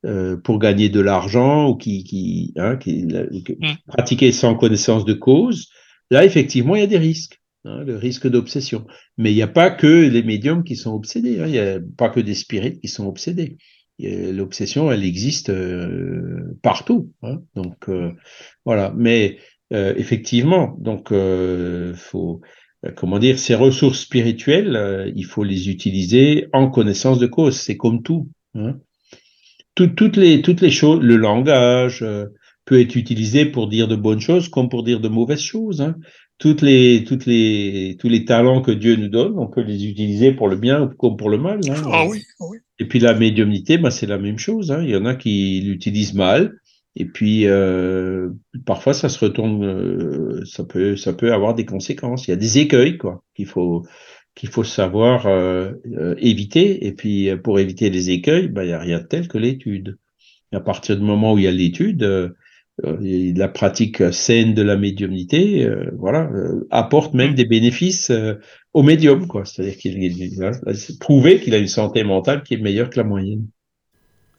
euh, 0.06 0.36
pour 0.36 0.58
gagner 0.58 0.88
de 0.88 1.00
l'argent 1.00 1.68
ou 1.68 1.76
qui, 1.76 2.04
qui, 2.04 2.52
hein, 2.56 2.76
qui, 2.76 3.04
mm. 3.04 3.56
pratiquer 3.88 4.32
sans 4.32 4.54
connaissance 4.54 5.04
de 5.04 5.14
cause, 5.14 5.68
là, 6.10 6.24
effectivement, 6.24 6.76
il 6.76 6.80
y 6.80 6.84
a 6.84 6.88
des 6.88 6.98
risques. 6.98 7.40
Hein, 7.66 7.82
le 7.84 7.96
risque 7.96 8.28
d'obsession. 8.28 8.86
Mais 9.18 9.32
il 9.32 9.34
n'y 9.34 9.42
a 9.42 9.48
pas 9.48 9.70
que 9.70 9.86
les 9.86 10.22
médiums 10.22 10.62
qui 10.62 10.76
sont 10.76 10.94
obsédés, 10.94 11.40
hein, 11.40 11.46
il 11.46 11.52
n'y 11.52 11.58
a 11.58 11.80
pas 11.96 12.08
que 12.08 12.20
des 12.20 12.34
spirites 12.34 12.80
qui 12.80 12.86
sont 12.86 13.06
obsédés. 13.06 13.56
L'obsession, 13.98 14.92
elle 14.92 15.04
existe 15.04 15.48
euh, 15.50 16.56
partout. 16.62 17.10
Hein, 17.22 17.40
donc 17.54 17.88
euh, 17.88 18.12
voilà. 18.64 18.92
Mais 18.96 19.38
euh, 19.72 19.94
effectivement, 19.96 20.76
donc 20.78 21.12
faut 21.94 22.40
comment 22.94 23.18
dire, 23.18 23.40
ces 23.40 23.56
ressources 23.56 24.00
spirituelles, 24.00 25.12
il 25.16 25.24
faut 25.24 25.42
les 25.42 25.68
utiliser 25.68 26.46
en 26.52 26.70
connaissance 26.70 27.18
de 27.18 27.26
cause. 27.26 27.56
C'est 27.56 27.76
comme 27.76 28.02
tout. 28.02 28.28
Hein 28.54 28.78
tout, 29.76 29.88
toutes, 29.88 30.16
les, 30.16 30.42
toutes 30.42 30.62
les 30.62 30.72
choses, 30.72 31.00
le 31.00 31.16
langage 31.16 32.02
euh, 32.02 32.26
peut 32.64 32.80
être 32.80 32.96
utilisé 32.96 33.44
pour 33.44 33.68
dire 33.68 33.86
de 33.86 33.94
bonnes 33.94 34.20
choses 34.20 34.48
comme 34.48 34.68
pour 34.68 34.82
dire 34.82 34.98
de 34.98 35.08
mauvaises 35.08 35.40
choses. 35.40 35.80
Hein. 35.80 35.96
Toutes 36.38 36.62
les, 36.62 37.04
toutes 37.04 37.26
les, 37.26 37.96
tous 38.00 38.08
les 38.08 38.24
talents 38.24 38.62
que 38.62 38.72
Dieu 38.72 38.96
nous 38.96 39.08
donne, 39.08 39.38
on 39.38 39.46
peut 39.46 39.62
les 39.62 39.86
utiliser 39.86 40.32
pour 40.32 40.48
le 40.48 40.56
bien 40.56 40.90
comme 40.98 41.16
pour 41.16 41.30
le 41.30 41.38
mal. 41.38 41.60
Hein. 41.68 41.82
Ah 41.92 42.06
oui, 42.08 42.22
oui. 42.40 42.58
Et 42.78 42.86
puis 42.86 42.98
la 42.98 43.14
médiumnité, 43.14 43.78
bah, 43.78 43.90
c'est 43.90 44.06
la 44.06 44.18
même 44.18 44.38
chose. 44.38 44.72
Hein. 44.72 44.82
Il 44.82 44.90
y 44.90 44.96
en 44.96 45.04
a 45.04 45.14
qui 45.14 45.60
l'utilisent 45.64 46.14
mal 46.14 46.54
Et 46.94 47.04
puis, 47.04 47.46
euh, 47.46 48.30
parfois, 48.64 48.94
ça 48.94 49.08
se 49.08 49.18
retourne, 49.18 49.64
euh, 49.64 50.44
ça, 50.44 50.64
peut, 50.64 50.96
ça 50.96 51.12
peut 51.12 51.32
avoir 51.32 51.54
des 51.54 51.64
conséquences. 51.64 52.26
Il 52.26 52.30
y 52.30 52.34
a 52.34 52.36
des 52.36 52.58
écueils, 52.58 52.98
quoi, 52.98 53.22
qu'il 53.34 53.46
faut, 53.46 53.86
qu'il 54.36 54.48
faut 54.48 54.62
savoir 54.62 55.26
euh, 55.26 55.72
éviter. 56.18 56.86
Et 56.86 56.92
puis, 56.92 57.30
pour 57.42 57.58
éviter 57.58 57.90
les 57.90 58.10
écueils, 58.10 58.46
ben, 58.46 58.62
il 58.62 58.68
n'y 58.68 58.72
a 58.72 58.78
rien 58.78 59.00
de 59.00 59.06
tel 59.06 59.26
que 59.26 59.38
l'étude. 59.38 59.98
À 60.52 60.60
partir 60.60 60.96
du 60.96 61.02
moment 61.02 61.32
où 61.32 61.38
il 61.38 61.44
y 61.44 61.48
a 61.48 61.50
l'étude, 61.50 62.34
la 62.82 63.48
pratique 63.48 64.12
saine 64.12 64.54
de 64.54 64.62
la 64.62 64.76
médiumnité, 64.76 65.68
voilà, 65.98 66.30
apporte 66.70 67.14
même 67.14 67.34
des 67.34 67.44
bénéfices 67.44 68.12
au 68.72 68.82
médium, 68.84 69.26
quoi. 69.26 69.44
C'est-à-dire 69.44 69.76
qu'il 69.76 70.44
a 70.44 70.52
prouvé 71.00 71.40
qu'il 71.40 71.54
a 71.54 71.58
une 71.58 71.66
santé 71.66 72.04
mentale 72.04 72.44
qui 72.44 72.54
est 72.54 72.58
meilleure 72.58 72.90
que 72.90 72.98
la 72.98 73.04
moyenne. 73.04 73.48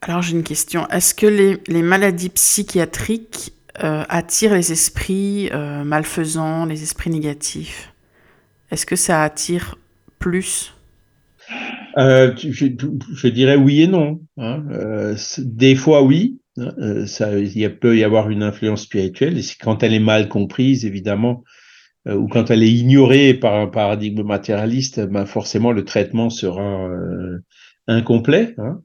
Alors 0.01 0.21
j'ai 0.21 0.33
une 0.33 0.43
question. 0.43 0.87
Est-ce 0.89 1.15
que 1.15 1.25
les, 1.25 1.81
maladies 1.81 2.29
psychiatriques 2.29 3.53
euh, 3.83 4.03
attirent 4.09 4.53
les 4.53 4.71
esprits 4.71 5.49
euh, 5.51 5.83
malfaisants, 5.83 6.65
les 6.65 6.83
esprits 6.83 7.09
négatifs? 7.09 7.93
Est-ce 8.71 8.85
que 8.85 8.95
ça 8.95 9.23
attire 9.23 9.77
plus? 10.19 10.73
Euh, 11.97 12.33
je, 12.35 13.27
dirais 13.27 13.55
oui 13.55 13.81
et 13.81 13.87
non. 13.87 14.21
Hein. 14.37 14.63
des 15.39 15.75
fois 15.75 16.03
oui, 16.03 16.39
hein. 16.57 17.05
ça, 17.07 17.37
il 17.39 17.79
peut 17.79 17.97
y 17.97 18.03
avoir 18.03 18.29
une 18.29 18.43
influence 18.43 18.83
spirituelle, 18.83 19.37
et 19.37 19.43
quand 19.61 19.83
elle 19.83 19.93
est 19.93 19.99
mal 19.99 20.27
comprise, 20.27 20.85
évidemment, 20.85 21.43
ou 22.09 22.27
quand 22.27 22.51
elle 22.51 22.63
est 22.63 22.71
ignorée 22.71 23.33
par 23.33 23.55
un 23.55 23.67
paradigme 23.67 24.23
matérialiste, 24.23 25.01
ben 25.01 25.25
forcément 25.25 25.71
le 25.71 25.83
traitement 25.83 26.29
sera 26.29 26.89
incomplet. 27.87 28.55
Hein. 28.57 28.81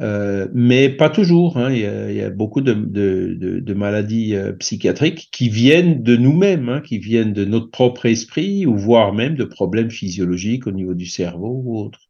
Euh, 0.00 0.48
mais 0.54 0.88
pas 0.88 1.10
toujours. 1.10 1.58
Hein. 1.58 1.72
Il, 1.72 2.16
y 2.16 2.22
a, 2.22 2.30
beaucoup 2.30 2.62
de, 2.62 2.72
de, 2.72 3.60
de, 3.60 3.74
maladies 3.74 4.34
euh, 4.34 4.52
psychiatriques 4.52 5.28
qui 5.30 5.50
viennent 5.50 6.02
de 6.02 6.16
nous-mêmes, 6.16 6.68
hein, 6.70 6.80
qui 6.80 6.98
viennent 6.98 7.34
de 7.34 7.44
notre 7.44 7.70
propre 7.70 8.06
esprit, 8.06 8.64
ou 8.64 8.76
voire 8.76 9.12
même 9.12 9.36
de 9.36 9.44
problèmes 9.44 9.90
physiologiques 9.90 10.66
au 10.66 10.72
niveau 10.72 10.94
du 10.94 11.06
cerveau 11.06 11.62
ou 11.64 11.78
autre, 11.78 12.00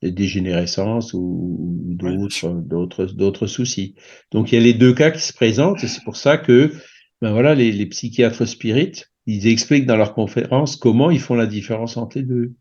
des 0.00 0.10
dégénérescences 0.10 1.12
ou, 1.12 1.76
d'autres, 1.96 2.48
d'autres, 2.48 3.04
d'autres 3.04 3.46
soucis. 3.46 3.94
Donc 4.30 4.50
il 4.50 4.54
y 4.54 4.58
a 4.58 4.64
les 4.64 4.74
deux 4.74 4.94
cas 4.94 5.10
qui 5.10 5.20
se 5.20 5.34
présentent, 5.34 5.84
et 5.84 5.88
c'est 5.88 6.04
pour 6.04 6.16
ça 6.16 6.38
que 6.38 6.72
ben 7.20 7.32
voilà, 7.32 7.54
les, 7.54 7.72
les 7.72 7.86
psychiatres 7.86 8.46
spirites, 8.46 9.12
ils 9.26 9.46
expliquent 9.48 9.84
dans 9.84 9.96
leurs 9.96 10.14
conférences 10.14 10.76
comment 10.76 11.10
ils 11.10 11.20
font 11.20 11.34
la 11.34 11.46
différence 11.46 11.98
entre 11.98 12.16
les 12.16 12.24
deux. 12.24 12.54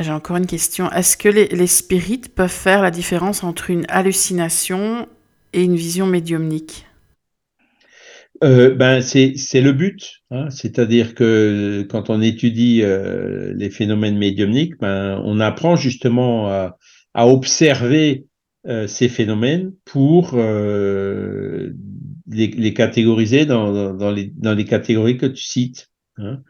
J'ai 0.00 0.10
encore 0.10 0.36
une 0.36 0.46
question. 0.46 0.90
Est-ce 0.90 1.16
que 1.16 1.28
les, 1.28 1.66
spirites 1.68 2.34
peuvent 2.34 2.50
faire 2.50 2.82
la 2.82 2.90
différence 2.90 3.44
entre 3.44 3.70
une 3.70 3.84
hallucination 3.88 5.06
et 5.52 5.62
une 5.62 5.76
vision 5.76 6.06
médiumnique? 6.06 6.86
Euh, 8.42 8.74
ben 8.74 9.00
c'est 9.00 9.60
le 9.60 9.72
but, 9.72 10.22
hein. 10.32 10.50
c'est-à-dire 10.50 11.14
que 11.14 11.86
quand 11.88 12.10
on 12.10 12.20
étudie 12.20 12.82
euh, 12.82 13.54
les 13.54 13.70
phénomènes 13.70 14.18
médiumniques, 14.18 14.74
ben, 14.80 15.22
on 15.24 15.38
apprend 15.38 15.76
justement 15.76 16.48
à, 16.48 16.76
observer 17.14 18.26
euh, 18.66 18.88
ces 18.88 19.08
phénomènes 19.08 19.72
pour 19.84 20.36
les, 22.26 22.74
catégoriser 22.74 23.46
dans, 23.46 24.10
les, 24.10 24.32
dans 24.34 24.54
les 24.54 24.64
catégories 24.64 25.18
que 25.18 25.26
tu 25.26 25.44
cites. 25.44 25.88
Hein 26.18 26.40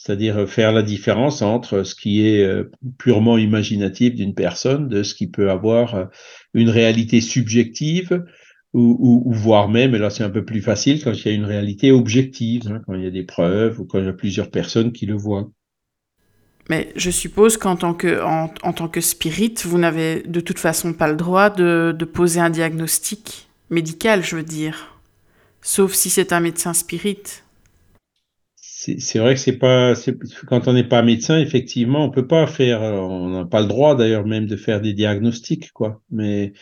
c'est-à-dire 0.00 0.48
faire 0.48 0.72
la 0.72 0.82
différence 0.82 1.42
entre 1.42 1.82
ce 1.82 1.94
qui 1.94 2.26
est 2.26 2.42
euh, 2.42 2.70
purement 2.96 3.36
imaginatif 3.36 4.14
d'une 4.14 4.34
personne, 4.34 4.88
de 4.88 5.02
ce 5.02 5.14
qui 5.14 5.26
peut 5.26 5.50
avoir 5.50 5.94
euh, 5.94 6.04
une 6.54 6.70
réalité 6.70 7.20
subjective, 7.20 8.24
ou, 8.72 9.24
voire 9.34 9.68
même, 9.68 9.96
et 9.96 9.98
là 9.98 10.10
c'est 10.10 10.22
un 10.22 10.30
peu 10.30 10.44
plus 10.44 10.62
facile, 10.62 11.02
quand 11.02 11.12
il 11.12 11.26
y 11.26 11.28
a 11.28 11.32
une 11.32 11.44
réalité 11.44 11.90
objective, 11.90 12.70
hein, 12.70 12.80
quand 12.86 12.94
il 12.94 13.02
y 13.02 13.06
a 13.06 13.10
des 13.10 13.24
preuves 13.24 13.80
ou 13.80 13.84
quand 13.84 13.98
il 13.98 14.04
y 14.04 14.08
a 14.08 14.12
plusieurs 14.12 14.48
personnes 14.48 14.92
qui 14.92 15.06
le 15.06 15.16
voient. 15.16 15.50
Mais 16.68 16.92
je 16.94 17.10
suppose 17.10 17.56
qu'en 17.56 17.74
tant 17.74 17.94
que, 17.94 18.22
en, 18.22 18.72
tant 18.72 18.86
que 18.86 19.00
spirit, 19.00 19.54
vous 19.64 19.76
n'avez 19.76 20.22
de 20.22 20.38
toute 20.38 20.60
façon 20.60 20.92
pas 20.92 21.08
le 21.08 21.16
droit 21.16 21.50
de, 21.50 21.92
de 21.98 22.04
poser 22.04 22.38
un 22.38 22.48
diagnostic 22.48 23.48
médical, 23.70 24.22
je 24.22 24.36
veux 24.36 24.44
dire. 24.44 25.00
Sauf 25.62 25.92
si 25.92 26.08
c'est 26.08 26.32
un 26.32 26.38
médecin 26.38 26.72
spirit 26.72 27.42
c'est 28.80 29.18
vrai 29.18 29.34
que 29.34 29.40
c'est 29.40 29.58
pas 29.58 29.92
quand 30.46 30.66
on 30.66 30.72
n'est 30.72 30.88
pas 30.88 31.02
médecin 31.02 31.38
effectivement 31.38 32.04
on 32.04 32.10
peut 32.10 32.26
pas 32.26 32.46
faire 32.46 32.80
on 32.80 33.28
n'a 33.28 33.44
pas 33.44 33.60
le 33.60 33.66
droit 33.66 33.94
d'ailleurs 33.94 34.24
même 34.24 34.46
de 34.46 34.56
faire 34.56 34.80
des 34.80 34.94
diagnostics 34.94 35.70
quoi. 35.72 36.00
Mais 36.10 36.54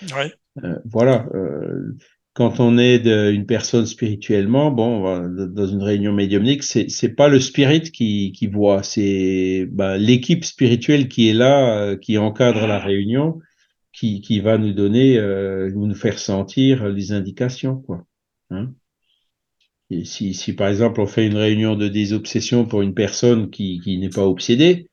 euh, 0.64 0.76
voilà 0.84 1.28
euh, 1.34 1.96
quand 2.32 2.58
on 2.58 2.76
est 2.76 3.06
une 3.06 3.46
personne 3.46 3.86
spirituellement 3.86 4.72
bon 4.72 5.28
dans 5.28 5.66
une 5.66 5.82
réunion 5.82 6.12
médiumnique 6.12 6.64
c'est 6.64 6.88
c'est 6.88 7.14
pas 7.14 7.28
le 7.28 7.38
spirit 7.38 7.82
qui 7.82 8.32
qui 8.32 8.48
voit 8.48 8.82
c'est 8.82 9.68
ben, 9.70 9.96
l'équipe 9.96 10.44
spirituelle 10.44 11.08
qui 11.08 11.28
est 11.28 11.34
là 11.34 11.78
euh, 11.78 11.96
qui 11.96 12.18
encadre 12.18 12.66
la 12.66 12.80
réunion 12.80 13.38
qui 13.92 14.20
qui 14.22 14.40
va 14.40 14.58
nous 14.58 14.72
donner 14.72 15.20
nous 15.72 15.94
faire 15.94 16.18
sentir 16.18 16.88
les 16.88 17.12
indications 17.12 17.76
quoi 17.76 18.04
hein 18.50 18.72
si, 20.04 20.34
si, 20.34 20.54
par 20.54 20.68
exemple 20.68 21.00
on 21.00 21.06
fait 21.06 21.26
une 21.26 21.36
réunion 21.36 21.74
de 21.76 21.88
désobsession 21.88 22.66
pour 22.66 22.82
une 22.82 22.94
personne 22.94 23.50
qui, 23.50 23.80
qui 23.80 23.98
n'est 23.98 24.10
pas 24.10 24.26
obsédée, 24.26 24.88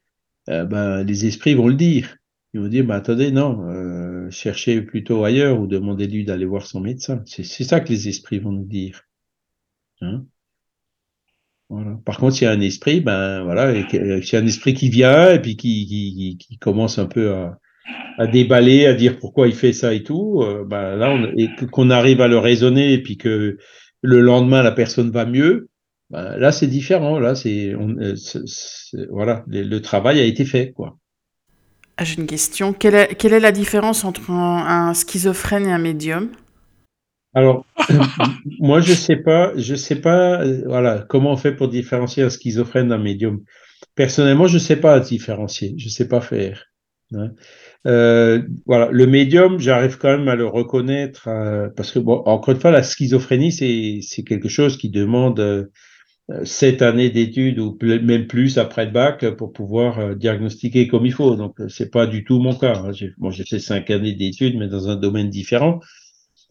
euh, 0.49 0.65
ben, 0.65 1.03
les 1.03 1.25
esprits 1.25 1.53
vont 1.53 1.67
le 1.67 1.75
dire. 1.75 2.17
Ils 2.53 2.61
vont 2.61 2.67
dire, 2.67 2.85
ben, 2.85 2.95
attendez, 2.95 3.31
non, 3.31 3.67
euh, 3.67 4.29
cherchez 4.31 4.81
plutôt 4.81 5.25
ailleurs 5.25 5.59
ou 5.59 5.67
demandez-lui 5.67 6.23
d'aller 6.23 6.45
voir 6.45 6.65
son 6.65 6.79
médecin. 6.79 7.21
C'est 7.25 7.43
ça 7.43 7.79
que 7.81 7.89
les 7.89 8.07
esprits 8.07 8.39
vont 8.39 8.51
nous 8.51 8.65
dire. 8.65 9.01
Hein? 10.01 10.25
Voilà. 11.69 11.99
Par 12.05 12.17
contre, 12.17 12.35
s'il 12.35 12.45
y 12.45 12.47
a 12.47 12.51
un 12.51 12.61
esprit, 12.61 13.01
ben 13.01 13.43
voilà, 13.43 13.73
y 13.73 14.35
a 14.35 14.39
un 14.39 14.45
esprit 14.45 14.73
qui 14.75 14.89
vient 14.89 15.33
et 15.33 15.41
puis 15.41 15.57
qui, 15.57 15.85
qui, 15.87 16.37
qui 16.37 16.57
commence 16.57 16.99
un 16.99 17.07
peu 17.07 17.33
à, 17.33 17.59
à 18.17 18.27
déballer, 18.27 18.85
à 18.85 18.93
dire 18.93 19.17
pourquoi 19.19 19.47
il 19.47 19.55
fait 19.55 19.73
ça 19.73 19.93
et 19.93 20.03
tout, 20.03 20.41
euh, 20.43 20.63
ben 20.63 20.95
là, 20.95 21.09
on, 21.11 21.25
et 21.35 21.49
qu'on 21.71 21.89
arrive 21.89 22.21
à 22.21 22.27
le 22.27 22.37
raisonner 22.37 22.93
et 22.93 23.01
puis 23.01 23.17
que 23.17 23.57
le 24.05 24.21
lendemain 24.21 24.63
la 24.63 24.71
personne 24.71 25.11
va 25.11 25.25
mieux, 25.25 25.69
ben, 26.09 26.37
là 26.37 26.51
c'est 26.51 26.67
différent. 26.67 27.19
Là 27.19 27.35
c'est 27.35 27.73
euh, 27.73 28.15
voilà, 29.09 29.43
le, 29.47 29.79
travail 29.79 30.19
a 30.19 30.23
été 30.23 30.45
fait 30.45 30.71
quoi. 30.71 30.97
Ah, 31.97 32.03
j'ai 32.03 32.19
une 32.19 32.27
question. 32.27 32.73
Quelle 32.73 32.95
est, 32.95 33.15
quelle 33.15 33.33
est, 33.33 33.39
la 33.39 33.53
différence 33.53 34.03
entre 34.03 34.31
un, 34.31 34.93
schizophrène 34.93 35.65
et 35.65 35.71
un 35.71 35.77
médium? 35.77 36.29
Alors, 37.33 37.65
moi 38.59 38.81
je 38.81 38.93
sais 38.93 39.17
pas, 39.17 39.53
je 39.55 39.75
sais 39.75 40.01
pas, 40.01 40.41
euh, 40.41 40.63
voilà, 40.65 41.05
comment 41.09 41.31
on 41.33 41.37
fait 41.37 41.53
pour 41.53 41.69
différencier 41.69 42.23
un 42.23 42.29
schizophrène 42.29 42.89
d'un 42.89 42.97
médium. 42.97 43.43
Personnellement, 43.95 44.47
je 44.47 44.57
sais 44.57 44.75
pas 44.75 44.99
différencier, 44.99 45.73
je 45.77 45.89
sais 45.89 46.07
pas 46.07 46.21
faire. 46.21 46.65
Hein. 47.13 47.31
Euh, 47.87 48.41
voilà, 48.65 48.89
le 48.91 49.05
médium, 49.05 49.59
j'arrive 49.59 49.97
quand 49.97 50.17
même 50.17 50.27
à 50.27 50.35
le 50.35 50.47
reconnaître 50.47 51.27
euh, 51.27 51.69
parce 51.75 51.91
que, 51.91 51.99
encore 51.99 52.53
une 52.53 52.59
fois, 52.59 52.71
la 52.71 52.83
schizophrénie, 52.83 53.51
c'est 53.51 54.23
quelque 54.23 54.49
chose 54.49 54.77
qui 54.77 54.89
demande 54.89 55.39
euh, 55.39 55.65
sept 56.43 56.81
années 56.81 57.11
d'études 57.11 57.59
ou 57.59 57.77
même 57.81 58.25
plus 58.25 58.57
après 58.57 58.85
le 58.85 58.91
bac 58.91 59.29
pour 59.35 59.53
pouvoir 59.53 60.15
diagnostiquer 60.15 60.87
comme 60.87 61.05
il 61.05 61.13
faut. 61.13 61.35
Donc, 61.35 61.55
c'est 61.67 61.91
pas 61.91 62.07
du 62.07 62.23
tout 62.23 62.39
mon 62.39 62.55
cas. 62.55 62.73
Hein. 62.75 62.91
J'ai 62.91 63.43
fait 63.43 63.59
cinq 63.59 63.91
années 63.91 64.13
d'études, 64.13 64.57
mais 64.57 64.67
dans 64.67 64.89
un 64.89 64.95
domaine 64.95 65.29
différent. 65.29 65.79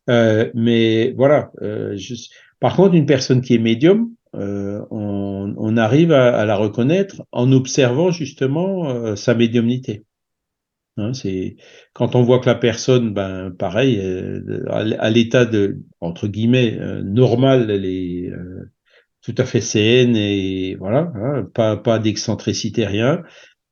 mais 0.07 1.13
voilà. 1.17 1.51
Par 2.61 2.77
contre, 2.77 2.95
une 2.95 3.07
personne 3.07 3.41
qui 3.41 3.55
est 3.55 3.59
médium, 3.59 4.11
on, 4.33 5.77
arrive 5.77 6.13
à, 6.13 6.45
la 6.45 6.55
reconnaître 6.55 7.23
en 7.33 7.51
observant 7.51 8.13
justement 8.13 9.17
sa 9.17 9.35
médiumnité. 9.35 10.05
Hein, 10.97 11.13
c'est 11.13 11.57
quand 11.93 12.15
on 12.15 12.23
voit 12.23 12.39
que 12.39 12.47
la 12.47 12.55
personne, 12.55 13.13
ben 13.13 13.51
pareil, 13.51 13.99
euh, 13.99 14.65
à 14.69 15.11
l'état 15.11 15.45
de 15.45 15.81
entre 16.01 16.29
guillemets 16.29 16.79
euh, 16.79 17.03
normal, 17.03 17.69
elle 17.71 17.85
est 17.85 18.31
euh, 18.31 18.71
tout 19.23 19.35
à 19.39 19.45
fait 19.45 19.61
saine 19.61 20.15
et 20.17 20.77
voilà, 20.77 21.13
hein, 21.17 21.49
pas 21.53 21.77
pas 21.77 21.99
d'excentricité 21.99 22.87
rien. 22.87 23.23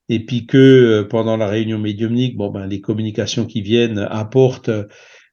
Et 0.09 0.25
puis 0.27 0.47
que 0.47 1.03
pendant 1.03 1.37
la 1.37 1.47
réunion 1.47 1.79
médiumnique, 1.79 2.37
bon 2.37 2.51
ben 2.51 2.67
les 2.67 2.81
communications 2.81 3.47
qui 3.47 3.63
viennent 3.63 3.99
apportent 3.99 4.71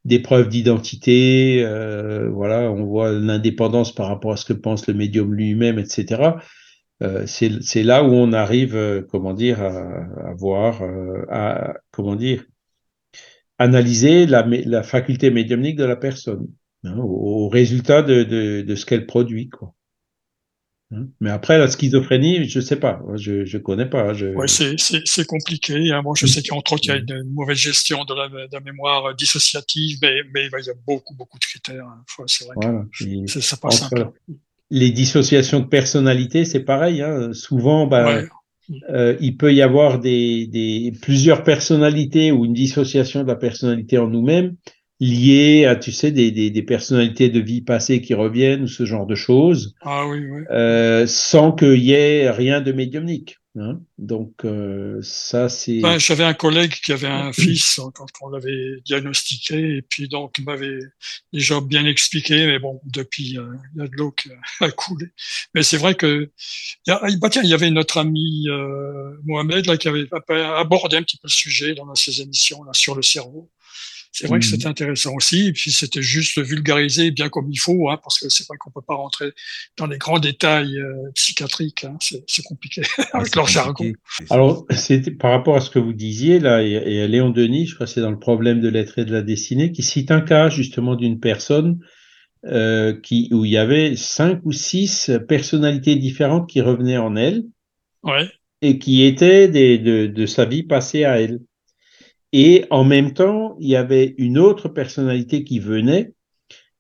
des 0.06 0.20
preuves 0.20 0.48
d'identité, 0.48 1.66
voilà, 2.32 2.72
on 2.72 2.86
voit 2.86 3.12
l'indépendance 3.12 3.94
par 3.94 4.08
rapport 4.08 4.34
à 4.34 4.38
ce 4.38 4.46
que 4.46 4.54
pense 4.54 4.88
le 4.88 4.94
médium 4.94 5.34
lui-même, 5.34 5.80
etc. 5.80 6.36
Euh, 7.02 7.26
c'est 7.26 7.84
là 7.84 8.04
où 8.04 8.12
on 8.12 8.34
arrive, 8.34 8.76
euh, 8.76 9.02
comment 9.10 9.34
dire, 9.34 9.62
à, 9.62 10.34
voir, 10.34 10.82
euh, 10.82 11.26
à, 11.30 11.76
comment 11.92 12.16
dire, 12.16 12.44
analyser 13.58 14.26
la, 14.26 14.46
la 14.46 14.84
faculté 14.84 15.32
médiumnique 15.32 15.78
de 15.78 15.86
la 15.86 15.96
personne, 15.96 16.48
hein, 16.84 16.98
au, 16.98 17.48
résultat 17.48 18.02
de, 18.04 18.24
de, 18.24 18.62
de, 18.62 18.76
ce 18.76 18.86
qu'elle 18.86 19.06
produit. 19.06 19.48
Quoi. 19.48 19.74
Hein? 20.92 21.08
Mais 21.22 21.30
après, 21.30 21.58
la 21.58 21.70
schizophrénie, 21.70 22.50
je 22.50 22.60
ne 22.60 22.64
sais 22.64 22.76
pas. 22.76 23.02
Je 23.16 23.44
ne 23.50 23.60
connais 23.60 23.86
pas. 23.86 24.14
Je... 24.14 24.28
Ouais, 24.28 24.48
c'est 24.48 25.26
compliqué. 25.26 25.92
Hein. 25.92 26.02
Moi, 26.02 26.16
je 26.18 26.26
sais 26.26 26.44
qu'entre 26.44 26.74
autres, 26.74 26.84
il 26.84 26.90
y 26.90 26.92
a 26.92 26.98
une 26.98 27.32
mauvaise 27.32 27.58
gestion 27.58 28.04
de 28.04 28.14
la, 28.14 28.28
de 28.28 28.52
la 28.52 28.60
mémoire 28.60 29.16
dissociative, 29.16 30.00
mais, 30.02 30.24
mais, 30.34 30.48
il 30.48 30.66
y 30.66 30.70
a 30.70 30.74
beaucoup, 30.86 31.16
beaucoup 31.16 31.40
de 31.40 31.46
critères. 31.46 31.86
Hein. 31.86 32.04
C'est 32.28 32.46
vrai 32.46 32.56
voilà. 32.62 32.86
que 32.92 33.28
c'est 33.28 33.60
pas 33.62 33.72
simple. 33.72 34.12
Les 34.72 34.92
dissociations 34.92 35.62
de 35.62 35.66
personnalité, 35.66 36.46
c'est 36.46 36.64
pareil. 36.64 37.02
Hein. 37.02 37.34
Souvent, 37.34 37.88
bah, 37.88 38.22
euh, 38.90 39.16
il 39.20 39.36
peut 39.36 39.54
y 39.54 39.62
avoir 39.62 40.00
des, 40.00 40.48
des, 40.48 40.94
plusieurs 41.02 41.44
personnalités 41.44 42.32
ou 42.32 42.46
une 42.46 42.54
dissociation 42.54 43.24
de 43.24 43.28
la 43.28 43.36
personnalité 43.36 43.98
en 43.98 44.08
nous-mêmes 44.08 44.56
liées 45.00 45.66
à, 45.66 45.76
tu 45.76 45.92
sais, 45.92 46.12
des, 46.12 46.32
des, 46.32 46.50
des, 46.50 46.64
personnalités 46.64 47.30
de 47.30 47.40
vie 47.40 47.62
passée 47.62 48.02
qui 48.02 48.14
reviennent 48.14 48.64
ou 48.64 48.68
ce 48.68 48.86
genre 48.86 49.06
de 49.06 49.16
choses, 49.16 49.76
ah, 49.82 50.06
oui, 50.08 50.20
oui. 50.30 50.42
Euh, 50.52 51.08
sans 51.08 51.52
qu'il 51.52 51.82
y 51.82 51.94
ait 51.94 52.30
rien 52.30 52.62
de 52.62 52.72
médiumnique. 52.72 53.40
Hein. 53.58 53.82
Donc 53.98 54.46
euh, 54.46 55.00
ça 55.02 55.50
c'est. 55.50 55.80
Ben, 55.80 55.98
J'avais 55.98 56.24
un 56.24 56.36
collègue 56.36 56.72
qui 56.72 56.94
avait 56.94 57.08
un 57.08 57.34
fils 57.34 57.80
quand 57.96 58.06
on 58.22 58.30
l'avait 58.30 58.80
diagnostiqué 58.86 59.78
et 59.78 59.82
puis 59.82 60.08
donc 60.08 60.38
il 60.38 60.46
m'avait 60.46 60.80
déjà 61.34 61.60
bien 61.60 61.84
expliqué, 61.86 62.46
mais 62.46 62.60
bon 62.60 62.80
depuis 62.86 63.40
euh, 63.40 63.52
il 63.74 63.82
y 63.82 63.84
a 63.84 63.88
de 63.88 63.96
l'eau 63.96 64.12
qui 64.12 64.30
a 64.60 64.70
coulé. 64.72 65.08
Mais 65.56 65.64
c'est 65.64 65.78
vrai 65.78 65.96
que 65.96 66.30
y, 66.86 66.92
a, 66.92 67.02
bah, 67.20 67.30
tiens, 67.30 67.42
il 67.44 67.50
y 67.50 67.56
avait 67.56 67.72
notre 67.72 67.98
ami 67.98 68.46
euh, 68.50 69.18
Mohamed 69.26 69.66
là 69.66 69.78
qui 69.78 69.88
avait 69.88 70.08
abordé 70.30 70.98
un 70.98 71.04
petit 71.04 71.18
peu 71.18 71.28
le 71.28 71.32
sujet 71.32 71.74
dans 71.74 71.94
ses 71.96 72.22
émissions 72.22 72.64
là 72.64 72.72
sur 72.74 72.94
le 72.96 73.02
cerveau. 73.02 73.50
C'est 74.12 74.28
vrai 74.28 74.40
que 74.40 74.46
mmh. 74.46 74.50
c'était 74.50 74.68
intéressant 74.68 75.14
aussi. 75.16 75.48
Et 75.48 75.54
puis 75.54 75.72
c'était 75.72 76.02
juste 76.02 76.42
vulgarisé 76.42 77.12
bien 77.12 77.30
comme 77.30 77.50
il 77.52 77.58
faut, 77.58 77.90
hein, 77.90 78.00
parce 78.02 78.20
que 78.20 78.30
c'est 78.30 78.48
vrai 78.48 78.58
qu'on 78.58 78.72
peut 78.72 78.82
pas 78.86 78.96
rentrer 78.96 79.32
dans 79.78 79.86
les 79.86 79.98
grands 79.98 80.20
détails 80.20 80.78
euh, 80.80 81.12
psychiatriques. 81.14 81.86
Hein, 81.86 81.98
c'est 82.00 82.44
compliqué 82.44 82.82
avec 83.14 83.36
leur 83.36 83.48
jargon. 83.48 83.94
Alors, 84.30 84.66
c'était 84.72 85.12
par 85.12 85.32
rapport 85.32 85.56
à 85.56 85.62
ce 85.62 85.70
que 85.70 85.80
vous 85.80 85.94
disiez 85.94 86.40
là, 86.40 86.64
et, 86.64 86.72
et 86.72 87.08
Léon 87.08 87.30
Denis, 87.30 87.68
je 87.68 87.76
crois 87.76 87.86
que 87.86 87.94
c'est 87.94 88.02
dans 88.02 88.12
le 88.12 88.20
problème 88.20 88.62
de 88.62 88.70
l'être 88.70 88.98
et 88.98 89.06
de 89.06 89.14
la 89.14 89.22
destinée, 89.22 89.72
qui 89.72 89.84
cite 89.84 90.12
un 90.12 90.22
cas 90.22 90.50
justement 90.50 90.96
d'une 90.96 91.20
personne 91.20 91.80
euh, 92.46 92.98
qui 93.02 93.28
où 93.34 93.44
il 93.44 93.52
y 93.52 93.58
avait 93.58 93.98
cinq 93.98 94.40
ou 94.46 94.54
six 94.54 95.12
personnalités 95.28 95.98
différentes 95.98 96.50
qui 96.50 96.62
revenaient 96.62 96.98
en 96.98 97.16
elle. 97.16 97.44
Ouais. 98.04 98.30
Et 98.62 98.80
qui 98.80 99.04
étaient 99.04 99.48
des, 99.48 99.78
de, 99.78 100.08
de 100.08 100.26
sa 100.26 100.46
vie 100.46 100.64
passée 100.64 101.04
à 101.04 101.20
elle. 101.20 101.40
Et 102.32 102.66
en 102.70 102.84
même 102.84 103.14
temps, 103.14 103.58
il 103.60 103.70
y 103.70 103.76
avait 103.76 104.16
une 104.18 104.38
autre 104.38 104.70
personnalité 104.70 105.44
qui 105.44 105.60
venait. 105.60 106.14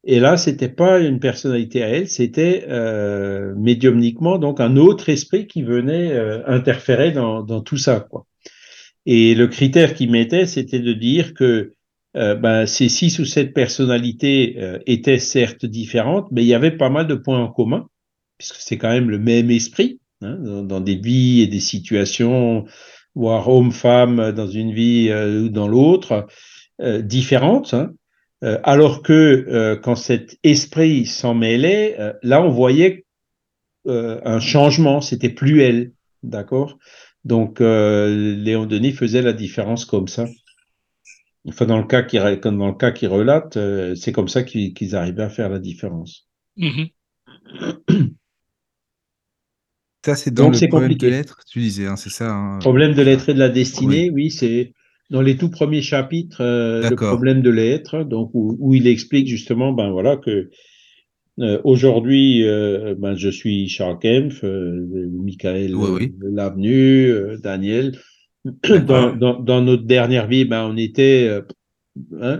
Et 0.06 0.20
là, 0.20 0.38
c'était 0.38 0.70
pas 0.70 1.00
une 1.00 1.20
personnalité 1.20 1.84
à 1.84 1.90
elle, 1.90 2.08
c'était 2.08 2.66
euh, 2.70 3.54
médiumniquement 3.58 4.38
donc 4.38 4.62
un 4.62 4.78
autre 4.78 5.10
esprit 5.10 5.46
qui 5.46 5.62
venait 5.62 6.14
euh, 6.14 6.42
interférer 6.48 7.12
dans, 7.12 7.62
tout 7.62 7.78
ça. 7.78 8.00
Quoi. 8.00 8.26
Et 9.06 9.36
le 9.36 9.48
critère 9.48 9.94
qu'il 9.94 10.12
mettait, 10.12 10.46
c'était 10.46 10.80
de 10.80 10.94
dire 10.94 11.34
que 11.34 11.74
euh, 12.16 12.36
ben, 12.36 12.66
ces 12.66 12.88
six 12.88 13.20
ou 13.20 13.26
sept 13.26 13.54
personnalités 13.54 14.58
étaient 14.86 15.20
certes 15.20 15.66
différentes, 15.66 16.28
mais 16.32 16.44
il 16.44 16.48
y 16.48 16.54
avait 16.54 16.78
pas 16.78 16.90
mal 16.90 17.08
de 17.08 17.16
points 17.16 17.40
en 17.40 17.50
commun, 17.50 17.88
puisque 18.38 18.56
c'est 18.56 18.78
quand 18.78 18.90
même 18.90 19.10
le 19.10 19.20
même 19.20 19.52
esprit, 19.52 20.00
hein, 20.22 20.38
dans, 20.64 20.80
des 20.80 20.96
vies 20.96 21.42
et 21.42 21.48
des 21.48 21.60
situations 21.60 22.66
voire 23.16 23.50
homme-femme 23.50 24.32
dans 24.32 24.48
une 24.48 24.74
vie 24.74 25.10
euh, 25.10 25.44
ou 25.44 25.50
dans 25.50 25.68
l'autre, 25.68 26.28
euh, 26.82 27.02
différentes. 27.02 27.74
Hein. 27.74 27.92
Euh, 28.44 28.60
alors 28.64 29.02
que 29.02 29.80
quand 29.84 29.96
cet 29.96 30.38
esprit 30.44 31.06
s'en 31.06 31.34
mêlait, 31.34 31.98
là 32.24 32.42
on 32.42 32.50
voyait 32.50 33.06
un 33.86 34.40
changement, 34.40 35.02
c'était 35.02 35.30
plus 35.30 35.62
elle, 35.62 35.92
d'accord? 36.24 36.78
Donc 37.26 37.60
Léon 37.60 38.66
Denis 38.66 38.94
faisait 38.94 39.22
la 39.22 39.34
différence 39.34 39.84
comme 39.84 40.08
ça. 40.08 40.26
Enfin, 41.48 41.66
dans 41.66 41.80
le 41.80 41.86
cas 41.86 42.04
qui 42.04 42.18
dans 42.18 42.68
le 42.68 42.78
cas 42.78 42.92
qui 42.92 43.08
relate, 43.08 43.58
c'est 43.96 44.12
comme 44.14 44.28
ça 44.30 44.44
qu'ils 44.44 44.96
arrivaient 44.96 45.24
à 45.24 45.30
faire 45.30 45.50
la 45.50 45.60
différence. 45.60 46.30
Mm-hmm. 46.58 46.92
Ça, 50.06 50.16
c'est 50.16 50.32
dans 50.32 50.50
le 50.50 50.68
problème 50.68 50.94
de 50.94 51.08
l'être, 51.08 51.40
tu 51.50 51.60
disais, 51.60 51.88
hein, 51.88 51.98
c'est 51.98 52.10
ça. 52.10 52.32
Hein, 52.32 52.60
problème 52.60 52.94
de 52.94 53.02
l'être 53.02 53.30
et 53.30 53.34
de 53.34 53.40
la 53.40 53.50
destinée, 53.50 54.10
oui, 54.10 54.32
c'est 54.32 54.74
dans 55.10 55.22
les 55.22 55.36
tout 55.38 55.50
premiers 55.50 55.82
chapitres, 55.82 56.42
euh, 56.42 56.90
le 56.90 56.96
problème 56.96 57.42
de 57.42 57.50
l'être, 57.50 58.04
donc 58.04 58.32
où, 58.34 58.74
il 58.74 58.88
explique 58.88 59.28
justement, 59.28 59.74
ben 59.74 59.90
voilà, 59.90 60.18
que 60.18 60.50
euh, 61.40 61.60
aujourd'hui, 61.64 62.48
euh, 62.48 62.96
ben, 62.98 63.16
je 63.16 63.30
suis 63.30 63.68
Charles 63.68 64.00
Kempf, 64.00 64.44
Michael 64.44 65.76
oui, 65.76 66.14
Lavenu, 66.22 67.38
Daniel. 67.42 67.98
Dans, 68.86 69.14
dans, 69.14 69.38
dans, 69.38 69.62
notre 69.62 69.84
dernière 69.84 70.28
vie, 70.28 70.46
ben, 70.46 70.64
on 70.64 70.78
était 70.78 71.42
hein, 72.22 72.40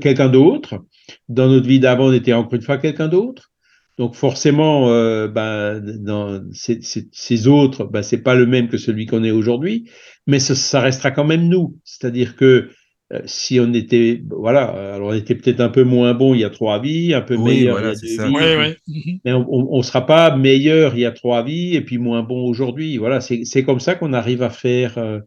quelqu'un 0.00 0.28
d'autre. 0.28 0.84
Dans 1.28 1.48
notre 1.48 1.68
vie 1.68 1.78
d'avant, 1.78 2.06
on 2.06 2.12
était 2.12 2.32
encore 2.32 2.54
une 2.54 2.62
fois 2.62 2.78
quelqu'un 2.78 3.06
d'autre. 3.06 3.51
Donc 3.98 4.14
forcément, 4.14 4.88
euh, 4.90 5.28
ben, 5.28 5.80
dans 5.80 6.42
ces, 6.52 6.80
ces, 6.80 7.08
ces 7.12 7.46
autres, 7.46 7.84
ben, 7.84 8.02
c'est 8.02 8.22
pas 8.22 8.34
le 8.34 8.46
même 8.46 8.68
que 8.68 8.78
celui 8.78 9.06
qu'on 9.06 9.22
est 9.22 9.30
aujourd'hui, 9.30 9.90
mais 10.26 10.38
ça, 10.38 10.54
ça, 10.54 10.80
restera 10.80 11.10
quand 11.10 11.24
même 11.24 11.48
nous. 11.48 11.76
C'est-à-dire 11.84 12.36
que 12.36 12.70
euh, 13.12 13.20
si 13.26 13.60
on 13.60 13.74
était, 13.74 14.22
voilà, 14.30 14.94
alors 14.94 15.10
on 15.10 15.12
était 15.12 15.34
peut-être 15.34 15.60
un 15.60 15.68
peu 15.68 15.84
moins 15.84 16.14
bon 16.14 16.34
il 16.34 16.40
y 16.40 16.44
a 16.44 16.50
trois 16.50 16.80
vies, 16.80 17.12
un 17.12 17.20
peu 17.20 17.36
meilleur 17.36 17.78
il 17.80 17.84
y 17.84 17.88
a 17.88 17.94
deux 17.94 18.28
vies, 18.28 18.34
ouais, 18.34 18.56
ouais. 18.56 18.76
Mhm. 18.88 19.18
mais 19.24 19.32
on 19.34 19.76
ne 19.76 19.82
sera 19.82 20.06
pas 20.06 20.34
meilleur 20.34 20.94
il 20.94 21.00
y 21.00 21.06
a 21.06 21.12
trois 21.12 21.44
vies 21.44 21.74
et 21.74 21.82
puis 21.82 21.98
moins 21.98 22.22
bon 22.22 22.46
aujourd'hui. 22.46 22.96
Voilà, 22.96 23.20
c'est 23.20 23.64
comme 23.64 23.80
ça 23.80 23.94
qu'on 23.94 24.14
arrive 24.14 24.42
à 24.42 24.50
faire. 24.50 24.96
Euh, 24.96 25.20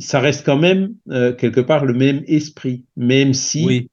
ça 0.00 0.20
reste 0.20 0.44
quand 0.44 0.56
même 0.56 0.94
euh, 1.10 1.32
quelque 1.32 1.60
part 1.60 1.84
le 1.84 1.94
même 1.94 2.22
esprit, 2.26 2.84
même 2.96 3.34
si 3.34 3.64
oui. 3.64 3.88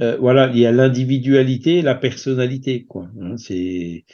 Euh, 0.00 0.16
voilà, 0.18 0.50
il 0.52 0.58
y 0.58 0.66
a 0.66 0.72
l'individualité 0.72 1.78
et 1.78 1.82
la 1.82 1.94
personnalité, 1.94 2.84
quoi. 2.84 3.08
Hein, 3.20 3.36
c'est 3.36 4.04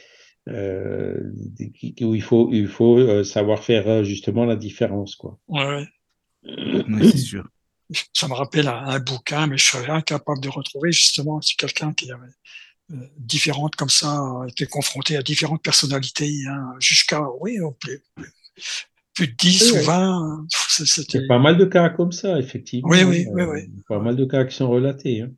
euh, 0.47 1.31
où 2.01 2.15
il 2.15 2.21
faut, 2.21 2.49
il 2.51 2.67
faut 2.67 2.97
euh, 2.97 3.23
savoir 3.23 3.63
faire 3.63 4.03
justement 4.03 4.45
la 4.45 4.55
différence, 4.55 5.15
quoi. 5.15 5.39
Ouais, 5.47 5.87
ouais. 6.43 7.09
c'est 7.11 7.17
sûr. 7.17 7.47
Ça 8.13 8.27
me 8.27 8.33
rappelle 8.33 8.67
un, 8.67 8.85
un, 8.85 8.99
bouquin, 8.99 9.47
mais 9.47 9.57
je 9.57 9.65
serais 9.65 9.89
incapable 9.89 10.39
de 10.41 10.49
retrouver 10.49 10.91
justement. 10.91 11.41
C'est 11.41 11.57
quelqu'un 11.57 11.93
qui 11.93 12.11
avait 12.11 12.27
euh, 12.91 12.95
différentes 13.17 13.75
comme 13.75 13.89
ça, 13.89 14.43
été 14.47 14.65
confronté 14.65 15.15
à 15.15 15.21
différentes 15.21 15.63
personnalités, 15.63 16.33
hein, 16.47 16.73
jusqu'à 16.79 17.21
oui, 17.39 17.57
plus, 17.79 18.01
plus 19.13 19.27
de 19.27 19.33
10 19.33 19.71
oui, 19.73 19.79
ou 19.79 19.83
20. 19.83 20.45
Il 20.79 21.21
y 21.21 21.23
a 21.23 21.27
pas 21.27 21.39
mal 21.39 21.57
de 21.57 21.65
cas 21.65 21.89
comme 21.89 22.11
ça, 22.11 22.39
effectivement. 22.39 22.89
Oui, 22.89 23.03
oui, 23.03 23.27
oui, 23.31 23.43
oui. 23.43 23.71
Pas 23.87 23.99
mal 23.99 24.15
de 24.15 24.25
cas 24.25 24.45
qui 24.45 24.55
sont 24.55 24.69
relatés. 24.69 25.21
Hein. 25.21 25.31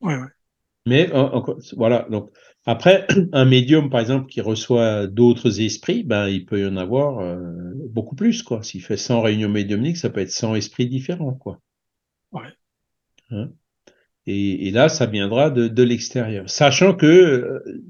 Ouais, 0.00 0.16
ouais. 0.16 0.28
Mais 0.86 1.10
voilà, 1.76 2.06
donc 2.10 2.30
après, 2.66 3.06
un 3.32 3.44
médium, 3.44 3.90
par 3.90 4.00
exemple, 4.00 4.26
qui 4.26 4.40
reçoit 4.40 5.06
d'autres 5.06 5.60
esprits, 5.60 6.02
ben, 6.02 6.28
il 6.28 6.44
peut 6.44 6.60
y 6.60 6.66
en 6.66 6.76
avoir 6.76 7.20
euh, 7.20 7.36
beaucoup 7.88 8.16
plus, 8.16 8.42
quoi. 8.42 8.62
S'il 8.62 8.82
fait 8.82 8.96
100 8.96 9.22
réunions 9.22 9.48
médiumniques, 9.48 9.96
ça 9.96 10.10
peut 10.10 10.20
être 10.20 10.32
100 10.32 10.56
esprits 10.56 10.88
différents, 10.88 11.34
quoi. 11.34 11.60
Ouais. 12.32 12.52
Hein? 13.30 13.50
Et, 14.26 14.66
et, 14.66 14.70
là, 14.72 14.88
ça 14.88 15.06
viendra 15.06 15.50
de, 15.50 15.68
de 15.68 15.82
l'extérieur. 15.84 16.50
Sachant 16.50 16.94
que, 16.94 17.06
euh, 17.06 17.82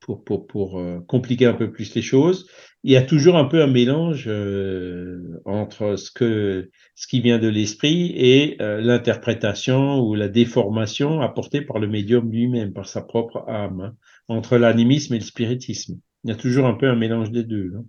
pour, 0.00 0.22
pour, 0.24 0.46
pour 0.46 0.78
euh, 0.78 1.00
compliquer 1.08 1.46
un 1.46 1.54
peu 1.54 1.70
plus 1.72 1.94
les 1.94 2.02
choses, 2.02 2.48
il 2.86 2.92
y 2.92 2.96
a 2.96 3.02
toujours 3.02 3.36
un 3.36 3.46
peu 3.46 3.60
un 3.64 3.66
mélange 3.66 4.26
euh, 4.28 5.40
entre 5.44 5.96
ce 5.96 6.12
que 6.12 6.70
ce 6.94 7.08
qui 7.08 7.20
vient 7.20 7.40
de 7.40 7.48
l'esprit 7.48 8.12
et 8.14 8.62
euh, 8.62 8.80
l'interprétation 8.80 9.98
ou 9.98 10.14
la 10.14 10.28
déformation 10.28 11.20
apportée 11.20 11.62
par 11.62 11.80
le 11.80 11.88
médium 11.88 12.30
lui-même, 12.30 12.72
par 12.72 12.86
sa 12.86 13.02
propre 13.02 13.44
âme, 13.48 13.80
hein, 13.80 13.96
entre 14.28 14.56
l'animisme 14.56 15.14
et 15.14 15.18
le 15.18 15.24
spiritisme. 15.24 15.98
Il 16.22 16.30
y 16.30 16.32
a 16.32 16.36
toujours 16.36 16.66
un 16.66 16.74
peu 16.74 16.88
un 16.88 16.94
mélange 16.94 17.32
des 17.32 17.42
deux. 17.42 17.72
Hein. 17.76 17.84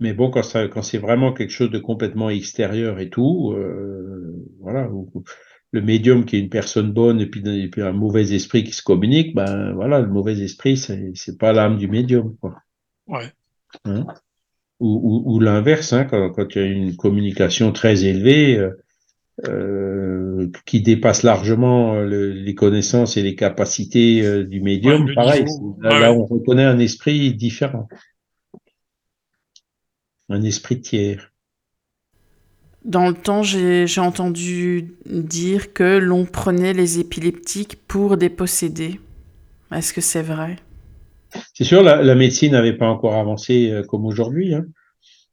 Mais 0.00 0.12
bon, 0.12 0.30
quand, 0.30 0.42
c'est 0.42 0.98
vraiment 0.98 1.32
quelque 1.32 1.52
chose 1.52 1.70
de 1.70 1.78
complètement 1.78 2.28
extérieur 2.28 3.00
et 3.00 3.08
tout, 3.08 3.54
euh, 3.56 4.34
voilà, 4.60 4.86
le 5.70 5.80
médium 5.80 6.26
qui 6.26 6.36
est 6.36 6.40
une 6.40 6.50
personne 6.50 6.92
bonne 6.92 7.22
et 7.22 7.26
puis, 7.26 7.42
un 7.80 7.92
mauvais 7.92 8.34
esprit 8.34 8.64
qui 8.64 8.72
se 8.72 8.82
communique, 8.82 9.34
ben 9.34 9.72
voilà, 9.72 10.00
le 10.00 10.08
mauvais 10.08 10.38
esprit, 10.40 10.76
c'est, 10.76 11.12
c'est 11.14 11.38
pas 11.38 11.54
l'âme 11.54 11.78
du 11.78 11.88
médium. 11.88 12.36
Ouais. 13.06 13.32
Hein? 13.84 14.06
Ou, 14.80 15.00
ou, 15.02 15.34
ou 15.34 15.40
l'inverse, 15.40 15.92
hein, 15.92 16.04
quand, 16.04 16.30
quand, 16.30 16.54
il 16.54 16.58
y 16.58 16.64
a 16.64 16.66
une 16.66 16.96
communication 16.96 17.72
très 17.72 18.04
élevée 18.04 18.58
euh, 18.58 18.70
euh, 19.48 20.48
qui 20.64 20.80
dépasse 20.80 21.24
largement 21.24 21.94
euh, 21.94 22.04
le, 22.04 22.30
les 22.30 22.54
connaissances 22.54 23.16
et 23.16 23.22
les 23.22 23.34
capacités 23.34 24.24
euh, 24.24 24.44
du 24.44 24.60
médium, 24.60 25.06
ouais, 25.06 25.14
pareil, 25.14 25.44
là, 25.80 25.90
ouais. 25.90 26.00
là, 26.00 26.12
on 26.12 26.24
reconnaît 26.24 26.64
un 26.64 26.78
esprit 26.78 27.34
différent, 27.34 27.88
un 30.28 30.42
esprit 30.42 30.80
tiers. 30.80 31.32
Dans 32.84 33.08
le 33.08 33.14
temps, 33.14 33.42
j'ai 33.42 33.86
entendu 33.98 34.94
dire 35.06 35.72
que 35.72 35.98
l'on 35.98 36.26
prenait 36.26 36.74
les 36.74 37.00
épileptiques 37.00 37.76
pour 37.88 38.16
des 38.16 38.28
possédés. 38.28 39.00
Est-ce 39.72 39.94
que 39.94 40.02
c'est 40.02 40.22
vrai? 40.22 40.56
C'est 41.54 41.64
sûr, 41.64 41.82
la, 41.82 42.14
médecine 42.14 42.52
n'avait 42.52 42.76
pas 42.76 42.88
encore 42.88 43.14
avancé 43.14 43.70
euh, 43.70 43.82
comme 43.82 44.04
aujourd'hui. 44.04 44.54
Hein. 44.54 44.66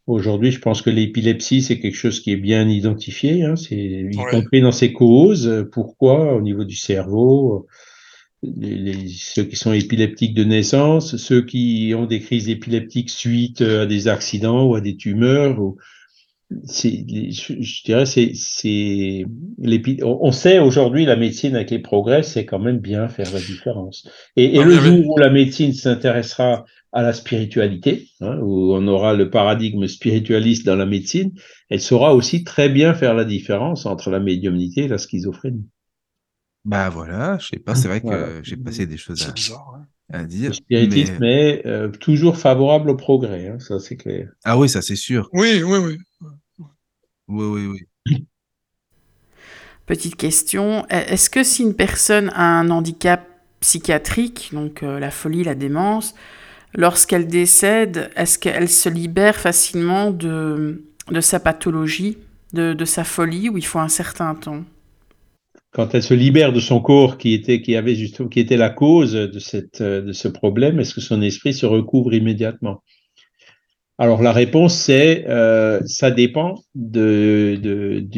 Aujourd'hui, 0.07 0.51
je 0.51 0.59
pense 0.59 0.81
que 0.81 0.89
l'épilepsie, 0.89 1.61
c'est 1.61 1.79
quelque 1.79 1.95
chose 1.95 2.19
qui 2.19 2.31
est 2.31 2.37
bien 2.37 2.67
identifié, 2.67 3.43
hein, 3.43 3.55
c'est 3.55 3.75
y 3.75 4.17
compris 4.31 4.61
dans 4.61 4.71
ses 4.71 4.93
causes. 4.93 5.67
Pourquoi? 5.71 6.35
Au 6.35 6.41
niveau 6.41 6.63
du 6.63 6.75
cerveau, 6.75 7.67
les, 8.43 9.07
ceux 9.07 9.43
qui 9.43 9.55
sont 9.55 9.73
épileptiques 9.73 10.33
de 10.33 10.43
naissance, 10.43 11.17
ceux 11.17 11.43
qui 11.43 11.93
ont 11.95 12.07
des 12.07 12.19
crises 12.19 12.49
épileptiques 12.49 13.11
suite 13.11 13.61
à 13.61 13.85
des 13.85 14.07
accidents 14.07 14.65
ou 14.65 14.75
à 14.75 14.81
des 14.81 14.97
tumeurs, 14.97 15.59
ou, 15.59 15.77
je, 16.51 17.83
dirais, 17.83 18.05
c'est, 18.05 18.31
c'est, 18.33 19.25
on 20.03 20.31
sait 20.31 20.59
aujourd'hui 20.59 21.05
la 21.05 21.15
médecine 21.15 21.55
avec 21.55 21.71
les 21.71 21.79
progrès, 21.79 22.23
c'est 22.23 22.45
quand 22.45 22.59
même 22.59 22.79
bien 22.79 23.07
faire 23.07 23.31
la 23.31 23.39
différence. 23.39 24.07
Et, 24.35 24.57
et 24.57 24.63
le 24.63 24.73
jour 24.73 25.07
où 25.07 25.17
la 25.17 25.29
médecine 25.29 25.73
s'intéressera 25.73 26.65
à 26.93 27.01
la 27.01 27.13
spiritualité, 27.13 28.09
hein, 28.19 28.37
où 28.41 28.73
on 28.73 28.85
aura 28.87 29.13
le 29.13 29.29
paradigme 29.29 29.87
spiritualiste 29.87 30.65
dans 30.65 30.75
la 30.75 30.85
médecine, 30.85 31.31
elle 31.69 31.79
saura 31.79 32.13
aussi 32.13 32.43
très 32.43 32.69
bien 32.69 32.93
faire 32.93 33.13
la 33.13 33.23
différence 33.23 33.85
entre 33.85 34.09
la 34.09 34.19
médiumnité 34.19 34.83
et 34.83 34.87
la 34.87 34.97
schizophrénie. 34.97 35.67
Bah 36.65 36.89
voilà, 36.89 37.37
je 37.39 37.47
sais 37.47 37.59
pas, 37.59 37.73
c'est 37.73 37.87
vrai 37.87 38.01
que 38.01 38.41
j'ai 38.43 38.57
passé 38.57 38.85
des 38.85 38.97
choses 38.97 39.27
à, 39.27 39.31
bizarre, 39.31 39.81
à, 40.11 40.25
dire. 40.25 40.49
Le 40.49 40.53
spiritisme 40.53 41.23
est 41.23 41.65
euh, 41.65 41.89
toujours 41.89 42.37
favorable 42.37 42.91
au 42.91 42.95
progrès, 42.95 43.47
hein, 43.47 43.57
ça 43.59 43.79
c'est 43.79 43.95
clair. 43.95 44.29
Ah 44.43 44.59
oui, 44.59 44.69
ça 44.69 44.81
c'est 44.81 44.95
sûr. 44.95 45.27
Oui, 45.33 45.63
oui, 45.63 45.77
oui. 45.79 45.97
Oui, 47.31 47.45
oui, 47.45 47.85
oui. 48.05 48.25
Petite 49.85 50.15
question, 50.15 50.85
est-ce 50.89 51.29
que 51.29 51.43
si 51.43 51.63
une 51.63 51.73
personne 51.73 52.29
a 52.35 52.59
un 52.59 52.69
handicap 52.69 53.27
psychiatrique, 53.61 54.49
donc 54.53 54.83
euh, 54.83 54.99
la 54.99 55.11
folie, 55.11 55.43
la 55.43 55.55
démence, 55.55 56.13
lorsqu'elle 56.73 57.27
décède, 57.27 58.09
est-ce 58.15 58.37
qu'elle 58.37 58.69
se 58.69 58.89
libère 58.89 59.35
facilement 59.35 60.11
de, 60.11 60.83
de 61.09 61.21
sa 61.21 61.39
pathologie, 61.39 62.17
de, 62.53 62.73
de, 62.73 62.85
sa 62.85 63.03
folie, 63.03 63.49
ou 63.49 63.57
il 63.57 63.65
faut 63.65 63.79
un 63.79 63.87
certain 63.87 64.35
temps? 64.35 64.63
Quand 65.71 65.93
elle 65.95 66.03
se 66.03 66.13
libère 66.13 66.51
de 66.51 66.59
son 66.59 66.81
corps 66.81 67.17
qui 67.17 67.33
était, 67.33 67.61
qui 67.61 67.75
avait 67.75 67.95
justement, 67.95 68.27
qui 68.27 68.41
était 68.41 68.57
la 68.57 68.69
cause 68.69 69.13
de, 69.13 69.39
cette, 69.39 69.81
de 69.81 70.11
ce 70.11 70.27
problème, 70.27 70.79
est-ce 70.79 70.93
que 70.93 71.01
son 71.01 71.21
esprit 71.21 71.53
se 71.53 71.65
recouvre 71.65 72.13
immédiatement? 72.13 72.83
Alors 74.01 74.23
la 74.23 74.31
réponse 74.31 74.75
c'est 74.75 75.25
euh, 75.29 75.79
ça 75.85 76.09
dépend 76.09 76.63
du 76.73 77.59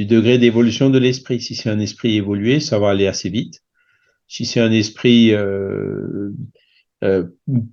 degré 0.06 0.38
d'évolution 0.38 0.90
de 0.90 0.98
l'esprit. 0.98 1.42
Si 1.42 1.56
c'est 1.56 1.70
un 1.70 1.80
esprit 1.80 2.16
évolué, 2.16 2.62
ça 2.62 2.80
va 2.80 2.92
aller 2.92 3.06
assez 3.06 3.28
vite. 3.30 3.60
Si 4.30 4.46
c'est 4.46 4.62
un 4.62 4.72
esprit 4.72 5.34
euh, 5.34 6.30
euh, 7.04 7.26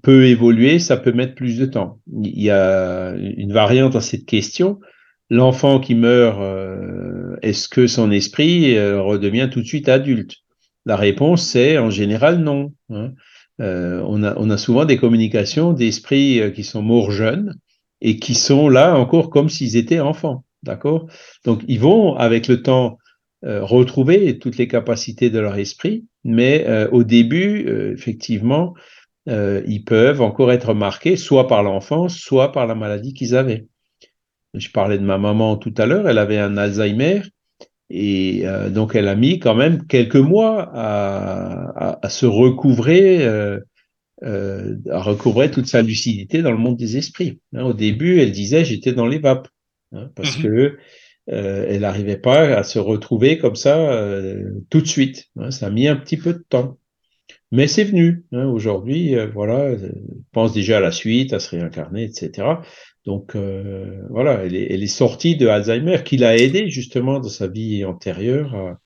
peu 0.03 0.25
évolué, 0.25 0.81
ça 0.81 0.97
peut 0.97 1.13
mettre 1.13 1.37
plus 1.37 1.57
de 1.57 1.67
temps. 1.67 2.01
Il 2.21 2.43
y 2.43 2.51
a 2.51 3.15
une 3.15 3.53
variante 3.53 3.95
à 3.95 4.01
cette 4.01 4.27
question. 4.27 4.81
L'enfant 5.29 5.79
qui 5.79 5.95
meurt, 5.95 6.41
est-ce 7.43 7.69
que 7.69 7.87
son 7.87 8.11
esprit 8.11 8.77
redevient 8.77 9.49
tout 9.53 9.61
de 9.61 9.67
suite 9.67 9.89
adulte? 9.89 10.35
La 10.85 10.97
réponse 10.97 11.47
c'est 11.47 11.79
en 11.79 11.91
général 11.91 12.39
non. 12.39 12.73
Hein. 12.91 13.13
on 13.61 14.51
a 14.51 14.59
souvent 14.59 14.85
des 14.85 14.97
communications 14.97 15.73
d'esprits 15.73 16.53
qui 16.53 16.65
sont 16.65 16.83
morts 16.83 17.13
jeunes 17.13 17.55
et 18.01 18.19
qui 18.19 18.35
sont 18.35 18.69
là 18.69 18.97
encore 18.97 19.31
comme 19.31 19.49
s'ils 19.49 19.77
étaient 19.77 20.01
enfants. 20.01 20.45
D'accord? 20.63 21.07
Donc, 21.45 21.63
ils 21.69 21.81
vont, 21.81 22.15
avec 22.17 22.49
le 22.49 22.63
temps, 22.63 22.99
euh, 23.43 23.65
retrouver 23.65 24.39
toutes 24.39 24.59
les 24.59 24.69
capacités 24.69 25.31
de 25.31 25.39
leur 25.39 25.57
esprit, 25.57 26.05
mais 26.25 26.67
euh, 26.69 26.91
au 26.91 27.05
début, 27.05 27.67
euh, 27.67 27.95
effectivement, 27.95 28.75
ils 29.27 29.85
peuvent 29.85 30.23
encore 30.23 30.51
être 30.51 30.75
marqués 30.75 31.15
soit 31.15 31.47
par 31.47 31.63
l'enfance, 31.63 32.17
soit 32.17 32.51
par 32.51 32.67
la 32.67 32.75
maladie 32.75 33.15
qu'ils 33.15 33.37
avaient. 33.37 33.69
Je 34.55 34.69
parlais 34.71 34.99
de 34.99 35.05
ma 35.05 35.19
maman 35.19 35.57
tout 35.57 35.73
à 35.79 35.87
l'heure, 35.87 36.09
elle 36.09 36.19
avait 36.19 36.39
un 36.39 36.57
Alzheimer, 36.57 37.23
et 37.91 38.45
donc 38.71 38.97
elle 38.97 39.07
a 39.07 39.15
mis 39.15 39.39
quand 39.39 39.55
même 39.55 39.87
quelques 39.87 40.17
mois 40.17 40.69
à, 40.75 42.05
à 42.05 42.09
se 42.09 42.27
recouvrer 42.27 43.25
euh, 44.23 44.77
à 44.91 45.01
recouvrer 45.03 45.51
toute 45.51 45.67
sa 45.67 45.83
lucidité 45.83 46.43
dans 46.43 46.53
le 46.53 46.59
monde 46.59 46.77
des 46.77 46.97
esprits. 46.97 47.41
Hein, 47.55 47.65
au 47.65 47.73
début, 47.73 48.21
elle 48.21 48.33
disait 48.33 48.65
j'étais 48.65 48.93
dans 48.93 49.07
les 49.07 49.19
vapes, 49.19 49.49
hein, 49.93 50.11
parce 50.15 50.39
mmh 50.39 50.43
que 50.43 50.79
euh, 51.31 51.67
elle 51.69 51.83
n'arrivait 51.83 52.17
pas 52.17 52.57
à 52.57 52.63
se 52.65 52.79
retrouver 52.79 53.39
comme 53.39 53.55
ça 53.55 53.93
euh, 53.93 54.51
tout 54.69 54.81
de 54.81 54.87
suite. 54.87 55.29
Hein, 55.37 55.51
ça 55.51 55.67
a 55.67 55.71
mis 55.71 55.87
un 55.87 55.97
petit 55.97 56.17
peu 56.17 56.33
de 56.33 56.45
temps. 56.49 56.79
Mais 57.53 57.67
c'est 57.67 57.85
venu. 57.85 58.25
Aujourd'hui, 58.33 59.17
euh, 59.17 59.27
voilà, 59.27 59.71
elle 59.71 59.95
pense 60.33 60.53
déjà 60.53 60.79
à 60.79 60.81
la 60.81 60.93
suite, 60.93 61.33
à 61.33 61.41
se 61.41 61.51
réincarner, 61.51 62.05
etc. 62.05 62.49
Donc 63.07 63.35
voilà, 64.11 64.45
elle 64.45 64.55
est, 64.55 64.73
elle 64.73 64.83
est, 64.83 64.87
sortie 64.87 65.37
de 65.37 65.49
Alzheimer, 65.49 66.03
qui 66.05 66.17
l'a 66.17 66.37
aidé 66.37 66.69
justement 66.69 67.19
dans 67.19 67.31
sa 67.31 67.49
vie 67.49 67.85
antérieure 67.85 68.55
à, 68.55 68.81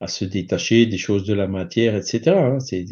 à 0.00 0.06
se 0.08 0.24
détacher 0.24 0.86
des 0.86 0.98
choses 0.98 1.24
de 1.24 1.34
la 1.34 1.46
matière, 1.46 1.94
etc. 1.96 2.22
Hein. 2.28 2.58
C'est, 2.60 2.84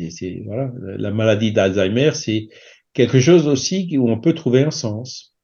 voilà. 0.46 0.70
La 0.98 1.10
maladie 1.10 1.52
d'Alzheimer, 1.52 2.12
c'est 2.14 2.48
quelque 2.94 3.20
chose 3.20 3.46
aussi 3.46 3.88
où 3.98 4.10
on 4.10 4.20
peut 4.20 4.34
trouver 4.34 4.62
un 4.62 4.70
sens. 4.70 5.34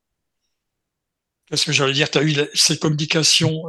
Qu'est-ce 1.48 1.66
que 1.66 1.72
j'allais 1.72 1.94
dire? 1.94 2.10
Tu 2.10 2.18
as 2.18 2.22
eu 2.22 2.34
ces 2.52 2.78
communications 2.78 3.62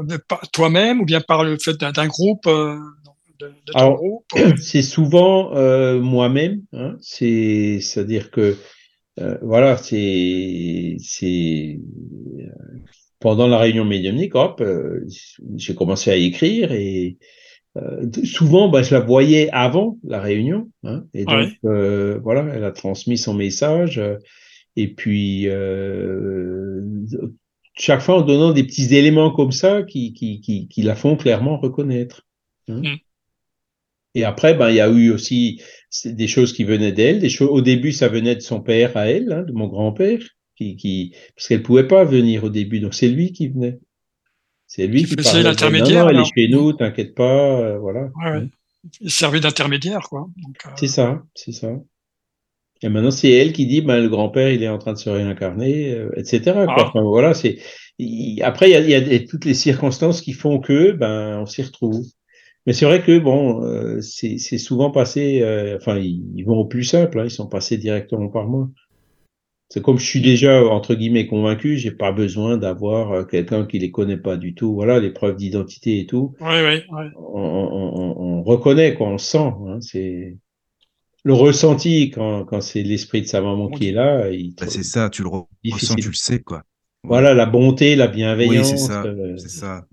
toi-même 0.51 0.99
ou 1.01 1.05
bien 1.05 1.21
par 1.21 1.43
le 1.43 1.57
fait 1.57 1.77
d'un, 1.77 2.07
groupe 2.07 2.45
euh, 2.47 2.77
de, 3.39 4.57
C'est 4.61 4.81
souvent 4.81 5.55
euh, 5.55 5.99
moi-même. 5.99 6.61
Hein. 6.73 6.97
C'est, 6.99 7.79
c'est-à-dire 7.81 8.31
que 8.31 8.57
euh, 9.19 9.37
voilà, 9.41 9.77
c'est, 9.77 10.97
c'est 10.99 11.79
pendant 13.19 13.47
la 13.47 13.57
réunion 13.57 13.85
médiumnique, 13.85 14.35
hop, 14.35 14.63
j'ai 15.55 15.75
commencé 15.75 16.11
à 16.11 16.15
écrire 16.15 16.71
et 16.71 17.17
euh, 17.77 18.09
souvent, 18.23 18.67
bah, 18.67 18.81
je 18.81 18.93
la 18.93 18.99
voyais 18.99 19.49
avant 19.51 19.97
la 20.03 20.19
réunion, 20.19 20.69
hein, 20.83 21.05
et 21.13 21.25
donc 21.25 21.49
euh, 21.65 22.19
voilà, 22.23 22.45
elle 22.53 22.63
a 22.63 22.71
transmis 22.71 23.17
son 23.17 23.33
message, 23.35 23.99
euh, 23.99 24.17
et 24.75 24.87
puis 24.87 25.47
chaque 27.75 28.01
fois 28.01 28.17
en 28.17 28.21
donnant 28.21 28.51
des 28.51 28.63
petits 28.63 28.93
éléments 28.95 29.31
comme 29.31 29.51
ça 29.51 29.83
qui, 29.83 30.13
qui, 30.13 30.41
qui, 30.41 30.67
qui 30.67 30.81
la 30.81 30.95
font 30.95 31.15
clairement 31.15 31.57
reconnaître. 31.57 32.25
Hein. 32.67 32.81
Mm. 32.81 32.97
Et 34.15 34.23
après, 34.23 34.55
ben, 34.55 34.69
il 34.69 34.75
y 34.75 34.81
a 34.81 34.89
eu 34.89 35.11
aussi 35.11 35.61
des 36.03 36.27
choses 36.27 36.51
qui 36.51 36.63
venaient 36.63 36.91
d'elle. 36.91 37.19
Des 37.19 37.29
choses, 37.29 37.49
au 37.49 37.61
début, 37.61 37.91
ça 37.91 38.07
venait 38.07 38.35
de 38.35 38.41
son 38.41 38.59
père 38.59 38.97
à 38.97 39.07
elle, 39.07 39.31
hein, 39.31 39.43
de 39.43 39.53
mon 39.53 39.67
grand-père, 39.67 40.19
qui, 40.55 40.75
qui, 40.75 41.13
parce 41.35 41.47
qu'elle 41.47 41.63
pouvait 41.63 41.87
pas 41.87 42.03
venir 42.03 42.43
au 42.43 42.49
début, 42.49 42.79
donc 42.79 42.95
c'est 42.95 43.07
lui 43.07 43.31
qui 43.31 43.47
venait. 43.47 43.79
C'est 44.69 44.85
lui 44.85 45.03
qui 45.03 45.15
faisait 45.15 45.41
l'intermédiaire. 45.41 46.05
Non, 46.05 46.13
non, 46.13 46.19
elle 46.19 46.25
est 46.25 46.47
chez 46.47 46.47
nous, 46.47 46.73
t'inquiète 46.73 47.15
pas, 47.15 47.59
euh, 47.59 47.79
voilà. 47.79 48.11
Ouais, 48.23 48.47
Il 49.01 49.09
servait 49.09 49.39
d'intermédiaire, 49.39 50.01
quoi. 50.07 50.29
Euh, 50.37 50.69
c'est 50.77 50.87
ça, 50.87 51.23
c'est 51.33 51.51
ça. 51.51 51.71
Et 52.83 52.87
maintenant, 52.87 53.09
c'est 53.09 53.31
elle 53.31 53.51
qui 53.51 53.65
dit, 53.65 53.81
ben, 53.81 53.99
le 53.99 54.09
grand-père, 54.09 54.51
il 54.51 54.61
est 54.61 54.69
en 54.69 54.77
train 54.77 54.93
de 54.93 54.99
se 54.99 55.09
réincarner, 55.09 55.95
euh, 55.95 56.11
etc. 56.17 56.41
Quoi. 56.65 56.91
Ah. 56.93 57.01
voilà, 57.01 57.33
c'est. 57.33 57.57
Après, 58.43 58.69
il 58.69 58.89
y, 58.89 58.93
a, 58.93 59.19
toutes 59.27 59.45
les 59.45 59.55
circonstances 59.55 60.21
qui 60.21 60.33
font 60.33 60.59
que, 60.59 60.91
ben, 60.91 61.39
on 61.39 61.47
s'y 61.47 61.63
retrouve. 61.63 62.05
Mais 62.67 62.73
c'est 62.73 62.85
vrai 62.85 63.01
que 63.01 63.17
bon, 63.17 63.99
c'est 64.01 64.37
souvent 64.59 64.91
passé. 64.91 65.41
enfin, 65.75 65.97
ils, 65.97 66.43
vont 66.45 66.57
au 66.57 66.65
plus 66.65 66.83
simple. 66.83 67.19
Hein, 67.19 67.25
ils 67.25 67.31
sont 67.31 67.47
passés 67.47 67.77
directement 67.77 68.29
par 68.29 68.47
moi. 68.47 68.69
C'est 69.71 69.83
comme 69.83 69.99
je 69.99 70.05
suis 70.05 70.21
déjà 70.21 70.63
entre 70.65 70.95
guillemets 70.95 71.27
convaincu, 71.27 71.77
j'ai 71.77 71.91
pas 71.91 72.11
besoin 72.11 72.57
d'avoir 72.57 73.11
euh, 73.11 73.23
quelqu'un 73.23 73.65
qui 73.67 73.77
les 73.77 73.91
connaît 73.91 74.17
pas 74.17 74.35
du 74.35 74.55
tout. 74.55 74.73
Voilà, 74.73 74.99
les 74.99 75.11
preuves 75.11 75.35
d'identité 75.35 75.99
et 75.99 76.07
tout. 76.07 76.33
Oui, 76.41 76.55
oui, 76.65 76.81
On, 76.89 77.39
on, 77.39 78.21
on, 78.21 78.43
reconnaît, 78.43 78.95
quoi, 78.95 79.09
on 79.09 79.19
sent. 79.19 79.37
Hein, 79.37 79.79
c'est 79.79 80.37
le 81.23 81.33
ressenti 81.33 82.09
quand, 82.09 82.45
quand 82.45 82.61
c'est 82.61 82.81
l'esprit 82.81 83.21
de 83.21 83.27
sa 83.27 83.41
maman 83.41 83.69
qui 83.69 83.89
est 83.89 83.91
là. 83.91 84.27
Bah, 84.59 84.65
c'est 84.67 84.83
ça, 84.83 85.11
tu 85.11 85.21
le 85.21 85.29
ressens, 85.29 85.95
tu 85.95 86.07
le 86.07 86.15
sais, 86.15 86.39
quoi. 86.39 86.63
Voilà, 87.03 87.33
la 87.33 87.45
bonté, 87.45 87.95
la 87.95 88.07
bienveillance. 88.07 88.71
Oui, 88.71 88.77
c'est 88.77 88.85
ça. 88.85 89.03
Euh, 89.05 89.37
c'est 89.37 89.49
ça. 89.49 89.85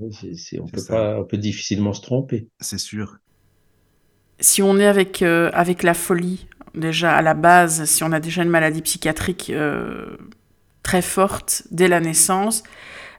on 0.60 0.66
peut 0.66 0.82
pas, 0.88 1.20
on 1.20 1.24
peut 1.24 1.36
difficilement 1.36 1.92
se 1.92 2.00
tromper. 2.00 2.48
C'est 2.60 2.78
sûr. 2.78 3.18
Si 4.40 4.62
on 4.62 4.78
est 4.78 4.86
avec 4.86 5.22
euh, 5.22 5.50
avec 5.52 5.82
la 5.82 5.94
folie, 5.94 6.46
déjà 6.76 7.16
à 7.16 7.22
la 7.22 7.34
base, 7.34 7.84
si 7.84 8.04
on 8.04 8.12
a 8.12 8.20
déjà 8.20 8.42
une 8.42 8.48
maladie 8.48 8.82
psychiatrique 8.82 9.50
euh, 9.50 10.16
très 10.82 11.02
forte 11.02 11.64
dès 11.70 11.88
la 11.88 12.00
naissance, 12.00 12.62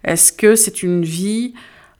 est-ce 0.03 0.31
que 0.31 0.55
c'est 0.55 0.83
une 0.83 1.03
vie 1.03 1.53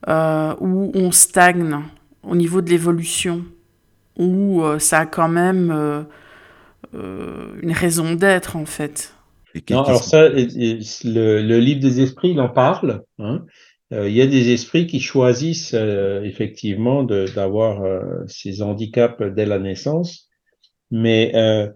euh, 0.08 0.54
où 0.60 0.90
on 0.94 1.10
stagne 1.10 1.80
au 2.22 2.36
niveau 2.36 2.60
de 2.60 2.70
l'évolution, 2.70 3.44
où 4.16 4.62
euh, 4.62 4.78
ça 4.78 5.00
a 5.00 5.06
quand 5.06 5.28
même 5.28 6.06
une 6.94 7.72
raison 7.72 8.14
d'être 8.14 8.56
en 8.56 8.66
fait? 8.66 9.14
Non, 9.70 9.82
alors 9.82 10.04
ça, 10.04 10.28
le, 10.28 11.58
livre 11.58 11.80
des 11.80 12.00
esprits, 12.00 12.30
il 12.30 12.40
en 12.40 12.48
parle. 12.48 13.02
Hein. 13.18 13.44
il 13.90 14.12
y 14.12 14.22
a 14.22 14.26
des 14.26 14.52
esprits 14.52 14.86
qui 14.86 15.00
choisissent 15.00 15.74
effectivement 15.74 17.02
d'avoir 17.02 17.82
ces 18.26 18.62
handicaps 18.62 19.20
dès 19.34 19.46
la 19.46 19.58
naissance 19.58 20.27
mais 20.90 21.32
euh, 21.34 21.68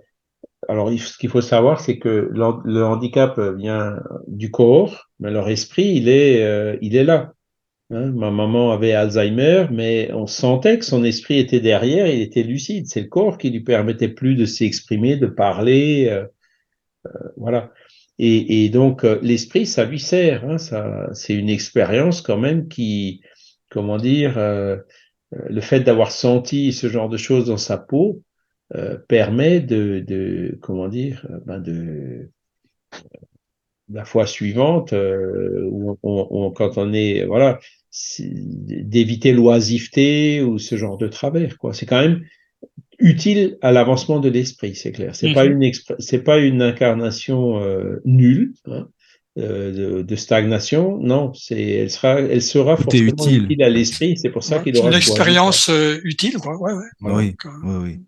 alors, 0.68 0.90
ce 0.92 1.18
qu'il 1.18 1.28
faut 1.28 1.40
savoir, 1.40 1.80
c'est 1.80 1.98
que 1.98 2.30
le 2.32 2.84
handicap 2.84 3.38
vient 3.56 4.00
du 4.28 4.50
corps, 4.50 5.08
mais 5.18 5.30
leur 5.30 5.48
esprit, 5.48 5.94
il 5.96 6.08
est, 6.08 6.44
euh, 6.44 6.76
il 6.80 6.96
est 6.96 7.04
là. 7.04 7.32
Hein. 7.90 8.10
ma 8.12 8.30
maman 8.30 8.72
avait 8.72 8.92
Alzheimer, 8.92 9.66
mais 9.70 10.10
on 10.14 10.26
sentait 10.26 10.78
que 10.78 10.84
son 10.84 11.04
esprit 11.04 11.38
était 11.38 11.60
derrière, 11.60 12.06
il 12.06 12.22
était 12.22 12.42
lucide. 12.44 12.86
C'est 12.86 13.02
le 13.02 13.08
corps 13.08 13.38
qui 13.38 13.50
lui 13.50 13.60
permettait 13.60 14.08
plus 14.08 14.34
de 14.36 14.46
s'exprimer, 14.46 15.16
de 15.16 15.26
parler, 15.26 16.08
euh, 16.08 16.24
euh, 17.06 17.28
voilà. 17.36 17.72
Et, 18.18 18.68
donc 18.68 19.02
l'esprit, 19.20 19.66
ça 19.66 19.84
lui 19.84 19.98
sert. 19.98 20.48
Hein, 20.48 20.58
ça, 20.58 21.08
c'est 21.12 21.34
une 21.34 21.48
expérience 21.48 22.22
quand 22.22 22.38
même 22.38 22.68
qui, 22.68 23.20
comment 23.68 23.96
dire, 23.96 24.36
le 24.36 25.60
fait 25.60 25.80
d'avoir 25.80 26.12
senti 26.12 26.72
ce 26.72 26.88
genre 26.88 27.08
de 27.08 27.16
choses 27.16 27.46
dans 27.46 27.56
sa 27.56 27.78
peau, 27.78 28.22
euh, 28.74 28.96
permet 29.06 29.60
de, 29.60 30.02
de, 30.06 30.58
comment 30.62 30.88
dire, 30.88 31.26
euh, 31.30 31.40
ben 31.44 31.58
de 31.58 32.30
la 33.92 34.06
fois 34.06 34.26
suivante, 34.26 34.94
euh, 34.94 35.68
on, 36.02 36.50
quand 36.52 36.78
on 36.78 36.94
est, 36.94 37.26
voilà, 37.26 37.60
d'éviter 38.18 39.32
l'oisiveté 39.32 40.40
ou 40.40 40.58
ce 40.58 40.76
genre 40.76 40.96
de 40.96 41.06
travers, 41.08 41.58
quoi. 41.58 41.74
C'est 41.74 41.84
quand 41.84 42.00
même 42.00 42.22
utile 42.98 43.58
à 43.60 43.72
l'avancement 43.72 44.20
de 44.20 44.30
l'esprit, 44.30 44.74
c'est 44.74 44.92
clair. 44.92 45.14
C'est 45.14 45.34
pas 45.34 45.44
mhm. 45.44 45.62
une 45.62 45.72
c'est 45.98 46.22
pas 46.22 46.38
une 46.38 46.62
incarnation 46.62 47.60
nulle. 48.06 48.54
Hein, 48.66 48.88
de, 49.36 50.02
de, 50.02 50.16
stagnation, 50.16 50.98
non, 50.98 51.32
c'est, 51.32 51.62
elle 51.62 51.90
sera, 51.90 52.20
elle 52.20 52.42
sera 52.42 52.76
forcément 52.76 53.12
utile. 53.12 53.62
à 53.62 53.70
l'esprit. 53.70 54.14
C'est 54.18 54.28
pour 54.28 54.44
ça 54.44 54.58
qu'il 54.58 54.76
aura 54.76 54.90
une 54.90 54.94
expérience 54.94 55.70
utile, 56.04 56.36
quoi. 56.36 56.58
Ouais, 56.58 56.74
ouais. 56.74 56.84
Oui, 57.00 57.34
oui, 57.64 57.74
oui 57.82 58.00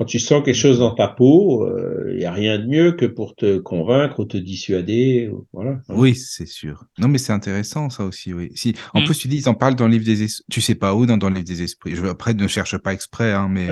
quand 0.00 0.06
tu 0.06 0.18
sens 0.18 0.42
quelque 0.42 0.54
chose 0.54 0.78
dans 0.78 0.94
ta 0.94 1.08
peau, 1.08 1.68
il 1.68 1.72
euh, 1.72 2.16
n'y 2.16 2.24
a 2.24 2.32
rien 2.32 2.58
de 2.58 2.66
mieux 2.66 2.92
que 2.92 3.04
pour 3.04 3.36
te 3.36 3.58
convaincre 3.58 4.20
ou 4.20 4.24
te 4.24 4.38
dissuader. 4.38 5.30
Voilà. 5.52 5.78
Oui, 5.90 6.14
c'est 6.14 6.46
sûr. 6.46 6.86
Non, 6.98 7.06
mais 7.06 7.18
c'est 7.18 7.34
intéressant 7.34 7.90
ça 7.90 8.04
aussi. 8.04 8.32
Oui. 8.32 8.50
Si, 8.54 8.74
en 8.94 9.02
mm. 9.02 9.04
plus, 9.04 9.18
tu 9.18 9.28
dis, 9.28 9.36
ils 9.36 9.48
en 9.50 9.52
parlent 9.52 9.74
dans 9.74 9.84
le 9.84 9.92
livre 9.92 10.06
des 10.06 10.22
esprits. 10.22 10.46
Tu 10.50 10.62
sais 10.62 10.74
pas 10.74 10.94
où 10.94 11.04
dans, 11.04 11.18
dans 11.18 11.28
le 11.28 11.34
livre 11.34 11.46
des 11.46 11.62
esprits. 11.62 11.96
Je, 11.96 12.06
après, 12.06 12.32
ne 12.32 12.46
cherche 12.46 12.78
pas 12.78 12.94
exprès, 12.94 13.32
hein, 13.32 13.48
mais. 13.50 13.68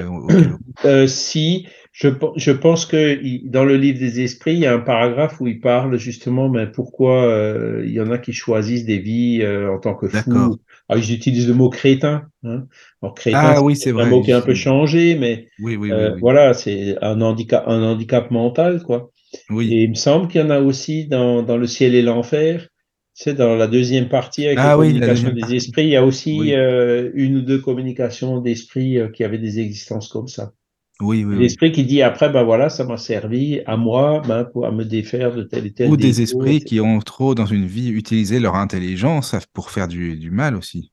Euh, 0.85 1.07
si, 1.07 1.67
je, 1.93 2.09
je, 2.37 2.53
pense 2.53 2.85
que 2.85 3.19
dans 3.49 3.65
le 3.65 3.77
livre 3.77 3.99
des 3.99 4.21
esprits, 4.21 4.53
il 4.53 4.61
y 4.61 4.67
a 4.67 4.75
un 4.75 4.81
paragraphe 4.81 5.41
où 5.41 5.47
il 5.47 5.61
parle 5.61 5.97
justement, 5.97 6.51
mais 6.51 6.67
pourquoi 6.67 7.25
euh, 7.25 7.83
il 7.87 7.93
y 7.93 8.03
en 8.03 8.11
a 8.11 8.19
qui 8.19 8.35
choisissent 8.35 8.85
des 8.85 8.99
vies 8.99 9.45
en 9.47 9.79
tant 9.79 9.95
que 9.95 10.09
fous 10.09 10.61
ah, 10.89 10.97
ils 10.97 11.13
utilisent 11.13 11.49
le 11.49 11.55
mot 11.55 11.69
crétin. 11.69 12.25
Hein. 12.45 12.65
Alors, 13.03 13.15
crétin, 13.15 13.39
ah, 13.57 13.63
oui, 13.63 13.77
c'est 13.77 13.91
un 13.91 14.07
mot 14.07 14.23
qui 14.23 14.33
a 14.33 14.39
un 14.39 14.43
peu 14.43 14.55
changé, 14.55 15.17
mais 15.17 15.49
oui, 15.61 15.77
oui, 15.77 15.93
euh, 15.93 16.17
voilà, 16.21 16.55
c'est 16.55 16.97
un 17.03 17.21
handicap, 17.21 17.65
un 17.67 17.83
handicap 17.83 18.31
mental, 18.31 18.83
quoi. 18.83 19.11
Oui. 19.51 19.73
Et 19.75 19.83
il 19.83 19.91
me 19.91 19.95
semble 19.95 20.29
qu'il 20.29 20.41
y 20.41 20.45
en 20.45 20.51
a 20.51 20.61
aussi 20.61 21.07
dans, 21.07 21.43
dans 21.43 21.59
le 21.59 21.67
ciel 21.67 21.95
et 21.95 22.03
l'enfer. 22.03 22.69
C'est 23.13 23.35
dans 23.35 23.57
la 23.57 23.67
deuxième 23.67 24.09
partie 24.09 24.47
avec 24.47 24.59
ah, 24.61 24.69
la 24.69 24.77
communication 24.77 25.33
des 25.33 25.57
esprits, 25.57 25.83
il 25.83 25.91
y 25.91 25.97
a 25.97 26.05
aussi 26.05 26.55
euh, 26.55 27.11
une 27.15 27.39
ou 27.39 27.43
deux 27.43 27.59
communications 27.59 28.41
d'esprits 28.41 28.99
euh, 28.99 29.09
qui 29.09 29.25
avaient 29.25 29.39
des 29.39 29.59
existences 29.59 30.09
comme 30.09 30.29
ça. 30.29 30.53
Oui, 31.01 31.25
oui, 31.25 31.39
L'esprit 31.39 31.71
qui 31.71 31.85
dit 31.85 32.03
après, 32.03 32.29
ben 32.29 32.43
voilà, 32.43 32.71
ça 32.71 32.85
m'a 32.85 32.97
servi 32.97 33.61
à 33.67 33.77
moi 33.77 34.21
ben, 34.27 34.45
pour 34.45 34.67
à 34.67 34.73
me 34.73 34.85
défaire 34.85 35.33
de 35.33 35.45
tel 35.45 35.67
et 35.67 35.73
tel. 35.73 35.89
Ou 35.91 35.97
des 35.97 36.23
esprits 36.23 36.61
qui 36.61 36.81
ont 36.81 36.99
trop, 36.99 37.37
dans 37.37 37.47
une 37.47 37.67
vie, 37.67 37.91
utilisé 37.91 38.41
leur 38.41 38.57
intelligence 38.57 39.37
pour 39.53 39.71
faire 39.71 39.87
du, 39.87 40.17
du 40.17 40.33
mal 40.33 40.57
aussi. 40.57 40.91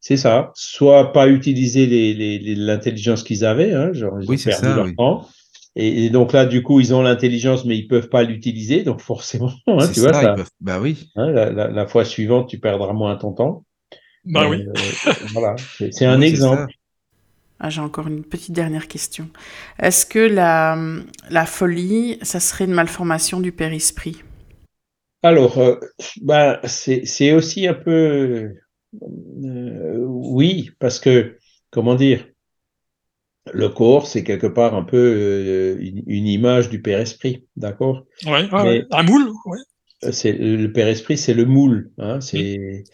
C'est 0.00 0.16
ça. 0.16 0.50
Soit 0.54 1.12
pas 1.12 1.28
utiliser 1.28 1.86
l'intelligence 2.56 3.20
les, 3.20 3.26
qu'ils 3.26 3.44
avaient, 3.44 3.72
hein, 3.72 3.92
genre 3.92 4.20
ils 4.20 4.30
ont 4.30 4.36
perdu 4.36 4.66
leur 4.66 4.94
temps. 4.96 5.28
Et, 5.76 6.10
donc 6.10 6.32
là, 6.32 6.46
du 6.46 6.62
coup, 6.62 6.78
ils 6.80 6.94
ont 6.94 7.02
l'intelligence, 7.02 7.64
mais 7.64 7.76
ils 7.76 7.88
peuvent 7.88 8.08
pas 8.08 8.22
l'utiliser. 8.22 8.82
Donc 8.82 9.00
forcément, 9.00 9.50
hein, 9.66 9.88
tu 9.92 10.00
vois, 10.00 10.12
ça, 10.12 10.36
bah 10.60 10.78
oui. 10.80 11.10
Hein, 11.16 11.30
la, 11.30 11.86
fois 11.86 12.04
suivante, 12.04 12.48
tu 12.48 12.58
perdras 12.58 12.92
moins 12.92 13.16
ton 13.16 13.32
temps. 13.32 13.64
Bah 14.24 14.48
oui. 14.48 14.62
Euh, 14.66 15.12
voilà, 15.32 15.56
c'est 15.78 16.04
un 16.06 16.20
exemple. 16.20 16.72
Ah, 17.66 17.70
j'ai 17.70 17.80
encore 17.80 18.08
une 18.08 18.24
petite 18.24 18.52
dernière 18.52 18.88
question. 18.88 19.30
Est-ce 19.78 20.04
que 20.04 20.18
la, 20.18 20.76
la, 21.30 21.46
folie, 21.46 22.18
ça 22.20 22.38
serait 22.38 22.66
une 22.66 22.74
malformation 22.74 23.40
du 23.40 23.52
père-esprit 23.52 24.22
Alors, 25.22 25.56
euh, 25.56 25.76
bah, 26.20 26.60
c'est 26.64 27.32
aussi 27.32 27.66
un 27.66 27.72
peu... 27.72 28.50
Euh, 29.02 29.96
oui, 30.06 30.72
parce 30.78 31.00
que, 31.00 31.38
comment 31.70 31.94
dire, 31.94 32.28
le 33.50 33.70
corps, 33.70 34.06
c'est 34.08 34.24
quelque 34.24 34.46
part 34.46 34.74
un 34.74 34.84
peu 34.84 34.98
euh, 34.98 35.78
une, 35.80 36.26
image 36.26 36.68
du 36.68 36.82
père-esprit, 36.82 37.46
d'accord? 37.56 38.04
Oui, 38.26 38.46
un 38.90 39.02
moule, 39.04 39.32
ouais. 39.46 39.58
Le 40.02 40.66
père-esprit, 40.66 41.16
c'est 41.16 41.32
le 41.32 41.46
moule, 41.46 41.92
hein, 41.96 42.20
c'est... 42.20 42.84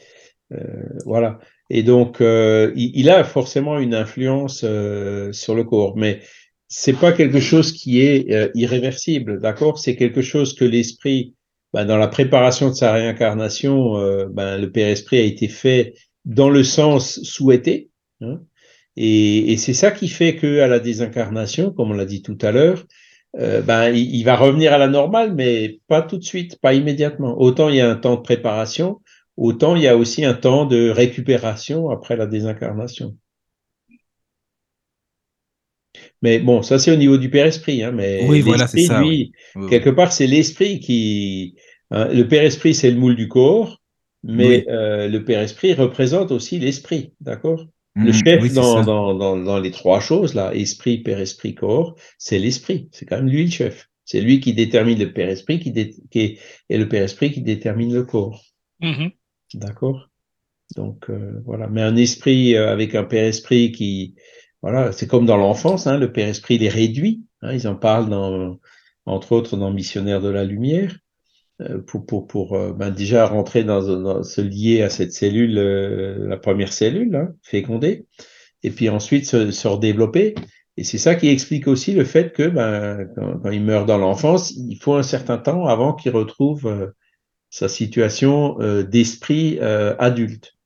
voilà. 1.07 1.41
Et 1.71 1.85
donc, 1.85 2.21
euh, 2.21 2.73
il, 2.75 3.09
a 3.09 3.23
forcément 3.23 3.79
une 3.79 3.95
influence 3.95 4.63
euh, 4.65 5.33
sur 5.33 5.55
le 5.55 5.63
corps, 5.63 5.97
mais 5.97 6.21
c'est 6.67 6.99
pas 6.99 7.13
quelque 7.13 7.39
chose 7.39 7.73
qui 7.73 8.01
est 8.01 8.33
euh, 8.33 8.49
irréversible, 8.55 9.41
d'accord? 9.41 9.79
C'est 9.79 9.95
quelque 9.95 10.21
chose 10.21 10.55
que 10.55 10.65
l'esprit, 10.65 11.35
ben, 11.73 11.85
dans 11.85 11.97
la 11.97 12.09
préparation 12.09 12.71
de 12.71 12.75
sa 12.75 12.93
réincarnation, 12.93 13.95
ben, 14.31 14.59
le 14.59 14.71
Père 14.73 14.89
Esprit 14.89 15.19
a 15.19 15.23
été 15.23 15.47
fait 15.47 15.95
dans 16.25 16.51
le 16.51 16.65
sens 16.65 17.23
souhaité, 17.23 17.89
hein. 18.21 18.41
Et, 18.97 19.53
et 19.53 19.57
c'est 19.57 19.73
ça 19.73 19.93
qui 19.93 20.09
fait 20.09 20.35
que 20.35 20.61
à 20.61 20.67
la 20.67 20.81
désincarnation, 20.81 21.71
comme 21.71 21.93
on 21.93 21.95
l'a 21.95 22.05
dit 22.05 22.23
tout 22.23 22.37
à 22.43 22.51
l'heure, 22.51 22.85
ben, 23.39 23.91
il, 23.91 24.17
il, 24.17 24.25
va 24.25 24.35
revenir 24.35 24.73
à 24.73 24.79
la 24.79 24.89
normale, 24.89 25.33
mais 25.33 25.79
pas 25.87 26.03
tout 26.03 26.19
de 26.19 26.25
suite, 26.25 26.59
pas 26.61 26.75
immédiatement. 26.75 27.41
Autant 27.41 27.69
il 27.69 27.77
y 27.77 27.81
a 27.81 27.89
un 27.89 27.95
temps 27.95 28.17
de 28.17 28.21
préparation, 28.21 28.99
autant 29.37 29.77
il 29.77 29.83
y 29.83 29.89
a 29.89 29.97
aussi 29.97 30.25
un 30.25 30.35
temps 30.35 30.67
de 30.67 30.91
récupération 30.91 31.91
après 31.91 32.17
la 32.17 32.27
désincarnation. 32.27 33.17
Mais 36.23 36.39
bon, 36.39 36.63
ça 36.63 36.79
c'est 36.79 36.93
au 36.93 36.97
niveau 36.97 37.17
du 37.17 37.31
Père-Esprit. 37.31 37.83
Hein, 37.83 37.93
mais 37.93 38.27
oui, 38.29 38.41
voilà, 38.41 38.67
c'est 38.67 38.83
ça. 38.83 39.03
Lui, 39.03 39.33
quelque 39.69 39.91
part, 39.91 40.13
c'est 40.13 40.27
l'Esprit 40.27 40.81
qui. 40.81 41.57
Hein, 41.91 42.09
le 42.13 42.29
Père-Esprit, 42.29 42.75
c'est 42.75 42.91
le 42.91 42.99
moule 42.99 43.17
du 43.17 43.29
corps, 43.29 43.81
mais 44.23 44.67
euh, 44.69 45.09
le 45.09 45.25
Père-Esprit 45.25 45.75
représente 45.75 46.31
aussi 46.31 46.59
l'Esprit, 46.59 47.15
d'accord? 47.21 47.67
Le 47.97 48.11
mmh, 48.11 48.25
chef 48.25 48.53
dans, 48.53 48.85
dans, 48.85 49.15
dans, 49.15 49.37
dans, 49.37 49.59
les 49.59 49.73
trois 49.73 49.99
choses, 49.99 50.35
là, 50.35 50.55
Esprit, 50.55 50.99
Père-Esprit, 50.99 51.57
corps, 51.57 51.97
c'est 52.19 52.39
l'Esprit. 52.39 52.89
C'est 52.93 53.05
quand 53.05 53.17
même 53.17 53.29
lui 53.29 53.45
le 53.45 53.51
chef. 53.51 53.89
C'est 54.05 54.21
lui 54.21 54.39
qui 54.39 54.55
détermine 54.55 54.99
le 54.99 55.13
Père-Esprit 55.13 55.59
qui, 55.59 55.73
qui 56.11 56.39
et 56.69 56.79
le 56.79 56.89
Père-Esprit 56.89 57.33
qui 57.33 57.43
détermine 57.43 57.93
le 57.93 58.05
corps. 58.05 58.45
Mmh 58.81 59.09
D'accord 59.55 60.09
Donc 60.77 61.11
euh, 61.11 61.41
voilà, 61.45 61.69
mais 61.69 61.83
un 61.83 61.97
esprit 61.97 62.55
euh, 62.55 62.71
avec 62.71 62.95
un 62.95 63.05
père 63.05 63.25
esprit 63.25 63.73
qui, 63.73 64.15
voilà, 64.63 64.93
c'est 64.93 65.07
comme 65.07 65.27
dans 65.27 65.37
l'enfance, 65.37 65.87
hein, 65.87 65.99
le 65.99 66.13
père 66.13 66.29
esprit 66.29 66.57
il 66.57 66.65
est 66.65 66.69
réduit. 66.69 67.25
Hein, 67.43 67.53
ils 67.53 67.67
en 67.67 67.75
parlent 67.75 68.09
dans, 68.09 68.59
entre 69.07 69.33
autres 69.33 69.57
dans 69.57 69.73
Missionnaire 69.73 70.21
de 70.21 70.29
la 70.29 70.45
Lumière, 70.45 70.97
euh, 71.63 71.79
pour 71.79 72.07
pour 72.07 72.27
pour 72.27 72.57
ben 72.75 72.91
déjà 72.91 73.27
rentrer 73.27 73.65
dans, 73.65 74.23
se 74.23 74.41
lier 74.41 74.83
à 74.83 74.91
cette 74.91 75.13
cellule, 75.13 75.55
la 75.55 76.37
première 76.37 76.73
cellule 76.73 77.17
hein, 77.17 77.35
fécondée, 77.43 78.07
et 78.63 78.71
puis 78.71 78.89
ensuite 78.89 79.27
se, 79.27 79.51
se 79.51 79.69
redévelopper. 79.69 80.35
Et 80.77 80.85
c'est 80.85 80.99
ça 80.99 81.17
qui 81.17 81.29
explique 81.29 81.67
aussi 81.67 81.93
le 81.93 82.05
fait 82.05 82.33
que 82.33 82.47
ben, 82.47 83.09
quand, 83.17 83.41
quand 83.41 83.51
il 83.51 83.63
meurt 83.63 83.87
dans 83.87 83.99
l'enfance, 83.99 84.53
il 84.53 84.77
faut 84.77 84.95
un 84.95 85.03
certain 85.03 85.39
temps 85.39 85.67
avant 85.67 85.95
qu'il 85.95 86.13
retrouve 86.13 86.93
sa 87.51 87.69
situation 87.69 88.61
euh, 88.61 88.85
d'esprit 88.85 89.59
euh, 89.61 89.95
adulte. 89.99 90.57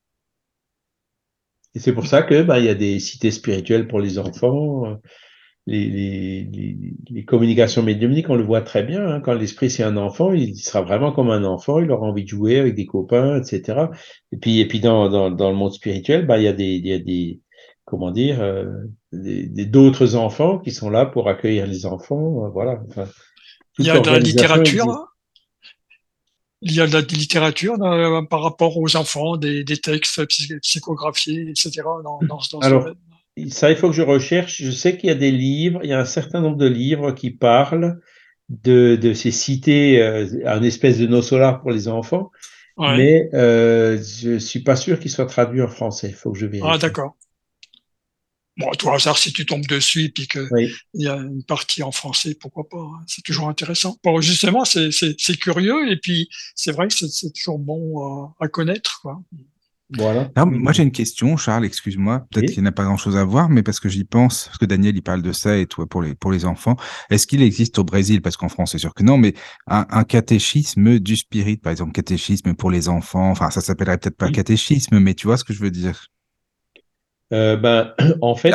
Et 1.74 1.80
c'est 1.80 1.92
pour 1.92 2.06
ça 2.06 2.22
que 2.22 2.42
bah, 2.42 2.60
il 2.60 2.66
y 2.66 2.68
a 2.68 2.74
des 2.74 3.00
cités 3.00 3.30
spirituelles 3.30 3.88
pour 3.88 4.00
les 4.00 4.18
enfants, 4.18 4.86
euh, 4.86 4.94
les, 5.66 5.88
les, 5.88 6.76
les, 7.10 7.24
communications 7.24 7.82
médiumniques, 7.82 8.28
on 8.28 8.36
le 8.36 8.44
voit 8.44 8.60
très 8.60 8.82
bien. 8.82 9.06
Hein, 9.08 9.20
quand 9.20 9.32
l'esprit 9.32 9.70
c'est 9.70 9.82
un 9.82 9.96
enfant, 9.96 10.32
il 10.32 10.56
sera 10.56 10.82
vraiment 10.82 11.10
comme 11.10 11.30
un 11.30 11.42
enfant, 11.42 11.80
il 11.80 11.90
aura 11.90 12.06
envie 12.06 12.24
de 12.24 12.28
jouer 12.28 12.58
avec 12.58 12.74
des 12.74 12.86
copains, 12.86 13.40
etc. 13.40 13.86
Et 14.30 14.36
puis, 14.36 14.60
et 14.60 14.68
puis 14.68 14.80
dans, 14.80 15.08
dans, 15.08 15.30
dans 15.30 15.50
le 15.50 15.56
monde 15.56 15.72
spirituel, 15.72 16.26
bah, 16.26 16.38
il 16.38 16.44
y 16.44 16.48
a 16.48 16.52
des, 16.52 16.74
il 16.74 16.86
y 16.86 16.92
a 16.92 16.98
des 16.98 17.40
comment 17.86 18.10
dire, 18.10 18.40
euh, 18.40 18.66
d'autres 19.12 20.16
enfants 20.16 20.58
qui 20.58 20.70
sont 20.70 20.90
là 20.90 21.06
pour 21.06 21.28
accueillir 21.28 21.66
les 21.66 21.86
enfants. 21.86 22.48
voilà. 22.50 22.80
Enfin, 22.88 23.06
il 23.78 23.86
y 23.86 23.90
a 23.90 24.00
de 24.00 24.10
la 24.10 24.18
littérature 24.18 25.13
il 26.62 26.74
y 26.74 26.80
a 26.80 26.86
de 26.86 26.92
la 26.92 27.00
littérature 27.00 27.82
euh, 27.82 28.22
par 28.22 28.42
rapport 28.42 28.78
aux 28.78 28.96
enfants, 28.96 29.36
des, 29.36 29.64
textes 29.64 30.24
psychographiés, 30.60 31.50
etc. 31.50 31.82
Dans, 32.02 32.18
dans, 32.22 32.58
Alors, 32.60 32.88
ça, 33.48 33.70
il 33.70 33.76
faut 33.76 33.88
que 33.88 33.96
je 33.96 34.02
recherche. 34.02 34.62
Je 34.62 34.70
sais 34.70 34.96
qu'il 34.96 35.08
y 35.08 35.12
a 35.12 35.16
des 35.16 35.30
livres, 35.32 35.80
il 35.82 35.90
y 35.90 35.92
a 35.92 36.00
un 36.00 36.04
certain 36.04 36.40
nombre 36.40 36.56
de 36.56 36.66
livres 36.66 37.12
qui 37.12 37.30
parlent 37.30 38.00
de, 38.48 38.96
de 38.96 39.14
ces 39.14 39.30
cités, 39.30 40.00
euh, 40.00 40.26
un 40.46 40.62
espèce 40.62 40.98
de 40.98 41.06
nos 41.06 41.22
solar 41.22 41.60
pour 41.60 41.70
les 41.70 41.88
enfants, 41.88 42.30
mais 42.78 43.28
euh, 43.34 43.98
je 43.98 44.38
suis 44.38 44.60
pas 44.60 44.76
sûr 44.76 44.98
qu'ils 44.98 45.10
soient 45.10 45.26
traduits 45.26 45.62
en 45.62 45.68
français. 45.68 46.08
Il 46.08 46.14
faut 46.14 46.32
que 46.32 46.38
je 46.38 46.46
vérifie. 46.46 46.68
Ah, 46.70 46.78
d'accord. 46.78 47.16
Bon, 48.56 48.70
à 48.70 48.76
tout 48.76 48.88
hasard, 48.90 49.18
si 49.18 49.32
tu 49.32 49.46
tombes 49.46 49.66
dessus 49.66 50.04
et 50.04 50.08
puis 50.10 50.28
qu'il 50.28 50.48
y 50.94 51.08
a 51.08 51.16
une 51.16 51.42
partie 51.42 51.82
en 51.82 51.90
français, 51.90 52.36
pourquoi 52.40 52.68
pas 52.68 52.78
hein. 52.78 53.04
C'est 53.06 53.22
toujours 53.22 53.48
intéressant. 53.48 53.98
Bon, 54.04 54.20
justement, 54.20 54.64
c'est 54.64 55.36
curieux 55.38 55.90
et 55.90 55.96
puis 55.96 56.28
c'est 56.54 56.72
vrai 56.72 56.88
que 56.88 56.94
c'est 56.94 57.32
toujours 57.32 57.58
bon 57.58 58.34
à, 58.38 58.44
à 58.44 58.48
connaître. 58.48 59.00
Quoi. 59.02 59.20
Voilà. 59.90 60.30
moi, 60.46 60.72
j'ai 60.72 60.82
une 60.82 60.92
question, 60.92 61.36
Charles, 61.36 61.64
excuse-moi. 61.64 62.26
Peut-être 62.30 62.52
qu'il 62.52 62.62
n'y 62.62 62.68
a 62.68 62.72
pas 62.72 62.84
grand-chose 62.84 63.16
à 63.16 63.24
voir, 63.24 63.48
mais 63.48 63.62
parce 63.62 63.80
que 63.80 63.88
j'y 63.88 64.04
pense, 64.04 64.46
parce 64.46 64.58
que 64.58 64.64
Daniel, 64.64 64.96
il 64.96 65.02
parle 65.02 65.22
de 65.22 65.32
ça 65.32 65.56
et 65.58 65.66
toi, 65.66 65.86
pour 65.86 66.02
les, 66.02 66.14
pour 66.14 66.32
les 66.32 66.44
enfants. 66.44 66.76
Est-ce 67.10 67.26
qu'il 67.26 67.42
existe 67.42 67.78
au 67.78 67.84
Brésil, 67.84 68.22
parce 68.22 68.36
qu'en 68.36 68.48
France, 68.48 68.72
c'est 68.72 68.78
sûr 68.78 68.94
que 68.94 69.02
non, 69.02 69.18
mais 69.18 69.34
un, 69.66 70.04
catéchisme 70.04 70.98
du 70.98 71.16
spirit, 71.16 71.56
par 71.58 71.70
exemple, 71.70 71.92
catéchisme 71.92 72.54
pour 72.54 72.70
les 72.70 72.88
enfants. 72.88 73.30
Enfin, 73.30 73.50
ça 73.50 73.60
s'appellerait 73.60 73.98
peut-être 73.98 74.16
pas 74.16 74.30
catéchisme, 74.30 74.98
mais 74.98 75.14
tu 75.14 75.26
vois 75.26 75.36
ce 75.36 75.44
que 75.44 75.52
je 75.52 75.60
veux 75.60 75.70
dire? 75.70 76.08
Euh, 77.32 77.56
ben, 77.56 77.92
en 78.20 78.34
fait, 78.34 78.54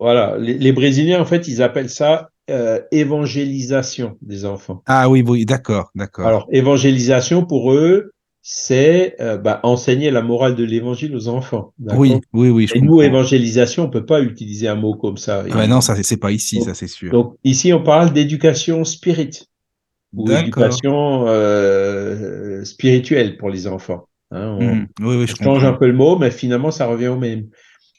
voilà, 0.00 0.36
les, 0.38 0.72
Brésiliens, 0.72 1.20
en 1.20 1.24
fait, 1.24 1.48
ils 1.48 1.62
appellent 1.62 1.90
ça 1.90 2.30
euh, 2.50 2.80
évangélisation 2.92 4.16
des 4.22 4.44
enfants. 4.44 4.82
Ah 4.86 5.08
oui, 5.08 5.22
oui, 5.26 5.44
d'accord, 5.44 5.90
d'accord. 5.94 6.26
Alors, 6.26 6.48
évangélisation 6.50 7.44
pour 7.44 7.72
eux, 7.72 8.12
c'est 8.42 9.16
euh, 9.20 9.38
bah, 9.38 9.60
enseigner 9.62 10.10
la 10.10 10.20
morale 10.20 10.54
de 10.54 10.64
l'évangile 10.64 11.16
aux 11.16 11.28
enfants. 11.28 11.72
Oui, 11.78 12.20
oui, 12.34 12.50
oui. 12.50 12.68
Et 12.74 12.80
nous, 12.80 13.00
évangélisation, 13.00 13.84
on 13.84 13.90
peut 13.90 14.04
pas 14.04 14.20
utiliser 14.20 14.68
un 14.68 14.74
mot 14.74 14.94
comme 14.94 15.16
ça. 15.16 15.44
Ah 15.50 15.66
non, 15.66 15.80
ça 15.80 15.94
c'est 16.02 16.18
pas 16.18 16.32
ici, 16.32 16.60
ça 16.62 16.74
c'est 16.74 16.88
sûr. 16.88 17.10
Donc 17.10 17.36
ici, 17.44 17.72
on 17.72 17.82
parle 17.82 18.12
d'éducation 18.12 18.84
spirit 18.84 19.48
ou 20.12 20.30
éducation 20.30 21.24
spirituelle 22.64 23.38
pour 23.38 23.48
les 23.48 23.66
enfants. 23.66 24.08
Hein. 24.30 24.56
on, 24.60 24.74
mmh. 24.74 24.88
oui, 25.00 25.16
oui, 25.16 25.26
je 25.26 25.36
change 25.36 25.64
un 25.64 25.74
peu 25.74 25.86
le 25.86 25.92
mot, 25.92 26.18
mais 26.18 26.30
finalement, 26.30 26.70
ça 26.70 26.86
revient 26.86 27.08
au 27.08 27.16
même. 27.16 27.46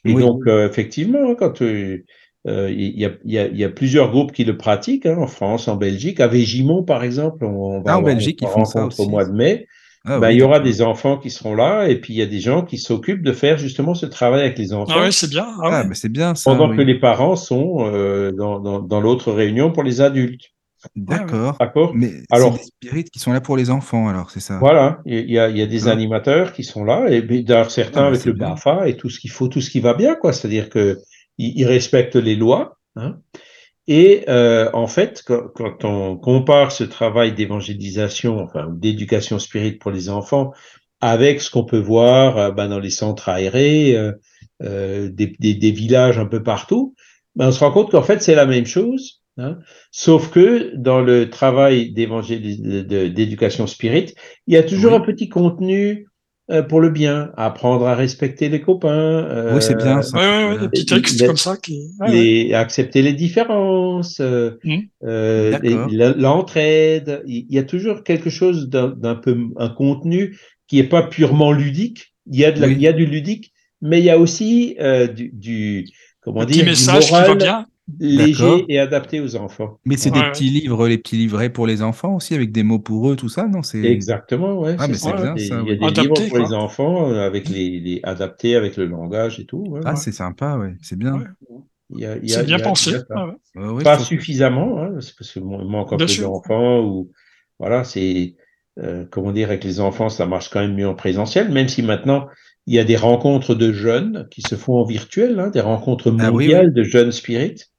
Et 0.04 0.14
donc, 0.14 0.42
euh, 0.46 0.68
effectivement, 0.68 1.34
quand 1.34 1.60
il 1.60 2.04
y, 2.44 3.04
a, 3.04 3.10
y, 3.24 3.64
a, 3.64 3.68
plusieurs 3.68 4.10
groupes 4.10 4.32
qui 4.32 4.44
le 4.44 4.56
pratiquent, 4.56 5.06
hein, 5.06 5.16
en 5.18 5.26
France, 5.26 5.66
en 5.68 5.76
Belgique, 5.76 6.20
à 6.20 6.28
Végimont, 6.28 6.84
par 6.84 7.02
exemple, 7.02 7.44
on 7.44 7.80
va 7.80 7.92
ah, 7.92 7.98
en 7.98 8.02
Belgique, 8.02 8.40
ils 8.42 8.48
font 8.48 8.64
ça 8.64 8.86
aussi. 8.86 9.00
au 9.00 9.08
mois 9.08 9.24
de 9.24 9.32
mai. 9.32 9.66
Ah 10.08 10.20
bah, 10.20 10.30
il 10.30 10.38
y 10.38 10.42
aura 10.42 10.60
des 10.60 10.82
enfants 10.82 11.18
qui 11.18 11.30
seront 11.30 11.56
là 11.56 11.88
et 11.88 11.96
puis 12.00 12.14
il 12.14 12.16
y 12.16 12.22
a 12.22 12.26
des 12.26 12.38
gens 12.38 12.62
qui 12.62 12.78
s'occupent 12.78 13.24
de 13.24 13.32
faire 13.32 13.58
justement 13.58 13.94
ce 13.94 14.06
travail 14.06 14.42
avec 14.42 14.56
les 14.56 14.72
enfants. 14.72 14.94
Ah 14.94 15.02
oui, 15.04 15.12
c'est 15.12 15.28
bien. 15.28 15.48
Ah, 15.60 15.82
ah 15.84 15.94
c'est 15.94 16.12
bien 16.12 16.36
ça. 16.36 16.52
Pendant 16.52 16.74
que 16.74 16.80
les 16.80 17.00
parents 17.00 17.34
sont 17.34 17.78
euh, 17.80 18.30
dans, 18.30 18.60
dans, 18.60 18.78
dans 18.78 19.00
l'autre 19.00 19.32
réunion 19.32 19.72
pour 19.72 19.82
les 19.82 20.00
adultes. 20.00 20.52
D'accord. 20.94 21.56
D'accord. 21.58 21.92
Mais 21.94 22.12
alors, 22.30 22.52
c'est 22.52 22.58
des 22.58 22.86
spirites 22.86 23.10
qui 23.10 23.18
sont 23.18 23.32
là 23.32 23.40
pour 23.40 23.56
les 23.56 23.70
enfants, 23.70 24.08
alors 24.08 24.30
c'est 24.30 24.40
ça? 24.40 24.58
Voilà, 24.58 25.00
il 25.06 25.30
y 25.30 25.38
a, 25.38 25.48
il 25.48 25.56
y 25.56 25.62
a 25.62 25.66
des 25.66 25.88
animateurs 25.88 26.52
qui 26.52 26.64
sont 26.64 26.84
là 26.84 27.08
et 27.08 27.22
d'ailleurs 27.22 27.70
certains 27.70 28.06
avec 28.06 28.24
le 28.24 28.32
BAFA 28.32 28.88
et 28.88 28.96
tout 28.96 29.10
ce 29.10 29.20
qu'il 29.20 29.30
faut, 29.30 29.48
tout 29.48 29.60
ce 29.60 29.70
qui 29.70 29.80
va 29.80 29.94
bien, 29.94 30.14
quoi. 30.14 30.32
C'est-à-dire 30.32 30.68
que 30.68 30.98
ils, 31.38 31.66
respectent 31.66 32.16
les 32.16 32.36
lois. 32.36 32.78
Hein. 32.96 33.18
Et 33.88 34.24
euh, 34.28 34.68
en 34.72 34.86
fait, 34.86 35.22
quand, 35.24 35.84
on 35.84 36.16
compare 36.16 36.72
ce 36.72 36.84
travail 36.84 37.32
d'évangélisation, 37.32 38.40
enfin 38.40 38.68
d'éducation 38.70 39.38
spirituelle 39.38 39.78
pour 39.78 39.90
les 39.90 40.08
enfants, 40.08 40.52
avec 41.00 41.40
ce 41.40 41.50
qu'on 41.50 41.64
peut 41.64 41.78
voir 41.78 42.38
euh, 42.38 42.50
ben, 42.50 42.68
dans 42.68 42.80
les 42.80 42.90
centres 42.90 43.28
aérés, 43.28 43.96
euh, 43.96 44.12
euh 44.62 45.10
des, 45.10 45.36
des, 45.38 45.54
des, 45.54 45.70
villages 45.70 46.18
un 46.18 46.26
peu 46.26 46.42
partout, 46.42 46.94
ben, 47.36 47.48
on 47.48 47.52
se 47.52 47.60
rend 47.60 47.70
compte 47.70 47.90
qu'en 47.90 48.02
fait 48.02 48.22
c'est 48.22 48.34
la 48.34 48.46
même 48.46 48.66
chose, 48.66 49.22
hein, 49.38 49.58
sauf 49.90 50.30
que 50.30 50.74
dans 50.76 51.00
le 51.00 51.30
travail 51.30 51.92
d'éducation 51.92 53.66
spirituelle, 53.66 54.14
il 54.46 54.54
y 54.54 54.56
a 54.56 54.62
toujours 54.62 54.94
un 54.94 55.00
petit 55.00 55.28
contenu 55.28 56.06
euh, 56.48 56.62
pour 56.62 56.80
le 56.80 56.90
bien, 56.90 57.32
apprendre 57.36 57.86
à 57.88 57.96
respecter 57.96 58.48
les 58.48 58.60
copains. 58.60 59.52
oui, 59.52 59.60
c'est 59.60 59.76
bien 59.76 60.00
ça. 60.00 60.16
Ouais, 60.16 60.54
ouais, 60.54 60.60
des 60.60 60.68
petits 60.68 60.86
textes 60.86 61.26
comme 61.26 61.36
ça 61.36 61.56
qui. 61.56 61.90
les, 62.06 62.54
accepter 62.54 63.02
les 63.02 63.14
différences, 63.14 64.20
euh, 64.20 64.52
mmh. 64.62 64.78
l'entraide. 66.16 67.22
Il 67.26 67.46
y 67.50 67.58
a 67.58 67.64
toujours 67.64 68.04
quelque 68.04 68.30
chose 68.30 68.68
d'un 68.68 69.16
peu 69.16 69.36
un 69.56 69.68
contenu 69.68 70.38
qui 70.68 70.78
est 70.78 70.88
pas 70.88 71.02
purement 71.02 71.52
ludique. 71.52 72.14
Il 72.30 72.38
y 72.38 72.44
a 72.44 72.52
de 72.52 72.60
la, 72.60 72.68
il 72.68 72.80
y 72.80 72.88
a 72.88 72.92
du 72.92 73.06
ludique, 73.06 73.52
mais 73.80 73.98
il 74.00 74.04
y 74.04 74.10
a 74.10 74.18
aussi 74.18 74.76
euh, 74.80 75.06
du, 75.06 75.30
du 75.32 75.88
comment 76.20 76.44
dire, 76.44 76.64
du 76.64 76.70
moral, 76.70 77.02
qui 77.02 77.12
va 77.12 77.34
bien 77.34 77.66
léger 78.00 78.64
et 78.68 78.78
adapté 78.78 79.20
aux 79.20 79.36
enfants. 79.36 79.78
Mais 79.84 79.96
c'est 79.96 80.10
des 80.10 80.20
petits 80.20 80.50
livres, 80.50 80.88
les 80.88 80.98
petits 80.98 81.16
livrets 81.16 81.50
pour 81.50 81.66
les 81.66 81.82
enfants 81.82 82.16
aussi, 82.16 82.34
avec 82.34 82.52
des 82.52 82.62
mots 82.62 82.78
pour 82.78 83.10
eux, 83.10 83.16
tout 83.16 83.28
ça, 83.28 83.46
non 83.46 83.62
C'est 83.62 83.82
exactement, 83.84 84.58
ouais. 84.58 84.76
Ah, 84.78 84.88
mais 84.88 84.94
c'est 84.94 85.12
bien 85.12 85.36
ça. 85.36 85.62
Il 85.64 85.68
y 85.68 85.84
a 85.84 85.90
des 85.90 86.02
livres 86.02 86.28
pour 86.28 86.38
les 86.38 86.52
enfants 86.52 87.10
euh, 87.10 87.26
avec 87.26 87.48
les, 87.48 87.80
les, 87.80 88.00
adaptés 88.02 88.56
avec 88.56 88.76
le 88.76 88.86
langage 88.86 89.38
et 89.40 89.46
tout. 89.46 89.78
ah, 89.84 89.96
c'est 89.96 90.12
sympa, 90.12 90.56
ouais. 90.56 90.74
C'est 90.82 90.98
bien. 90.98 91.22
C'est 91.90 92.46
bien 92.46 92.58
pensé. 92.58 92.98
Pas 93.84 93.98
suffisamment, 93.98 94.82
hein, 94.82 94.90
parce 94.94 95.32
qu'il 95.32 95.44
manque 95.44 95.92
un 95.92 95.96
peu 95.96 96.22
d'enfants 96.22 96.80
ou 96.80 97.10
voilà, 97.58 97.84
c'est 97.84 98.36
euh, 98.78 99.06
comment 99.10 99.32
dire 99.32 99.48
avec 99.48 99.64
les 99.64 99.80
enfants, 99.80 100.10
ça 100.10 100.26
marche 100.26 100.50
quand 100.50 100.60
même 100.60 100.74
mieux 100.74 100.88
en 100.88 100.94
présentiel, 100.94 101.50
même 101.50 101.68
si 101.68 101.82
maintenant 101.82 102.26
il 102.66 102.74
y 102.74 102.78
a 102.78 102.84
des 102.84 102.96
rencontres 102.96 103.54
de 103.54 103.72
jeunes 103.72 104.26
qui 104.30 104.42
se 104.42 104.56
font 104.56 104.74
en 104.74 104.84
virtuel, 104.84 105.38
hein, 105.38 105.48
des 105.48 105.60
rencontres 105.60 106.14
ah 106.18 106.30
mondiales 106.30 106.72
de 106.74 106.82
jeunes 106.82 107.12
spirites. 107.12 107.70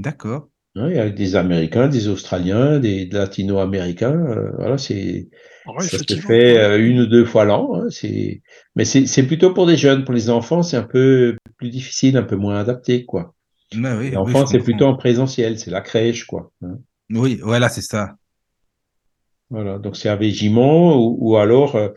D'accord. 0.00 0.48
Oui, 0.76 0.98
avec 0.98 1.14
des 1.14 1.36
Américains, 1.36 1.88
des 1.88 2.08
Australiens, 2.08 2.78
des 2.78 3.06
Latino-Américains. 3.06 4.14
Euh, 4.14 4.50
voilà, 4.56 4.78
c'est 4.78 5.28
ah 5.66 5.72
ça 5.80 5.98
se 5.98 6.14
fait 6.14 6.56
euh, 6.56 6.78
une 6.78 7.00
ou 7.00 7.06
deux 7.06 7.24
fois 7.24 7.44
l'an. 7.44 7.74
Hein, 7.74 7.86
c'est 7.90 8.40
mais 8.76 8.84
c'est 8.84 9.22
plutôt 9.24 9.52
pour 9.52 9.66
des 9.66 9.76
jeunes. 9.76 10.04
Pour 10.04 10.14
les 10.14 10.30
enfants, 10.30 10.62
c'est 10.62 10.76
un 10.76 10.84
peu 10.84 11.36
plus 11.58 11.68
difficile, 11.68 12.16
un 12.16 12.22
peu 12.22 12.36
moins 12.36 12.58
adapté, 12.58 13.04
quoi. 13.04 13.34
Bah 13.76 13.96
oui, 13.98 14.10
les 14.10 14.16
enfants, 14.16 14.46
c'est 14.46 14.58
plutôt 14.58 14.86
en 14.86 14.96
présentiel, 14.96 15.58
c'est 15.58 15.70
la 15.70 15.80
crèche, 15.80 16.24
quoi. 16.24 16.50
Hein. 16.62 16.78
Oui, 17.10 17.38
voilà, 17.42 17.68
c'est 17.68 17.82
ça. 17.82 18.14
Voilà, 19.50 19.78
donc 19.78 19.96
c'est 19.96 20.08
à 20.08 20.16
Végimont 20.16 20.96
ou, 20.96 21.18
ou 21.20 21.36
alors 21.36 21.74
euh, 21.74 21.88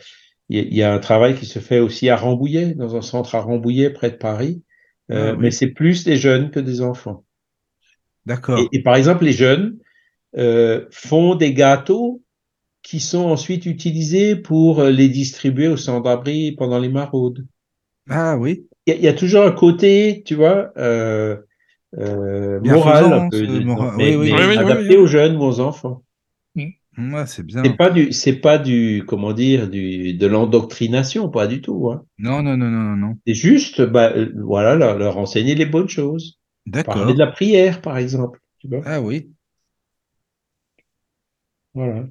il 0.49 0.73
y, 0.73 0.84
a 0.84 0.93
un 0.93 0.99
travail 0.99 1.35
qui 1.35 1.45
se 1.45 1.59
fait 1.59 1.80
aussi 1.80 2.09
à 2.09 2.17
Rambouillet, 2.17 2.73
dans 2.73 2.95
un 2.95 3.01
centre 3.01 3.35
à 3.35 3.41
Rambouillet 3.41 3.91
près 3.91 4.09
de 4.09 4.17
Paris, 4.17 4.63
ah 5.09 5.35
mais 5.38 5.51
c'est 5.51 5.67
plus 5.67 6.03
des 6.03 6.17
jeunes 6.17 6.49
que 6.49 6.59
des 6.59 6.81
enfants. 6.81 7.23
D'accord. 8.25 8.59
Et, 8.71 8.81
par 8.81 8.95
exemple, 8.95 9.25
les 9.25 9.33
jeunes 9.33 9.77
euh, 10.37 10.85
font 10.91 11.35
des 11.35 11.53
gâteaux 11.53 12.21
qui 12.81 12.99
sont 12.99 13.25
ensuite 13.25 13.65
utilisés 13.65 14.35
pour 14.35 14.79
euh, 14.79 14.91
les 14.91 15.09
distribuer 15.09 15.67
au 15.67 15.77
centre 15.77 16.03
d'abri 16.03 16.51
pendant 16.51 16.79
les 16.79 16.89
maraudes. 16.89 17.45
Ah 18.09 18.37
oui. 18.37 18.67
Il 18.85 18.99
y, 18.99 19.07
a 19.07 19.13
toujours 19.13 19.43
un 19.45 19.51
côté, 19.51 20.23
tu 20.25 20.35
vois, 20.35 20.73
euh, 20.77 21.37
euh 21.97 22.59
moral, 22.59 23.13
un 23.13 23.29
peu, 23.29 23.47
mais, 23.97 24.13
oui, 24.17 24.33
oui, 24.33 24.57
adapté 24.57 24.97
aux 24.97 25.07
jeunes 25.07 25.37
ou 25.37 25.43
aux 25.43 25.61
enfants. 25.61 26.03
Mm. 26.55 27.13
Ouais, 27.13 27.25
c'est 27.25 27.45
bien. 27.45 27.63
C'est 27.63 27.77
pas 27.77 27.89
du, 27.89 28.11
c'est 28.11 28.35
pas 28.35 28.57
du, 28.57 29.05
comment 29.07 29.31
dire, 29.31 29.69
du, 29.69 30.15
de 30.15 30.27
l'endoctrination, 30.27 31.29
pas 31.29 31.47
du 31.47 31.61
tout. 31.61 31.91
Hein. 31.91 32.03
Non, 32.17 32.43
non, 32.43 32.57
non, 32.57 32.69
non, 32.69 32.97
non. 32.97 33.15
C'est 33.25 33.33
juste, 33.33 33.81
bah, 33.81 34.11
voilà, 34.35 34.75
leur, 34.75 34.97
leur 34.97 35.17
enseigner 35.17 35.55
les 35.55 35.65
bonnes 35.65 35.87
choses. 35.87 36.41
D'accord. 36.65 36.95
Parler 36.95 37.14
de 37.14 37.19
la 37.19 37.27
prière, 37.27 37.81
par 37.81 37.98
exemple. 37.98 38.40
Tu 38.60 38.68
vois 38.68 38.81
ah 38.85 39.02
oui. 39.02 39.30
Voilà. 41.73 42.06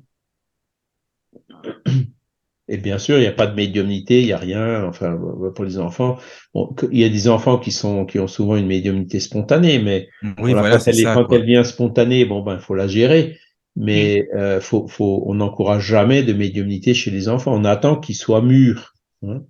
Et 2.69 2.77
bien 2.79 2.99
sûr, 2.99 3.19
il 3.19 3.23
n'y 3.23 3.27
a 3.27 3.33
pas 3.33 3.47
de 3.47 3.55
médiumnité, 3.55 4.21
il 4.21 4.27
n'y 4.27 4.33
a 4.33 4.39
rien. 4.39 4.85
Enfin, 4.85 5.19
pour 5.55 5.65
les 5.65 5.79
enfants, 5.79 6.19
il 6.55 6.99
y 6.99 7.05
a 7.05 7.09
des 7.09 7.29
enfants 7.29 7.59
qui 7.59 7.73
sont 7.73 8.07
qui 8.07 8.19
ont 8.19 8.29
souvent 8.29 8.57
une 8.57 8.67
médiumnité 8.67 9.21
spontanée, 9.21 9.79
mais 9.79 10.09
oui, 10.39 10.53
voilà, 10.53 10.79
quand, 10.79 10.87
elle, 10.87 10.95
ça, 10.95 11.15
quand 11.15 11.33
elle, 11.33 11.45
vient 11.45 11.65
spontanée, 11.65 12.25
bon 12.25 12.43
ben, 12.43 12.59
faut 12.59 12.75
la 12.75 12.89
gérer. 12.89 13.39
Mais 13.75 14.29
euh, 14.35 14.61
faut, 14.61 14.87
faut, 14.87 15.25
on 15.27 15.35
n'encourage 15.35 15.87
jamais 15.87 16.23
de 16.23 16.35
médiumnité 16.35 16.93
chez 16.93 17.11
les 17.11 17.29
enfants. 17.29 17.55
On 17.55 17.65
attend 17.65 17.97
qu'ils 17.97 18.17
soient 18.17 18.43
mûrs. 18.43 18.95
Hein. 19.27 19.43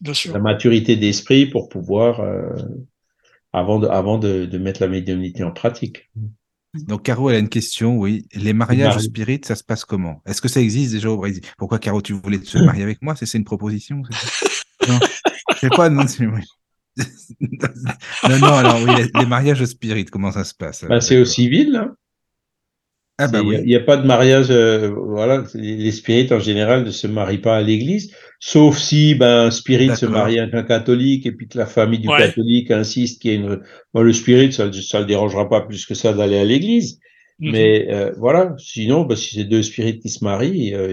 Bien 0.00 0.14
sûr. 0.14 0.34
La 0.34 0.38
maturité 0.38 0.96
d'esprit 0.96 1.46
pour 1.46 1.68
pouvoir 1.68 2.20
euh, 2.20 2.50
avant 3.52 3.78
de, 3.78 3.86
avant 3.88 4.18
de, 4.18 4.44
de, 4.46 4.58
mettre 4.58 4.80
la 4.80 4.88
médiumnité 4.88 5.42
en 5.42 5.50
pratique. 5.50 6.10
Donc, 6.86 7.02
Caro, 7.02 7.30
elle 7.30 7.36
a 7.36 7.38
une 7.40 7.48
question, 7.48 7.96
oui. 7.98 8.26
Les 8.32 8.52
mariages 8.52 8.94
Marie. 8.94 9.04
spirites, 9.04 9.46
ça 9.46 9.56
se 9.56 9.64
passe 9.64 9.84
comment? 9.84 10.22
Est-ce 10.24 10.40
que 10.40 10.48
ça 10.48 10.60
existe 10.60 10.92
déjà 10.92 11.10
au 11.10 11.16
Brésil? 11.16 11.42
Pourquoi, 11.58 11.80
Caro, 11.80 12.00
tu 12.00 12.12
voulais 12.12 12.38
te 12.38 12.58
marier 12.58 12.84
avec 12.84 13.02
moi? 13.02 13.16
C'est 13.16 13.36
une 13.36 13.44
proposition 13.44 14.02
Non, 14.88 14.98
je 15.54 15.58
sais 15.58 15.68
pas, 15.70 15.90
non, 15.90 16.04
non, 18.28 18.38
non, 18.38 18.54
alors 18.54 18.78
oui, 18.82 18.92
les 19.14 19.26
mariages 19.26 19.64
spirites, 19.64 20.10
comment 20.10 20.32
ça 20.32 20.44
se 20.44 20.54
passe? 20.54 20.84
Bah, 20.84 21.00
C'est 21.00 21.18
au 21.18 21.24
civil, 21.24 21.72
là. 21.72 21.94
Ah 23.22 23.28
bah 23.28 23.40
il 23.44 23.66
n'y 23.66 23.76
a, 23.76 23.80
pas 23.80 23.98
de 23.98 24.06
mariage, 24.06 24.46
euh, 24.50 24.88
voilà, 24.88 25.44
les 25.52 25.92
spirites 25.92 26.32
en 26.32 26.40
général 26.40 26.84
ne 26.84 26.90
se 26.90 27.06
marient 27.06 27.42
pas 27.42 27.58
à 27.58 27.60
l'église, 27.60 28.14
sauf 28.40 28.78
si 28.78 29.14
ben 29.14 29.46
un 29.46 29.50
spirit 29.50 29.94
se 29.96 30.06
marie 30.06 30.38
avec 30.40 30.54
un 30.54 30.62
catholique 30.62 31.26
et 31.26 31.32
puis 31.32 31.46
que 31.46 31.58
la 31.58 31.66
famille 31.66 32.00
du 32.00 32.08
ouais. 32.08 32.18
catholique 32.18 32.70
insiste 32.70 33.20
qu'il 33.20 33.30
y 33.30 33.34
a 33.34 33.36
une, 33.36 33.60
bon, 33.92 34.00
le 34.00 34.12
spirit 34.12 34.52
ça, 34.52 34.72
ça 34.72 35.00
le 35.00 35.06
dérangera 35.06 35.48
pas 35.48 35.60
plus 35.60 35.84
que 35.86 35.94
ça 35.94 36.14
d'aller 36.14 36.38
à 36.38 36.44
l'église, 36.44 36.98
-hmm. 37.40 37.52
mais 37.52 37.86
euh, 37.90 38.12
voilà, 38.16 38.54
sinon 38.58 39.04
ben, 39.04 39.16
si 39.16 39.34
c'est 39.34 39.44
deux 39.44 39.62
spirites 39.62 40.00
qui 40.02 40.08
se 40.08 40.24
marient, 40.24 40.74
euh, 40.74 40.92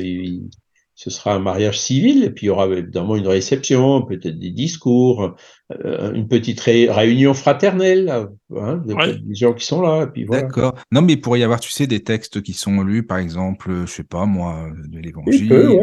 ce 0.95 1.09
sera 1.09 1.35
un 1.35 1.39
mariage 1.39 1.79
civil, 1.79 2.23
et 2.23 2.31
puis 2.31 2.45
il 2.45 2.49
y 2.49 2.49
aura 2.49 2.67
évidemment 2.67 3.15
une 3.15 3.27
réception, 3.27 4.01
peut-être 4.01 4.39
des 4.39 4.51
discours, 4.51 5.23
euh, 5.23 5.29
une 5.69 6.27
petite 6.29 6.61
réunion 6.61 7.33
fraternelle, 7.33 8.29
hein, 8.55 8.81
des 8.85 9.35
gens 9.35 9.53
qui 9.53 9.65
sont 9.65 9.81
là, 9.81 10.03
et 10.03 10.07
puis 10.07 10.23
voilà. 10.23 10.43
D'accord. 10.43 10.75
Non, 10.93 11.01
mais 11.01 11.13
il 11.13 11.21
pourrait 11.21 11.41
y 11.41 11.43
avoir, 11.43 11.59
tu 11.59 11.71
sais, 11.71 11.87
des 11.87 12.03
textes 12.03 12.41
qui 12.41 12.53
sont 12.53 12.81
lus, 12.83 13.03
par 13.03 13.17
exemple, 13.17 13.71
je 13.85 13.91
sais 13.91 14.03
pas 14.03 14.25
moi, 14.25 14.69
de 14.87 14.99
l'Évangile. 14.99 15.81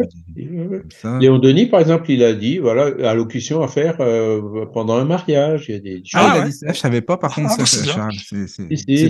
Léon 1.21 1.39
Denis, 1.39 1.67
par 1.67 1.81
exemple, 1.81 2.11
il 2.11 2.23
a 2.23 2.33
dit, 2.33 2.59
voilà, 2.59 2.87
allocution 3.09 3.63
à 3.63 3.69
faire 3.69 3.97
euh, 4.01 4.65
pendant 4.73 4.97
un 4.97 5.05
mariage. 5.05 5.67
Il 5.69 5.75
y 5.75 5.77
a 5.77 5.81
des 5.81 6.03
ah, 6.15 6.35
il 6.37 6.41
a 6.41 6.47
dit 6.47 6.53
ça, 6.53 6.73
je 6.73 6.79
savais 6.79 7.03
pas, 7.03 7.19
par 7.19 7.35
contre, 7.35 7.55
ah, 7.59 7.67
ça, 7.67 7.85
Charles. 7.85 8.15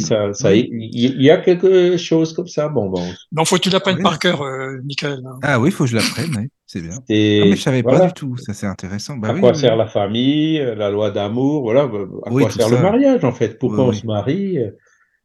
ça, 0.00 0.32
ça, 0.32 0.54
il 0.54 1.22
y 1.22 1.30
a 1.30 1.36
quelque 1.36 1.96
chose 1.96 2.32
comme 2.32 2.48
ça. 2.48 2.68
Bon, 2.68 2.88
bon. 2.88 3.04
Non, 3.30 3.44
faut 3.44 3.56
que 3.56 3.62
tu 3.62 3.70
l'apprennes 3.70 4.02
par 4.02 4.18
cœur, 4.18 4.42
euh, 4.42 4.78
Michael. 4.84 5.22
Ah 5.42 5.60
oui, 5.60 5.70
faut 5.70 5.84
que 5.84 5.90
je 5.90 5.96
l'apprenne, 5.96 6.48
c'est 6.74 6.82
bien. 6.82 6.98
Et 7.08 7.40
ah, 7.42 7.46
mais 7.46 7.56
je 7.56 7.62
savais 7.62 7.82
pas 7.82 8.06
du 8.06 8.12
tout, 8.12 8.36
ça 8.36 8.52
c'est 8.52 8.66
intéressant. 8.66 9.16
Bah, 9.16 9.28
à 9.28 9.38
quoi 9.38 9.54
sert 9.54 9.76
la 9.76 9.86
famille, 9.86 10.58
la 10.58 10.90
loi 10.90 11.10
d'amour, 11.10 11.62
voilà, 11.62 11.86
bah, 11.86 12.00
à 12.26 12.30
quoi 12.30 12.50
sert 12.50 12.68
le 12.68 12.80
mariage 12.80 13.24
en 13.24 13.32
fait, 13.32 13.58
pourquoi 13.58 13.84
on 13.84 13.92
se 13.92 14.06
marie? 14.06 14.58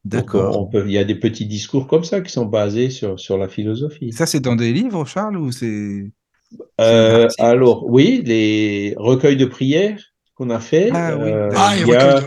D'accord. 0.04 0.70
Il 0.74 0.90
y 0.90 0.98
a 0.98 1.04
des 1.04 1.14
petits 1.14 1.46
discours 1.46 1.86
comme 1.86 2.04
ça 2.04 2.20
qui 2.20 2.32
sont 2.32 2.46
basés 2.46 2.90
sur, 2.90 3.20
sur 3.20 3.36
la 3.36 3.48
philosophie. 3.48 4.12
Ça, 4.12 4.26
c'est 4.26 4.40
dans 4.40 4.56
des 4.56 4.72
livres, 4.72 5.04
Charles, 5.04 5.36
ou 5.36 5.52
c'est. 5.52 6.10
Euh, 6.80 7.28
alors, 7.38 7.84
oui, 7.88 8.22
les 8.24 8.94
recueils 8.96 9.36
de 9.36 9.44
prières 9.44 10.00
qu'on 10.34 10.48
a 10.48 10.58
fait. 10.58 10.90
Ah, 10.94 11.16
oui. 11.18 11.30
ah, 11.54 11.74
il, 11.78 11.86
y 11.86 11.94
a, 11.94 12.20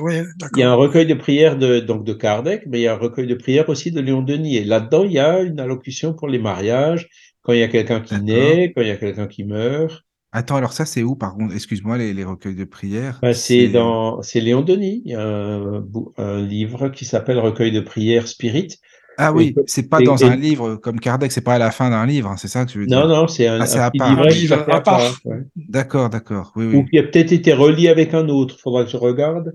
il, 0.55 0.59
y 0.59 0.63
a, 0.63 0.71
un 0.71 0.75
recueil 0.75 1.07
de 1.07 1.15
prières 1.15 1.57
de, 1.57 1.79
donc 1.79 2.03
de 2.03 2.13
Kardec, 2.13 2.63
mais 2.67 2.79
il 2.79 2.83
y 2.83 2.87
a 2.87 2.93
un 2.93 2.97
recueil 2.97 3.25
de 3.25 3.35
prières 3.35 3.67
aussi 3.69 3.91
de 3.91 3.99
Léon 3.99 4.21
Denis. 4.21 4.57
Et 4.57 4.63
là-dedans, 4.63 5.03
il 5.03 5.13
y 5.13 5.19
a 5.19 5.41
une 5.41 5.59
allocution 5.59 6.13
pour 6.13 6.27
les 6.27 6.39
mariages, 6.39 7.09
quand 7.43 7.53
il 7.53 7.59
y 7.59 7.63
a 7.63 7.67
quelqu'un 7.67 7.99
qui 7.99 8.19
naît, 8.21 8.73
quand 8.75 8.81
il 8.81 8.87
y 8.87 8.91
a 8.91 8.97
quelqu'un 8.97 9.27
qui 9.27 9.43
meurt. 9.43 10.03
Attends, 10.35 10.55
alors 10.55 10.73
ça, 10.73 10.85
c'est 10.85 11.03
où, 11.03 11.15
par 11.15 11.35
contre? 11.35 11.53
Excuse-moi, 11.53 11.99
les, 11.99 12.23
recueils 12.23 12.55
de 12.55 12.63
prières 12.63 13.19
bah, 13.21 13.35
C'est 13.35 13.67
dans, 13.67 14.23
c'est 14.23 14.39
Léon 14.39 14.61
Denis. 14.61 15.03
Il 15.05 15.11
y 15.11 15.15
a 15.15 15.21
un, 15.21 16.41
livre 16.41 16.89
qui 16.89 17.05
s'appelle 17.05 17.37
Recueil 17.37 17.71
de 17.71 17.81
prières 17.81 18.27
spirit. 18.27 18.79
Ah 19.19 19.31
oui, 19.31 19.53
c'est 19.67 19.89
pas 19.89 20.01
dans 20.01 20.25
un 20.25 20.35
livre 20.35 20.75
comme 20.77 20.99
Kardec, 20.99 21.31
c'est 21.31 21.41
pas 21.41 21.53
à 21.53 21.59
la 21.59 21.69
fin 21.69 21.91
d'un 21.91 22.07
livre, 22.07 22.29
hein, 22.29 22.35
c'est 22.35 22.47
ça 22.47 22.65
que 22.65 22.71
tu 22.71 22.79
veux 22.79 22.87
dire? 22.87 22.99
Non, 22.99 23.07
non, 23.07 23.27
c'est 23.27 23.45
un, 23.45 23.59
ah, 23.61 24.27
livre 24.27 24.65
à 24.67 24.81
part. 24.81 25.19
D'accord, 25.55 26.09
d'accord. 26.09 26.51
Oui, 26.55 26.65
oui. 26.65 26.75
Ou 26.77 26.85
qui 26.85 26.97
a 26.97 27.03
peut-être 27.03 27.31
été 27.31 27.53
relié 27.53 27.89
avec 27.89 28.15
un 28.15 28.27
autre, 28.27 28.57
faudra 28.59 28.85
que 28.85 28.89
je 28.89 28.97
regarde. 28.97 29.53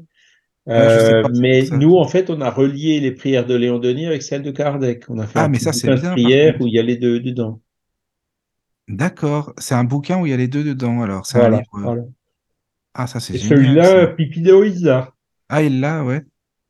Euh, 0.69 1.25
mais 1.35 1.65
nous, 1.73 1.97
en 1.97 2.07
fait, 2.07 2.31
on 2.31 2.41
a 2.41 2.51
relié 2.51 3.01
les 3.01 3.11
prières 3.11 3.47
de 3.47 3.55
Léon 3.55 3.81
Denis 3.81 4.07
avec 4.07 4.23
celles 4.23 4.43
de 4.43 4.51
Kardec. 4.53 5.05
On 5.09 5.19
a 5.19 5.27
fait 5.27 5.41
ah, 5.41 5.49
mais 5.49 5.59
ça, 5.59 5.73
c'est 5.73 5.93
bien. 5.93 6.13
prières 6.13 6.57
où 6.61 6.69
il 6.69 6.75
y 6.75 6.79
a 6.79 6.83
les 6.83 6.97
deux 6.97 7.19
dedans. 7.19 7.61
D'accord, 8.89 9.53
c'est 9.59 9.75
un 9.75 9.85
bouquin 9.85 10.21
où 10.21 10.27
il 10.27 10.31
y 10.31 10.33
a 10.33 10.37
les 10.37 10.49
deux 10.49 10.65
dedans, 10.65 11.03
alors. 11.03 11.27
C'est 11.27 11.41
un 11.41 11.51
livre. 11.51 12.09
Ah, 12.95 13.07
ça, 13.07 13.21
c'est 13.21 13.37
génial. 13.37 13.59
Celui-là, 13.59 14.07
Pipi 14.09 14.43
de 14.43 14.53
Ah, 15.49 15.63
il 15.63 15.81
l'a, 15.81 16.03
ouais. 16.03 16.23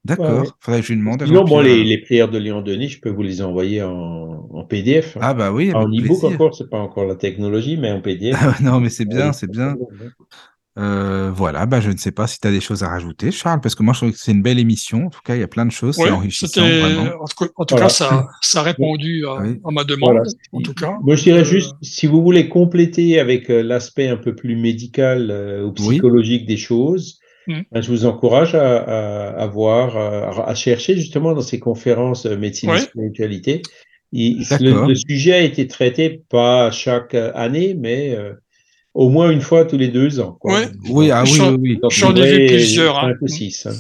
D'accord, 0.05 0.57
faudrait 0.61 0.81
que 0.81 0.87
je 0.87 0.93
lui 0.93 0.99
demande. 0.99 1.25
Sinon, 1.25 1.45
bon, 1.45 1.61
les, 1.61 1.85
les, 1.85 1.99
prières 1.99 2.31
de 2.31 2.39
Léon 2.39 2.63
Denis, 2.63 2.89
je 2.89 3.01
peux 3.01 3.11
vous 3.11 3.23
les 3.23 3.43
envoyer 3.43 3.83
en, 3.83 4.49
en 4.51 4.65
PDF. 4.65 5.19
Ah, 5.21 5.35
bah 5.35 5.53
oui. 5.53 5.73
En 5.75 5.87
e-book 5.87 6.25
encore, 6.25 6.55
c'est 6.55 6.71
pas 6.71 6.79
encore 6.79 7.05
la 7.05 7.17
technologie, 7.17 7.77
mais 7.77 7.91
en 7.91 8.01
PDF. 8.01 8.37
Ah, 8.41 8.55
non, 8.63 8.81
mais 8.81 8.89
c'est 8.89 9.05
bien, 9.05 9.33
c'est 9.33 9.51
bien. 9.51 9.77
Euh, 10.79 11.31
voilà, 11.35 11.67
bah, 11.67 11.81
je 11.81 11.91
ne 11.91 11.97
sais 11.97 12.13
pas 12.13 12.27
si 12.27 12.39
tu 12.39 12.47
as 12.47 12.53
des 12.53 12.61
choses 12.61 12.85
à 12.85 12.89
rajouter, 12.89 13.33
Charles, 13.33 13.61
parce 13.61 13.75
que 13.75 13.83
moi 13.83 13.95
je 13.95 14.01
trouve 14.01 14.13
que 14.13 14.19
c'est 14.19 14.31
une 14.31 14.43
belle 14.43 14.61
émission. 14.61 15.07
En 15.07 15.11
tout 15.11 15.21
cas, 15.25 15.35
il 15.35 15.41
y 15.41 15.45
a 15.45 15.49
plein 15.49 15.67
de 15.67 15.73
choses, 15.73 15.97
c'est 15.97 16.11
enrichissant. 16.11 16.63
En 17.57 17.65
tout, 17.65 17.75
cas, 17.75 17.89
ça, 17.89 18.29
ça, 18.43 18.61
a 18.61 18.63
répondu 18.63 19.25
à, 19.27 19.71
ma 19.71 19.85
demande. 19.85 20.23
En 20.53 20.61
tout 20.61 20.75
cas. 20.75 20.97
Moi, 21.03 21.17
je 21.17 21.25
dirais 21.25 21.41
euh, 21.41 21.45
juste, 21.45 21.75
si 21.83 22.07
vous 22.07 22.23
voulez 22.23 22.49
compléter 22.49 23.19
avec 23.19 23.51
euh, 23.51 23.63
l'aspect 23.63 24.09
un 24.09 24.17
peu 24.17 24.35
plus 24.37 24.57
médical 24.57 25.33
ou 25.65 25.73
psychologique 25.73 26.47
des 26.47 26.57
choses, 26.57 27.19
mm. 27.49 27.61
ben, 27.73 27.81
je 27.81 27.91
vous 27.91 28.07
encourage 28.07 28.55
à, 28.55 29.31
à, 29.31 29.47
voir, 29.47 29.97
à, 30.49 30.55
chercher 30.55 30.95
justement 30.95 31.33
dans 31.35 31.43
ces 31.43 31.59
conférences 31.59 32.25
médecine 32.25 32.71
et 32.71 32.79
spiritualité. 32.79 33.63
le, 34.13 34.87
le, 34.87 34.95
sujet 34.95 35.33
a 35.33 35.41
été 35.41 35.67
traité 35.67 36.23
pas 36.29 36.71
chaque 36.71 37.15
année, 37.15 37.75
mais 37.77 38.17
au 38.95 39.09
moins 39.09 39.31
une 39.31 39.41
fois 39.41 39.65
tous 39.65 39.77
les 39.77 39.89
deux 39.89 40.21
ans. 40.21 40.37
Quoi. 40.41 40.61
Oui, 40.91 41.11
ah, 41.11 41.25
oui, 41.25 41.41
oui, 41.61 41.81
J'en 41.91 42.15
ai 42.15 42.39
vu 42.39 42.47
plusieurs. 42.47 42.99
Hein. 42.99 43.15
Six, 43.27 43.67
hein, 43.67 43.73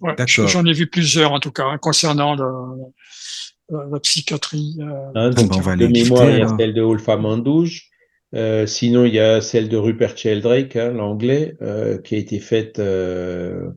voilà. 0.00 0.26
J'en 0.26 0.64
ai 0.64 0.72
vu 0.72 0.86
plusieurs 0.86 1.32
en 1.32 1.40
tout 1.40 1.52
cas 1.52 1.64
hein, 1.66 1.78
concernant 1.78 2.34
la, 2.34 4.00
psychiatrie. 4.00 4.78
Euh, 4.80 4.84
hein, 5.14 5.30
donc, 5.30 5.54
on 5.56 5.60
va 5.60 5.76
de 5.76 5.86
mémoire, 5.86 6.30
il 6.30 6.38
y 6.38 6.42
a 6.42 6.56
celle 6.58 6.74
de 6.74 6.82
Wolfram 6.82 7.22
Mandouge. 7.22 7.92
Euh, 8.34 8.66
sinon, 8.66 9.04
il 9.04 9.14
y 9.14 9.18
a 9.18 9.40
celle 9.40 9.68
de 9.68 9.76
Rupert 9.76 10.16
Sheldrake, 10.16 10.76
hein, 10.76 10.92
l'anglais, 10.92 11.54
euh, 11.60 11.98
qui 11.98 12.14
a 12.14 12.18
été 12.18 12.40
faite 12.40 12.78
euh, 12.78 13.70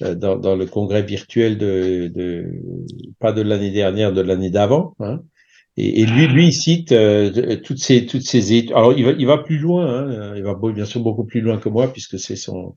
dans, 0.00 0.36
dans, 0.36 0.56
le 0.56 0.66
congrès 0.66 1.02
virtuel 1.02 1.58
de, 1.58 2.10
de 2.12 2.46
pas 3.20 3.32
de 3.32 3.42
l'année 3.42 3.70
dernière, 3.70 4.12
de 4.12 4.20
l'année 4.20 4.50
d'avant. 4.50 4.94
Hein. 4.98 5.20
Et, 5.82 6.04
lui, 6.04 6.26
lui, 6.26 6.48
il 6.48 6.52
cite 6.52 6.92
euh, 6.92 7.56
toutes 7.56 7.78
ces 7.78 8.04
toutes 8.04 8.22
ces 8.22 8.52
études. 8.52 8.72
Alors, 8.72 8.92
il 8.92 9.04
va, 9.04 9.12
il 9.12 9.26
va 9.26 9.38
plus 9.38 9.58
loin. 9.58 9.86
Hein, 9.86 10.34
il 10.36 10.42
va 10.42 10.54
bien 10.72 10.84
sûr 10.84 11.00
beaucoup 11.00 11.24
plus 11.24 11.40
loin 11.40 11.56
que 11.56 11.68
moi 11.68 11.92
puisque 11.92 12.18
c'est 12.18 12.36
son 12.36 12.76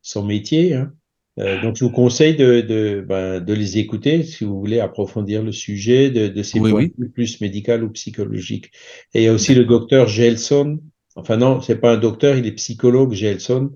son 0.00 0.24
métier. 0.24 0.74
Hein. 0.74 0.92
Euh, 1.38 1.60
donc, 1.60 1.76
je 1.76 1.84
vous 1.84 1.90
conseille 1.90 2.36
de 2.36 2.62
de, 2.62 3.04
ben, 3.06 3.40
de 3.40 3.52
les 3.52 3.78
écouter 3.78 4.22
si 4.22 4.44
vous 4.44 4.58
voulez 4.58 4.80
approfondir 4.80 5.42
le 5.42 5.52
sujet 5.52 6.10
de, 6.10 6.28
de 6.28 6.42
ces 6.42 6.60
points 6.60 6.88
plus 7.12 7.40
médical 7.40 7.84
ou 7.84 7.90
psychologique. 7.90 8.70
Et 9.12 9.20
il 9.20 9.24
y 9.24 9.28
a 9.28 9.32
aussi 9.32 9.54
le 9.54 9.64
docteur 9.64 10.08
Gelson. 10.08 10.80
Enfin 11.16 11.36
non, 11.36 11.60
c'est 11.60 11.76
pas 11.76 11.94
un 11.94 11.98
docteur, 11.98 12.36
il 12.36 12.46
est 12.46 12.52
psychologue 12.52 13.12
Gelson 13.12 13.72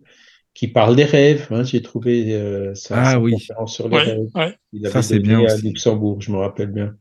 qui 0.54 0.68
parle 0.68 0.96
des 0.96 1.04
rêves. 1.04 1.48
Hein, 1.50 1.64
J'ai 1.64 1.82
trouvé 1.82 2.32
euh, 2.34 2.74
sa, 2.74 3.02
ah, 3.02 3.18
oui. 3.18 3.32
conférence 3.32 3.74
sur 3.74 3.88
les 3.88 3.98
rêves. 3.98 4.30
Ouais. 4.34 4.56
Il 4.72 4.86
avait 4.86 5.02
Ça, 5.02 5.18
bien 5.18 5.44
à 5.44 5.56
Luxembourg, 5.56 6.22
je 6.22 6.30
me 6.30 6.38
rappelle 6.38 6.70
bien. 6.70 6.94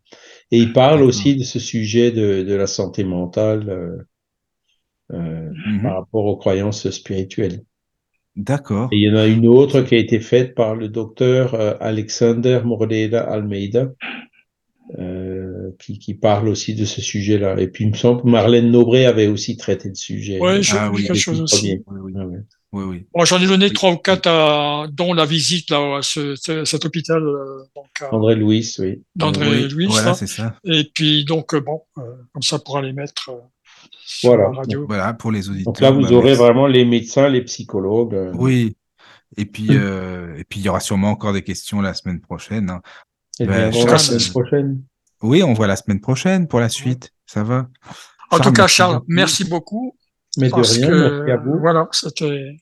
Et 0.54 0.60
il 0.60 0.72
parle 0.72 1.02
aussi 1.02 1.36
de 1.36 1.44
ce 1.44 1.58
sujet 1.58 2.12
de, 2.12 2.44
de 2.44 2.54
la 2.54 2.68
santé 2.68 3.04
mentale 3.04 3.70
euh, 3.70 3.98
euh, 5.12 5.50
mm-hmm. 5.50 5.82
par 5.82 5.96
rapport 5.96 6.26
aux 6.26 6.38
croyances 6.38 6.88
spirituelles. 6.92 7.64
D'accord. 8.36 8.88
Et 8.92 8.98
il 8.98 9.02
y 9.02 9.10
en 9.10 9.16
a 9.16 9.26
une 9.26 9.48
autre 9.48 9.82
qui 9.82 9.96
a 9.96 9.98
été 9.98 10.20
faite 10.20 10.54
par 10.54 10.76
le 10.76 10.90
docteur 10.90 11.56
euh, 11.56 11.74
Alexander 11.80 12.62
Moreda 12.64 13.24
Almeida, 13.24 13.94
euh, 15.00 15.72
qui, 15.80 15.98
qui, 15.98 16.14
parle 16.14 16.48
aussi 16.48 16.76
de 16.76 16.86
ce 16.86 17.02
sujet-là. 17.02 17.60
Et 17.60 17.68
puis 17.68 17.86
il 17.86 17.90
me 17.90 17.96
semble 17.96 18.22
que 18.22 18.28
Marlène 18.28 18.70
Nobré 18.70 19.08
avait 19.08 19.26
aussi 19.26 19.58
traité 19.58 19.90
le 19.90 19.96
sujet. 19.96 20.40
Ouais, 20.40 20.62
ah, 20.74 20.92
oui, 20.94 21.04
quelque 21.04 21.16
chose 21.16 21.42
aussi. 21.42 21.82
Oui, 21.88 22.00
oui. 22.00 22.14
Ah, 22.16 22.26
oui, 22.74 22.84
oui. 22.86 23.06
Bon, 23.14 23.24
J'en 23.24 23.40
ai 23.40 23.46
donné 23.46 23.72
trois 23.72 23.92
ou 23.92 23.98
quatre, 23.98 24.28
à, 24.28 24.88
dont 24.92 25.14
la 25.14 25.26
visite 25.26 25.70
là, 25.70 25.98
à 25.98 26.02
ce, 26.02 26.36
cet 26.66 26.86
hôpital. 26.86 27.22
Euh, 27.22 27.64
André 28.12 28.36
Louis, 28.36 28.68
oui. 28.80 29.04
D'André 29.16 29.68
Louis. 29.68 29.86
Voilà, 29.86 30.16
c'est 30.16 30.28
ça. 30.28 30.56
Et 30.64 30.90
puis, 30.92 31.24
donc, 31.24 31.54
euh, 31.54 31.62
bon, 31.62 31.84
euh, 32.00 32.02
comme 32.34 32.42
ça, 32.42 32.58
pourra 32.58 32.82
les 32.82 32.92
mettre 32.92 33.30
sur 34.04 34.30
voilà. 34.30 34.50
la 34.50 34.58
radio. 34.58 34.80
Donc, 34.80 34.88
voilà, 34.88 35.14
pour 35.14 35.32
les 35.32 35.50
auditeurs. 35.50 35.72
Donc 35.72 35.82
là, 35.82 35.92
vous 35.92 36.02
bah, 36.02 36.14
aurez 36.14 36.34
vraiment 36.34 36.66
les 36.66 36.84
médecins, 36.84 37.30
les 37.30 37.44
psychologues. 37.44 38.32
Oui. 38.34 38.76
Et 39.38 39.46
puis, 39.46 39.68
euh, 39.70 40.36
et 40.38 40.44
puis, 40.44 40.60
il 40.60 40.66
y 40.66 40.70
aura 40.70 40.80
sûrement 40.80 41.12
encore 41.12 41.34
des 41.34 41.44
questions 41.44 41.80
la 41.80 41.94
semaine 41.94 42.22
prochaine. 42.22 42.72
Hein. 42.72 42.82
Et 43.40 43.46
bien, 43.46 43.72
Charles, 43.72 43.92
la 43.92 43.98
semaine 44.00 44.30
prochaine. 44.32 44.84
Oui, 45.22 45.44
on 45.44 45.54
voit 45.54 45.68
la 45.68 45.76
semaine 45.76 46.02
prochaine 46.02 46.48
pour 46.48 46.60
la 46.60 46.70
suite. 46.70 47.12
Ça 47.28 47.44
va? 47.44 47.68
En 48.32 48.38
Charles, 48.38 48.42
tout 48.42 48.54
cas, 48.54 48.68
Charles, 48.68 49.02
merci 49.08 49.44
beaucoup. 49.44 49.96
Mais 50.38 50.50
de 50.50 50.56
rien, 50.56 50.88
que, 50.88 51.18
merci 51.18 51.32
à 51.32 51.38
vous. 51.38 51.60
Voilà, 51.60 51.88
c'était 51.92 52.58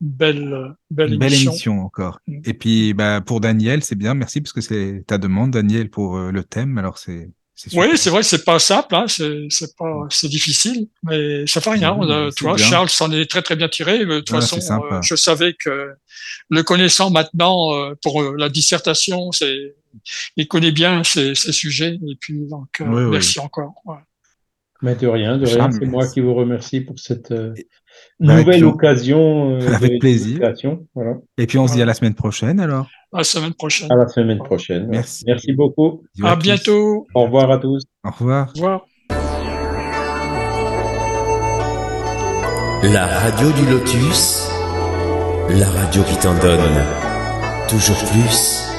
belle, 0.00 0.74
belle 0.90 1.14
Une 1.14 1.18
belle 1.18 1.34
émission, 1.34 1.80
encore. 1.80 2.20
Mm. 2.26 2.40
Et 2.44 2.54
puis, 2.54 2.94
bah, 2.94 3.20
pour 3.20 3.40
Daniel, 3.40 3.82
c'est 3.82 3.96
bien. 3.96 4.14
Merci 4.14 4.40
parce 4.40 4.52
que 4.52 4.60
c'est 4.60 5.04
ta 5.06 5.18
demande, 5.18 5.52
Daniel, 5.52 5.90
pour 5.90 6.16
euh, 6.16 6.30
le 6.30 6.44
thème. 6.44 6.78
Alors, 6.78 6.98
c'est. 6.98 7.30
Oui, 7.72 7.86
c'est 7.94 8.10
vrai, 8.10 8.24
c'est 8.24 8.44
pas 8.44 8.58
simple, 8.58 8.96
hein, 8.96 9.04
c'est 9.06 9.76
pas, 9.76 10.04
mm. 10.04 10.08
c'est 10.10 10.28
difficile, 10.28 10.88
mais 11.04 11.46
ça 11.46 11.60
fait 11.60 11.70
rien. 11.70 11.96
Oui, 11.96 12.08
tu 12.36 12.44
vois, 12.44 12.56
Charles 12.56 12.88
s'en 12.88 13.12
est 13.12 13.30
très 13.30 13.42
très 13.42 13.54
bien 13.54 13.68
tiré. 13.68 14.04
De 14.04 14.18
toute 14.18 14.30
façon, 14.30 14.58
euh, 14.58 15.00
je 15.02 15.14
savais 15.14 15.54
que 15.54 15.94
le 16.50 16.62
connaissant 16.62 17.10
maintenant 17.10 17.74
euh, 17.74 17.94
pour 18.02 18.22
euh, 18.22 18.34
la 18.36 18.48
dissertation, 18.48 19.32
c'est, 19.32 19.74
il 20.36 20.48
connaît 20.48 20.72
bien 20.72 21.04
ces, 21.04 21.34
ces, 21.34 21.52
sujets. 21.52 21.98
Et 22.06 22.16
puis 22.18 22.46
donc, 22.46 22.80
euh, 22.80 22.86
oui, 22.86 23.10
merci 23.10 23.38
oui. 23.38 23.44
encore. 23.44 23.74
Ouais. 23.84 23.98
Mais 24.82 24.94
de 24.94 25.06
rien, 25.06 25.38
de 25.38 25.46
rien. 25.46 25.70
C'est 25.70 25.86
moi 25.86 26.06
qui 26.06 26.20
vous 26.20 26.34
remercie 26.34 26.80
pour 26.80 26.98
cette 26.98 27.32
nouvelle 28.20 28.48
avec 28.48 28.62
occasion. 28.62 29.58
Euh, 29.60 29.72
avec 29.74 30.00
plaisir. 30.00 30.52
Voilà. 30.94 31.14
Et 31.38 31.46
puis 31.46 31.58
on 31.58 31.66
se 31.66 31.74
dit 31.74 31.82
à 31.82 31.84
la 31.86 31.94
semaine 31.94 32.14
prochaine 32.14 32.60
alors. 32.60 32.88
À 33.12 33.18
la 33.18 33.24
semaine 33.24 33.54
prochaine. 33.54 33.90
À 33.92 33.96
la 33.96 34.08
semaine 34.08 34.38
prochaine. 34.38 34.86
Merci. 34.88 35.24
Merci 35.26 35.52
beaucoup. 35.52 36.02
À, 36.22 36.32
à 36.32 36.36
bientôt. 36.36 37.06
Au 37.14 37.24
revoir 37.24 37.50
à 37.50 37.58
tous. 37.58 37.82
Au 38.04 38.10
revoir. 38.10 38.48
Au 38.48 38.52
revoir. 38.54 38.86
La 42.92 43.06
radio 43.06 43.50
du 43.52 43.64
lotus, 43.70 44.46
la 45.48 45.70
radio 45.70 46.02
qui 46.02 46.16
t'en 46.18 46.34
donne 46.38 46.84
toujours 47.68 47.96
plus. 48.12 48.73